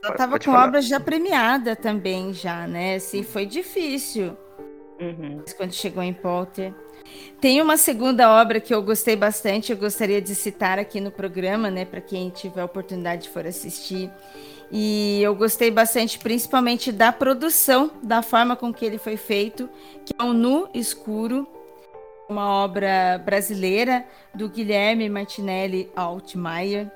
ela 0.04 0.14
estava 0.14 0.38
com 0.38 0.46
falar. 0.46 0.68
obra 0.68 0.82
já 0.82 1.00
premiada 1.00 1.76
também 1.76 2.34
já, 2.34 2.68
né? 2.68 2.96
Assim, 2.96 3.24
foi 3.24 3.48
difícil 3.48 4.38
Uhum. 5.00 5.44
Quando 5.56 5.74
chegou 5.74 6.04
em 6.04 6.14
Potter. 6.14 6.74
Tem 7.40 7.62
uma 7.62 7.78
segunda 7.78 8.30
obra 8.30 8.60
que 8.60 8.74
eu 8.74 8.82
gostei 8.82 9.16
bastante, 9.16 9.72
eu 9.72 9.78
gostaria 9.78 10.22
de 10.22 10.34
citar 10.36 10.80
aqui 10.80 11.00
no 11.00 11.12
programa, 11.12 11.70
né, 11.70 11.86
para 11.86 12.02
quem 12.02 12.30
tiver 12.30 12.62
a 12.62 12.66
oportunidade 12.66 13.24
de 13.24 13.30
for 13.30 13.46
assistir. 13.46 14.12
E 14.72 15.22
eu 15.22 15.34
gostei 15.34 15.72
bastante, 15.72 16.20
principalmente 16.20 16.92
da 16.92 17.12
produção, 17.12 17.92
da 18.04 18.22
forma 18.22 18.56
com 18.56 18.74
que 18.74 18.86
ele 18.86 18.98
foi 18.98 19.16
feito, 19.16 19.70
que 20.06 20.14
é 20.18 20.24
o 20.24 20.34
Nu 20.34 20.68
Escuro, 20.74 21.48
uma 22.28 22.50
obra 22.50 23.22
brasileira 23.24 24.06
do 24.34 24.50
Guilherme 24.50 25.10
Martinelli 25.10 25.90
Altmaier. 25.96 26.92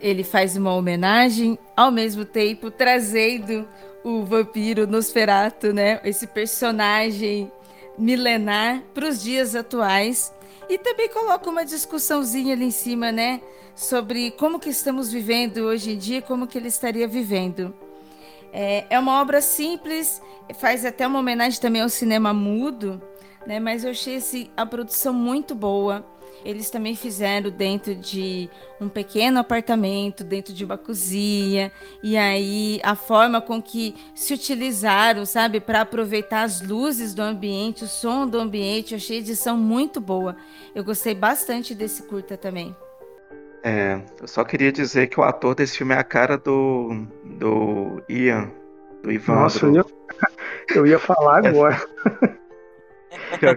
Ele 0.00 0.24
faz 0.24 0.56
uma 0.56 0.74
homenagem, 0.74 1.56
ao 1.76 1.92
mesmo 1.92 2.24
tempo 2.24 2.70
trazendo 2.70 3.68
o 4.06 4.24
vampiro 4.24 4.86
Nosferato, 4.86 5.72
né? 5.72 6.00
Esse 6.04 6.28
personagem 6.28 7.50
milenar 7.98 8.80
para 8.94 9.08
os 9.08 9.20
dias 9.20 9.56
atuais. 9.56 10.32
E 10.68 10.78
também 10.78 11.08
coloca 11.08 11.50
uma 11.50 11.64
discussãozinha 11.64 12.54
ali 12.54 12.66
em 12.66 12.70
cima, 12.70 13.10
né? 13.10 13.40
Sobre 13.74 14.30
como 14.30 14.60
que 14.60 14.68
estamos 14.68 15.10
vivendo 15.10 15.58
hoje 15.58 15.90
em 15.90 15.98
dia, 15.98 16.22
como 16.22 16.46
que 16.46 16.56
ele 16.56 16.68
estaria 16.68 17.08
vivendo. 17.08 17.74
É, 18.52 18.86
é 18.90 18.96
uma 18.96 19.20
obra 19.20 19.40
simples, 19.40 20.22
faz 20.54 20.84
até 20.84 21.04
uma 21.04 21.18
homenagem 21.18 21.60
também 21.60 21.82
ao 21.82 21.88
cinema 21.88 22.32
mudo, 22.32 23.02
né? 23.44 23.58
Mas 23.58 23.82
eu 23.82 23.90
achei 23.90 24.16
assim, 24.16 24.48
a 24.56 24.64
produção 24.64 25.12
muito 25.12 25.52
boa 25.52 26.06
eles 26.46 26.70
também 26.70 26.94
fizeram 26.94 27.50
dentro 27.50 27.94
de 27.94 28.48
um 28.80 28.88
pequeno 28.88 29.40
apartamento, 29.40 30.22
dentro 30.22 30.54
de 30.54 30.64
uma 30.64 30.78
cozinha, 30.78 31.72
e 32.02 32.16
aí 32.16 32.80
a 32.84 32.94
forma 32.94 33.40
com 33.40 33.60
que 33.60 33.96
se 34.14 34.32
utilizaram, 34.32 35.26
sabe, 35.26 35.58
para 35.58 35.80
aproveitar 35.80 36.42
as 36.42 36.60
luzes 36.60 37.12
do 37.12 37.20
ambiente, 37.20 37.82
o 37.82 37.88
som 37.88 38.28
do 38.28 38.38
ambiente, 38.38 38.92
eu 38.92 38.96
achei 38.96 39.16
a 39.16 39.20
edição 39.20 39.56
muito 39.56 40.00
boa. 40.00 40.36
Eu 40.72 40.84
gostei 40.84 41.14
bastante 41.14 41.74
desse 41.74 42.04
curta 42.04 42.36
também. 42.36 42.74
É, 43.64 44.00
eu 44.20 44.28
só 44.28 44.44
queria 44.44 44.70
dizer 44.70 45.08
que 45.08 45.18
o 45.18 45.24
ator 45.24 45.52
desse 45.56 45.78
filme 45.78 45.94
é 45.94 45.98
a 45.98 46.04
cara 46.04 46.38
do, 46.38 47.04
do 47.24 48.00
Ian, 48.08 48.52
do 49.02 49.10
Ivan. 49.10 49.34
Nossa, 49.34 49.66
eu 49.66 49.74
ia, 49.74 49.84
eu 50.76 50.86
ia 50.86 50.98
falar 51.00 51.42
agora. 51.48 51.84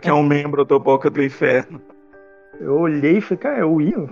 que 0.01 0.09
é 0.09 0.13
um 0.13 0.23
membro 0.23 0.65
do 0.65 0.79
Boca 0.79 1.11
do 1.11 1.21
Inferno. 1.21 1.79
Eu 2.59 2.77
olhei 2.77 3.17
e 3.17 3.21
falei, 3.21 3.37
cara, 3.37 3.57
é 3.59 3.65
o 3.65 3.79
Ian? 3.79 4.07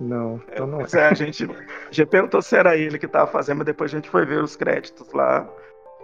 Não, 0.00 0.40
é, 0.48 0.54
então 0.54 0.66
não 0.66 0.80
é. 0.80 0.86
é. 0.92 1.04
A 1.06 1.14
gente 1.14 1.48
já 1.90 2.04
perguntou 2.04 2.42
se 2.42 2.56
era 2.56 2.76
ele 2.76 2.98
que 2.98 3.06
tava 3.06 3.30
fazendo, 3.30 3.58
mas 3.58 3.66
depois 3.66 3.92
a 3.92 3.96
gente 3.96 4.10
foi 4.10 4.26
ver 4.26 4.42
os 4.42 4.56
créditos 4.56 5.12
lá. 5.12 5.48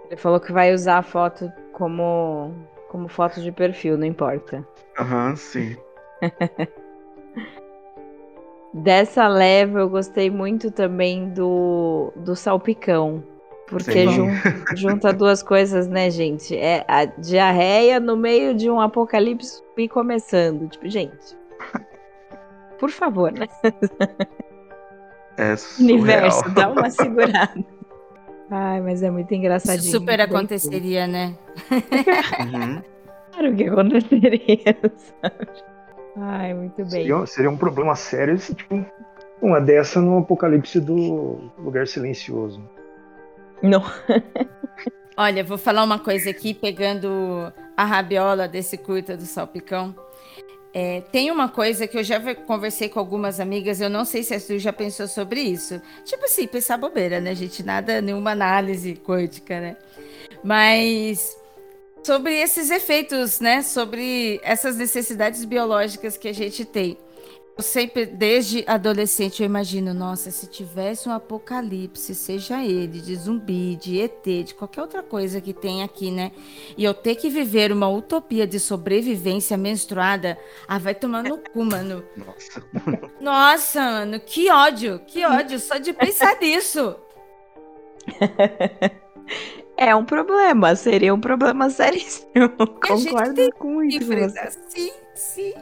Ele 0.05 0.15
falou 0.15 0.39
que 0.39 0.53
vai 0.53 0.73
usar 0.73 0.99
a 0.99 1.03
foto 1.03 1.51
como, 1.73 2.53
como 2.87 3.09
foto 3.09 3.41
de 3.41 3.51
perfil, 3.51 3.97
não 3.97 4.05
importa. 4.05 4.65
Aham, 4.97 5.29
uhum, 5.29 5.35
sim. 5.35 5.75
Dessa 8.73 9.27
leva 9.27 9.79
eu 9.79 9.89
gostei 9.89 10.29
muito 10.29 10.71
também 10.71 11.29
do, 11.29 12.13
do 12.15 12.37
salpicão. 12.37 13.21
Porque 13.67 14.07
jun, 14.07 14.29
junta 14.75 15.11
duas 15.13 15.41
coisas, 15.41 15.87
né, 15.87 16.09
gente? 16.09 16.55
É 16.55 16.83
a 16.87 17.05
diarreia 17.05 17.99
no 17.99 18.17
meio 18.17 18.53
de 18.53 18.69
um 18.69 18.79
apocalipse 18.79 19.61
e 19.77 19.87
começando. 19.87 20.67
Tipo, 20.69 20.89
gente, 20.89 21.37
por 22.81 22.89
favor, 22.89 23.31
né? 23.31 23.47
É 25.37 25.53
Universo, 25.79 26.49
dá 26.49 26.67
uma 26.69 26.89
segurada. 26.91 27.63
Ai, 28.49 28.81
mas 28.81 29.03
é 29.03 29.11
muito 29.11 29.31
engraçadinho. 29.35 29.81
Isso 29.81 29.99
super 29.99 30.19
aconteceria, 30.19 31.05
né? 31.05 31.37
Uhum. 31.71 32.81
Claro 33.31 33.55
que 33.55 33.63
aconteceria, 33.65 34.81
sabe? 35.21 35.47
Ai, 36.17 36.53
muito 36.55 36.77
bem. 36.77 36.89
Seria, 36.89 37.25
seria 37.27 37.49
um 37.51 37.55
problema 37.55 37.95
sério 37.95 38.37
se, 38.39 38.55
tipo, 38.55 38.83
uma 39.39 39.61
dessa 39.61 40.01
no 40.01 40.17
apocalipse 40.17 40.79
do 40.81 41.51
Lugar 41.59 41.87
Silencioso. 41.87 42.67
Não. 43.61 43.83
Olha, 45.15 45.43
vou 45.43 45.57
falar 45.57 45.83
uma 45.83 45.99
coisa 45.99 46.31
aqui, 46.31 46.53
pegando 46.53 47.53
a 47.77 47.85
rabiola 47.85 48.47
desse 48.47 48.75
curta 48.75 49.15
do 49.15 49.23
salpicão. 49.23 49.95
É, 50.73 51.01
tem 51.11 51.29
uma 51.29 51.49
coisa 51.49 51.85
que 51.85 51.97
eu 51.97 52.03
já 52.03 52.33
conversei 52.33 52.87
com 52.87 52.97
algumas 52.97 53.41
amigas, 53.41 53.81
eu 53.81 53.89
não 53.89 54.05
sei 54.05 54.23
se 54.23 54.33
a 54.33 54.39
Su 54.39 54.57
já 54.57 54.71
pensou 54.71 55.07
sobre 55.07 55.41
isso. 55.41 55.81
Tipo 56.05 56.25
assim, 56.25 56.47
pensar 56.47 56.77
bobeira, 56.77 57.19
né, 57.19 57.35
gente? 57.35 57.61
Nada, 57.61 58.01
nenhuma 58.01 58.31
análise 58.31 58.95
quântica, 58.95 59.59
né? 59.59 59.75
Mas 60.43 61.37
sobre 62.03 62.33
esses 62.39 62.69
efeitos, 62.71 63.39
né? 63.41 63.61
Sobre 63.61 64.39
essas 64.43 64.77
necessidades 64.77 65.43
biológicas 65.43 66.17
que 66.17 66.29
a 66.29 66.33
gente 66.33 66.63
tem. 66.63 66.97
Eu 67.57 67.63
sempre, 67.63 68.05
desde 68.05 68.63
adolescente, 68.65 69.41
eu 69.41 69.45
imagino, 69.45 69.93
nossa, 69.93 70.31
se 70.31 70.47
tivesse 70.47 71.07
um 71.09 71.11
apocalipse, 71.11 72.15
seja 72.15 72.63
ele 72.63 73.01
de 73.01 73.15
zumbi, 73.15 73.75
de 73.75 73.99
ET, 74.01 74.23
de 74.23 74.55
qualquer 74.55 74.81
outra 74.81 75.03
coisa 75.03 75.41
que 75.41 75.53
tem 75.53 75.83
aqui, 75.83 76.09
né? 76.09 76.31
E 76.77 76.83
eu 76.83 76.93
ter 76.93 77.15
que 77.15 77.29
viver 77.29 77.71
uma 77.71 77.89
utopia 77.89 78.47
de 78.47 78.59
sobrevivência 78.59 79.57
menstruada, 79.57 80.37
ah, 80.67 80.79
vai 80.79 80.95
tomar 80.95 81.23
no 81.23 81.37
cu, 81.37 81.65
mano. 81.65 82.03
Nossa. 82.15 82.63
Nossa, 83.19 83.81
mano, 83.81 84.19
que 84.19 84.49
ódio, 84.49 84.99
que 85.05 85.25
ódio, 85.25 85.59
só 85.59 85.77
de 85.77 85.93
pensar 85.93 86.39
nisso. 86.39 86.95
É 89.77 89.95
um 89.95 90.05
problema, 90.05 90.75
seria 90.75 91.11
um 91.11 91.19
problema 91.19 91.67
seríssimo. 91.71 92.49
Concordo 92.55 93.51
com 93.57 93.83
isso. 93.83 94.11
Sim, 94.67 94.91
sim. 95.15 95.53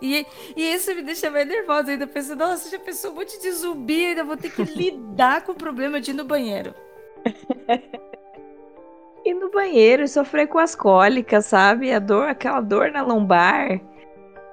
E, 0.00 0.26
e 0.56 0.74
isso 0.74 0.94
me 0.94 1.02
deixa 1.02 1.30
mais 1.30 1.46
nervosa 1.46 1.90
ainda. 1.90 2.06
Penso, 2.06 2.34
nossa, 2.34 2.70
já 2.70 2.78
pensou 2.78 3.12
um 3.12 3.14
monte 3.16 3.40
de 3.40 3.50
zumbi, 3.52 4.06
ainda 4.06 4.24
vou 4.24 4.36
ter 4.36 4.50
que 4.50 4.62
lidar 4.74 5.42
com 5.42 5.52
o 5.52 5.56
problema 5.56 6.00
de 6.00 6.10
ir 6.10 6.14
no 6.14 6.24
banheiro. 6.24 6.74
ir 9.24 9.34
no 9.34 9.50
banheiro 9.50 10.02
e 10.02 10.08
sofrer 10.08 10.46
com 10.46 10.58
as 10.58 10.74
cólicas, 10.74 11.46
sabe? 11.46 11.92
A 11.92 11.98
dor, 11.98 12.28
aquela 12.28 12.60
dor 12.60 12.90
na 12.90 13.02
lombar. 13.02 13.80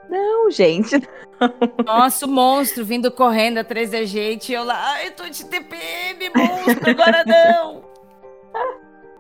Não, 0.10 0.52
gente. 0.52 0.96
Não. 1.40 1.86
Nossa, 1.86 2.26
o 2.26 2.30
monstro 2.30 2.84
vindo 2.84 3.10
correndo 3.10 3.60
atrás 3.60 3.92
da 3.92 4.04
gente. 4.04 4.52
E 4.52 4.56
eu 4.56 4.66
lá, 4.66 4.76
ai, 4.92 5.08
eu 5.08 5.12
tô 5.12 5.30
de 5.30 5.46
TPM, 5.46 6.30
monstro, 6.36 6.90
agora 6.90 7.24
não. 7.26 7.82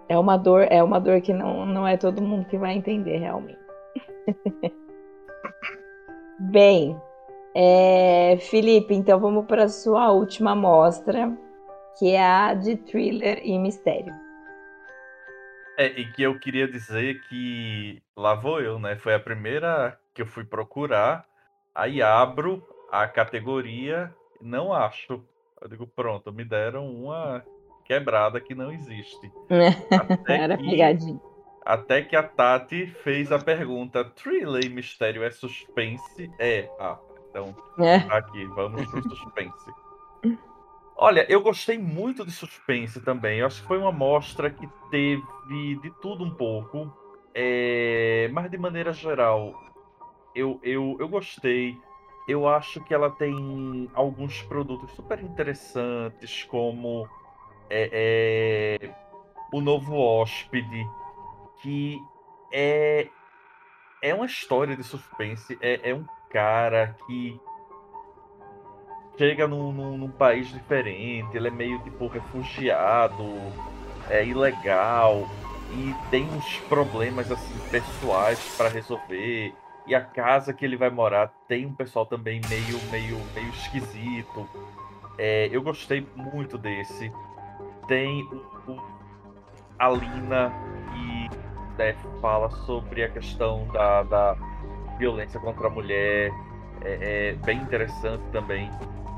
É 0.09 0.19
uma 0.19 0.35
dor, 0.35 0.67
é 0.69 0.83
uma 0.83 0.99
dor 0.99 1.21
que 1.21 1.31
não, 1.31 1.65
não 1.65 1.87
é 1.87 1.95
todo 1.95 2.21
mundo 2.21 2.45
que 2.45 2.57
vai 2.57 2.73
entender 2.73 3.19
realmente. 3.19 3.59
Bem, 6.39 6.99
é, 7.53 8.37
Felipe, 8.37 8.93
então 8.93 9.19
vamos 9.19 9.45
para 9.45 9.65
a 9.65 9.69
sua 9.69 10.11
última 10.11 10.55
mostra, 10.55 11.35
que 11.97 12.11
é 12.11 12.23
a 12.23 12.53
de 12.53 12.77
thriller 12.77 13.41
e 13.43 13.57
mistério. 13.59 14.13
É, 15.77 15.87
e 15.87 16.11
que 16.11 16.23
eu 16.23 16.39
queria 16.39 16.67
dizer 16.67 17.21
que 17.27 18.01
lá 18.15 18.35
vou 18.35 18.61
eu, 18.61 18.79
né? 18.79 18.95
Foi 18.95 19.13
a 19.13 19.19
primeira 19.19 19.99
que 20.13 20.21
eu 20.21 20.25
fui 20.25 20.43
procurar, 20.43 21.25
aí 21.75 22.01
abro 22.01 22.65
a 22.91 23.07
categoria, 23.07 24.13
não 24.41 24.73
acho. 24.73 25.21
Eu 25.61 25.67
digo, 25.67 25.87
pronto, 25.87 26.31
me 26.31 26.45
deram 26.45 26.89
uma 26.89 27.43
quebrada 27.85 28.39
que 28.39 28.55
não 28.55 28.71
existe. 28.71 29.31
Era 30.27 30.57
que, 30.57 30.69
pegadinho. 30.69 31.28
Até 31.69 32.01
que 32.01 32.15
a 32.15 32.23
Tati 32.23 32.87
fez 33.03 33.31
a 33.31 33.37
pergunta: 33.37 34.03
thriller 34.03 34.65
e 34.65 34.69
mistério 34.69 35.23
é 35.23 35.29
suspense? 35.29 36.31
É. 36.39 36.67
Ah, 36.79 36.97
então, 37.29 37.55
É. 37.77 37.99
tá 37.99 38.17
aqui, 38.17 38.43
vamos 38.55 38.89
pro 38.89 39.03
suspense. 39.03 39.71
Olha, 40.97 41.31
eu 41.31 41.39
gostei 41.41 41.77
muito 41.77 42.25
de 42.25 42.31
suspense 42.31 42.99
também. 43.01 43.37
Eu 43.37 43.45
acho 43.45 43.61
que 43.61 43.67
foi 43.67 43.77
uma 43.77 43.91
mostra 43.91 44.49
que 44.49 44.67
teve 44.89 45.23
de 45.79 45.91
tudo 46.01 46.23
um 46.23 46.31
pouco. 46.31 46.91
É, 47.35 48.27
Mas 48.33 48.49
de 48.49 48.57
maneira 48.57 48.91
geral, 48.91 49.53
eu, 50.33 50.59
eu, 50.63 50.97
eu 50.99 51.07
gostei. 51.07 51.77
Eu 52.27 52.47
acho 52.47 52.83
que 52.83 52.95
ela 52.95 53.11
tem 53.11 53.87
alguns 53.93 54.41
produtos 54.41 54.91
super 54.93 55.21
interessantes, 55.21 56.43
como 56.45 57.07
é, 57.69 58.79
é, 58.81 58.95
o 59.53 59.61
novo 59.61 59.95
hóspede, 59.95 60.83
que 61.61 62.01
é, 62.51 63.07
é 64.01 64.13
uma 64.13 64.25
história 64.25 64.75
de 64.75 64.83
suspense. 64.83 65.57
É, 65.61 65.89
é 65.91 65.93
um 65.93 66.05
cara 66.29 66.95
que 67.05 67.39
chega 69.17 69.47
num, 69.47 69.71
num, 69.71 69.97
num 69.97 70.11
país 70.11 70.47
diferente, 70.47 71.35
ele 71.35 71.49
é 71.49 71.51
meio 71.51 71.79
tipo 71.83 72.07
refugiado, 72.07 73.25
é 74.09 74.25
ilegal 74.25 75.29
e 75.71 75.93
tem 76.09 76.23
uns 76.23 76.57
problemas 76.69 77.29
assim 77.31 77.59
pessoais 77.69 78.55
para 78.55 78.69
resolver. 78.69 79.53
E 79.85 79.95
a 79.95 80.01
casa 80.01 80.53
que 80.53 80.63
ele 80.63 80.77
vai 80.77 80.89
morar 80.89 81.33
tem 81.47 81.65
um 81.65 81.73
pessoal 81.73 82.05
também 82.05 82.39
meio 82.47 82.79
meio 82.91 83.17
meio 83.33 83.49
esquisito. 83.49 84.47
É, 85.17 85.49
eu 85.51 85.61
gostei 85.61 86.07
muito 86.15 86.57
desse. 86.57 87.11
Tem 87.87 88.23
o, 88.23 88.71
o 88.71 88.81
a 89.77 89.87
Steph 91.79 91.97
fala 92.21 92.49
sobre 92.65 93.03
a 93.03 93.09
questão 93.09 93.65
da, 93.71 94.03
da 94.03 94.35
violência 94.97 95.39
contra 95.39 95.67
a 95.67 95.69
mulher. 95.69 96.29
É, 96.81 97.31
é 97.31 97.45
bem 97.45 97.57
interessante 97.57 98.21
também. 98.33 98.69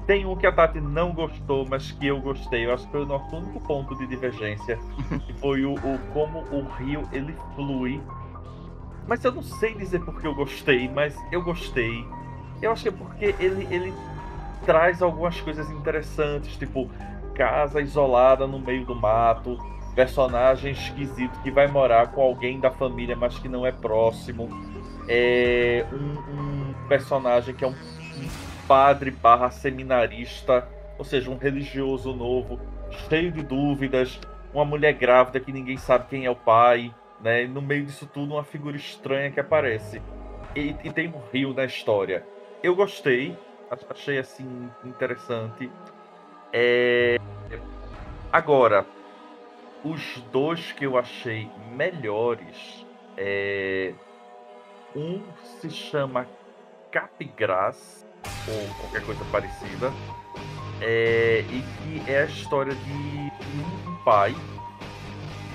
Tem 0.05 0.27
um 0.27 0.35
que 0.35 0.45
a 0.45 0.51
Tati 0.51 0.79
não 0.79 1.11
gostou, 1.11 1.65
mas 1.67 1.91
que 1.91 2.05
eu 2.05 2.21
gostei. 2.21 2.67
Eu 2.67 2.73
acho 2.73 2.85
que 2.85 2.91
foi 2.91 3.01
o 3.01 3.05
nosso 3.05 3.35
único 3.35 3.59
ponto 3.61 3.95
de 3.95 4.05
divergência. 4.05 4.77
que 5.25 5.33
foi 5.33 5.65
o, 5.65 5.73
o 5.73 5.99
como 6.13 6.39
o 6.51 6.63
rio 6.77 7.09
ele 7.11 7.35
flui. 7.55 7.99
Mas 9.07 9.23
eu 9.23 9.31
não 9.31 9.41
sei 9.41 9.73
dizer 9.73 9.99
porque 10.01 10.27
eu 10.27 10.35
gostei, 10.35 10.87
mas 10.87 11.17
eu 11.31 11.41
gostei. 11.41 12.05
Eu 12.61 12.71
acho 12.71 12.83
que 12.83 12.89
é 12.89 12.91
porque 12.91 13.35
ele, 13.39 13.67
ele 13.71 13.93
traz 14.67 15.01
algumas 15.01 15.41
coisas 15.41 15.67
interessantes, 15.71 16.55
tipo 16.57 16.87
casa 17.33 17.81
isolada 17.81 18.45
no 18.45 18.59
meio 18.59 18.85
do 18.85 18.93
mato, 18.93 19.57
personagem 19.95 20.71
esquisito 20.71 21.39
que 21.41 21.51
vai 21.51 21.67
morar 21.67 22.11
com 22.11 22.21
alguém 22.21 22.59
da 22.59 22.71
família, 22.71 23.15
mas 23.15 23.37
que 23.37 23.49
não 23.49 23.65
é 23.65 23.71
próximo. 23.71 24.49
É 25.07 25.85
um, 25.91 26.71
um 26.71 26.87
personagem 26.87 27.53
que 27.53 27.63
é 27.63 27.67
um, 27.67 27.75
padre 28.71 29.11
barra 29.11 29.51
seminarista, 29.51 30.65
ou 30.97 31.03
seja, 31.03 31.29
um 31.29 31.35
religioso 31.35 32.13
novo, 32.13 32.57
cheio 33.09 33.29
de 33.29 33.43
dúvidas, 33.43 34.17
uma 34.53 34.63
mulher 34.63 34.93
grávida 34.93 35.41
que 35.41 35.51
ninguém 35.51 35.75
sabe 35.75 36.07
quem 36.09 36.25
é 36.25 36.29
o 36.29 36.35
pai, 36.37 36.93
né? 37.19 37.43
E 37.43 37.47
no 37.49 37.61
meio 37.61 37.85
disso 37.85 38.05
tudo, 38.05 38.33
uma 38.33 38.45
figura 38.45 38.77
estranha 38.77 39.29
que 39.29 39.41
aparece. 39.41 40.01
E, 40.55 40.73
e 40.85 40.89
tem 40.89 41.09
um 41.09 41.21
rio 41.33 41.53
na 41.53 41.65
história. 41.65 42.25
Eu 42.63 42.73
gostei, 42.73 43.37
achei 43.89 44.17
assim 44.17 44.69
interessante. 44.85 45.69
É... 46.53 47.17
Agora, 48.31 48.85
os 49.83 50.21
dois 50.31 50.71
que 50.71 50.85
eu 50.85 50.97
achei 50.97 51.49
melhores, 51.71 52.85
é... 53.17 53.93
um 54.95 55.21
se 55.59 55.69
chama 55.69 56.27
Capgras, 56.91 58.05
ou 58.47 58.75
qualquer 58.75 59.05
coisa 59.05 59.25
parecida, 59.31 59.91
é... 60.81 61.43
e 61.49 61.63
que 61.77 62.11
é 62.11 62.23
a 62.23 62.25
história 62.25 62.73
de 62.73 62.91
um 62.91 63.95
pai. 64.03 64.35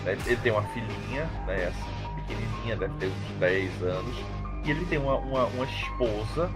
Né? 0.05 0.17
Ele 0.27 0.37
tem 0.37 0.53
uma 0.53 0.63
filhinha, 0.63 1.25
né? 1.47 1.67
assim, 1.67 2.21
pequenininha, 2.21 2.77
deve 2.77 2.95
ter 2.99 3.07
uns 3.07 3.39
10 3.39 3.83
anos, 3.83 4.17
e 4.65 4.71
ele 4.71 4.85
tem 4.87 4.99
uma, 4.99 5.17
uma, 5.17 5.45
uma 5.45 5.65
esposa 5.65 6.51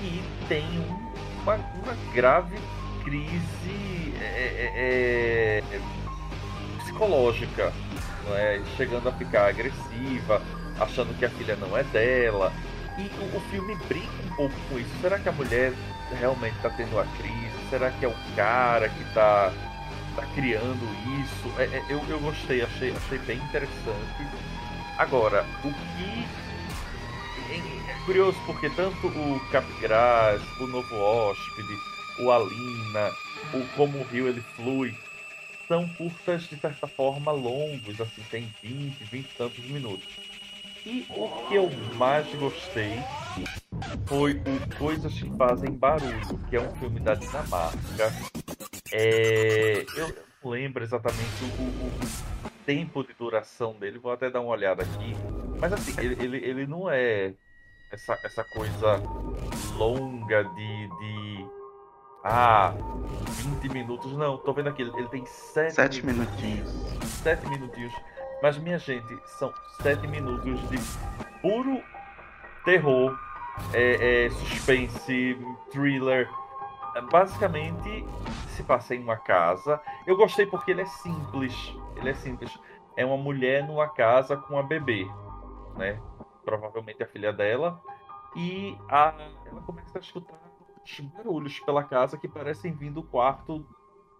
e 0.00 0.22
tem 0.48 0.64
um, 0.78 1.42
uma, 1.42 1.54
uma 1.56 2.12
grave 2.14 2.56
crise 3.04 4.14
é, 4.20 5.60
é, 5.74 5.80
psicológica, 7.02 7.72
não 8.24 8.36
é? 8.36 8.62
chegando 8.76 9.08
a 9.08 9.12
ficar 9.12 9.48
agressiva, 9.48 10.40
achando 10.78 11.16
que 11.18 11.24
a 11.24 11.30
filha 11.30 11.56
não 11.56 11.76
é 11.76 11.82
dela. 11.84 12.52
E 12.96 13.02
o, 13.02 13.36
o 13.36 13.40
filme 13.50 13.74
brinca 13.88 14.12
um 14.24 14.36
pouco 14.36 14.54
com 14.68 14.78
isso. 14.78 14.90
Será 15.00 15.18
que 15.18 15.28
a 15.28 15.32
mulher 15.32 15.72
realmente 16.18 16.56
está 16.56 16.70
tendo 16.70 16.98
a 17.00 17.04
crise? 17.04 17.70
Será 17.70 17.90
que 17.90 18.04
é 18.04 18.08
o 18.08 18.14
cara 18.36 18.88
que 18.88 19.02
está 19.02 19.52
tá 20.14 20.26
criando 20.34 20.84
isso? 21.20 21.60
É, 21.60 21.64
é, 21.64 21.84
eu, 21.88 22.00
eu 22.08 22.20
gostei, 22.20 22.62
achei, 22.62 22.92
achei 22.92 23.18
bem 23.18 23.38
interessante. 23.38 24.26
Agora, 24.98 25.44
o 25.64 25.72
que 25.72 26.26
é 27.88 28.04
curioso 28.04 28.38
porque 28.46 28.70
tanto 28.70 29.08
o 29.08 29.40
Capgras, 29.50 30.42
o 30.60 30.66
Novo 30.66 30.96
Hóspede, 30.96 31.76
o 32.18 32.30
Alina, 32.30 33.10
o 33.54 33.66
Como 33.74 33.98
o 33.98 34.04
Rio 34.04 34.28
ele 34.28 34.42
flui, 34.54 34.94
são 35.72 35.88
curtas 35.88 36.42
de 36.42 36.56
certa 36.56 36.86
forma 36.86 37.32
longos, 37.32 37.98
assim, 37.98 38.22
tem 38.30 38.54
20, 38.62 39.04
20 39.04 39.24
e 39.24 39.34
tantos 39.38 39.64
minutos. 39.70 40.06
E 40.84 41.06
o 41.08 41.48
que 41.48 41.54
eu 41.54 41.70
mais 41.96 42.26
gostei 42.34 42.92
foi 44.04 44.32
o 44.34 44.76
Coisas 44.76 45.14
que 45.14 45.30
Fazem 45.38 45.70
Barulho, 45.72 46.38
que 46.50 46.56
é 46.56 46.60
um 46.60 46.76
filme 46.76 47.00
da 47.00 47.14
Dinamarca. 47.14 48.12
É... 48.92 49.82
Eu 49.96 50.14
não 50.44 50.50
lembro 50.50 50.84
exatamente 50.84 51.42
o, 51.42 51.62
o, 51.62 52.50
tempo 52.66 53.02
de 53.02 53.14
duração 53.14 53.72
dele, 53.72 53.98
vou 53.98 54.12
até 54.12 54.28
dar 54.28 54.42
uma 54.42 54.50
olhada 54.50 54.82
aqui. 54.82 55.14
Mas 55.58 55.72
assim, 55.72 55.94
ele, 55.98 56.22
ele, 56.22 56.36
ele 56.36 56.66
não 56.66 56.90
é 56.90 57.32
essa, 57.90 58.18
essa 58.22 58.44
coisa 58.44 59.00
longa 59.78 60.44
de, 60.44 60.88
de. 60.98 61.31
Ah, 62.24 62.72
20 63.62 63.68
minutos. 63.72 64.12
Não, 64.16 64.38
tô 64.38 64.52
vendo 64.52 64.68
aqui, 64.68 64.82
ele 64.82 65.08
tem 65.08 65.26
7 65.26 65.74
Sete 65.74 66.06
minutinhos. 66.06 66.70
7 67.22 67.48
minutinhos. 67.48 67.92
Mas, 68.42 68.58
minha 68.58 68.78
gente, 68.78 69.18
são 69.38 69.52
7 69.82 70.06
minutos 70.06 70.60
de 70.68 70.78
puro 71.40 71.82
terror, 72.64 73.18
é, 73.72 74.26
é, 74.26 74.30
suspense, 74.30 75.38
thriller. 75.70 76.28
Basicamente, 77.10 78.04
se 78.48 78.62
passa 78.62 78.94
em 78.94 79.02
uma 79.02 79.16
casa. 79.16 79.80
Eu 80.06 80.16
gostei 80.16 80.46
porque 80.46 80.70
ele 80.70 80.82
é 80.82 80.86
simples. 80.86 81.74
Ele 81.96 82.10
é 82.10 82.14
simples. 82.14 82.56
É 82.96 83.04
uma 83.04 83.16
mulher 83.16 83.66
numa 83.66 83.88
casa 83.88 84.36
com 84.36 84.54
uma 84.54 84.62
bebê, 84.62 85.08
né? 85.76 86.00
Provavelmente 86.44 87.02
a 87.02 87.06
filha 87.06 87.32
dela. 87.32 87.80
E 88.36 88.76
a, 88.88 89.14
ela 89.46 89.62
começa 89.62 89.98
a 89.98 90.00
escutar 90.00 90.41
uns 90.82 91.00
barulhos 91.00 91.60
pela 91.60 91.84
casa 91.84 92.18
que 92.18 92.28
parecem 92.28 92.72
vir 92.72 92.90
do 92.90 93.02
quarto 93.02 93.66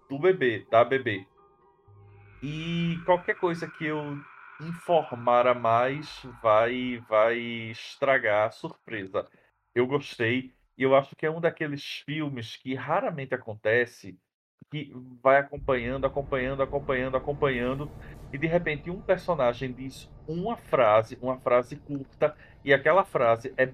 do 0.08 0.18
bebê, 0.18 0.66
da 0.70 0.84
bebê. 0.84 1.26
E 2.42 2.98
qualquer 3.04 3.36
coisa 3.36 3.68
que 3.68 3.86
eu 3.86 4.18
informar 4.60 5.46
a 5.46 5.54
mais 5.54 6.22
vai 6.42 7.02
vai 7.08 7.38
estragar 7.38 8.48
a 8.48 8.50
surpresa. 8.50 9.28
Eu 9.74 9.86
gostei 9.86 10.52
e 10.76 10.82
eu 10.82 10.94
acho 10.94 11.14
que 11.16 11.26
é 11.26 11.30
um 11.30 11.40
daqueles 11.40 12.02
filmes 12.04 12.56
que 12.56 12.74
raramente 12.74 13.34
acontece 13.34 14.18
que 14.70 14.90
vai 15.22 15.38
acompanhando, 15.38 16.06
acompanhando, 16.06 16.62
acompanhando, 16.62 17.16
acompanhando 17.16 17.90
e 18.32 18.38
de 18.38 18.46
repente 18.46 18.90
um 18.90 19.00
personagem 19.00 19.70
diz 19.72 20.08
uma 20.26 20.56
frase, 20.56 21.18
uma 21.20 21.38
frase 21.38 21.76
curta 21.76 22.34
e 22.64 22.72
aquela 22.72 23.04
frase 23.04 23.52
é 23.56 23.70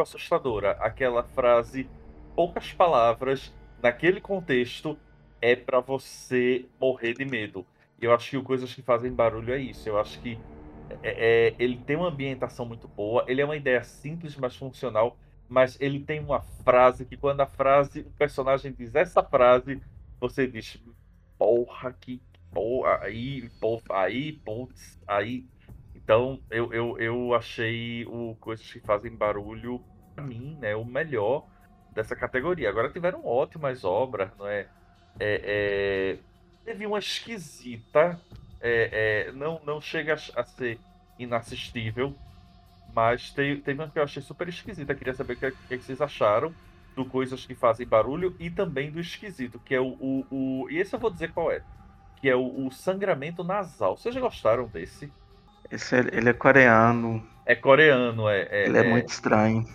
assustadora. 0.00 0.72
Aquela 0.72 1.22
frase, 1.22 1.88
poucas 2.36 2.70
palavras, 2.70 3.50
naquele 3.82 4.20
contexto 4.20 4.96
é 5.40 5.56
para 5.56 5.80
você 5.80 6.66
morrer 6.78 7.14
de 7.14 7.24
medo. 7.24 7.66
E 8.00 8.04
eu 8.04 8.12
acho 8.12 8.30
que 8.30 8.36
o 8.36 8.42
Coisas 8.42 8.74
que 8.74 8.82
Fazem 8.82 9.10
Barulho 9.10 9.54
é 9.54 9.58
isso. 9.58 9.88
Eu 9.88 9.98
acho 9.98 10.20
que 10.20 10.38
é, 11.02 11.48
é, 11.48 11.54
ele 11.58 11.78
tem 11.78 11.96
uma 11.96 12.08
ambientação 12.08 12.66
muito 12.66 12.86
boa, 12.86 13.24
ele 13.26 13.40
é 13.40 13.44
uma 13.44 13.56
ideia 13.56 13.82
simples, 13.82 14.36
mas 14.36 14.54
funcional, 14.54 15.16
mas 15.48 15.80
ele 15.80 16.00
tem 16.00 16.20
uma 16.20 16.40
frase 16.40 17.06
que 17.06 17.16
quando 17.16 17.40
a 17.40 17.46
frase, 17.46 18.00
o 18.00 18.10
personagem 18.10 18.72
diz 18.72 18.94
essa 18.94 19.22
frase, 19.22 19.80
você 20.20 20.46
diz, 20.46 20.78
porra, 21.38 21.92
que 21.94 22.20
porra, 22.52 23.00
aí, 23.02 23.48
porra, 23.60 23.82
aí, 23.90 24.32
putz, 24.44 24.98
aí. 25.06 25.46
Então, 25.94 26.40
eu, 26.50 26.72
eu, 26.72 26.98
eu 26.98 27.34
achei 27.34 28.04
o 28.06 28.36
Coisas 28.36 28.70
que 28.70 28.80
Fazem 28.80 29.16
Barulho, 29.16 29.82
pra 30.14 30.24
mim, 30.24 30.56
né, 30.60 30.76
o 30.76 30.84
melhor 30.84 31.46
dessa 31.96 32.14
categoria. 32.14 32.68
Agora 32.68 32.90
tiveram 32.90 33.24
ótimas 33.26 33.82
obras, 33.82 34.30
não 34.38 34.46
é? 34.46 34.66
é, 35.18 35.40
é 35.42 36.16
teve 36.64 36.86
uma 36.86 36.98
esquisita. 36.98 38.20
É, 38.60 39.26
é, 39.28 39.32
não, 39.32 39.60
não 39.64 39.80
chega 39.80 40.14
a 40.14 40.44
ser 40.44 40.78
inassistível. 41.18 42.14
Mas 42.94 43.30
teve, 43.30 43.60
teve 43.60 43.80
uma 43.80 43.88
que 43.88 43.98
eu 43.98 44.02
achei 44.02 44.22
super 44.22 44.48
esquisita. 44.48 44.94
Queria 44.94 45.14
saber 45.14 45.34
o 45.34 45.36
que, 45.36 45.50
que, 45.50 45.78
vocês 45.78 46.00
acharam 46.00 46.54
do 46.94 47.04
Coisas 47.04 47.44
que 47.44 47.54
Fazem 47.54 47.86
Barulho 47.86 48.34
e 48.38 48.50
também 48.50 48.90
do 48.90 49.00
Esquisito, 49.00 49.58
que 49.58 49.74
é 49.74 49.80
o. 49.80 49.96
o, 50.00 50.26
o 50.30 50.70
e 50.70 50.78
esse 50.78 50.94
eu 50.94 50.98
vou 50.98 51.10
dizer 51.10 51.32
qual 51.32 51.50
é. 51.52 51.62
Que 52.20 52.30
é 52.30 52.34
o, 52.34 52.66
o 52.66 52.72
sangramento 52.72 53.44
nasal. 53.44 53.96
Vocês 53.96 54.14
já 54.14 54.20
gostaram 54.20 54.66
desse? 54.66 55.12
Esse 55.70 55.96
é, 55.96 56.00
ele 56.12 56.30
é 56.30 56.32
coreano. 56.32 57.26
É 57.44 57.54
coreano, 57.54 58.28
é. 58.28 58.48
é 58.50 58.66
ele 58.66 58.78
é, 58.78 58.80
é, 58.80 58.90
muito 58.90 59.08
estranho. 59.10 59.66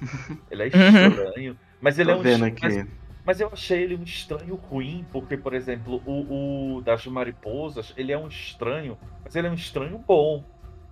Ele 0.50 0.64
é 0.64 0.68
estranho. 0.68 1.58
Mas 1.82 1.98
ele 1.98 2.12
Tô 2.12 2.18
é 2.18 2.20
um. 2.20 2.22
Vendo 2.22 2.46
aqui. 2.46 2.62
Mas, 2.62 2.88
mas, 3.26 3.42
eu 3.42 3.50
achei 3.52 3.84
ele 3.84 3.96
um 3.96 4.04
estranho 4.04 4.56
ruim, 4.56 5.06
porque, 5.12 5.36
por 5.36 5.54
exemplo, 5.54 6.02
o, 6.06 6.78
o 6.78 6.82
das 6.82 7.06
mariposas, 7.08 7.94
ele 7.98 8.12
é 8.12 8.18
um 8.18 8.28
estranho, 8.28 8.98
mas 9.24 9.36
ele 9.36 9.48
é 9.48 9.50
um 9.50 9.56
estranho 9.56 9.98
bom. 9.98 10.44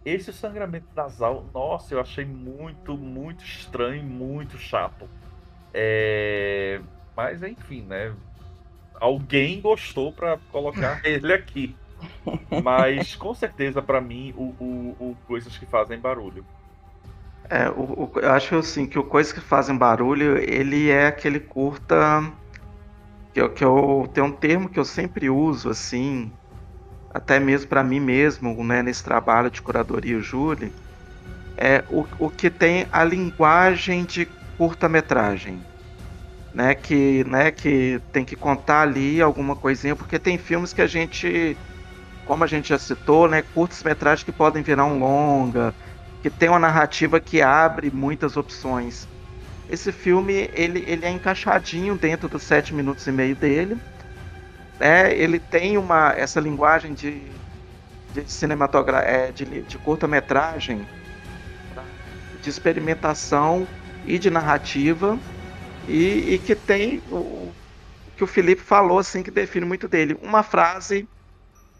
Esse 0.06 0.32
sangramento 0.32 0.88
nasal, 0.96 1.46
nossa, 1.54 1.94
eu 1.94 2.00
achei 2.00 2.26
muito, 2.26 2.98
muito 2.98 3.44
estranho, 3.44 4.04
muito 4.04 4.58
chato. 4.58 5.10
É... 5.74 6.82
Mas 7.16 7.44
enfim, 7.44 7.82
né? 7.82 8.14
Alguém 8.96 9.62
gostou 9.62 10.12
para 10.12 10.38
colocar 10.52 11.02
ele 11.06 11.34
aqui. 11.34 11.76
Mas 12.64 13.16
com 13.16 13.34
certeza, 13.34 13.82
para 13.82 14.00
mim, 14.00 14.34
o, 14.38 14.44
o, 14.60 14.96
o, 15.00 15.18
coisas 15.28 15.58
que 15.58 15.66
fazem 15.66 16.00
barulho. 16.00 16.46
É, 17.50 17.70
o, 17.70 18.12
eu 18.22 18.32
acho 18.32 18.56
assim 18.56 18.86
que 18.88 19.00
o 19.00 19.04
coisas 19.04 19.34
que 19.34 19.42
fazem 19.42 19.78
barulho, 19.78 20.38
ele 20.38 20.90
é 20.90 21.08
aquele 21.08 21.40
curta 21.40 21.96
que 23.34 23.42
eu, 23.42 23.54
que 23.54 23.64
eu 23.64 24.08
tem 24.14 24.24
um 24.24 24.32
termo 24.36 24.70
que 24.70 24.80
eu 24.80 24.86
sempre 24.86 25.30
uso 25.30 25.70
assim, 25.70 26.38
até 27.10 27.40
mesmo 27.40 27.70
para 27.70 27.84
mim 27.84 28.00
mesmo, 28.00 28.64
né, 28.64 28.84
nesse 28.84 29.04
trabalho 29.04 29.52
de 29.52 29.62
curadoria 29.62 30.18
e 30.18 30.22
júri, 30.22 30.76
é 31.58 31.86
o, 31.90 32.08
o 32.20 32.32
que 32.32 32.50
tem 32.52 32.88
a 32.92 33.04
linguagem 33.04 34.06
de 34.06 34.28
curta-metragem, 34.58 35.68
né, 36.54 36.76
que, 36.76 37.24
né, 37.26 37.52
que 37.52 38.00
tem 38.12 38.26
que 38.26 38.36
contar 38.36 38.82
ali 38.84 39.22
alguma 39.22 39.56
coisinha, 39.56 39.96
porque 39.96 40.20
tem 40.20 40.38
filmes 40.38 40.74
que 40.74 40.82
a 40.82 40.88
gente, 40.88 41.62
como 42.24 42.44
a 42.44 42.48
gente 42.48 42.70
já 42.70 42.80
citou, 42.80 43.28
né, 43.30 43.42
curtas-metragens 43.44 44.24
que 44.26 44.34
podem 44.34 44.64
virar 44.64 44.86
um 44.86 45.00
longa, 45.00 45.76
que 46.22 46.30
tem 46.30 46.50
uma 46.50 46.60
narrativa 46.60 47.20
que 47.20 47.42
abre 47.42 47.92
muitas 47.92 48.38
opções. 48.38 49.08
Esse 49.70 49.92
filme 49.92 50.50
ele, 50.54 50.84
ele 50.88 51.06
é 51.06 51.10
encaixadinho 51.10 51.98
dentro 51.98 52.28
dos 52.28 52.44
sete 52.44 52.74
minutos 52.74 53.06
e 53.08 53.12
meio 53.12 53.36
dele 53.36 53.80
né, 54.80 55.14
ele 55.14 55.40
tem 55.40 55.78
uma 55.78 56.14
essa 56.14 56.40
linguagem 56.40 56.94
de, 56.94 57.22
de 58.14 58.32
cinematografia, 58.32 59.10
é, 59.10 59.32
de, 59.32 59.64
de 59.64 59.78
curta-metragem, 59.78 60.88
de 62.42 62.50
experimentação 62.50 63.68
e 64.06 64.18
de 64.18 64.30
narrativa, 64.30 65.20
e, 65.88 66.36
e 66.36 66.40
que 66.40 66.56
tem 66.56 67.04
o 67.12 67.54
que 68.16 68.24
o 68.24 68.28
Felipe 68.28 68.62
falou, 68.62 69.00
assim, 69.00 69.24
que 69.24 69.32
define 69.32 69.66
muito 69.66 69.88
dele. 69.88 70.18
Uma 70.22 70.44
frase 70.44 71.08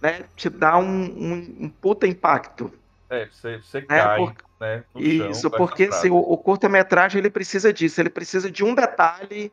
né, 0.02 0.24
te 0.36 0.50
dá 0.50 0.78
um, 0.78 1.04
um, 1.04 1.58
um 1.66 1.70
puta 1.70 2.08
impacto. 2.08 2.72
É, 3.10 3.26
você, 3.26 3.58
você 3.58 3.80
né, 3.82 3.86
cai, 3.88 4.18
por... 4.18 4.36
né? 4.60 4.84
Isso, 4.96 5.50
porque 5.50 5.86
assim, 5.86 6.10
o, 6.10 6.18
o 6.18 6.38
curta-metragem 6.38 7.20
ele 7.20 7.30
precisa 7.30 7.74
disso, 7.74 8.00
ele 8.00 8.10
precisa 8.10 8.52
de 8.52 8.64
um 8.64 8.76
detalhe 8.76 9.52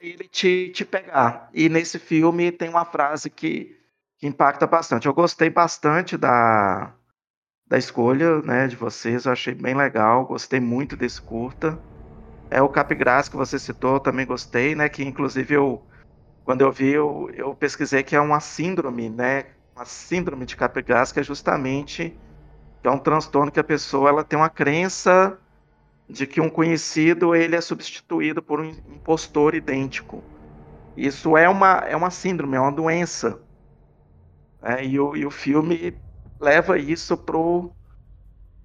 ele 0.00 0.28
te, 0.28 0.70
te 0.70 0.84
pegar. 0.84 1.48
E 1.52 1.68
nesse 1.68 1.98
filme 1.98 2.52
tem 2.52 2.68
uma 2.68 2.84
frase 2.84 3.28
que, 3.28 3.76
que 4.18 4.26
impacta 4.26 4.66
bastante. 4.66 5.06
Eu 5.06 5.14
gostei 5.14 5.50
bastante 5.50 6.16
da, 6.16 6.92
da 7.66 7.78
escolha 7.78 8.40
né, 8.42 8.66
de 8.68 8.76
vocês, 8.76 9.24
eu 9.24 9.32
achei 9.32 9.54
bem 9.54 9.74
legal, 9.74 10.24
gostei 10.24 10.60
muito 10.60 10.96
desse 10.96 11.20
curta. 11.20 11.78
É 12.50 12.62
o 12.62 12.68
Capigras 12.68 13.28
que 13.28 13.36
você 13.36 13.58
citou, 13.58 14.00
também 14.00 14.24
gostei, 14.24 14.74
né? 14.74 14.88
Que 14.88 15.04
inclusive 15.04 15.52
eu, 15.52 15.82
quando 16.44 16.62
eu 16.62 16.72
vi, 16.72 16.92
eu, 16.92 17.30
eu 17.34 17.54
pesquisei 17.54 18.02
que 18.02 18.16
é 18.16 18.20
uma 18.20 18.40
síndrome, 18.40 19.10
né? 19.10 19.46
Uma 19.76 19.84
síndrome 19.84 20.46
de 20.46 20.56
Capigras, 20.56 21.12
que 21.12 21.20
é 21.20 21.22
justamente 21.22 22.18
é 22.82 22.90
um 22.90 22.98
transtorno 22.98 23.50
que 23.50 23.60
a 23.60 23.64
pessoa 23.64 24.08
ela 24.08 24.24
tem 24.24 24.38
uma 24.38 24.50
crença 24.50 25.38
de 26.08 26.26
que 26.26 26.40
um 26.40 26.48
conhecido 26.48 27.34
ele 27.34 27.54
é 27.54 27.60
substituído 27.60 28.42
por 28.42 28.60
um 28.60 28.64
impostor 28.64 29.54
idêntico. 29.54 30.22
Isso 30.96 31.36
é 31.36 31.48
uma, 31.48 31.78
é 31.86 31.94
uma 31.94 32.10
síndrome, 32.10 32.56
é 32.56 32.60
uma 32.60 32.72
doença. 32.72 33.40
É, 34.62 34.84
e, 34.84 34.98
o, 34.98 35.14
e 35.16 35.24
o 35.24 35.30
filme 35.30 35.96
leva 36.40 36.78
isso 36.78 37.16
pro, 37.16 37.70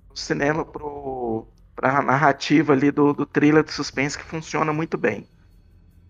pro 0.07 0.17
cinema, 0.17 0.65
pro, 0.65 1.47
pra 1.75 2.01
narrativa 2.01 2.73
ali 2.73 2.91
do, 2.91 3.13
do 3.13 3.25
thriller 3.25 3.63
de 3.63 3.71
suspense 3.71 4.17
que 4.17 4.23
funciona 4.23 4.73
muito 4.73 4.97
bem. 4.97 5.27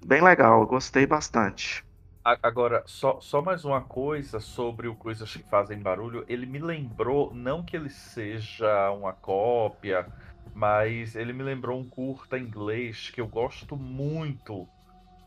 Bem 0.06 0.22
legal, 0.22 0.66
gostei 0.66 1.06
bastante. 1.06 1.84
Agora, 2.24 2.84
só, 2.86 3.20
só 3.20 3.42
mais 3.42 3.66
uma 3.66 3.82
coisa 3.82 4.40
sobre 4.40 4.88
o 4.88 4.96
Coisas 4.96 5.36
que 5.36 5.44
Fazem 5.44 5.80
Barulho. 5.80 6.24
Ele 6.28 6.46
me 6.46 6.60
lembrou, 6.60 7.34
não 7.34 7.62
que 7.64 7.76
ele 7.76 7.90
seja 7.90 8.92
uma 8.92 9.12
cópia 9.12 10.08
mas 10.54 11.16
ele 11.16 11.34
me 11.34 11.44
lembrou 11.44 11.80
um 11.80 11.88
curta 11.88 12.38
inglês 12.38 13.10
que 13.10 13.22
eu 13.22 13.28
gosto 13.28 13.76
muito, 13.76 14.68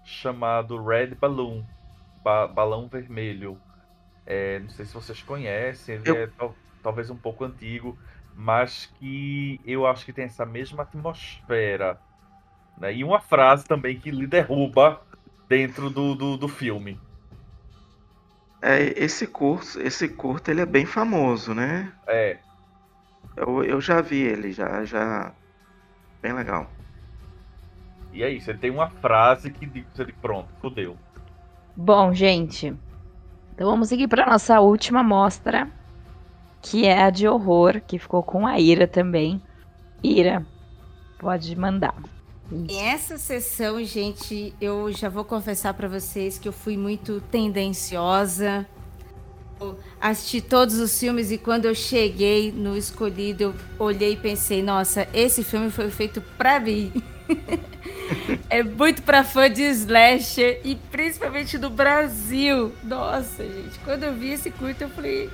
chamado 0.04 0.82
Red 0.82 1.14
Balloon 1.14 1.64
ba 2.22 2.46
Balão 2.46 2.88
Vermelho. 2.88 3.60
É, 4.24 4.58
não 4.58 4.68
sei 4.70 4.84
se 4.84 4.94
vocês 4.94 5.22
conhecem, 5.22 5.96
ele 5.96 6.10
eu... 6.10 6.16
é 6.16 6.26
tal, 6.26 6.54
talvez 6.82 7.10
um 7.10 7.16
pouco 7.16 7.44
antigo, 7.44 7.98
mas 8.34 8.86
que 8.98 9.60
eu 9.64 9.86
acho 9.86 10.04
que 10.04 10.12
tem 10.12 10.24
essa 10.24 10.44
mesma 10.44 10.82
atmosfera. 10.82 11.98
Né? 12.78 12.94
E 12.94 13.04
uma 13.04 13.20
frase 13.20 13.64
também 13.64 13.98
que 13.98 14.10
lhe 14.10 14.26
derruba 14.26 15.00
dentro 15.48 15.90
do, 15.90 16.14
do, 16.14 16.36
do 16.36 16.48
filme. 16.48 16.98
É, 18.60 18.82
esse 19.02 19.26
curso, 19.26 19.80
esse 19.80 20.08
curto, 20.08 20.50
ele 20.50 20.60
é 20.60 20.66
bem 20.66 20.86
famoso, 20.86 21.54
né? 21.54 21.92
É. 22.06 22.38
Eu, 23.36 23.62
eu 23.62 23.80
já 23.80 24.00
vi 24.00 24.18
ele, 24.18 24.52
já, 24.52 24.84
já. 24.84 25.32
Bem 26.22 26.32
legal. 26.32 26.70
E 28.12 28.22
é 28.22 28.30
isso, 28.30 28.50
ele 28.50 28.58
tem 28.58 28.70
uma 28.70 28.88
frase 28.88 29.50
que 29.50 29.66
diz 29.66 29.84
pronto, 30.22 30.48
fodeu. 30.60 30.96
Bom, 31.76 32.14
gente. 32.14 32.74
Então 33.54 33.70
vamos 33.70 33.88
seguir 33.88 34.08
para 34.08 34.26
nossa 34.26 34.60
última 34.60 35.02
mostra, 35.02 35.70
que 36.62 36.86
é 36.86 37.02
a 37.02 37.10
de 37.10 37.28
horror, 37.28 37.80
que 37.86 37.98
ficou 37.98 38.22
com 38.22 38.46
a 38.46 38.58
Ira 38.58 38.88
também. 38.88 39.40
Ira, 40.02 40.44
pode 41.18 41.54
mandar. 41.54 41.94
Essa 42.68 43.18
sessão, 43.18 43.82
gente, 43.84 44.54
eu 44.60 44.92
já 44.92 45.08
vou 45.08 45.24
confessar 45.24 45.74
para 45.74 45.88
vocês 45.88 46.38
que 46.38 46.48
eu 46.48 46.52
fui 46.52 46.76
muito 46.76 47.20
tendenciosa 47.30 48.66
assisti 50.00 50.40
todos 50.40 50.78
os 50.78 50.98
filmes 50.98 51.30
e 51.30 51.38
quando 51.38 51.64
eu 51.64 51.74
cheguei 51.74 52.52
no 52.52 52.76
escolhido, 52.76 53.42
eu 53.42 53.54
olhei 53.78 54.12
e 54.12 54.16
pensei, 54.16 54.62
nossa, 54.62 55.08
esse 55.12 55.42
filme 55.42 55.70
foi 55.70 55.90
feito 55.90 56.20
para 56.36 56.60
mim. 56.60 56.92
é 58.50 58.62
muito 58.62 59.02
para 59.02 59.24
fã 59.24 59.50
de 59.50 59.62
slasher 59.62 60.60
e 60.64 60.76
principalmente 60.76 61.58
do 61.58 61.70
Brasil. 61.70 62.72
Nossa, 62.82 63.42
gente, 63.42 63.78
quando 63.84 64.04
eu 64.04 64.14
vi 64.14 64.32
esse 64.32 64.50
curto, 64.50 64.82
eu 64.82 64.90
falei, 64.90 65.30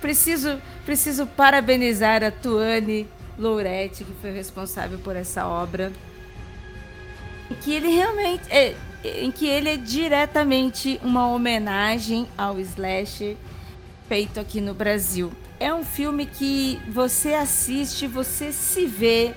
preciso, 0.00 0.60
preciso 0.84 1.26
parabenizar 1.26 2.22
a 2.22 2.30
Tuane 2.30 3.08
Louretti, 3.38 4.04
que 4.04 4.12
foi 4.20 4.32
responsável 4.32 4.98
por 4.98 5.14
essa 5.14 5.46
obra. 5.46 5.92
Que 7.62 7.72
ele 7.72 7.88
realmente 7.88 8.42
é, 8.50 8.74
em 9.04 9.30
que 9.30 9.46
ele 9.46 9.68
é 9.68 9.76
diretamente 9.76 11.00
uma 11.02 11.28
homenagem 11.28 12.26
ao 12.36 12.58
slasher 12.60 13.36
feito 14.08 14.40
aqui 14.40 14.60
no 14.60 14.74
Brasil. 14.74 15.32
É 15.58 15.72
um 15.72 15.84
filme 15.84 16.26
que 16.26 16.80
você 16.88 17.34
assiste, 17.34 18.06
você 18.06 18.52
se 18.52 18.86
vê, 18.86 19.34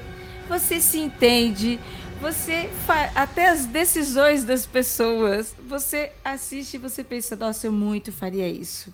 você 0.48 0.80
se 0.82 1.00
entende, 1.00 1.80
você 2.20 2.70
até 3.16 3.48
as 3.48 3.66
decisões 3.66 4.44
das 4.44 4.66
pessoas, 4.66 5.56
você 5.68 6.12
assiste 6.24 6.74
e 6.74 6.78
você 6.78 7.04
pensa, 7.04 7.36
nossa, 7.36 7.68
eu 7.68 7.72
muito 7.72 8.12
faria 8.12 8.48
isso. 8.48 8.94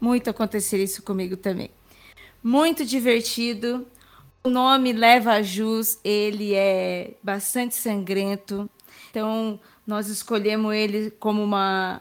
Muito 0.00 0.28
aconteceria 0.28 0.84
isso 0.84 1.02
comigo 1.02 1.36
também. 1.36 1.70
Muito 2.42 2.84
divertido. 2.84 3.86
O 4.46 4.48
nome 4.48 4.92
leva 4.92 5.32
a 5.32 5.42
jus, 5.42 5.98
ele 6.04 6.54
é 6.54 7.14
bastante 7.20 7.74
sangrento. 7.74 8.70
Então, 9.10 9.58
nós 9.84 10.06
escolhemos 10.06 10.72
ele 10.72 11.10
como 11.10 11.42
uma 11.42 12.00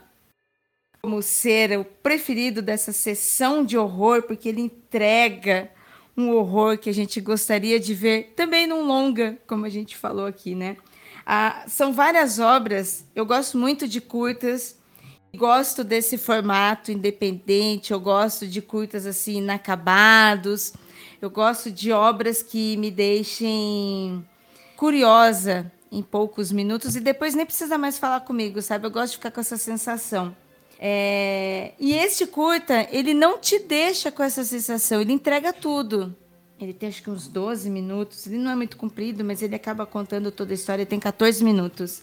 como 1.01 1.23
ser 1.23 1.79
o 1.79 1.83
preferido 1.83 2.61
dessa 2.61 2.91
sessão 2.91 3.65
de 3.65 3.75
horror, 3.75 4.21
porque 4.21 4.47
ele 4.47 4.61
entrega 4.61 5.71
um 6.15 6.29
horror 6.29 6.77
que 6.77 6.87
a 6.87 6.93
gente 6.93 7.19
gostaria 7.19 7.79
de 7.79 7.95
ver 7.95 8.33
também 8.35 8.67
num 8.67 8.85
longa, 8.85 9.39
como 9.47 9.65
a 9.65 9.69
gente 9.69 9.97
falou 9.97 10.27
aqui, 10.27 10.53
né? 10.53 10.77
Ah, 11.25 11.65
são 11.67 11.91
várias 11.91 12.37
obras, 12.37 13.07
eu 13.15 13.25
gosto 13.25 13.57
muito 13.57 13.87
de 13.87 13.99
curtas, 13.99 14.77
gosto 15.35 15.83
desse 15.83 16.15
formato 16.15 16.91
independente, 16.91 17.91
eu 17.91 17.99
gosto 17.99 18.45
de 18.45 18.61
curtas 18.61 19.07
assim 19.07 19.39
inacabados. 19.39 20.73
Eu 21.21 21.29
gosto 21.29 21.71
de 21.71 21.91
obras 21.91 22.43
que 22.43 22.77
me 22.77 22.91
deixem 22.91 24.25
curiosa 24.75 25.71
em 25.91 26.01
poucos 26.03 26.51
minutos 26.51 26.95
e 26.95 26.99
depois 26.99 27.33
nem 27.33 27.45
precisa 27.45 27.77
mais 27.77 27.97
falar 27.97 28.21
comigo, 28.21 28.61
sabe? 28.61 28.85
Eu 28.85 28.91
gosto 28.91 29.11
de 29.11 29.17
ficar 29.17 29.31
com 29.31 29.39
essa 29.39 29.57
sensação. 29.57 30.35
É... 30.79 31.73
E 31.79 31.93
este 31.93 32.25
curta, 32.25 32.87
ele 32.91 33.13
não 33.13 33.39
te 33.39 33.59
deixa 33.59 34.11
com 34.11 34.21
essa 34.21 34.43
sensação, 34.43 35.01
ele 35.01 35.13
entrega 35.13 35.53
tudo. 35.53 36.15
Ele 36.59 36.73
tem 36.73 36.89
acho 36.89 37.03
que 37.03 37.09
uns 37.09 37.27
12 37.27 37.69
minutos, 37.69 38.27
ele 38.27 38.37
não 38.37 38.51
é 38.51 38.55
muito 38.55 38.77
comprido, 38.77 39.23
mas 39.23 39.41
ele 39.41 39.55
acaba 39.55 39.85
contando 39.85 40.31
toda 40.31 40.53
a 40.53 40.55
história, 40.55 40.85
tem 40.85 40.99
14 40.99 41.43
minutos. 41.43 42.01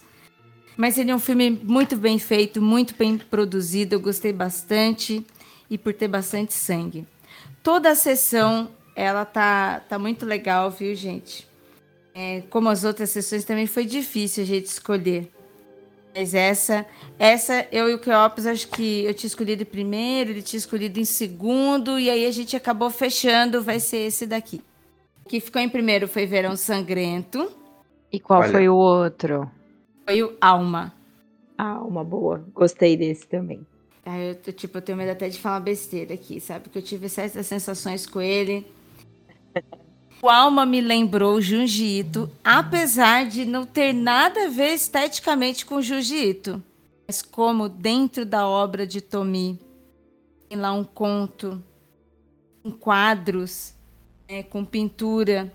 Mas 0.75 0.97
ele 0.97 1.11
é 1.11 1.15
um 1.15 1.19
filme 1.19 1.51
muito 1.51 1.95
bem 1.95 2.17
feito, 2.17 2.61
muito 2.61 2.95
bem 2.95 3.17
produzido, 3.17 3.95
eu 3.95 3.99
gostei 3.99 4.33
bastante 4.33 5.25
e 5.69 5.77
por 5.77 5.93
ter 5.93 6.07
bastante 6.07 6.53
sangue. 6.53 7.05
Toda 7.61 7.91
a 7.91 7.95
sessão, 7.95 8.69
ela 8.95 9.25
tá, 9.25 9.81
tá 9.81 9.97
muito 9.97 10.25
legal, 10.25 10.69
viu, 10.69 10.93
gente? 10.95 11.47
É, 12.13 12.43
como 12.49 12.69
as 12.69 12.83
outras 12.83 13.09
sessões 13.09 13.43
também 13.43 13.65
foi 13.65 13.85
difícil 13.85 14.43
a 14.43 14.47
gente 14.47 14.65
escolher. 14.65 15.31
Mas 16.15 16.35
essa, 16.35 16.85
essa 17.17 17.67
eu 17.71 17.89
e 17.89 17.95
o 17.95 17.99
Cleópis 17.99 18.45
acho 18.45 18.67
que 18.67 19.03
eu 19.03 19.13
tinha 19.15 19.27
escolhido 19.27 19.65
primeiro, 19.65 20.29
ele 20.29 20.43
tinha 20.43 20.59
escolhido 20.59 20.99
em 20.99 21.05
segundo, 21.05 21.99
e 21.99 22.09
aí 22.09 22.25
a 22.27 22.31
gente 22.31 22.55
acabou 22.55 22.91
fechando, 22.91 23.63
vai 23.63 23.79
ser 23.79 23.97
esse 23.97 24.27
daqui. 24.27 24.61
O 25.25 25.29
que 25.29 25.39
ficou 25.39 25.59
em 25.59 25.69
primeiro 25.69 26.07
foi 26.07 26.27
Verão 26.27 26.55
Sangrento. 26.55 27.51
E 28.11 28.19
qual 28.19 28.41
Olha. 28.41 28.51
foi 28.51 28.69
o 28.69 28.75
outro? 28.75 29.49
Foi 30.05 30.21
o 30.21 30.37
Alma. 30.39 30.93
Alma, 31.57 32.03
boa. 32.03 32.45
Gostei 32.53 32.95
desse 32.95 33.25
também. 33.25 33.65
Aí 34.05 34.29
eu, 34.45 34.53
tipo, 34.53 34.77
eu 34.77 34.81
tenho 34.81 34.97
medo 34.97 35.11
até 35.11 35.29
de 35.29 35.39
falar 35.39 35.61
besteira 35.61 36.13
aqui, 36.13 36.39
sabe? 36.39 36.65
Porque 36.65 36.77
eu 36.77 36.83
tive 36.83 37.09
certas 37.09 37.47
sensações 37.47 38.05
com 38.05 38.21
ele. 38.21 38.67
O 40.23 40.29
Alma 40.29 40.65
me 40.65 40.79
lembrou 40.79 41.41
Junji 41.41 41.99
Ito, 41.99 42.31
apesar 42.41 43.25
de 43.25 43.43
não 43.43 43.65
ter 43.65 43.91
nada 43.91 44.45
a 44.45 44.49
ver 44.49 44.73
esteticamente 44.73 45.65
com 45.65 45.81
Junji 45.81 46.29
Ito. 46.29 46.63
Mas 47.05 47.21
como 47.21 47.67
dentro 47.67 48.25
da 48.25 48.47
obra 48.47 48.87
de 48.87 49.01
Tomi 49.01 49.59
tem 50.47 50.57
lá 50.57 50.71
um 50.71 50.85
conto, 50.85 51.61
com 52.63 52.71
quadros, 52.71 53.73
né, 54.29 54.43
com 54.43 54.63
pintura. 54.63 55.51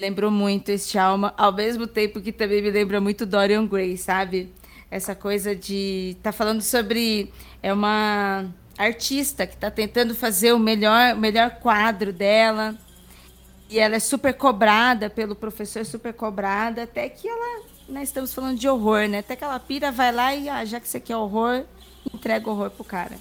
Lembrou 0.00 0.30
muito 0.30 0.70
este 0.70 0.98
Alma, 0.98 1.34
ao 1.36 1.52
mesmo 1.52 1.86
tempo 1.86 2.22
que 2.22 2.32
também 2.32 2.62
me 2.62 2.70
lembra 2.70 2.98
muito 2.98 3.26
Dorian 3.26 3.66
Gray, 3.66 3.98
sabe? 3.98 4.54
Essa 4.90 5.14
coisa 5.14 5.54
de 5.54 6.16
tá 6.22 6.32
falando 6.32 6.62
sobre 6.62 7.30
é 7.62 7.74
uma 7.74 8.46
artista 8.78 9.46
que 9.46 9.52
está 9.52 9.70
tentando 9.70 10.14
fazer 10.14 10.52
o 10.52 10.58
melhor, 10.58 11.14
o 11.14 11.18
melhor 11.18 11.50
quadro 11.60 12.10
dela 12.10 12.74
e 13.68 13.78
ela 13.78 13.96
é 13.96 14.00
super 14.00 14.34
cobrada 14.34 15.10
pelo 15.10 15.34
professor, 15.34 15.84
super 15.84 16.12
cobrada, 16.12 16.84
até 16.84 17.08
que 17.08 17.28
ela. 17.28 17.64
Nós 17.88 17.94
né, 17.94 18.02
estamos 18.02 18.34
falando 18.34 18.58
de 18.58 18.68
horror, 18.68 19.08
né? 19.08 19.18
Até 19.18 19.36
que 19.36 19.44
ela 19.44 19.60
pira, 19.60 19.92
vai 19.92 20.10
lá 20.10 20.34
e, 20.34 20.48
ah, 20.48 20.64
já 20.64 20.80
que 20.80 20.88
você 20.88 20.98
quer 20.98 21.16
horror, 21.16 21.64
entrega 22.12 22.50
horror 22.50 22.70
pro 22.70 22.84
cara. 22.84 23.16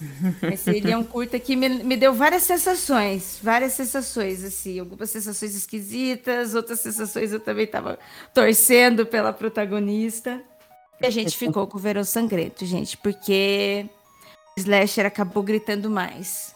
Esse 0.52 0.70
ele 0.70 0.90
é 0.90 0.96
um 0.96 1.04
curta 1.04 1.38
que 1.38 1.56
me, 1.56 1.68
me 1.68 1.96
deu 1.96 2.14
várias 2.14 2.44
sensações, 2.44 3.38
várias 3.42 3.72
sensações, 3.72 4.44
assim, 4.44 4.78
algumas 4.78 5.10
sensações 5.10 5.54
esquisitas, 5.54 6.54
outras 6.54 6.80
sensações 6.80 7.32
eu 7.32 7.40
também 7.40 7.64
estava 7.64 7.98
torcendo 8.32 9.04
pela 9.04 9.32
protagonista. 9.32 10.40
E 11.00 11.06
a 11.06 11.10
gente 11.10 11.36
ficou 11.36 11.66
com 11.66 11.76
o 11.76 11.80
Verão 11.80 12.04
Sangrento, 12.04 12.64
gente, 12.64 12.96
porque 12.96 13.86
o 14.56 14.60
Slasher 14.60 15.06
acabou 15.06 15.42
gritando 15.42 15.90
mais. 15.90 16.54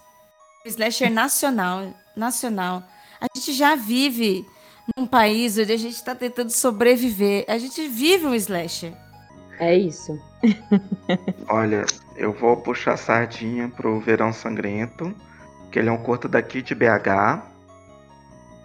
O 0.64 0.68
Slasher 0.68 1.10
nacional, 1.10 1.94
nacional, 2.16 2.82
a 3.24 3.38
gente 3.38 3.52
já 3.54 3.74
vive 3.74 4.46
num 4.96 5.06
país 5.06 5.56
onde 5.56 5.72
a 5.72 5.76
gente 5.76 5.94
está 5.94 6.14
tentando 6.14 6.50
sobreviver. 6.50 7.44
A 7.48 7.56
gente 7.56 7.88
vive 7.88 8.26
um 8.26 8.34
slasher. 8.34 8.92
É 9.58 9.74
isso. 9.74 10.20
Olha, 11.48 11.86
eu 12.16 12.32
vou 12.32 12.56
puxar 12.56 12.94
a 12.94 12.96
sardinha 12.96 13.68
pro 13.68 13.98
Verão 14.00 14.32
Sangrento, 14.32 15.14
que 15.70 15.78
ele 15.78 15.88
é 15.88 15.92
um 15.92 15.96
curto 15.96 16.28
daqui 16.28 16.60
de 16.60 16.74
BH. 16.74 17.42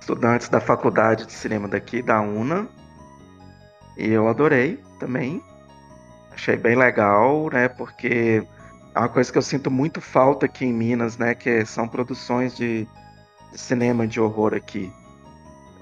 Estudantes 0.01 0.49
da 0.49 0.59
faculdade 0.59 1.25
de 1.25 1.31
cinema 1.31 1.67
daqui, 1.67 2.01
da 2.01 2.19
UNA. 2.19 2.67
E 3.97 4.09
eu 4.09 4.27
adorei 4.27 4.83
também. 4.99 5.41
Achei 6.31 6.57
bem 6.57 6.75
legal, 6.75 7.49
né? 7.51 7.69
Porque 7.69 8.43
é 8.93 8.99
uma 8.99 9.09
coisa 9.09 9.31
que 9.31 9.37
eu 9.37 9.41
sinto 9.41 9.71
muito 9.71 10.01
falta 10.01 10.47
aqui 10.47 10.65
em 10.65 10.73
Minas, 10.73 11.17
né? 11.17 11.33
Que 11.35 11.65
são 11.65 11.87
produções 11.87 12.57
de 12.57 12.87
cinema 13.53 14.07
de 14.07 14.19
horror 14.19 14.53
aqui. 14.53 14.91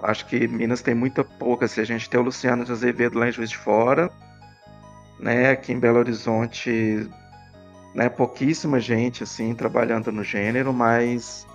Acho 0.02 0.26
que 0.28 0.48
Minas 0.48 0.82
tem 0.82 0.94
muita 0.94 1.24
pouca. 1.24 1.68
Se 1.68 1.82
a 1.82 1.84
gente 1.84 2.10
tem 2.10 2.20
o 2.20 2.24
Luciano 2.24 2.64
de 2.64 2.72
Azevedo 2.72 3.18
lá 3.18 3.28
em 3.28 3.32
Juiz 3.32 3.50
de 3.50 3.58
Fora, 3.58 4.12
né? 5.20 5.52
Aqui 5.52 5.74
em 5.74 5.80
Belo 5.80 6.00
Horizonte, 6.00 7.10
né? 7.96 8.10
Pouquíssima 8.10 8.80
gente 8.80 9.24
assim 9.24 9.54
trabalhando 9.56 10.12
no 10.12 10.24
gênero, 10.24 10.72
mas 10.72 11.48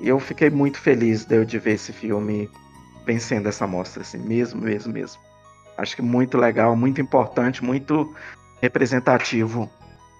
eu 0.00 0.18
fiquei 0.18 0.50
muito 0.50 0.78
feliz 0.78 1.24
de 1.24 1.44
de 1.44 1.58
ver 1.58 1.74
esse 1.74 1.92
filme 1.92 2.50
vencendo 3.06 3.48
essa 3.48 3.66
mostra, 3.66 4.02
assim, 4.02 4.18
mesmo, 4.18 4.60
mesmo, 4.60 4.92
mesmo. 4.92 5.20
Acho 5.76 5.96
que 5.96 6.02
muito 6.02 6.36
legal, 6.36 6.76
muito 6.76 7.00
importante, 7.00 7.64
muito 7.64 8.14
representativo 8.60 9.70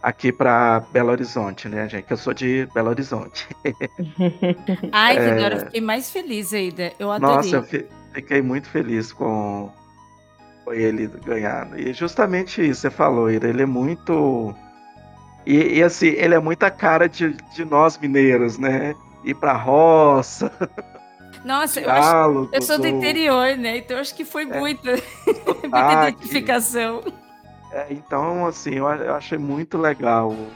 aqui 0.02 0.32
para 0.32 0.80
Belo 0.92 1.10
Horizonte, 1.10 1.68
né, 1.68 1.88
gente? 1.88 2.04
Que 2.04 2.12
eu 2.12 2.16
sou 2.16 2.32
de 2.32 2.66
Belo 2.74 2.90
Horizonte. 2.90 3.48
Ai, 4.92 5.16
que 5.16 5.22
é... 5.22 5.52
eu 5.52 5.58
fiquei 5.60 5.80
mais 5.80 6.10
feliz 6.10 6.52
ainda. 6.52 6.92
Eu 6.98 7.10
adorei. 7.10 7.36
Nossa, 7.36 7.56
eu 7.56 7.88
fiquei 8.12 8.42
muito 8.42 8.68
feliz 8.68 9.12
com, 9.12 9.70
com 10.64 10.72
ele 10.72 11.06
ganhando. 11.24 11.78
E 11.78 11.92
justamente 11.92 12.66
isso, 12.66 12.82
você 12.82 12.90
falou, 12.90 13.30
ele 13.30 13.62
é 13.62 13.66
muito. 13.66 14.54
E, 15.46 15.78
e 15.78 15.82
assim, 15.82 16.08
ele 16.08 16.34
é 16.34 16.40
muita 16.40 16.70
cara 16.70 17.08
de, 17.08 17.34
de 17.54 17.64
nós 17.64 17.98
mineiros, 17.98 18.58
né? 18.58 18.94
Ir 19.24 19.34
pra 19.34 19.52
roça. 19.52 20.50
Nossa, 21.44 21.80
eu, 21.80 21.90
acho, 21.90 22.48
eu 22.52 22.60
sou 22.60 22.78
do 22.78 22.86
interior, 22.86 23.56
né? 23.56 23.78
Então 23.78 23.98
acho 23.98 24.14
que 24.14 24.26
foi 24.26 24.42
é, 24.42 24.58
muita, 24.58 24.90
muita 25.62 26.10
identificação. 26.10 27.02
É, 27.72 27.86
então, 27.90 28.46
assim, 28.46 28.74
eu, 28.74 28.86
eu, 28.88 29.14
achei 29.14 29.38
muito 29.38 29.78
legal 29.78 30.30
o 30.30 30.50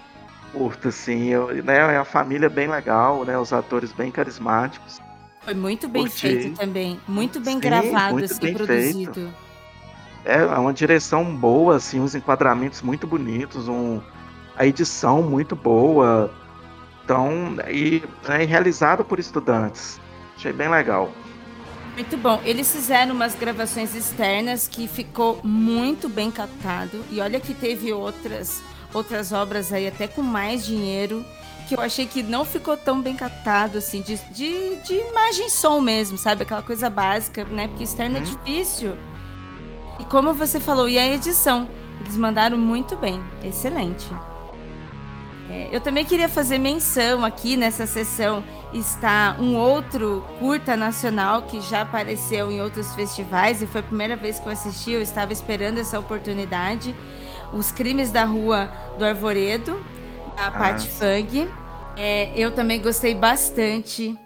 curto, 0.53 0.89
assim, 0.89 1.29
eu, 1.29 1.63
né, 1.63 1.77
é 1.77 1.97
a 1.97 2.05
família 2.05 2.49
bem 2.49 2.69
legal, 2.69 3.25
né, 3.25 3.39
os 3.39 3.53
atores 3.53 3.93
bem 3.93 4.11
carismáticos. 4.11 5.01
Foi 5.43 5.55
muito 5.55 5.89
bem 5.89 6.03
Curti. 6.03 6.21
feito 6.21 6.57
também, 6.57 7.01
muito 7.07 7.39
bem 7.39 7.55
Sim, 7.55 7.61
gravado, 7.61 8.15
muito 8.15 8.33
assim, 8.33 8.41
bem 8.41 8.55
produzido. 8.55 9.15
Feito. 9.15 9.35
É, 10.25 10.39
é 10.39 10.59
uma 10.59 10.73
direção 10.73 11.37
boa, 11.37 11.77
assim, 11.77 12.01
uns 12.01 12.15
enquadramentos 12.15 12.83
muito 12.83 13.07
bonitos, 13.07 13.69
um, 13.69 14.01
a 14.57 14.67
edição 14.67 15.23
muito 15.23 15.55
boa, 15.55 16.33
então, 17.05 17.57
e 17.71 18.03
né, 18.27 18.45
realizado 18.45 19.05
por 19.05 19.19
estudantes. 19.19 20.01
Achei 20.37 20.53
bem 20.53 20.69
legal. 20.69 21.13
Muito 21.95 22.17
bom. 22.17 22.41
Eles 22.45 22.73
fizeram 22.73 23.15
umas 23.15 23.35
gravações 23.35 23.95
externas 23.95 24.67
que 24.67 24.89
ficou 24.89 25.41
muito 25.45 26.09
bem 26.09 26.31
captado. 26.31 27.05
E 27.11 27.21
olha 27.21 27.39
que 27.39 27.55
teve 27.55 27.93
outras, 27.93 28.63
outras 28.93 29.33
obras 29.33 29.73
aí 29.73 29.87
até 29.87 30.09
com 30.09 30.23
mais 30.23 30.67
dinheiro 30.67 31.25
que 31.69 31.75
eu 31.75 31.81
achei 31.81 32.07
que 32.07 32.23
não 32.23 32.45
ficou 32.45 32.77
tão 32.77 33.01
bem 33.01 33.17
captado, 33.17 33.79
assim, 33.79 34.03
de, 34.03 34.17
de, 34.31 34.77
de 34.83 34.95
imagem 34.95 35.47
e 35.47 35.51
som 35.51 35.81
mesmo, 35.81 36.19
sabe? 36.19 36.43
Aquela 36.43 36.63
coisa 36.63 36.91
básica, 36.91 37.45
né? 37.45 37.69
Porque 37.69 37.85
externo 37.85 38.19
é 38.19 38.21
uhum. 38.21 38.25
difícil. 38.27 38.95
E 39.99 40.05
como 40.05 40.35
você 40.35 40.61
falou, 40.61 40.89
e 40.89 40.99
a 40.99 41.07
edição? 41.07 41.69
Eles 42.01 42.17
mandaram 42.17 42.59
muito 42.59 42.97
bem. 42.97 43.23
Excelente. 43.43 44.07
É, 45.55 45.69
eu 45.71 45.81
também 45.81 46.05
queria 46.05 46.29
fazer 46.29 46.59
menção 46.59 47.25
aqui 47.25 47.57
nessa 47.57 47.87
sessão 47.87 48.43
está 48.73 49.37
um 49.39 49.55
outro 49.57 50.25
curta 50.41 50.77
nacional 50.77 51.43
que 51.43 51.61
já 51.61 51.83
apareceu 51.83 52.51
em 52.51 52.61
outros 52.61 52.93
festivais 52.93 53.63
e 53.63 53.67
foi 53.69 53.81
a 53.81 53.85
primeira 53.85 54.17
vez 54.17 54.41
que 54.41 54.47
eu 54.47 54.53
assisti, 54.53 54.91
eu 54.91 55.01
estava 55.01 55.33
esperando 55.33 55.79
essa 55.79 55.97
oportunidade. 55.97 56.93
Os 57.53 57.71
Crimes 57.71 58.11
da 58.11 58.25
Rua 58.25 58.67
do 58.99 59.05
Arvoredo, 59.05 59.81
a 60.37 60.49
ah. 60.49 60.51
Pat 60.51 60.85
Fang. 60.85 61.49
É, 61.97 62.33
eu 62.37 62.51
também 62.51 62.83
gostei 62.83 63.15
bastante. 63.15 64.19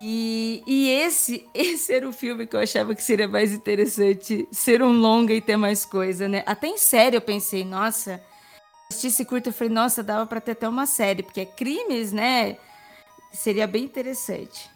E, 0.00 0.62
e 0.66 0.88
esse, 0.88 1.46
esse 1.52 1.92
era 1.92 2.08
o 2.08 2.12
filme 2.14 2.46
que 2.46 2.56
eu 2.56 2.60
achava 2.60 2.94
que 2.94 3.02
seria 3.02 3.28
mais 3.28 3.52
interessante, 3.52 4.48
ser 4.50 4.82
um 4.82 4.92
longa 4.92 5.34
e 5.34 5.40
ter 5.42 5.58
mais 5.58 5.84
coisa, 5.84 6.26
né? 6.26 6.42
Até 6.46 6.68
em 6.68 6.78
série 6.78 7.16
eu 7.16 7.20
pensei, 7.20 7.62
nossa, 7.62 8.22
assisti 8.90 9.08
esse 9.08 9.24
curto, 9.24 9.48
eu 9.48 9.52
falei, 9.52 9.72
nossa, 9.72 10.02
dava 10.02 10.26
para 10.26 10.40
ter 10.40 10.52
até 10.52 10.68
uma 10.68 10.86
série, 10.86 11.22
porque 11.22 11.40
é 11.40 11.46
crimes, 11.46 12.12
né? 12.12 12.56
Seria 13.32 13.66
bem 13.66 13.84
interessante. 13.84 14.70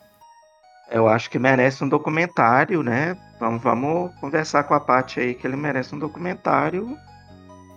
Eu 0.90 1.08
acho 1.08 1.30
que 1.30 1.38
merece 1.38 1.84
um 1.84 1.88
documentário, 1.88 2.82
né? 2.82 3.16
Vamos, 3.38 3.62
vamos 3.62 4.12
conversar 4.20 4.64
com 4.64 4.74
a 4.74 4.80
Paty 4.80 5.20
aí, 5.20 5.34
que 5.34 5.46
ele 5.46 5.56
merece 5.56 5.94
um 5.94 5.98
documentário. 5.98 6.96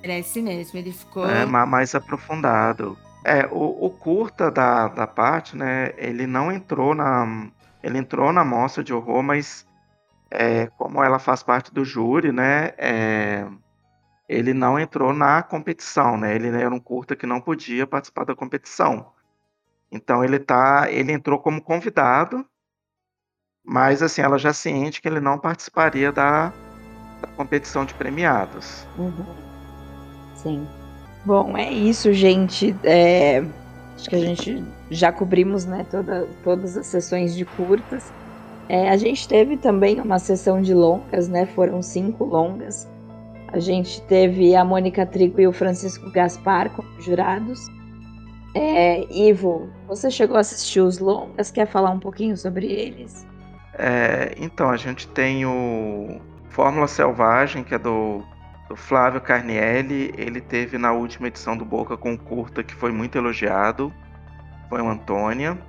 Merece 0.02 0.42
mesmo, 0.42 0.80
ele 0.80 0.92
ficou. 0.92 1.30
É, 1.30 1.46
mais 1.46 1.94
aprofundado. 1.94 2.98
É, 3.24 3.48
o, 3.52 3.86
o 3.86 3.90
curta 3.92 4.52
da, 4.52 4.88
da 4.90 5.08
parte, 5.08 5.56
né, 5.56 5.94
ele 5.96 6.28
não 6.28 6.52
entrou 6.52 6.94
na. 6.94 7.48
Ele 7.82 7.98
entrou 7.98 8.34
na 8.34 8.44
mostra 8.44 8.84
de 8.84 8.94
horror, 8.94 9.22
mas 9.22 9.66
é, 10.32 10.68
como 10.78 11.04
ela 11.04 11.20
faz 11.20 11.44
parte 11.44 11.74
do 11.74 11.86
júri, 11.86 12.32
né, 12.32 12.74
é, 12.78 13.46
ele 14.28 14.54
não 14.54 14.80
entrou 14.80 15.14
na 15.14 15.44
competição, 15.44 16.18
né? 16.18 16.36
Ele 16.36 16.48
era 16.50 16.74
um 16.74 16.80
curta 16.80 17.16
que 17.16 17.26
não 17.26 17.42
podia 17.42 17.86
participar 17.86 18.26
da 18.26 18.36
competição. 18.36 19.08
Então 19.92 20.24
ele 20.24 20.40
tá, 20.40 20.88
ele 20.90 21.12
entrou 21.12 21.40
como 21.40 21.62
convidado, 21.62 22.46
mas 23.64 24.02
assim, 24.02 24.22
ela 24.22 24.38
já 24.38 24.52
ciente 24.52 25.02
que 25.02 25.08
ele 25.08 25.20
não 25.20 25.38
participaria 25.38 26.12
da, 26.12 26.50
da 27.22 27.28
competição 27.36 27.86
de 27.86 27.94
premiados. 27.94 28.88
Uhum. 28.98 29.26
Sim. 30.36 30.68
Bom, 31.26 31.56
é 31.58 31.72
isso, 31.72 32.12
gente. 32.12 32.76
É, 32.84 33.40
acho 33.96 34.10
que 34.10 34.16
a 34.16 34.20
gente 34.20 34.64
já 34.90 35.12
cobrimos 35.12 35.66
né, 35.66 35.86
toda, 35.90 36.28
todas 36.44 36.76
as 36.76 36.88
sessões 36.88 37.36
de 37.36 37.46
curtas. 37.46 38.12
É, 38.68 38.90
a 38.90 38.98
gente 38.98 39.28
teve 39.28 39.58
também 39.58 40.02
uma 40.02 40.20
sessão 40.20 40.62
de 40.62 40.74
longas, 40.74 41.28
né? 41.28 41.46
Foram 41.46 41.82
cinco 41.82 42.26
longas. 42.26 42.90
A 43.54 43.60
gente 43.60 44.02
teve 44.04 44.56
a 44.56 44.66
Mônica 44.66 45.06
Trigo 45.06 45.40
e 45.40 45.48
o 45.48 45.54
Francisco 45.54 46.10
Gaspar 46.10 46.72
como 46.72 47.00
jurados. 47.00 47.68
É, 48.56 49.06
Ivo, 49.14 49.70
você 49.88 50.10
chegou 50.10 50.38
a 50.38 50.40
assistir 50.40 50.80
os 50.80 50.98
longas? 50.98 51.52
Quer 51.52 51.68
falar 51.68 51.92
um 51.92 52.00
pouquinho 52.00 52.36
sobre 52.36 52.66
eles? 52.66 53.28
É, 53.76 54.34
então, 54.40 54.72
a 54.72 54.76
gente 54.76 55.08
tem 55.08 55.46
o 55.46 56.20
Fórmula 56.50 56.88
Selvagem, 56.88 57.64
que 57.64 57.76
é 57.76 57.78
do, 57.78 58.24
do 58.68 58.76
Flávio 58.76 59.22
Carnielli. 59.22 60.12
Ele 60.18 60.42
teve 60.42 60.80
na 60.80 60.92
última 60.92 61.28
edição 61.28 61.56
do 61.56 61.64
Boca 61.64 61.96
com 61.96 62.18
curta 62.18 62.64
que 62.64 62.74
foi 62.74 62.92
muito 62.92 63.20
elogiado. 63.20 63.94
Foi 64.68 64.82
o 64.82 64.90
Antônia. 64.90 65.60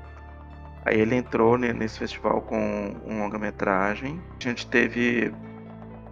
Aí 0.87 0.99
ele 0.99 1.17
entrou 1.17 1.59
nesse 1.59 1.99
festival 1.99 2.41
com 2.41 2.95
um 3.07 3.19
longa-metragem. 3.19 4.19
A 4.41 4.43
gente 4.43 4.67
teve 4.67 5.35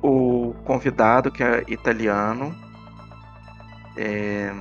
o 0.02 0.54
convidado, 0.64 1.30
que 1.30 1.42
é 1.42 1.64
italiano. 1.68 2.54
É, 3.96 4.52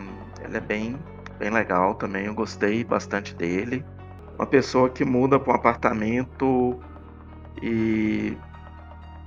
ele 0.43 0.57
é 0.57 0.59
bem, 0.59 0.99
bem 1.39 1.49
legal 1.49 1.95
também, 1.95 2.25
eu 2.25 2.33
gostei 2.33 2.83
bastante 2.83 3.33
dele. 3.33 3.83
Uma 4.37 4.45
pessoa 4.45 4.89
que 4.89 5.03
muda 5.03 5.39
para 5.39 5.53
um 5.53 5.55
apartamento 5.55 6.79
e 7.61 8.37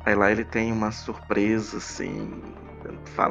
aí 0.04 0.14
lá 0.14 0.30
ele 0.30 0.44
tem 0.44 0.72
uma 0.72 0.92
surpresa 0.92 1.78
assim. 1.78 2.42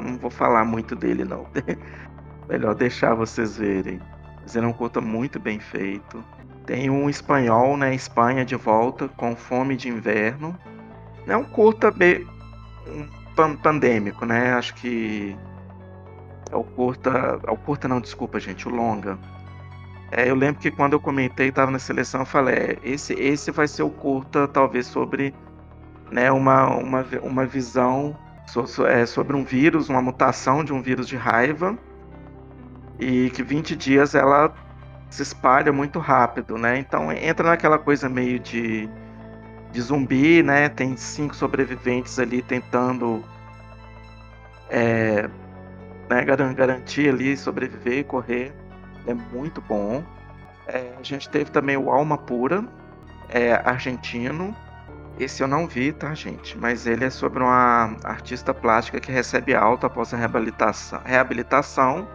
Não 0.03 0.17
vou 0.17 0.31
falar 0.31 0.65
muito 0.65 0.95
dele 0.95 1.23
não. 1.23 1.47
Melhor 2.49 2.75
deixar 2.75 3.13
vocês 3.13 3.57
verem. 3.57 3.99
Mas 4.41 4.55
ele 4.55 4.65
é 4.65 4.69
um 4.69 4.73
curta 4.73 4.99
muito 4.99 5.39
bem 5.39 5.59
feito. 5.59 6.23
Tem 6.65 6.89
um 6.89 7.09
espanhol, 7.09 7.77
né? 7.77 7.93
Espanha 7.93 8.45
de 8.45 8.55
volta, 8.55 9.07
com 9.09 9.35
fome 9.35 9.75
de 9.75 9.89
inverno. 9.89 10.57
É 11.27 11.35
um 11.37 11.43
curta 11.43 11.91
um 12.87 13.55
pandêmico, 13.55 14.25
né? 14.25 14.53
Acho 14.53 14.73
que 14.75 15.35
é 16.51 16.55
o 16.55 16.63
curta, 16.63 17.39
é 17.45 17.51
o 17.51 17.57
curta 17.57 17.87
não, 17.87 17.99
desculpa, 17.99 18.39
gente, 18.39 18.67
o 18.67 18.71
longa. 18.71 19.17
É, 20.11 20.29
eu 20.29 20.35
lembro 20.35 20.61
que 20.61 20.69
quando 20.69 20.93
eu 20.93 20.99
comentei, 20.99 21.49
estava 21.49 21.71
na 21.71 21.79
seleção, 21.79 22.21
eu 22.21 22.25
falei, 22.25 22.55
é, 22.55 22.77
esse, 22.83 23.13
esse 23.13 23.49
vai 23.49 23.67
ser 23.67 23.81
o 23.81 23.89
curta, 23.89 24.47
talvez 24.47 24.85
sobre, 24.85 25.33
né, 26.11 26.31
uma, 26.31 26.67
uma, 26.75 27.05
uma 27.23 27.45
visão 27.45 28.15
so, 28.45 28.67
so, 28.67 28.85
é, 28.85 29.05
sobre 29.07 29.35
um 29.35 29.43
vírus, 29.43 29.89
uma 29.89 30.01
mutação 30.01 30.63
de 30.63 30.71
um 30.71 30.81
vírus 30.81 31.07
de 31.07 31.15
raiva, 31.15 31.75
e 32.99 33.31
que 33.31 33.41
20 33.41 33.75
dias 33.75 34.13
ela 34.13 34.53
se 35.09 35.23
espalha 35.23 35.73
muito 35.73 35.99
rápido, 35.99 36.57
né? 36.57 36.77
Então 36.77 37.11
entra 37.11 37.49
naquela 37.49 37.79
coisa 37.79 38.07
meio 38.07 38.39
de 38.39 38.89
de 39.73 39.81
zumbi, 39.81 40.43
né? 40.43 40.69
Tem 40.69 40.95
cinco 40.95 41.35
sobreviventes 41.35 42.19
ali 42.19 42.41
tentando 42.43 43.23
é, 44.69 45.27
né, 46.09 46.23
garantir 46.23 47.09
ali 47.09 47.35
sobreviver 47.35 47.99
e 47.99 48.03
correr. 48.03 48.53
É 49.07 49.13
muito 49.13 49.59
bom. 49.61 50.03
É, 50.67 50.93
a 50.97 51.03
gente 51.03 51.27
teve 51.27 51.51
também 51.51 51.75
o 51.75 51.89
Alma 51.89 52.17
Pura, 52.17 52.63
é, 53.29 53.53
argentino. 53.53 54.55
Esse 55.19 55.43
eu 55.43 55.47
não 55.47 55.67
vi, 55.67 55.91
tá, 55.91 56.13
gente? 56.13 56.57
Mas 56.57 56.85
ele 56.85 57.05
é 57.05 57.09
sobre 57.09 57.41
uma 57.41 57.95
artista 58.03 58.53
plástica 58.53 58.99
que 58.99 59.11
recebe 59.11 59.55
alta 59.55 59.87
após 59.87 60.13
a 60.13 60.17
reabilitação, 60.17 61.01
reabilitação 61.03 62.07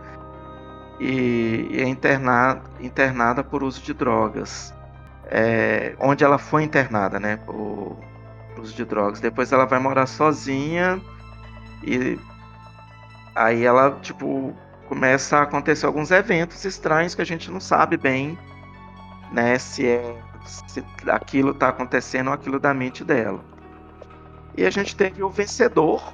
e, 0.99 1.69
e 1.71 1.81
é 1.81 1.89
internada, 1.89 2.63
internada 2.81 3.45
por 3.45 3.63
uso 3.63 3.83
de 3.83 3.93
drogas 3.93 4.75
é, 5.29 5.95
onde 5.99 6.25
ela 6.25 6.39
foi 6.39 6.63
internada, 6.63 7.21
né, 7.21 7.37
por, 7.37 7.97
uso 8.59 8.75
de 8.75 8.85
drogas. 8.85 9.21
Depois 9.21 9.53
ela 9.53 9.65
vai 9.65 9.79
morar 9.79 10.07
sozinha 10.07 11.01
e 11.83 12.19
aí 13.35 13.65
ela, 13.65 13.99
tipo, 14.03 14.55
começa 14.89 15.39
a 15.39 15.43
acontecer 15.43 15.87
alguns 15.87 16.11
eventos 16.11 16.65
estranhos 16.65 17.15
que 17.15 17.23
a 17.23 17.27
gente 17.27 17.51
não 17.51 17.61
sabe 17.61 17.97
bem, 17.97 18.39
né, 19.33 19.59
se 19.59 19.87
é 19.87 20.23
se 20.45 20.83
aquilo 21.07 21.51
está 21.51 21.69
acontecendo 21.69 22.29
ou 22.29 22.33
aquilo 22.33 22.59
da 22.59 22.73
mente 22.73 23.05
dela. 23.05 23.45
E 24.57 24.65
a 24.65 24.71
gente 24.71 24.97
teve 24.97 25.23
o 25.23 25.29
vencedor, 25.29 26.13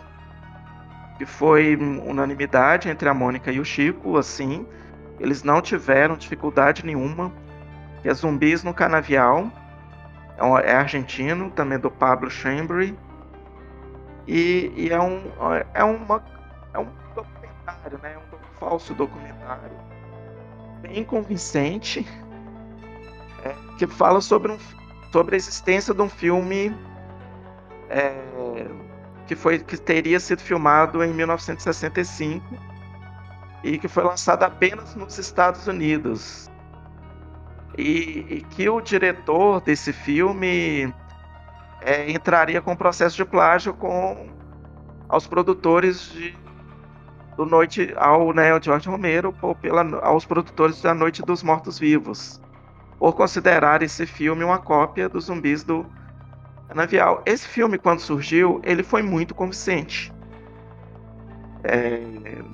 que 1.17 1.25
foi 1.25 1.77
unanimidade 1.77 2.89
entre 2.89 3.09
a 3.09 3.15
Mônica 3.15 3.53
e 3.53 3.61
o 3.61 3.65
Chico, 3.65 4.19
assim, 4.19 4.67
eles 5.21 5.45
não 5.45 5.63
tiveram 5.63 6.17
dificuldade 6.17 6.85
nenhuma 6.85 7.33
que 8.05 8.11
é 8.11 8.13
Zumbis 8.13 8.63
no 8.63 8.75
Canavial. 8.75 9.51
É, 10.37 10.71
é 10.71 10.77
argentino, 10.77 11.51
também 11.51 11.79
do 11.79 11.91
Pablo 11.91 12.31
Chambry. 12.31 12.95
E, 14.29 14.71
e, 14.77 14.91
é, 14.91 15.01
um, 15.01 15.23
é, 15.73 15.83
uma, 15.83 16.23
é 16.75 16.79
um 16.79 16.89
documentário, 17.15 17.99
né? 18.03 18.13
É 18.13 18.19
um 18.19 18.59
falso 18.61 18.93
documentário. 18.93 19.75
Bem 20.83 21.03
convincente. 21.03 22.07
É, 23.43 23.55
que 23.79 23.87
fala 23.87 24.21
sobre, 24.21 24.53
um, 24.53 24.59
sobre 25.11 25.37
a 25.37 25.39
existência 25.39 25.95
de 25.95 26.03
um 26.03 26.09
filme 26.09 26.77
é, 27.89 28.67
que, 29.27 29.35
foi, 29.35 29.61
que 29.61 29.79
teria 29.79 30.21
sido 30.21 30.43
filmado 30.43 31.03
em 31.03 31.13
1965 31.15 32.45
e 33.63 33.79
que 33.79 33.89
foi 33.89 34.05
lançado 34.05 34.43
apenas 34.43 34.95
nos 34.95 35.19
Estados 35.19 35.67
Unidos 35.67 36.51
e, 37.77 38.27
e 38.29 38.47
que 38.51 38.69
o 38.69 38.81
diretor 38.81 39.61
desse 39.61 39.93
filme 39.93 40.93
é, 41.81 42.11
entraria 42.11 42.61
com 42.61 42.75
processo 42.77 43.17
de 43.17 43.25
plágio 43.25 43.75
com 43.75 44.29
aos 45.09 45.27
produtores 45.27 46.11
de 46.13 46.45
do 47.37 47.45
Noite 47.45 47.93
ao 47.97 48.33
né, 48.33 48.61
George 48.63 48.89
Romero 48.89 49.35
ou 49.43 49.55
pela, 49.55 49.83
aos 50.01 50.25
produtores 50.25 50.81
da 50.81 50.95
Noite 50.95 51.21
dos 51.23 51.43
Mortos 51.43 51.79
Vivos 51.79 52.41
por 52.99 53.13
considerar 53.15 53.83
esse 53.83 54.07
filme 54.07 54.45
uma 54.45 54.59
cópia 54.59 55.09
dos 55.09 55.25
zumbis 55.25 55.65
do 55.65 55.85
Canavial. 56.69 57.23
Esse 57.27 57.47
filme 57.47 57.77
quando 57.77 57.99
surgiu 58.01 58.61
ele 58.63 58.83
foi 58.83 59.03
muito 59.03 59.35
convincente 59.35 60.13
é, 61.65 62.01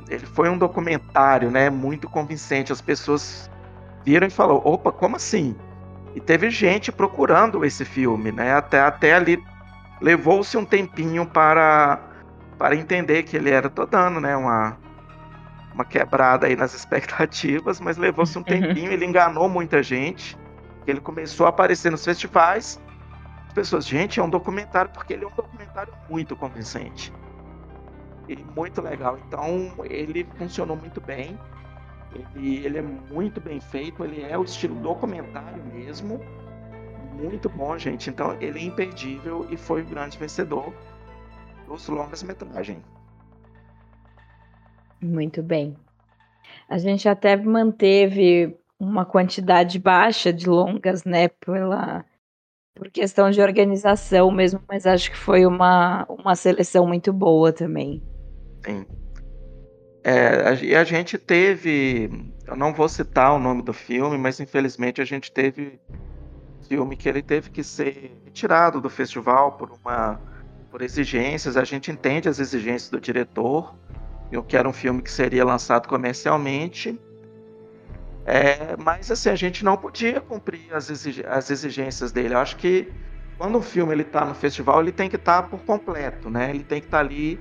ele 0.09 0.26
foi 0.26 0.48
um 0.48 0.56
documentário 0.56 1.51
né 1.51 1.68
muito 1.68 2.09
convincente 2.09 2.72
as 2.72 2.80
pessoas 2.80 3.51
viram 4.05 4.27
e 4.27 4.31
falou: 4.31 4.62
opa, 4.64 4.93
como 4.93 5.16
assim? 5.16 5.56
E 6.14 6.20
teve 6.20 6.51
gente 6.51 6.90
procurando 6.90 7.64
esse 7.64 7.85
filme, 7.85 8.32
né? 8.32 8.55
Até, 8.55 8.81
até 8.81 9.14
ali 9.14 9.43
levou-se 10.01 10.56
um 10.56 10.64
tempinho 10.64 11.27
para, 11.27 12.01
para 12.59 12.74
entender 12.74 13.22
que 13.22 13.36
ele 13.36 13.51
era, 13.51 13.68
tô 13.68 13.86
dando, 13.86 14.20
né? 14.20 14.36
Uma, 14.36 14.77
uma 15.72 15.85
quebrada 15.85 16.47
aí 16.47 16.56
nas 16.56 16.74
expectativas, 16.74 17.81
mas 17.81 17.97
levou-se 17.97 18.36
um 18.36 18.40
uhum. 18.40 18.44
tempinho, 18.44 18.90
ele 18.90 19.05
enganou 19.05 19.48
muita 19.48 19.82
gente. 19.82 20.36
Ele 20.86 21.01
começou 21.01 21.47
a 21.47 21.51
aparecer 21.51 21.90
nos 21.93 22.05
festivais. 22.05 22.81
As 23.47 23.52
pessoas, 23.52 23.86
gente, 23.86 24.18
é 24.18 24.22
um 24.22 24.31
documentário, 24.31 24.90
porque 24.93 25.12
ele 25.12 25.24
é 25.24 25.28
um 25.28 25.35
documentário 25.35 25.93
muito 26.09 26.35
convincente. 26.35 27.12
E 28.28 28.36
muito 28.56 28.81
legal. 28.81 29.18
Então, 29.27 29.74
ele 29.85 30.27
funcionou 30.39 30.77
muito 30.77 31.01
bem. 31.01 31.39
Ele, 32.12 32.65
ele 32.65 32.78
é 32.78 32.82
muito 32.82 33.41
bem 33.41 33.61
feito, 33.61 34.05
ele 34.05 34.23
é 34.23 34.37
o 34.37 34.43
estilo 34.43 34.74
documentário 34.77 35.62
mesmo. 35.65 36.20
Muito 37.15 37.49
bom, 37.49 37.77
gente. 37.78 38.11
Então 38.11 38.37
ele 38.41 38.59
é 38.59 38.62
imperdível 38.62 39.47
e 39.51 39.57
foi 39.57 39.82
o 39.82 39.87
grande 39.87 40.19
vencedor 40.19 40.73
dos 41.66 41.87
longas-metragens. 41.89 42.82
Muito 45.01 45.43
bem. 45.43 45.77
A 46.69 46.78
gente 46.78 47.09
até 47.09 47.37
manteve 47.37 48.57
uma 48.78 49.05
quantidade 49.05 49.78
baixa 49.78 50.32
de 50.32 50.49
longas, 50.49 51.05
né, 51.05 51.28
pela 51.28 52.05
por 52.74 52.91
questão 52.91 53.31
de 53.31 53.43
organização 53.43 54.31
mesmo, 54.31 54.62
mas 54.66 54.87
acho 54.87 55.11
que 55.11 55.16
foi 55.16 55.45
uma, 55.45 56.07
uma 56.09 56.35
seleção 56.35 56.87
muito 56.87 57.12
boa 57.12 57.53
também. 57.53 58.03
Sim. 58.65 58.87
É, 60.02 60.55
e 60.64 60.74
a 60.74 60.85
gente 60.85 61.18
teve, 61.18 62.32
eu 62.47 62.56
não 62.56 62.72
vou 62.72 62.89
citar 62.89 63.32
o 63.32 63.39
nome 63.39 63.62
do 63.62 63.72
filme, 63.72 64.16
mas 64.16 64.40
infelizmente 64.40 65.01
a 65.01 65.05
gente 65.05 65.31
teve 65.31 65.78
filme 66.68 66.97
que 66.97 67.09
ele 67.09 67.20
teve 67.20 67.51
que 67.51 67.62
ser 67.62 68.16
retirado 68.24 68.81
do 68.81 68.89
festival 68.89 69.52
por 69.52 69.70
uma 69.72 70.20
por 70.70 70.82
exigências. 70.82 71.56
A 71.56 71.64
gente 71.64 71.90
entende 71.90 72.28
as 72.28 72.39
exigências 72.39 72.89
do 72.89 73.01
diretor, 73.01 73.74
eu 74.31 74.43
quero 74.43 74.68
um 74.68 74.72
filme 74.72 75.02
que 75.02 75.10
seria 75.10 75.44
lançado 75.44 75.89
comercialmente, 75.89 76.98
é, 78.24 78.77
mas 78.78 79.10
assim 79.10 79.31
a 79.31 79.35
gente 79.35 79.64
não 79.64 79.77
podia 79.77 80.20
cumprir 80.20 80.72
as, 80.72 80.89
as 81.28 81.51
exigências 81.51 82.12
dele. 82.12 82.35
Eu 82.35 82.39
acho 82.39 82.56
que 82.56 82.93
quando 83.36 83.59
um 83.59 83.62
filme 83.62 83.93
ele 83.93 84.02
está 84.02 84.24
no 84.24 84.35
festival, 84.35 84.81
ele 84.81 84.93
tem 84.93 85.10
que 85.10 85.16
estar 85.16 85.43
tá 85.43 85.48
por 85.48 85.60
completo, 85.64 86.31
né? 86.31 86.51
Ele 86.51 86.62
tem 86.62 86.81
que 86.81 86.86
estar 86.86 86.98
tá 86.98 87.05
ali 87.05 87.40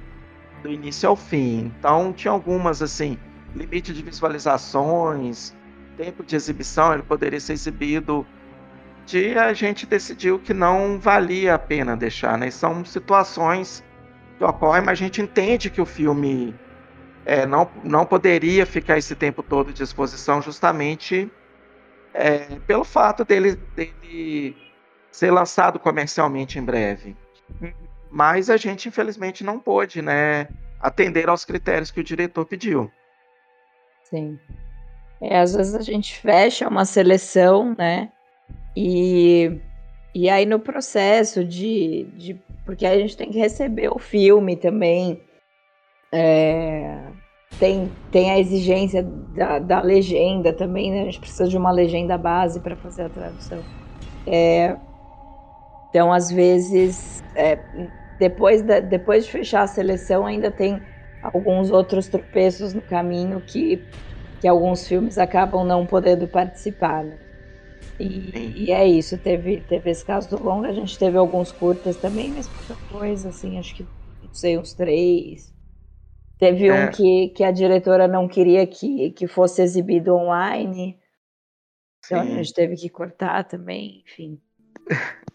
do 0.62 0.72
início 0.72 1.10
ao 1.10 1.16
fim. 1.16 1.72
Então 1.78 2.14
tinha 2.14 2.32
algumas 2.32 2.82
assim, 2.82 3.18
limite 3.56 3.94
de 3.94 4.02
visualizações, 4.02 5.56
tempo 5.98 6.24
de 6.24 6.36
exibição, 6.36 6.94
ele 6.94 7.04
poderia 7.04 7.40
ser 7.40 7.54
exibido. 7.54 8.26
E 9.12 9.38
a 9.38 9.54
gente 9.54 9.88
decidiu 9.88 10.38
que 10.38 10.54
não 10.54 11.00
valia 11.00 11.56
a 11.56 11.60
pena 11.60 11.98
deixar, 11.98 12.38
né? 12.38 12.52
São 12.52 12.86
situações 12.86 13.84
que 14.38 14.44
ocorrem, 14.44 14.84
mas 14.84 14.92
a 14.92 15.04
gente 15.04 15.22
entende 15.22 15.70
que 15.70 15.82
o 15.82 15.86
filme 15.86 16.54
é, 17.26 17.46
não, 17.46 17.70
não 17.84 18.06
poderia 18.06 18.66
ficar 18.66 18.98
esse 18.98 19.16
tempo 19.16 19.42
todo 19.42 19.74
de 19.74 19.82
exposição 19.82 20.42
justamente 20.42 21.30
é, 22.14 22.60
pelo 22.68 22.84
fato 22.84 23.26
dele, 23.26 23.56
dele 23.76 24.56
ser 25.12 25.32
lançado 25.32 25.80
comercialmente 25.80 26.60
em 26.60 26.64
breve. 26.64 27.18
Mas 28.12 28.50
a 28.50 28.58
gente, 28.58 28.88
infelizmente, 28.88 29.44
não 29.44 29.60
pôde, 29.60 30.02
né, 30.02 30.48
atender 30.80 31.30
aos 31.30 31.46
critérios 31.46 31.92
que 31.92 32.00
o 32.00 32.04
diretor 32.04 32.46
pediu. 32.46 32.92
Sim. 34.04 34.40
É, 35.22 35.40
às 35.40 35.54
vezes 35.54 35.76
a 35.76 35.82
gente 35.82 36.18
fecha 36.18 36.68
uma 36.68 36.86
seleção, 36.86 37.76
né? 37.78 38.10
E, 38.76 39.60
e 40.16 40.30
aí 40.30 40.46
no 40.46 40.60
processo 40.60 41.44
de, 41.44 42.06
de. 42.16 42.42
Porque 42.66 42.86
a 42.86 42.98
gente 42.98 43.18
tem 43.18 43.30
que 43.30 43.38
receber 43.38 43.90
o 43.90 44.00
filme 44.00 44.56
também. 44.56 45.22
É, 46.12 47.04
tem, 47.60 47.92
tem 48.12 48.32
a 48.32 48.40
exigência 48.40 49.04
da, 49.04 49.60
da 49.60 49.82
legenda 49.82 50.54
também, 50.54 50.92
né? 50.92 51.02
A 51.02 51.06
gente 51.06 51.20
precisa 51.20 51.48
de 51.48 51.58
uma 51.58 51.72
legenda 51.72 52.18
base 52.18 52.60
para 52.62 52.76
fazer 52.78 53.04
a 53.04 53.10
tradução. 53.10 53.64
É, 54.26 54.78
então, 55.90 56.14
às 56.14 56.32
vezes, 56.32 57.24
é, 57.36 57.60
depois, 58.20 58.62
da, 58.62 58.82
depois 58.82 59.26
de 59.26 59.32
fechar 59.32 59.62
a 59.62 59.68
seleção, 59.68 60.26
ainda 60.26 60.52
tem 60.52 60.82
alguns 61.24 61.72
outros 61.72 62.08
tropeços 62.08 62.74
no 62.74 62.82
caminho 62.82 63.42
que, 63.42 63.82
que 64.42 64.48
alguns 64.48 64.88
filmes 64.88 65.18
acabam 65.18 65.66
não 65.66 65.86
podendo 65.86 66.28
participar. 66.28 67.04
Né? 67.06 67.18
E, 68.00 68.66
e, 68.66 68.72
é 68.72 68.86
isso, 68.86 69.18
teve, 69.18 69.62
teve 69.62 69.90
esse 69.90 70.06
caso 70.06 70.30
do 70.30 70.44
longa, 70.44 70.70
a 70.70 70.74
gente 70.74 70.98
teve 70.98 71.18
alguns 71.18 71.52
curtas 71.52 71.98
também, 71.98 72.30
mas 72.32 72.48
pouca 72.48 72.76
coisa, 72.90 73.30
assim, 73.30 73.58
acho 73.58 73.76
que, 73.76 73.84
não 73.84 74.34
sei, 74.34 74.58
uns 74.58 74.74
três. 74.74 75.54
Teve 76.38 76.68
é. 76.68 76.74
um 76.74 76.92
que, 76.92 77.30
que 77.30 77.44
a 77.44 77.52
diretora 77.52 78.08
não 78.08 78.28
queria 78.28 78.66
que, 78.66 79.12
que 79.12 79.28
fosse 79.28 79.62
exibido 79.62 80.16
online, 80.16 80.98
então 82.06 82.24
Sim. 82.24 82.32
a 82.32 82.36
gente 82.38 82.54
teve 82.54 82.76
que 82.76 82.90
cortar 82.90 83.44
também, 83.44 84.02
enfim. 84.06 84.40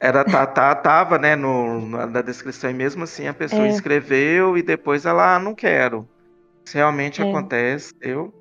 Era, 0.00 0.24
tá, 0.24 0.44
tá, 0.46 0.74
tava, 0.74 1.18
né, 1.18 1.34
no, 1.36 1.88
na 1.88 2.20
descrição, 2.20 2.70
e 2.70 2.74
mesmo 2.74 3.04
assim 3.04 3.26
a 3.26 3.32
pessoa 3.32 3.66
é. 3.66 3.68
escreveu 3.68 4.58
e 4.58 4.62
depois 4.62 5.06
ela, 5.06 5.36
ah, 5.36 5.38
não 5.38 5.54
quero. 5.54 6.06
Isso 6.64 6.76
realmente 6.76 7.22
é. 7.22 7.28
acontece, 7.28 7.94
eu. 8.00 8.32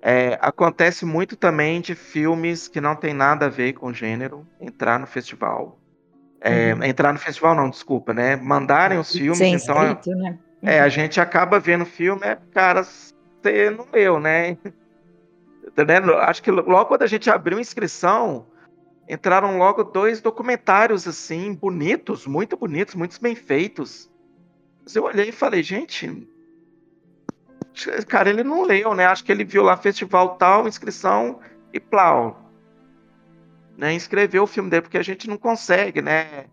É, 0.00 0.36
acontece 0.40 1.04
muito 1.04 1.36
também 1.36 1.80
de 1.80 1.94
filmes 1.94 2.66
que 2.66 2.80
não 2.80 2.96
tem 2.96 3.14
nada 3.14 3.46
a 3.46 3.48
ver 3.48 3.72
com 3.72 3.92
gênero 3.92 4.46
entrar 4.60 4.98
no 4.98 5.06
festival. 5.06 5.78
É, 6.40 6.74
uhum. 6.74 6.82
Entrar 6.82 7.12
no 7.12 7.20
festival 7.20 7.54
não, 7.54 7.70
desculpa, 7.70 8.12
né? 8.12 8.34
Mandarem 8.34 8.98
os 8.98 9.12
filmes, 9.12 9.38
Sem 9.38 9.54
então. 9.54 9.76
Escrito, 9.92 10.10
né? 10.10 10.38
uhum. 10.62 10.68
É, 10.68 10.80
a 10.80 10.88
gente 10.88 11.20
acaba 11.20 11.60
vendo 11.60 11.82
o 11.82 11.86
filme, 11.86 12.20
é, 12.24 12.36
cara, 12.52 12.82
você 12.82 13.70
não 13.70 13.86
leu, 13.92 14.18
né? 14.18 14.56
Acho 16.22 16.42
que 16.42 16.50
logo 16.50 16.86
quando 16.86 17.02
a 17.02 17.06
gente 17.06 17.30
abriu 17.30 17.58
inscrição, 17.58 18.46
entraram 19.12 19.58
logo 19.58 19.84
dois 19.84 20.22
documentários 20.22 21.06
assim, 21.06 21.52
bonitos, 21.52 22.26
muito 22.26 22.56
bonitos, 22.56 22.94
muito 22.94 23.20
bem 23.20 23.34
feitos. 23.34 24.10
Mas 24.82 24.96
eu 24.96 25.04
olhei 25.04 25.28
e 25.28 25.32
falei, 25.32 25.62
gente, 25.62 26.26
cara, 28.08 28.30
ele 28.30 28.42
não 28.42 28.62
leu, 28.62 28.94
né? 28.94 29.04
Acho 29.04 29.22
que 29.22 29.30
ele 29.30 29.44
viu 29.44 29.62
lá 29.62 29.76
festival 29.76 30.36
tal, 30.36 30.66
inscrição 30.66 31.40
e 31.74 31.78
plau. 31.78 32.50
Né? 33.76 33.92
Inscreveu 33.92 34.44
o 34.44 34.46
filme 34.46 34.70
dele, 34.70 34.82
porque 34.82 34.98
a 34.98 35.02
gente 35.02 35.28
não 35.28 35.36
consegue, 35.36 36.00
né? 36.00 36.46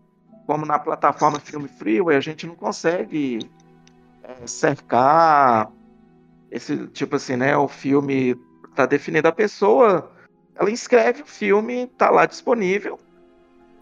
Como 0.46 0.66
na 0.66 0.78
plataforma 0.78 1.40
Filme 1.40 1.68
Freeway, 1.68 2.16
a 2.16 2.20
gente 2.20 2.46
não 2.46 2.54
consegue 2.54 3.38
é, 4.22 4.46
cercar 4.46 5.72
esse 6.50 6.88
tipo 6.88 7.16
assim, 7.16 7.36
né? 7.36 7.56
O 7.56 7.68
filme 7.68 8.34
tá 8.74 8.84
definido 8.84 9.28
a 9.28 9.32
pessoa 9.32 10.12
ela 10.60 10.70
inscreve 10.70 11.22
o 11.22 11.26
filme, 11.26 11.86
tá 11.86 12.10
lá 12.10 12.26
disponível. 12.26 12.98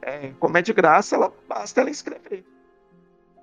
É, 0.00 0.30
como 0.38 0.56
é 0.56 0.62
de 0.62 0.72
graça, 0.72 1.16
ela 1.16 1.32
basta 1.48 1.80
ela 1.80 1.90
inscrever. 1.90 2.44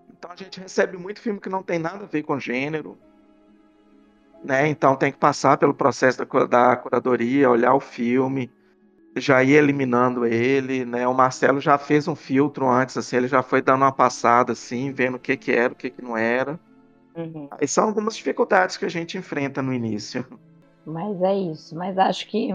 Então 0.10 0.32
a 0.32 0.36
gente 0.38 0.58
recebe 0.58 0.98
muito 0.98 1.20
filme 1.20 1.42
que 1.42 1.50
não 1.50 1.62
tem 1.62 1.78
nada 1.78 2.06
a 2.06 2.08
ver 2.08 2.24
com 2.24 2.40
gênero. 2.40 2.98
Né? 4.42 4.70
Então 4.70 4.96
tem 4.96 5.12
que 5.12 5.18
passar 5.18 5.58
pelo 5.58 5.74
processo 5.74 6.26
da, 6.26 6.46
da 6.46 6.78
curadoria, 6.78 7.50
olhar 7.50 7.74
o 7.74 7.80
filme, 7.82 8.50
já 9.18 9.44
ir 9.44 9.56
eliminando 9.56 10.26
ele, 10.26 10.86
né? 10.86 11.06
O 11.06 11.14
Marcelo 11.14 11.60
já 11.60 11.78
fez 11.78 12.08
um 12.08 12.16
filtro 12.16 12.70
antes, 12.70 12.96
assim, 12.96 13.18
ele 13.18 13.28
já 13.28 13.44
foi 13.44 13.62
dando 13.62 13.82
uma 13.82 13.92
passada, 13.92 14.54
assim, 14.54 14.94
vendo 14.94 15.16
o 15.16 15.20
que 15.20 15.36
que 15.36 15.52
era, 15.52 15.74
o 15.74 15.76
que 15.76 15.90
que 15.90 16.02
não 16.02 16.16
era. 16.16 16.58
Uhum. 17.16 17.50
Aí 17.52 17.68
são 17.68 17.86
algumas 17.86 18.16
dificuldades 18.16 18.78
que 18.78 18.86
a 18.86 18.90
gente 18.90 19.18
enfrenta 19.18 19.62
no 19.62 19.74
início. 19.74 20.26
Mas 20.86 21.22
é 21.22 21.34
isso, 21.34 21.76
mas 21.76 21.98
acho 21.98 22.28
que 22.28 22.54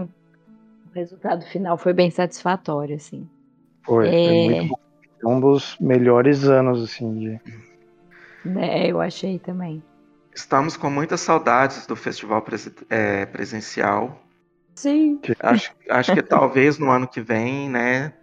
o 0.91 0.93
resultado 0.93 1.45
final 1.45 1.77
foi 1.77 1.93
bem 1.93 2.11
satisfatório, 2.11 2.95
assim. 2.95 3.27
Foi, 3.83 4.07
é... 4.07 4.27
foi 4.27 4.49
muito 4.49 4.67
bom. 4.69 4.79
Um 5.23 5.39
dos 5.39 5.77
melhores 5.79 6.45
anos, 6.45 6.83
assim, 6.83 7.13
de... 7.13 7.41
É, 8.59 8.91
eu 8.91 8.99
achei 8.99 9.37
também. 9.37 9.83
Estamos 10.33 10.75
com 10.75 10.89
muitas 10.89 11.21
saudades 11.21 11.85
do 11.85 11.95
festival 11.95 12.41
pres 12.41 12.71
é, 12.89 13.25
presencial. 13.27 14.19
Sim. 14.73 15.19
Acho, 15.39 15.71
acho 15.89 16.13
que 16.13 16.23
talvez 16.23 16.79
no 16.79 16.89
ano 16.89 17.07
que 17.07 17.21
vem, 17.21 17.69
né? 17.69 18.13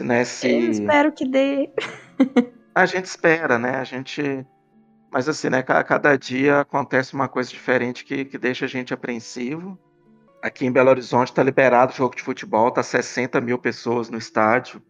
né 0.00 0.24
se... 0.24 0.50
Eu 0.50 0.70
espero 0.70 1.12
que 1.12 1.26
dê. 1.26 1.70
A 2.74 2.86
gente 2.86 3.04
espera, 3.04 3.58
né? 3.58 3.76
A 3.76 3.84
gente. 3.84 4.46
Mas 5.10 5.28
assim, 5.28 5.50
né? 5.50 5.62
Cada 5.62 6.16
dia 6.16 6.60
acontece 6.60 7.12
uma 7.12 7.28
coisa 7.28 7.50
diferente 7.50 8.02
que, 8.02 8.24
que 8.24 8.38
deixa 8.38 8.64
a 8.64 8.68
gente 8.68 8.94
apreensivo. 8.94 9.78
Aqui 10.42 10.66
em 10.66 10.72
Belo 10.72 10.90
Horizonte 10.90 11.28
está 11.28 11.42
liberado 11.42 11.92
o 11.92 11.96
jogo 11.96 12.16
de 12.16 12.22
futebol, 12.22 12.70
tá 12.70 12.82
60 12.82 13.40
mil 13.40 13.58
pessoas 13.58 14.10
no 14.10 14.18
estádio, 14.18 14.82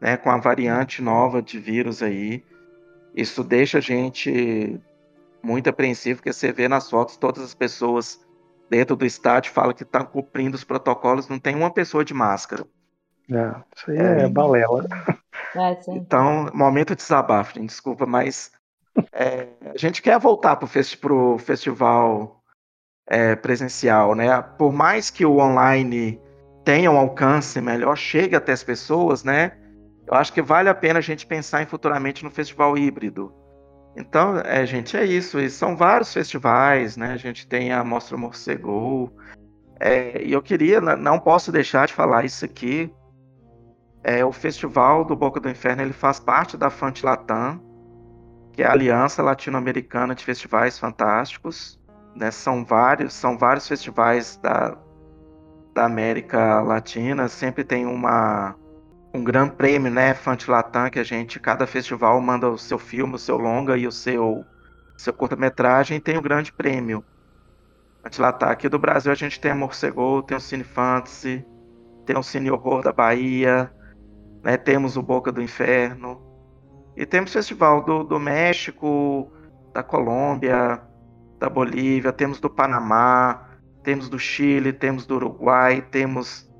né? 0.00 0.16
Com 0.16 0.30
a 0.30 0.38
variante 0.38 1.02
nova 1.02 1.42
de 1.42 1.58
vírus 1.58 2.02
aí. 2.02 2.44
Isso 3.14 3.42
deixa 3.42 3.78
a 3.78 3.80
gente 3.80 4.80
muito 5.42 5.68
apreensivo, 5.68 6.18
porque 6.18 6.32
você 6.32 6.52
vê 6.52 6.68
nas 6.68 6.88
fotos 6.88 7.16
todas 7.16 7.42
as 7.42 7.54
pessoas 7.54 8.24
dentro 8.70 8.96
do 8.96 9.04
estádio 9.04 9.52
falam 9.52 9.74
que 9.74 9.82
estão 9.82 10.04
cumprindo 10.04 10.56
os 10.56 10.64
protocolos, 10.64 11.28
não 11.28 11.38
tem 11.38 11.54
uma 11.54 11.70
pessoa 11.70 12.04
de 12.04 12.14
máscara. 12.14 12.64
É, 13.30 13.54
isso 13.76 13.90
aí 13.90 13.98
é, 13.98 14.22
é 14.22 14.28
balela. 14.28 14.86
É, 15.54 15.78
então, 15.92 16.50
momento 16.52 16.90
de 16.90 17.02
desabafo, 17.02 17.54
gente, 17.54 17.68
desculpa, 17.68 18.06
mas 18.06 18.52
é, 19.12 19.48
a 19.74 19.78
gente 19.78 20.02
quer 20.02 20.18
voltar 20.18 20.56
para 20.56 20.66
o 20.66 20.68
festi 20.68 20.98
festival 21.38 22.43
é, 23.06 23.36
presencial, 23.36 24.14
né? 24.14 24.40
Por 24.42 24.72
mais 24.72 25.10
que 25.10 25.24
o 25.24 25.38
online 25.38 26.20
tenha 26.64 26.90
um 26.90 26.96
alcance 26.96 27.60
melhor, 27.60 27.96
chegue 27.96 28.34
até 28.34 28.52
as 28.52 28.64
pessoas, 28.64 29.22
né? 29.22 29.52
Eu 30.06 30.14
acho 30.14 30.32
que 30.32 30.42
vale 30.42 30.68
a 30.68 30.74
pena 30.74 30.98
a 30.98 31.02
gente 31.02 31.26
pensar 31.26 31.62
em 31.62 31.66
futuramente 31.66 32.24
no 32.24 32.30
festival 32.30 32.76
híbrido. 32.76 33.32
Então, 33.96 34.38
é, 34.38 34.66
gente, 34.66 34.96
é 34.96 35.04
isso. 35.04 35.38
E 35.38 35.48
são 35.48 35.76
vários 35.76 36.12
festivais, 36.12 36.96
né? 36.96 37.12
A 37.12 37.16
gente 37.16 37.46
tem 37.46 37.72
a 37.72 37.84
Mostra 37.84 38.16
Morcego. 38.16 39.12
É, 39.80 40.22
e 40.22 40.32
eu 40.32 40.42
queria, 40.42 40.80
não 40.80 41.18
posso 41.18 41.52
deixar 41.52 41.86
de 41.86 41.94
falar 41.94 42.24
isso 42.24 42.44
aqui. 42.44 42.92
É, 44.02 44.24
o 44.24 44.32
Festival 44.32 45.04
do 45.04 45.16
Boca 45.16 45.40
do 45.40 45.48
Inferno 45.48 45.82
ele 45.82 45.92
faz 45.92 46.20
parte 46.20 46.56
da 46.56 46.68
Fantilatam, 46.68 47.60
que 48.52 48.62
é 48.62 48.66
a 48.66 48.72
Aliança 48.72 49.22
Latino-Americana 49.22 50.14
de 50.14 50.24
Festivais 50.24 50.78
Fantásticos 50.78 51.80
né, 52.14 52.30
são 52.30 52.64
vários, 52.64 53.12
são 53.14 53.36
vários 53.36 53.66
festivais 53.66 54.36
da, 54.36 54.76
da 55.74 55.84
América 55.84 56.60
Latina, 56.60 57.28
sempre 57.28 57.64
tem 57.64 57.86
uma 57.86 58.56
um 59.12 59.22
grande 59.22 59.52
prêmio, 59.52 59.92
né, 59.92 60.12
Fantilatam, 60.12 60.90
que 60.90 60.98
a 60.98 61.04
gente 61.04 61.38
cada 61.38 61.66
festival 61.66 62.20
manda 62.20 62.50
o 62.50 62.58
seu 62.58 62.78
filme, 62.78 63.14
o 63.14 63.18
seu 63.18 63.36
longa 63.36 63.76
e 63.76 63.86
o 63.86 63.92
seu 63.92 64.44
seu 64.96 65.12
curta-metragem 65.12 66.00
tem 66.00 66.16
o 66.16 66.22
grande 66.22 66.52
prêmio. 66.52 67.04
Antilatar 68.04 68.50
aqui 68.50 68.68
do 68.68 68.78
Brasil 68.78 69.10
a 69.10 69.14
gente 69.14 69.40
tem 69.40 69.50
a 69.50 69.54
Morcegou, 69.54 70.22
tem 70.22 70.36
o 70.36 70.40
Cine 70.40 70.64
Fantasy, 70.64 71.44
tem 72.04 72.16
o 72.16 72.22
Cine 72.22 72.50
Horror 72.50 72.82
da 72.82 72.92
Bahia, 72.92 73.72
né? 74.42 74.56
temos 74.56 74.96
o 74.96 75.02
Boca 75.02 75.32
do 75.32 75.42
Inferno, 75.42 76.20
e 76.96 77.04
temos 77.04 77.32
festival 77.32 77.82
do, 77.82 78.04
do 78.04 78.20
México, 78.20 79.32
da 79.72 79.82
Colômbia, 79.82 80.80
da 81.44 81.50
Bolívia, 81.50 82.10
temos 82.10 82.40
do 82.40 82.48
Panamá, 82.48 83.50
temos 83.82 84.08
do 84.08 84.18
Chile, 84.18 84.72
temos 84.72 85.04
do 85.04 85.16
Uruguai, 85.16 85.82
temos. 85.90 86.50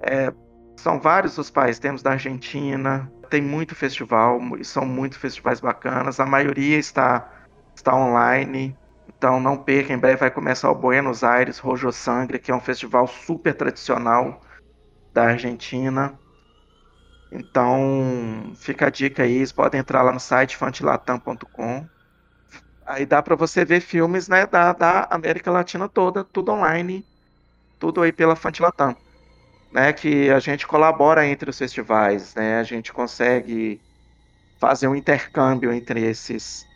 É, 0.00 0.32
são 0.76 1.00
vários 1.00 1.36
os 1.38 1.50
países, 1.50 1.80
temos 1.80 2.02
da 2.02 2.12
Argentina, 2.12 3.10
tem 3.28 3.42
muito 3.42 3.74
festival, 3.74 4.40
são 4.62 4.86
muitos 4.86 5.18
festivais 5.18 5.60
bacanas, 5.60 6.20
a 6.20 6.26
maioria 6.26 6.78
está, 6.78 7.28
está 7.74 7.94
online. 7.94 8.76
Então 9.08 9.40
não 9.40 9.56
perca, 9.56 9.92
em 9.92 9.98
breve 9.98 10.18
vai 10.18 10.30
começar 10.30 10.70
o 10.70 10.74
Buenos 10.74 11.24
Aires 11.24 11.58
Rojo 11.58 11.90
Sangre, 11.92 12.38
que 12.38 12.50
é 12.50 12.54
um 12.54 12.60
festival 12.60 13.06
super 13.08 13.54
tradicional 13.54 14.40
da 15.12 15.24
Argentina. 15.24 16.18
Então, 17.30 18.52
fica 18.56 18.86
a 18.86 18.90
dica 18.90 19.22
aí, 19.22 19.38
vocês 19.38 19.52
podem 19.52 19.80
entrar 19.80 20.02
lá 20.02 20.12
no 20.12 20.20
site 20.20 20.56
fantilatam.com. 20.56 21.86
Aí 22.86 23.06
dá 23.06 23.22
para 23.22 23.36
você 23.36 23.64
ver 23.64 23.80
filmes 23.80 24.28
né, 24.28 24.46
da, 24.46 24.72
da 24.72 25.04
América 25.10 25.50
Latina 25.50 25.88
toda, 25.88 26.24
tudo 26.24 26.52
online, 26.52 27.06
tudo 27.78 28.02
aí 28.02 28.12
pela 28.12 28.36
Fantilatam. 28.36 28.96
Né, 29.72 29.92
que 29.92 30.30
a 30.30 30.38
gente 30.38 30.66
colabora 30.66 31.26
entre 31.26 31.48
os 31.48 31.58
festivais, 31.58 32.34
né, 32.34 32.58
a 32.58 32.62
gente 32.62 32.92
consegue 32.92 33.82
fazer 34.60 34.86
um 34.88 34.94
intercâmbio 34.94 35.72
entre 35.72 36.02
esses, 36.02 36.68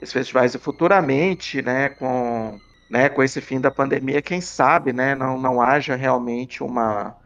esses 0.00 0.12
festivais 0.12 0.54
e 0.54 0.58
futuramente, 0.58 1.62
né, 1.62 1.88
com, 1.90 2.60
né, 2.90 3.08
com 3.08 3.22
esse 3.22 3.40
fim 3.40 3.60
da 3.60 3.70
pandemia, 3.70 4.20
quem 4.22 4.40
sabe, 4.40 4.92
né, 4.92 5.14
não, 5.14 5.38
não 5.40 5.62
haja 5.62 5.96
realmente 5.96 6.62
uma, 6.62 7.16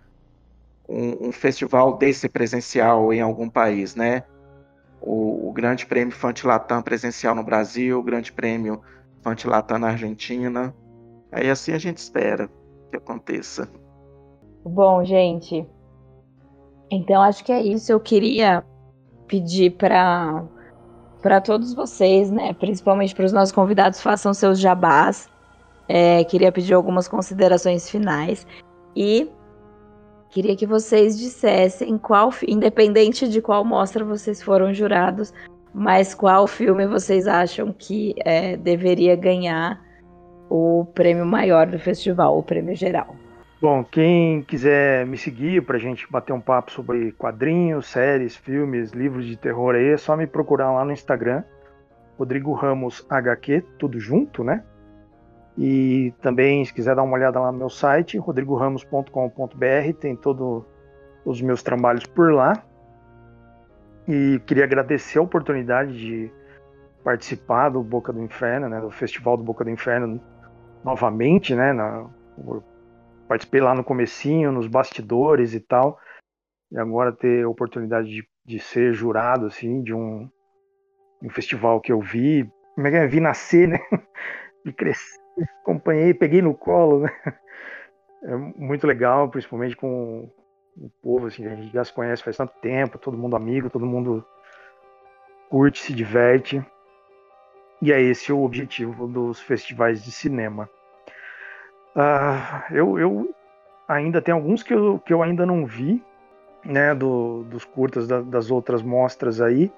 um, 0.88 1.28
um, 1.28 1.32
festival 1.32 1.96
desse 1.96 2.28
presencial 2.28 3.12
em 3.12 3.20
algum 3.20 3.48
país, 3.48 3.94
né? 3.94 4.24
O, 5.02 5.48
o 5.48 5.52
Grande 5.52 5.84
Prêmio 5.84 6.14
Fantilatam 6.14 6.80
presencial 6.80 7.34
no 7.34 7.42
Brasil, 7.42 7.98
o 7.98 8.02
Grande 8.02 8.32
Prêmio 8.32 8.80
Fantilatam 9.20 9.78
na 9.78 9.88
Argentina. 9.88 10.74
Aí 11.30 11.50
assim 11.50 11.72
a 11.72 11.78
gente 11.78 11.98
espera 11.98 12.48
que 12.90 12.96
aconteça. 12.96 13.68
Bom, 14.64 15.04
gente. 15.04 15.66
Então 16.90 17.20
acho 17.22 17.44
que 17.44 17.50
é 17.50 17.60
isso. 17.60 17.90
Eu 17.90 17.98
queria 17.98 18.64
pedir 19.26 19.72
para 19.72 20.44
para 21.20 21.40
todos 21.40 21.72
vocês, 21.72 22.32
né, 22.32 22.52
principalmente 22.52 23.14
para 23.14 23.24
os 23.24 23.32
nossos 23.32 23.52
convidados, 23.52 24.00
façam 24.00 24.34
seus 24.34 24.58
jabás. 24.58 25.30
É, 25.88 26.24
queria 26.24 26.50
pedir 26.50 26.74
algumas 26.74 27.06
considerações 27.06 27.88
finais 27.88 28.44
e 28.96 29.30
Queria 30.32 30.56
que 30.56 30.64
vocês 30.64 31.18
dissessem 31.18 31.98
qual, 31.98 32.30
independente 32.48 33.28
de 33.28 33.42
qual 33.42 33.62
mostra 33.66 34.02
vocês 34.02 34.42
foram 34.42 34.72
jurados, 34.72 35.30
mas 35.74 36.14
qual 36.14 36.46
filme 36.46 36.86
vocês 36.86 37.26
acham 37.28 37.70
que 37.70 38.14
é, 38.24 38.56
deveria 38.56 39.14
ganhar 39.14 39.78
o 40.48 40.86
prêmio 40.94 41.26
maior 41.26 41.66
do 41.66 41.78
festival, 41.78 42.38
o 42.38 42.42
prêmio 42.42 42.74
geral. 42.74 43.14
Bom, 43.60 43.84
quem 43.84 44.42
quiser 44.42 45.04
me 45.04 45.18
seguir 45.18 45.66
para 45.66 45.76
a 45.76 45.80
gente 45.80 46.10
bater 46.10 46.32
um 46.32 46.40
papo 46.40 46.72
sobre 46.72 47.12
quadrinhos, 47.12 47.86
séries, 47.86 48.34
filmes, 48.34 48.92
livros 48.92 49.26
de 49.26 49.36
terror 49.36 49.74
aí, 49.74 49.90
é 49.90 49.96
só 49.98 50.16
me 50.16 50.26
procurar 50.26 50.72
lá 50.72 50.82
no 50.82 50.92
Instagram, 50.92 51.44
Rodrigo 52.18 52.54
Ramos 52.54 53.06
HQ, 53.10 53.62
tudo 53.78 54.00
junto, 54.00 54.42
né? 54.42 54.64
E 55.56 56.14
também, 56.22 56.64
se 56.64 56.72
quiser 56.72 56.96
dar 56.96 57.02
uma 57.02 57.14
olhada 57.14 57.38
lá 57.38 57.52
no 57.52 57.58
meu 57.58 57.68
site, 57.68 58.16
rodrigoramos.com.br, 58.18 59.92
tem 60.00 60.16
todos 60.16 60.64
os 61.24 61.40
meus 61.42 61.62
trabalhos 61.62 62.06
por 62.06 62.32
lá. 62.32 62.64
E 64.08 64.40
queria 64.46 64.64
agradecer 64.64 65.18
a 65.18 65.22
oportunidade 65.22 65.92
de 65.92 66.30
participar 67.04 67.68
do 67.68 67.82
Boca 67.82 68.12
do 68.12 68.22
Inferno, 68.22 68.68
né, 68.68 68.80
do 68.80 68.90
Festival 68.90 69.36
do 69.36 69.44
Boca 69.44 69.64
do 69.64 69.70
Inferno 69.70 70.20
novamente, 70.84 71.54
né, 71.54 71.72
na, 71.72 72.08
participei 73.28 73.60
lá 73.60 73.74
no 73.74 73.84
comecinho, 73.84 74.52
nos 74.52 74.66
bastidores 74.66 75.54
e 75.54 75.60
tal, 75.60 75.98
e 76.70 76.78
agora 76.78 77.12
ter 77.12 77.44
a 77.44 77.48
oportunidade 77.48 78.08
de, 78.08 78.28
de 78.44 78.58
ser 78.58 78.92
jurado, 78.92 79.46
assim, 79.46 79.82
de 79.82 79.94
um, 79.94 80.28
um 81.22 81.30
festival 81.30 81.80
que 81.80 81.92
eu 81.92 82.00
vi, 82.00 82.48
como 82.74 82.86
é 82.86 82.90
que 82.90 82.96
é, 82.96 83.06
vi 83.06 83.20
nascer, 83.20 83.68
né, 83.68 83.78
e 84.66 84.72
crescer, 84.72 85.21
acompanhei, 85.60 86.14
peguei 86.14 86.42
no 86.42 86.54
colo, 86.54 87.00
né? 87.00 87.10
É 88.24 88.36
muito 88.36 88.86
legal, 88.86 89.28
principalmente 89.28 89.74
com 89.74 90.30
o 90.76 90.90
povo, 91.02 91.26
assim, 91.26 91.44
a 91.46 91.56
gente 91.56 91.72
já 91.72 91.84
se 91.84 91.92
conhece 91.92 92.22
faz 92.22 92.36
tanto 92.36 92.52
tempo, 92.60 92.98
todo 92.98 93.18
mundo 93.18 93.34
amigo, 93.34 93.68
todo 93.68 93.84
mundo 93.84 94.24
curte, 95.50 95.80
se 95.80 95.92
diverte. 95.92 96.64
E 97.80 97.92
é 97.92 98.00
esse 98.00 98.32
o 98.32 98.42
objetivo 98.42 99.08
dos 99.08 99.40
festivais 99.40 100.04
de 100.04 100.12
cinema. 100.12 100.70
Uh, 101.96 102.72
eu, 102.74 102.98
eu 102.98 103.34
ainda 103.88 104.22
tenho 104.22 104.36
alguns 104.36 104.62
que 104.62 104.72
eu, 104.72 104.98
que 105.00 105.12
eu 105.12 105.22
ainda 105.22 105.44
não 105.44 105.66
vi, 105.66 106.02
né, 106.64 106.94
do, 106.94 107.42
dos 107.44 107.64
curtas 107.64 108.06
da, 108.06 108.20
das 108.20 108.50
outras 108.50 108.82
mostras 108.82 109.40
aí. 109.40 109.70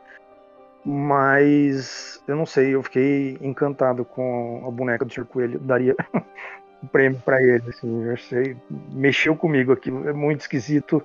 Mas 0.85 2.23
eu 2.29 2.37
não 2.37 2.45
sei, 2.45 2.75
eu 2.75 2.83
fiquei 2.83 3.39
encantado 3.41 4.05
com 4.05 4.65
a 4.67 4.71
boneca 4.71 5.05
do 5.05 5.13
Sr. 5.13 5.25
Coelho. 5.25 5.59
Daria 5.59 5.97
um 6.83 6.87
prêmio 6.87 7.21
para 7.25 7.43
ele, 7.43 7.63
assim, 7.69 8.05
eu 8.05 8.13
achei, 8.13 8.57
mexeu 8.93 9.35
comigo 9.35 9.73
aquilo, 9.73 10.07
é 10.07 10.13
muito 10.13 10.41
esquisito, 10.41 11.03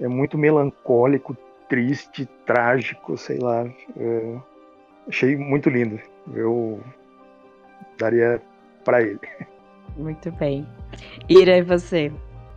é 0.00 0.08
muito 0.08 0.36
melancólico, 0.36 1.36
triste, 1.68 2.28
trágico, 2.44 3.16
sei 3.16 3.38
lá. 3.38 3.64
É, 3.96 4.36
achei 5.08 5.36
muito 5.36 5.70
lindo. 5.70 6.00
Eu 6.34 6.80
daria 7.96 8.42
para 8.84 9.02
ele. 9.02 9.20
Muito 9.96 10.32
bem. 10.32 10.66
Ira, 11.28 11.58
e 11.58 11.62
você? 11.62 12.12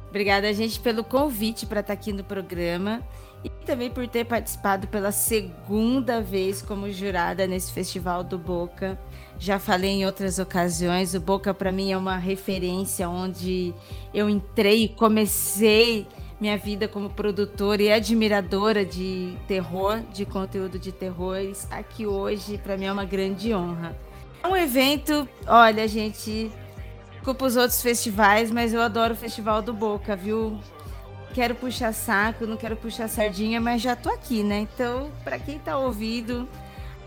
Obrigada, 0.09 0.51
gente, 0.53 0.79
pelo 0.79 1.03
convite 1.03 1.65
para 1.65 1.81
estar 1.81 1.93
aqui 1.93 2.13
no 2.13 2.23
programa 2.23 3.01
e 3.43 3.49
também 3.65 3.89
por 3.89 4.07
ter 4.07 4.25
participado 4.25 4.87
pela 4.87 5.11
segunda 5.11 6.21
vez 6.21 6.61
como 6.61 6.91
jurada 6.91 7.45
nesse 7.45 7.71
festival 7.71 8.23
do 8.23 8.37
Boca. 8.37 8.97
Já 9.37 9.59
falei 9.59 9.91
em 9.91 10.05
outras 10.05 10.39
ocasiões, 10.39 11.13
o 11.13 11.19
Boca 11.19 11.53
para 11.53 11.71
mim 11.71 11.91
é 11.91 11.97
uma 11.97 12.17
referência 12.17 13.09
onde 13.09 13.73
eu 14.13 14.29
entrei 14.29 14.85
e 14.85 14.89
comecei 14.89 16.07
minha 16.39 16.57
vida 16.57 16.87
como 16.87 17.09
produtora 17.09 17.81
e 17.81 17.91
admiradora 17.91 18.85
de 18.85 19.37
terror, 19.47 20.01
de 20.13 20.25
conteúdo 20.25 20.77
de 20.77 20.91
terror. 20.91 21.37
Estar 21.37 21.77
aqui 21.77 22.05
hoje 22.05 22.57
para 22.57 22.77
mim 22.77 22.85
é 22.85 22.91
uma 22.91 23.05
grande 23.05 23.53
honra. 23.53 23.95
É 24.43 24.47
um 24.47 24.55
evento, 24.55 25.27
olha, 25.47 25.87
gente, 25.87 26.51
culpa 27.23 27.45
os 27.45 27.55
outros 27.55 27.81
festivais, 27.81 28.51
mas 28.51 28.73
eu 28.73 28.81
adoro 28.81 29.13
o 29.13 29.17
Festival 29.17 29.61
do 29.61 29.73
Boca, 29.73 30.17
viu? 30.17 30.59
Quero 31.33 31.55
puxar 31.55 31.91
saco, 31.93 32.45
não 32.45 32.55
quero 32.55 32.77
puxar 32.77 33.09
sardinha, 33.09 33.59
mas 33.59 33.81
já 33.81 33.95
tô 33.95 34.09
aqui, 34.09 34.43
né? 34.43 34.59
Então, 34.59 35.11
para 35.23 35.39
quem 35.39 35.57
tá 35.57 35.77
ouvindo, 35.77 36.47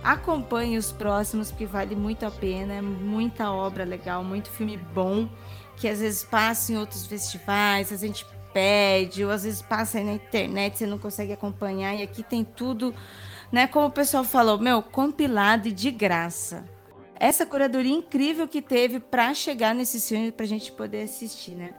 acompanhe 0.02 0.76
os 0.76 0.90
próximos, 0.90 1.50
porque 1.50 1.64
vale 1.64 1.94
muito 1.94 2.26
a 2.26 2.30
pena. 2.30 2.74
É 2.74 2.82
muita 2.82 3.52
obra 3.52 3.84
legal, 3.84 4.24
muito 4.24 4.50
filme 4.50 4.76
bom, 4.76 5.28
que 5.76 5.88
às 5.88 6.00
vezes 6.00 6.24
passa 6.24 6.72
em 6.72 6.76
outros 6.76 7.06
festivais, 7.06 7.92
a 7.92 7.96
gente 7.96 8.26
pede, 8.52 9.24
ou 9.24 9.30
às 9.30 9.44
vezes 9.44 9.62
passa 9.62 9.98
aí 9.98 10.04
na 10.04 10.14
internet, 10.14 10.78
você 10.78 10.86
não 10.86 10.98
consegue 10.98 11.32
acompanhar, 11.32 11.94
e 11.94 12.02
aqui 12.02 12.22
tem 12.22 12.42
tudo, 12.42 12.94
né? 13.52 13.66
Como 13.66 13.86
o 13.86 13.90
pessoal 13.90 14.24
falou, 14.24 14.58
meu, 14.58 14.82
compilado 14.82 15.68
e 15.68 15.72
de 15.72 15.90
graça. 15.90 16.64
Essa 17.18 17.46
curadoria 17.46 17.94
incrível 17.94 18.48
que 18.48 18.60
teve 18.60 18.98
para 18.98 19.32
chegar 19.34 19.74
nesse 19.74 20.00
filme 20.00 20.32
para 20.32 20.44
a 20.44 20.48
gente 20.48 20.72
poder 20.72 21.02
assistir, 21.02 21.52
né? 21.52 21.70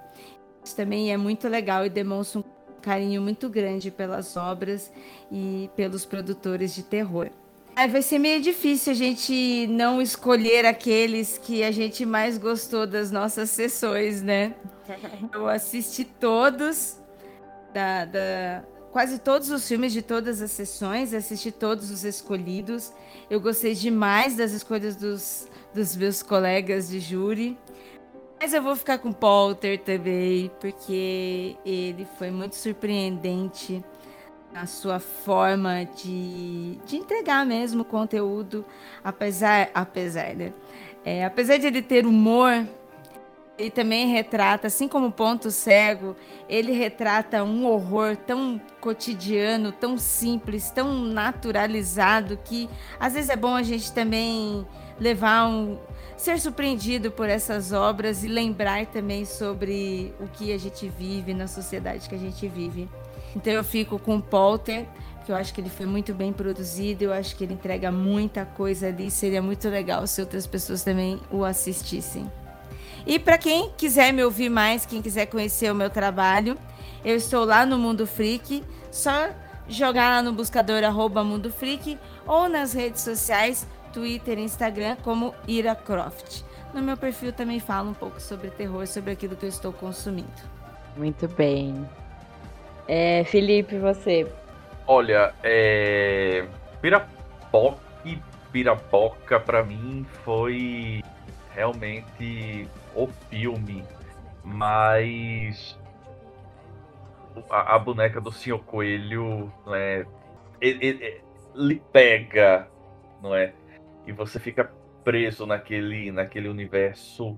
Isso 0.67 0.75
também 0.75 1.13
é 1.13 1.15
muito 1.15 1.47
legal 1.47 1.85
e 1.85 1.89
demonstra 1.89 2.41
um 2.41 2.43
carinho 2.81 3.21
muito 3.21 3.47
grande 3.47 3.89
pelas 3.89 4.35
obras 4.35 4.91
e 5.31 5.69
pelos 5.77 6.03
produtores 6.03 6.75
de 6.75 6.83
terror. 6.83 7.29
vai 7.87 8.01
ser 8.01 8.19
meio 8.19 8.41
difícil 8.41 8.91
a 8.91 8.95
gente 8.95 9.65
não 9.67 10.01
escolher 10.01 10.65
aqueles 10.65 11.37
que 11.37 11.63
a 11.63 11.71
gente 11.71 12.05
mais 12.05 12.37
gostou 12.37 12.85
das 12.85 13.11
nossas 13.11 13.49
sessões, 13.49 14.21
né? 14.21 14.55
Eu 15.33 15.47
assisti 15.47 16.03
todos, 16.03 16.97
da, 17.73 18.03
da, 18.03 18.63
quase 18.91 19.19
todos 19.19 19.49
os 19.49 19.65
filmes 19.65 19.93
de 19.93 20.01
todas 20.01 20.41
as 20.41 20.51
sessões, 20.51 21.13
assisti 21.13 21.49
todos 21.49 21.89
os 21.91 22.03
escolhidos. 22.03 22.91
Eu 23.29 23.39
gostei 23.39 23.73
demais 23.73 24.35
das 24.35 24.51
escolhas 24.51 24.97
dos, 24.97 25.47
dos 25.73 25.95
meus 25.95 26.21
colegas 26.21 26.89
de 26.89 26.99
júri. 26.99 27.57
Mas 28.39 28.53
eu 28.53 28.61
vou 28.61 28.75
ficar 28.75 28.99
com 28.99 29.11
Polter 29.11 29.79
também, 29.79 30.51
porque 30.59 31.57
ele 31.65 32.07
foi 32.17 32.29
muito 32.29 32.55
surpreendente 32.55 33.83
na 34.53 34.65
sua 34.67 34.99
forma 34.99 35.85
de, 35.85 36.75
de 36.85 36.97
entregar 36.97 37.45
mesmo 37.45 37.83
conteúdo, 37.83 38.63
apesar, 39.03 39.69
apesar, 39.73 40.35
né? 40.35 40.53
É, 41.03 41.25
apesar 41.25 41.57
de 41.57 41.67
ele 41.67 41.81
ter 41.81 42.05
humor, 42.05 42.67
ele 43.57 43.71
também 43.71 44.07
retrata, 44.07 44.67
assim 44.67 44.87
como 44.87 45.11
Ponto 45.11 45.49
Cego, 45.49 46.15
ele 46.47 46.71
retrata 46.71 47.43
um 47.43 47.65
horror 47.65 48.15
tão 48.15 48.61
cotidiano, 48.79 49.71
tão 49.71 49.97
simples, 49.97 50.69
tão 50.69 50.93
naturalizado 50.93 52.37
que 52.43 52.69
às 52.99 53.13
vezes 53.13 53.29
é 53.29 53.35
bom 53.35 53.55
a 53.55 53.63
gente 53.63 53.91
também 53.91 54.65
levar 54.99 55.47
um 55.47 55.77
ser 56.15 56.39
surpreendido 56.39 57.11
por 57.11 57.29
essas 57.29 57.71
obras 57.71 58.23
e 58.23 58.27
lembrar 58.27 58.87
também 58.87 59.23
sobre 59.23 60.13
o 60.19 60.27
que 60.27 60.51
a 60.51 60.57
gente 60.57 60.89
vive 60.89 61.33
na 61.33 61.47
sociedade 61.47 62.09
que 62.09 62.15
a 62.15 62.17
gente 62.17 62.47
vive. 62.47 62.89
Então 63.35 63.53
eu 63.53 63.63
fico 63.63 63.99
com 63.99 64.15
o 64.17 64.21
Polter, 64.21 64.85
que 65.25 65.31
eu 65.31 65.35
acho 65.35 65.53
que 65.53 65.61
ele 65.61 65.69
foi 65.69 65.85
muito 65.85 66.13
bem 66.13 66.33
produzido, 66.33 67.03
eu 67.03 67.13
acho 67.13 67.35
que 67.35 67.43
ele 67.43 67.53
entrega 67.53 67.91
muita 67.91 68.45
coisa 68.45 68.87
ali, 68.87 69.11
seria 69.11 69.41
muito 69.41 69.69
legal 69.69 70.07
se 70.07 70.21
outras 70.21 70.47
pessoas 70.47 70.83
também 70.83 71.19
o 71.29 71.43
assistissem. 71.43 72.31
E 73.05 73.19
para 73.19 73.37
quem 73.37 73.71
quiser 73.77 74.11
me 74.11 74.23
ouvir 74.23 74.49
mais, 74.49 74.85
quem 74.85 75.01
quiser 75.01 75.27
conhecer 75.27 75.71
o 75.71 75.75
meu 75.75 75.89
trabalho, 75.89 76.57
eu 77.05 77.15
estou 77.15 77.45
lá 77.45 77.65
no 77.65 77.77
Mundo 77.77 78.07
Freak, 78.07 78.63
só 78.91 79.29
jogar 79.69 80.09
lá 80.09 80.21
no 80.21 80.33
buscador 80.33 80.83
arroba 80.83 81.23
Mundo 81.23 81.51
Freak 81.51 81.97
ou 82.25 82.49
nas 82.49 82.73
redes 82.73 83.01
sociais, 83.01 83.67
Twitter 83.97 84.37
e 84.37 84.43
Instagram, 84.43 84.95
como 84.97 85.33
Ira 85.47 85.73
Croft. 85.73 86.43
No 86.71 86.83
meu 86.83 86.95
perfil 86.95 87.33
também 87.33 87.59
falo 87.59 87.89
um 87.89 87.93
pouco 87.95 88.21
sobre 88.21 88.51
terror, 88.51 88.85
sobre 88.85 89.13
aquilo 89.13 89.35
que 89.35 89.43
eu 89.43 89.49
estou 89.49 89.73
consumindo. 89.73 90.29
Muito 90.95 91.27
bem. 91.27 91.83
É, 92.87 93.23
Felipe, 93.23 93.79
você? 93.79 94.31
Olha, 94.85 95.33
é... 95.43 96.45
Pirapoca 96.79 97.79
e 98.05 98.19
Pirapoca 98.51 99.39
para 99.39 99.63
mim 99.63 100.05
foi 100.23 101.03
realmente 101.55 102.69
o 102.93 103.07
filme, 103.31 103.83
mas 104.43 105.75
a, 107.49 107.73
a 107.73 107.79
boneca 107.79 108.21
do 108.21 108.31
Senhor 108.31 108.59
Coelho, 108.59 109.51
não 109.65 109.73
é? 109.73 110.05
Ele, 110.61 110.85
ele, 110.85 111.21
ele, 111.55 111.81
pega, 111.91 112.67
não 113.23 113.33
é? 113.35 113.53
E 114.07 114.11
você 114.11 114.39
fica 114.39 114.65
preso 115.03 115.45
naquele, 115.45 116.11
naquele 116.11 116.49
universo 116.49 117.37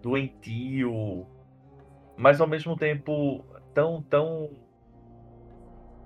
doentio, 0.00 1.26
mas 2.16 2.40
ao 2.40 2.46
mesmo 2.46 2.76
tempo 2.76 3.44
tão, 3.74 4.00
tão, 4.02 4.50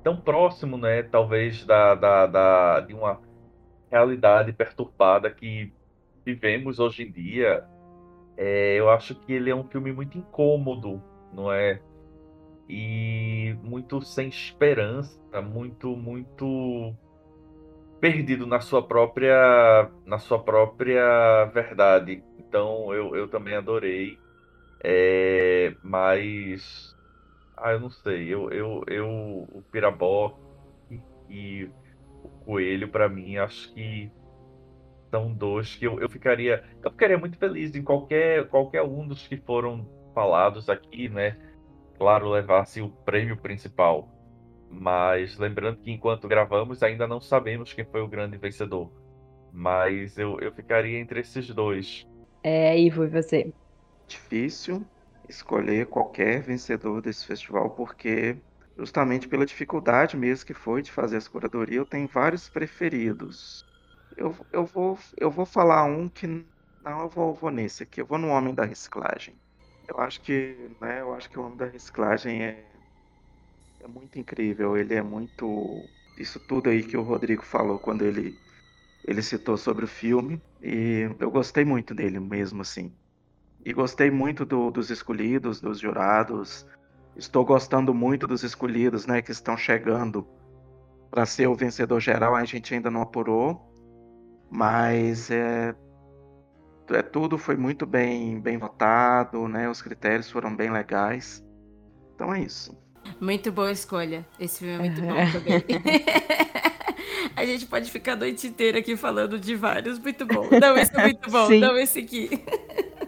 tão 0.03 0.17
próximo, 0.17 0.77
né? 0.77 1.05
Talvez 1.05 1.65
da, 1.65 1.95
da, 1.95 2.27
da 2.27 2.81
de 2.81 2.95
uma 2.95 3.21
realidade 3.91 4.53
perturbada 4.53 5.31
que 5.31 5.73
vivemos 6.25 6.81
hoje 6.81 7.05
em 7.05 7.13
dia 7.13 7.65
é, 8.37 8.75
eu 8.75 8.91
acho 8.91 9.15
que 9.15 9.33
ele 9.33 9.51
é 9.51 9.55
um 9.55 9.65
filme 9.65 9.93
muito 9.93 10.19
incômodo, 10.19 11.03
não 11.33 11.53
é? 11.53 11.81
E 12.69 13.57
muito 13.63 14.01
sem 14.03 14.29
esperança, 14.29 15.21
muito, 15.43 15.95
muito 15.97 16.95
perdido 18.03 18.49
na 18.49 18.61
sua 18.61 18.83
própria, 18.85 19.89
na 20.05 20.19
sua 20.19 20.43
própria 20.43 21.45
verdade. 21.55 22.25
Então 22.41 22.93
eu, 22.93 23.15
eu 23.15 23.29
também 23.29 23.55
adorei, 23.55 24.19
é, 24.83 25.77
mas 25.85 26.97
ah, 27.57 27.73
eu 27.73 27.81
não 27.81 27.91
sei, 27.91 28.29
eu, 28.29 28.51
eu, 28.51 28.85
eu 28.89 29.09
o 29.09 29.65
Pirabó 29.71 30.37
e 31.31 31.71
o 32.25 32.29
Coelho 32.45 32.89
para 32.91 33.09
mim 33.09 33.37
acho 33.39 33.73
que 33.73 34.11
são 35.11 35.33
dois 35.33 35.77
que 35.77 35.87
eu, 35.87 36.01
eu 36.01 36.09
ficaria 36.09 36.65
eu 36.83 36.91
ficaria 36.91 37.19
muito 37.19 37.39
feliz 37.39 37.75
em 37.77 37.85
qualquer 37.85 38.49
qualquer 38.49 38.83
um 38.83 39.07
dos 39.07 39.29
que 39.29 39.37
foram 39.37 39.89
falados 40.13 40.69
aqui, 40.69 41.09
né? 41.09 41.37
Claro, 41.99 42.31
levasse 42.31 42.81
o 42.83 42.91
prêmio 42.91 43.37
principal. 43.37 44.09
Mas 44.73 45.37
lembrando 45.39 45.79
que 45.81 45.91
enquanto 45.91 46.27
gravamos 46.27 46.83
ainda 46.83 47.07
não 47.07 47.21
sabemos 47.21 47.73
quem 47.73 47.85
foi 47.85 48.01
o 48.01 48.09
grande 48.09 48.39
vencedor. 48.39 48.91
Mas 49.53 50.17
eu, 50.17 50.41
eu 50.41 50.53
ficaria 50.53 50.99
entre 50.99 51.21
esses 51.21 51.47
dois. 51.49 52.07
É, 52.43 52.79
Ivo, 52.79 53.05
e 53.05 53.09
você? 53.09 53.53
Difícil 54.09 54.85
escolher 55.29 55.87
qualquer 55.87 56.43
vencedor 56.43 57.01
desse 57.01 57.27
festival, 57.27 57.71
porque 57.71 58.37
justamente 58.77 59.29
pela 59.29 59.47
dificuldade 59.47 60.17
mesmo 60.17 60.47
que 60.47 60.55
foi 60.55 60.83
de 60.83 60.91
fazer 60.91 61.17
essa 61.17 61.31
curadoria, 61.31 61.79
eu 61.79 61.87
tenho 61.87 62.09
vários 62.09 62.49
preferidos. 62.49 63.65
Eu, 64.17 64.35
eu, 64.53 64.65
vou, 64.65 64.99
eu 65.17 65.31
vou 65.31 65.47
falar 65.47 65.85
um 65.85 66.09
que. 66.09 66.27
Não, 66.27 67.03
eu 67.03 67.09
vou, 67.09 67.35
vou 67.35 67.51
nesse 67.51 67.83
aqui. 67.83 68.01
Eu 68.01 68.07
vou 68.07 68.19
no 68.19 68.29
Homem 68.29 68.55
da 68.55 68.65
Reciclagem. 68.65 69.35
Eu 69.89 69.99
acho 70.01 70.21
que, 70.21 70.57
né, 70.81 71.01
eu 71.01 71.15
acho 71.15 71.31
que 71.31 71.39
o 71.39 71.43
Homem 71.45 71.57
da 71.57 71.67
Reciclagem 71.67 72.43
é, 72.43 72.65
é 73.83 73.89
muito 73.89 74.19
incrível. 74.19 74.77
Ele 74.77 74.95
é 74.95 75.03
muito. 75.03 75.85
Isso 76.19 76.39
tudo 76.41 76.71
aí 76.71 76.83
que 76.83 76.97
o 76.97 77.03
Rodrigo 77.03 77.43
falou 77.43 77.79
quando 77.79 78.03
ele, 78.03 78.39
ele 79.05 79.23
citou 79.23 79.57
sobre 79.57 79.85
o 79.85 79.89
filme. 79.89 80.41
E 80.63 81.09
eu 81.19 81.31
gostei 81.31 81.65
muito 81.65 81.95
dele 81.95 82.21
mesmo, 82.21 82.63
assim. 82.63 82.93
E 83.65 83.73
gostei 83.73 84.11
muito 84.11 84.45
do, 84.45 84.71
dos 84.71 84.91
escolhidos, 84.91 85.61
dos 85.61 85.79
jurados. 85.79 86.67
Estou 87.17 87.45
gostando 87.45 87.93
muito 87.93 88.27
dos 88.27 88.43
escolhidos, 88.43 89.07
né, 89.07 89.21
que 89.21 89.31
estão 89.31 89.57
chegando 89.57 90.27
para 91.11 91.27
ser 91.27 91.47
o 91.47 91.55
vencedor 91.55 92.01
geral. 92.01 92.35
A 92.35 92.45
gente 92.45 92.75
ainda 92.75 92.91
não 92.91 93.03
apurou. 93.03 93.69
Mas 94.51 95.31
é, 95.31 95.75
é, 96.91 97.03
tudo 97.03 97.39
foi 97.39 97.57
muito 97.57 97.87
bem, 97.87 98.39
bem 98.41 98.59
votado, 98.59 99.49
né? 99.49 99.69
Os 99.69 99.81
critérios 99.81 100.31
foram 100.31 100.55
bem 100.55 100.71
legais. 100.71 101.43
Então 102.15 102.35
é 102.35 102.41
isso. 102.41 102.82
Muito 103.21 103.53
boa 103.53 103.71
escolha. 103.71 104.27
Esse 104.39 104.61
filme 104.61 104.75
é 104.75 104.79
muito 104.79 105.01
bom 105.01 105.15
também. 105.33 105.63
a 107.37 107.45
gente 107.45 107.67
pode 107.67 107.91
ficar 107.91 108.13
a 108.13 108.17
noite 108.17 108.47
inteira 108.47 108.79
aqui 108.79 108.97
falando 108.97 109.39
de 109.39 109.55
vários. 109.55 109.99
Muito 109.99 110.27
bom. 110.27 110.49
Não, 110.61 110.77
esse 110.77 110.97
é 110.99 111.03
muito 111.03 111.31
bom. 111.31 111.47
Sim. 111.47 111.61
Não, 111.61 111.77
esse 111.77 112.01
aqui. 112.01 112.31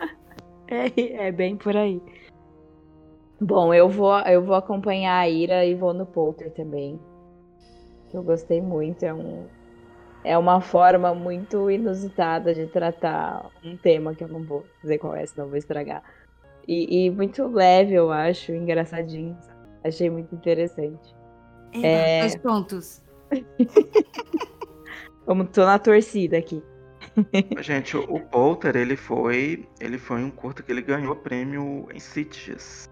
é, 0.69 1.27
é 1.27 1.33
bem 1.33 1.57
por 1.57 1.77
aí. 1.77 2.01
Bom, 3.41 3.75
eu 3.75 3.89
vou, 3.89 4.19
eu 4.21 4.43
vou 4.43 4.55
acompanhar 4.55 5.19
a 5.19 5.29
Ira 5.29 5.65
e 5.65 5.75
vou 5.75 5.93
no 5.93 6.07
Polter 6.07 6.53
também. 6.53 6.99
Que 8.09 8.17
eu 8.17 8.23
gostei 8.23 8.61
muito. 8.61 9.03
É 9.03 9.13
um, 9.13 9.47
é 10.23 10.39
uma 10.39 10.61
forma 10.61 11.15
muito 11.15 11.71
inusitada 11.71 12.55
de 12.55 12.67
tratar 12.67 13.51
um 13.65 13.77
tema 13.77 14.15
que 14.15 14.25
eu 14.25 14.29
não 14.29 14.43
vou 14.43 14.65
dizer 14.81 14.99
qual 14.99 15.15
é, 15.15 15.27
senão 15.27 15.49
vou 15.49 15.57
estragar. 15.57 16.03
E, 16.67 17.07
e 17.07 17.11
muito 17.11 17.47
leve, 17.47 17.95
eu 17.95 18.11
acho, 18.11 18.53
engraçadinho. 18.53 19.37
Achei 19.85 20.09
muito 20.11 20.35
interessante. 20.35 21.15
É, 21.73 22.19
é... 22.19 22.21
Dois 22.21 22.37
pontos. 22.37 23.03
Vamos, 25.27 25.51
tô 25.51 25.65
na 25.65 25.79
torcida 25.79 26.39
aqui. 26.39 26.63
Gente, 27.61 27.97
o, 27.97 28.21
Polter, 28.21 28.77
ele 28.77 28.97
foi, 28.97 29.69
ele 29.81 29.99
foi 29.99 30.23
um 30.23 30.31
curto 30.31 30.63
que 30.63 30.73
ele 30.73 30.83
ganhou 30.83 31.15
prêmio 31.17 31.87
em 31.93 32.01
Sitges. 32.01 32.89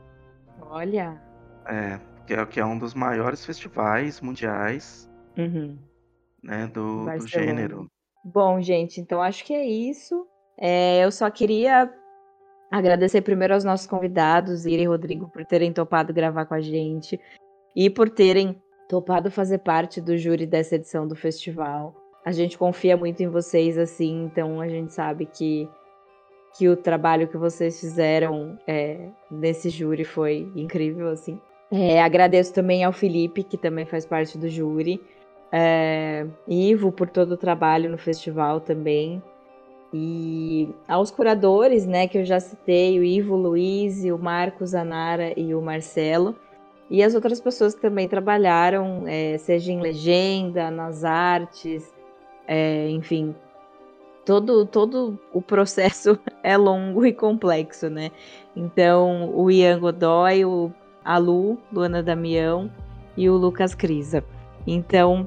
Olha. 0.61 1.21
É, 1.67 1.99
que 2.27 2.35
é, 2.35 2.47
que 2.47 2.61
é 2.61 2.65
um 2.65 2.79
dos 2.79 2.95
maiores 2.95 3.45
festivais 3.45 4.21
mundiais. 4.21 5.11
Uhum 5.37 5.79
né, 6.43 6.67
do, 6.67 7.05
do 7.05 7.27
gênero. 7.27 7.91
Bom, 8.25 8.61
gente, 8.61 9.01
então 9.01 9.23
acho 9.23 9.45
que 9.45 9.55
é 9.55 9.65
isso. 9.65 10.27
É, 10.59 11.05
eu 11.05 11.11
só 11.11 11.31
queria 11.31 11.93
agradecer 12.73 13.21
primeiro 13.21 13.53
aos 13.53 13.65
nossos 13.65 13.87
convidados, 13.87 14.65
Ira 14.65 14.83
e 14.83 14.87
Rodrigo, 14.87 15.29
por 15.29 15.45
terem 15.45 15.73
topado 15.73 16.13
gravar 16.13 16.47
com 16.47 16.55
a 16.55 16.61
gente 16.61 17.21
e 17.77 17.91
por 17.91 18.09
terem 18.09 18.61
topado 18.89 19.31
fazer 19.31 19.59
parte 19.59 20.01
do 20.01 20.17
júri 20.17 20.47
dessa 20.47 20.77
edição 20.77 21.07
do 21.07 21.15
festival. 21.15 21.95
A 22.25 22.33
gente 22.33 22.57
confia 22.57 22.97
muito 22.97 23.23
em 23.23 23.29
vocês, 23.29 23.77
assim, 23.77 24.25
então 24.25 24.61
a 24.61 24.69
gente 24.69 24.93
sabe 24.93 25.27
que, 25.27 25.69
que 26.57 26.69
o 26.69 26.77
trabalho 26.77 27.29
que 27.29 27.37
vocês 27.37 27.79
fizeram 27.79 28.59
é, 28.67 29.09
nesse 29.31 29.69
júri 29.69 30.05
foi 30.05 30.51
incrível, 30.57 31.09
assim. 31.09 31.39
É, 31.71 32.03
agradeço 32.03 32.55
também 32.55 32.85
ao 32.85 32.93
Felipe, 32.93 33.43
que 33.43 33.57
também 33.59 33.85
faz 33.85 34.07
parte 34.07 34.39
do 34.39 34.49
júri. 34.49 35.01
É, 35.51 36.27
Ivo 36.49 36.91
por 36.91 37.11
todo 37.11 37.33
o 37.33 37.37
trabalho 37.37 37.91
no 37.91 37.99
festival 37.99 38.61
também. 38.61 39.23
E 39.93 40.71
aos 40.89 41.11
curadores, 41.11 41.87
né, 41.87 42.09
que 42.09 42.19
eu 42.19 42.25
já 42.25 42.41
citei, 42.41 42.99
o 42.99 43.05
Ivo, 43.05 43.37
Luiz, 43.37 44.05
o 44.05 44.19
Marcos, 44.19 44.75
a 44.75 44.85
Nara 44.85 45.39
e 45.39 45.55
o 45.55 45.61
Marcelo. 45.61 46.35
E 46.89 47.03
as 47.03 47.15
outras 47.15 47.41
pessoas 47.41 47.75
que 47.75 47.81
também 47.81 48.09
trabalharam, 48.09 49.05
é, 49.07 49.37
seja 49.39 49.73
em 49.73 49.81
legenda, 49.81 50.71
nas 50.71 51.05
artes, 51.05 51.93
é, 52.47 52.89
enfim. 52.91 53.35
Todo, 54.25 54.65
todo 54.67 55.19
o 55.33 55.43
processo 55.43 56.19
é 56.43 56.57
longo 56.57 57.05
e 57.05 57.13
complexo, 57.13 57.91
né? 57.91 58.11
Então, 58.55 59.31
o 59.35 59.51
Ian 59.51 59.81
Godoy, 59.81 60.45
o, 60.45 60.73
a 61.05 61.19
Lu, 61.19 61.59
Luana 61.73 62.03
Damião, 62.03 62.71
e 63.17 63.29
o 63.29 63.37
Lucas 63.37 63.75
Crisa. 63.75 64.25
Então, 64.67 65.27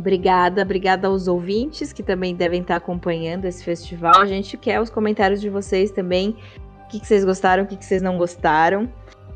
obrigada, 0.00 0.62
obrigada 0.62 1.06
aos 1.06 1.28
ouvintes 1.28 1.92
que 1.92 2.02
também 2.02 2.34
devem 2.34 2.62
estar 2.62 2.76
acompanhando 2.76 3.44
esse 3.44 3.62
festival. 3.62 4.20
A 4.20 4.26
gente 4.26 4.56
quer 4.56 4.80
os 4.80 4.90
comentários 4.90 5.40
de 5.40 5.48
vocês 5.48 5.90
também. 5.90 6.36
O 6.84 6.88
que, 6.88 6.98
que 6.98 7.06
vocês 7.06 7.24
gostaram, 7.24 7.62
o 7.62 7.66
que, 7.66 7.76
que 7.76 7.84
vocês 7.84 8.02
não 8.02 8.18
gostaram. 8.18 8.90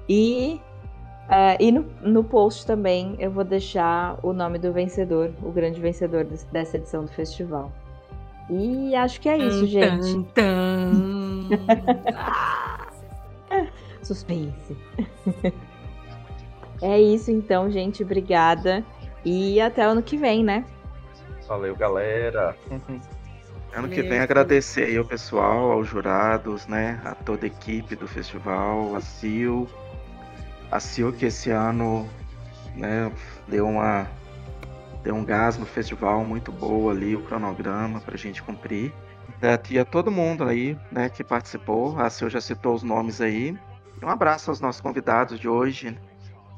E, 0.08 0.60
uh, 1.28 1.56
e 1.60 1.70
no, 1.70 1.86
no 2.02 2.24
post 2.24 2.66
também 2.66 3.14
eu 3.18 3.30
vou 3.30 3.44
deixar 3.44 4.18
o 4.22 4.32
nome 4.32 4.58
do 4.58 4.72
vencedor, 4.72 5.32
o 5.42 5.52
grande 5.52 5.80
vencedor 5.80 6.26
dessa 6.50 6.76
edição 6.76 7.04
do 7.04 7.12
festival. 7.12 7.70
E 8.50 8.94
acho 8.94 9.20
que 9.20 9.28
é 9.28 9.38
isso, 9.38 9.66
gente. 9.66 10.12
Tum, 10.12 10.24
tum. 10.34 11.48
Suspense. 14.02 14.76
é 16.82 17.00
isso 17.00 17.30
então, 17.30 17.70
gente. 17.70 18.02
Obrigada. 18.02 18.84
E 19.24 19.60
até 19.60 19.82
ano 19.82 20.02
que 20.02 20.16
vem, 20.16 20.44
né? 20.44 20.64
Valeu, 21.48 21.74
galera. 21.76 22.56
Ano 23.76 23.88
que 23.88 24.02
vem 24.02 24.20
agradecer 24.20 24.84
aí 24.84 24.96
ao 24.96 25.04
pessoal, 25.04 25.72
aos 25.72 25.88
jurados, 25.88 26.64
né? 26.68 27.00
A 27.04 27.12
toda 27.12 27.44
a 27.44 27.48
equipe 27.48 27.96
do 27.96 28.06
festival, 28.06 28.94
a 28.94 29.00
Sil. 29.02 29.66
A 30.70 30.78
Sil 30.78 31.10
que 31.10 31.26
esse 31.26 31.50
ano 31.50 32.08
né, 32.76 33.10
deu 33.48 33.66
uma 33.66 34.06
deu 35.02 35.16
um 35.16 35.24
gás 35.24 35.58
no 35.58 35.66
festival 35.66 36.24
muito 36.24 36.52
boa 36.52 36.92
ali, 36.92 37.16
o 37.16 37.22
cronograma 37.22 38.00
pra 38.00 38.16
gente 38.16 38.44
cumprir. 38.44 38.92
É, 39.42 39.60
e 39.70 39.78
a 39.78 39.84
todo 39.84 40.10
mundo 40.10 40.44
aí, 40.44 40.78
né, 40.90 41.08
que 41.08 41.24
participou. 41.24 41.98
A 41.98 42.08
Sil 42.08 42.30
já 42.30 42.40
citou 42.40 42.74
os 42.74 42.84
nomes 42.84 43.20
aí. 43.20 43.58
Um 44.00 44.08
abraço 44.08 44.50
aos 44.50 44.60
nossos 44.60 44.80
convidados 44.80 45.38
de 45.40 45.48
hoje, 45.48 45.98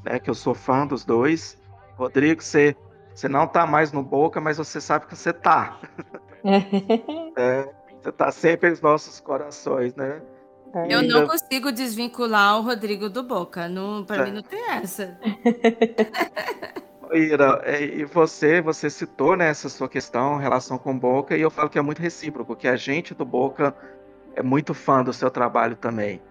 né, 0.05 0.19
que 0.19 0.29
eu 0.29 0.35
sou 0.35 0.53
fã 0.53 0.85
dos 0.85 1.03
dois. 1.03 1.57
Rodrigo, 1.97 2.43
você, 2.43 2.75
você 3.13 3.27
não 3.27 3.47
tá 3.47 3.65
mais 3.65 3.91
no 3.91 4.03
Boca, 4.03 4.39
mas 4.39 4.57
você 4.57 4.79
sabe 4.79 5.07
que 5.07 5.15
você 5.15 5.33
tá. 5.33 5.79
é, 7.35 7.67
você 7.99 8.11
tá 8.11 8.31
sempre 8.31 8.69
nos 8.69 8.81
nossos 8.81 9.19
corações, 9.19 9.95
né? 9.95 10.21
É. 10.73 10.93
Eu 10.93 11.01
não 11.01 11.25
consigo 11.25 11.71
desvincular 11.71 12.59
o 12.59 12.61
Rodrigo 12.61 13.09
do 13.09 13.23
Boca. 13.23 13.67
Não, 13.67 14.05
pra 14.05 14.17
é. 14.17 14.25
mim 14.25 14.31
não 14.31 14.43
tem 14.43 14.63
essa. 14.69 15.17
Ira, 17.13 17.61
é, 17.63 17.83
e 17.83 18.05
você, 18.05 18.61
você 18.61 18.89
citou 18.89 19.35
né, 19.35 19.49
essa 19.49 19.69
sua 19.69 19.87
questão, 19.87 20.37
relação 20.37 20.77
com 20.77 20.97
Boca, 20.97 21.35
e 21.37 21.41
eu 21.41 21.49
falo 21.49 21.69
que 21.69 21.79
é 21.79 21.81
muito 21.81 22.01
recíproco, 22.01 22.55
que 22.55 22.67
a 22.67 22.75
gente 22.75 23.13
do 23.13 23.25
Boca 23.25 23.73
é 24.35 24.43
muito 24.43 24.73
fã 24.73 25.03
do 25.03 25.13
seu 25.13 25.31
trabalho 25.31 25.75
também, 25.75 26.21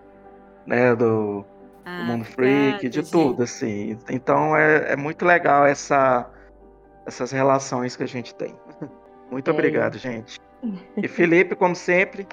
né, 0.66 0.94
do, 0.94 1.46
ah, 1.86 1.98
do 1.98 2.04
Mundo 2.04 2.24
Freak, 2.24 2.88
de 2.88 3.08
tudo, 3.08 3.44
assim. 3.44 3.96
Então 4.10 4.56
é, 4.56 4.92
é 4.92 4.96
muito 4.96 5.24
legal 5.24 5.64
essa, 5.64 6.28
essas 7.06 7.30
relações 7.30 7.94
que 7.94 8.02
a 8.02 8.08
gente 8.08 8.34
tem. 8.34 8.54
Muito 9.30 9.50
é. 9.50 9.52
obrigado, 9.52 9.96
gente. 9.96 10.40
E 10.96 11.06
Felipe, 11.06 11.54
como 11.54 11.76
sempre, 11.76 12.26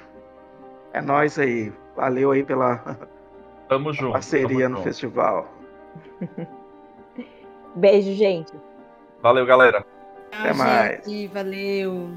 é 0.92 1.00
nós 1.00 1.38
aí. 1.38 1.72
Valeu 1.94 2.32
aí 2.32 2.42
pela 2.42 2.98
tamo 3.68 3.92
junto, 3.92 4.12
parceria 4.12 4.48
tamo 4.48 4.70
no 4.70 4.76
junto. 4.76 4.82
festival. 4.82 5.54
Beijo, 7.76 8.12
gente. 8.14 8.52
Valeu, 9.22 9.46
galera. 9.46 9.84
Até 10.32 10.52
mais. 10.54 11.04
Gente, 11.04 11.28
valeu. 11.28 12.10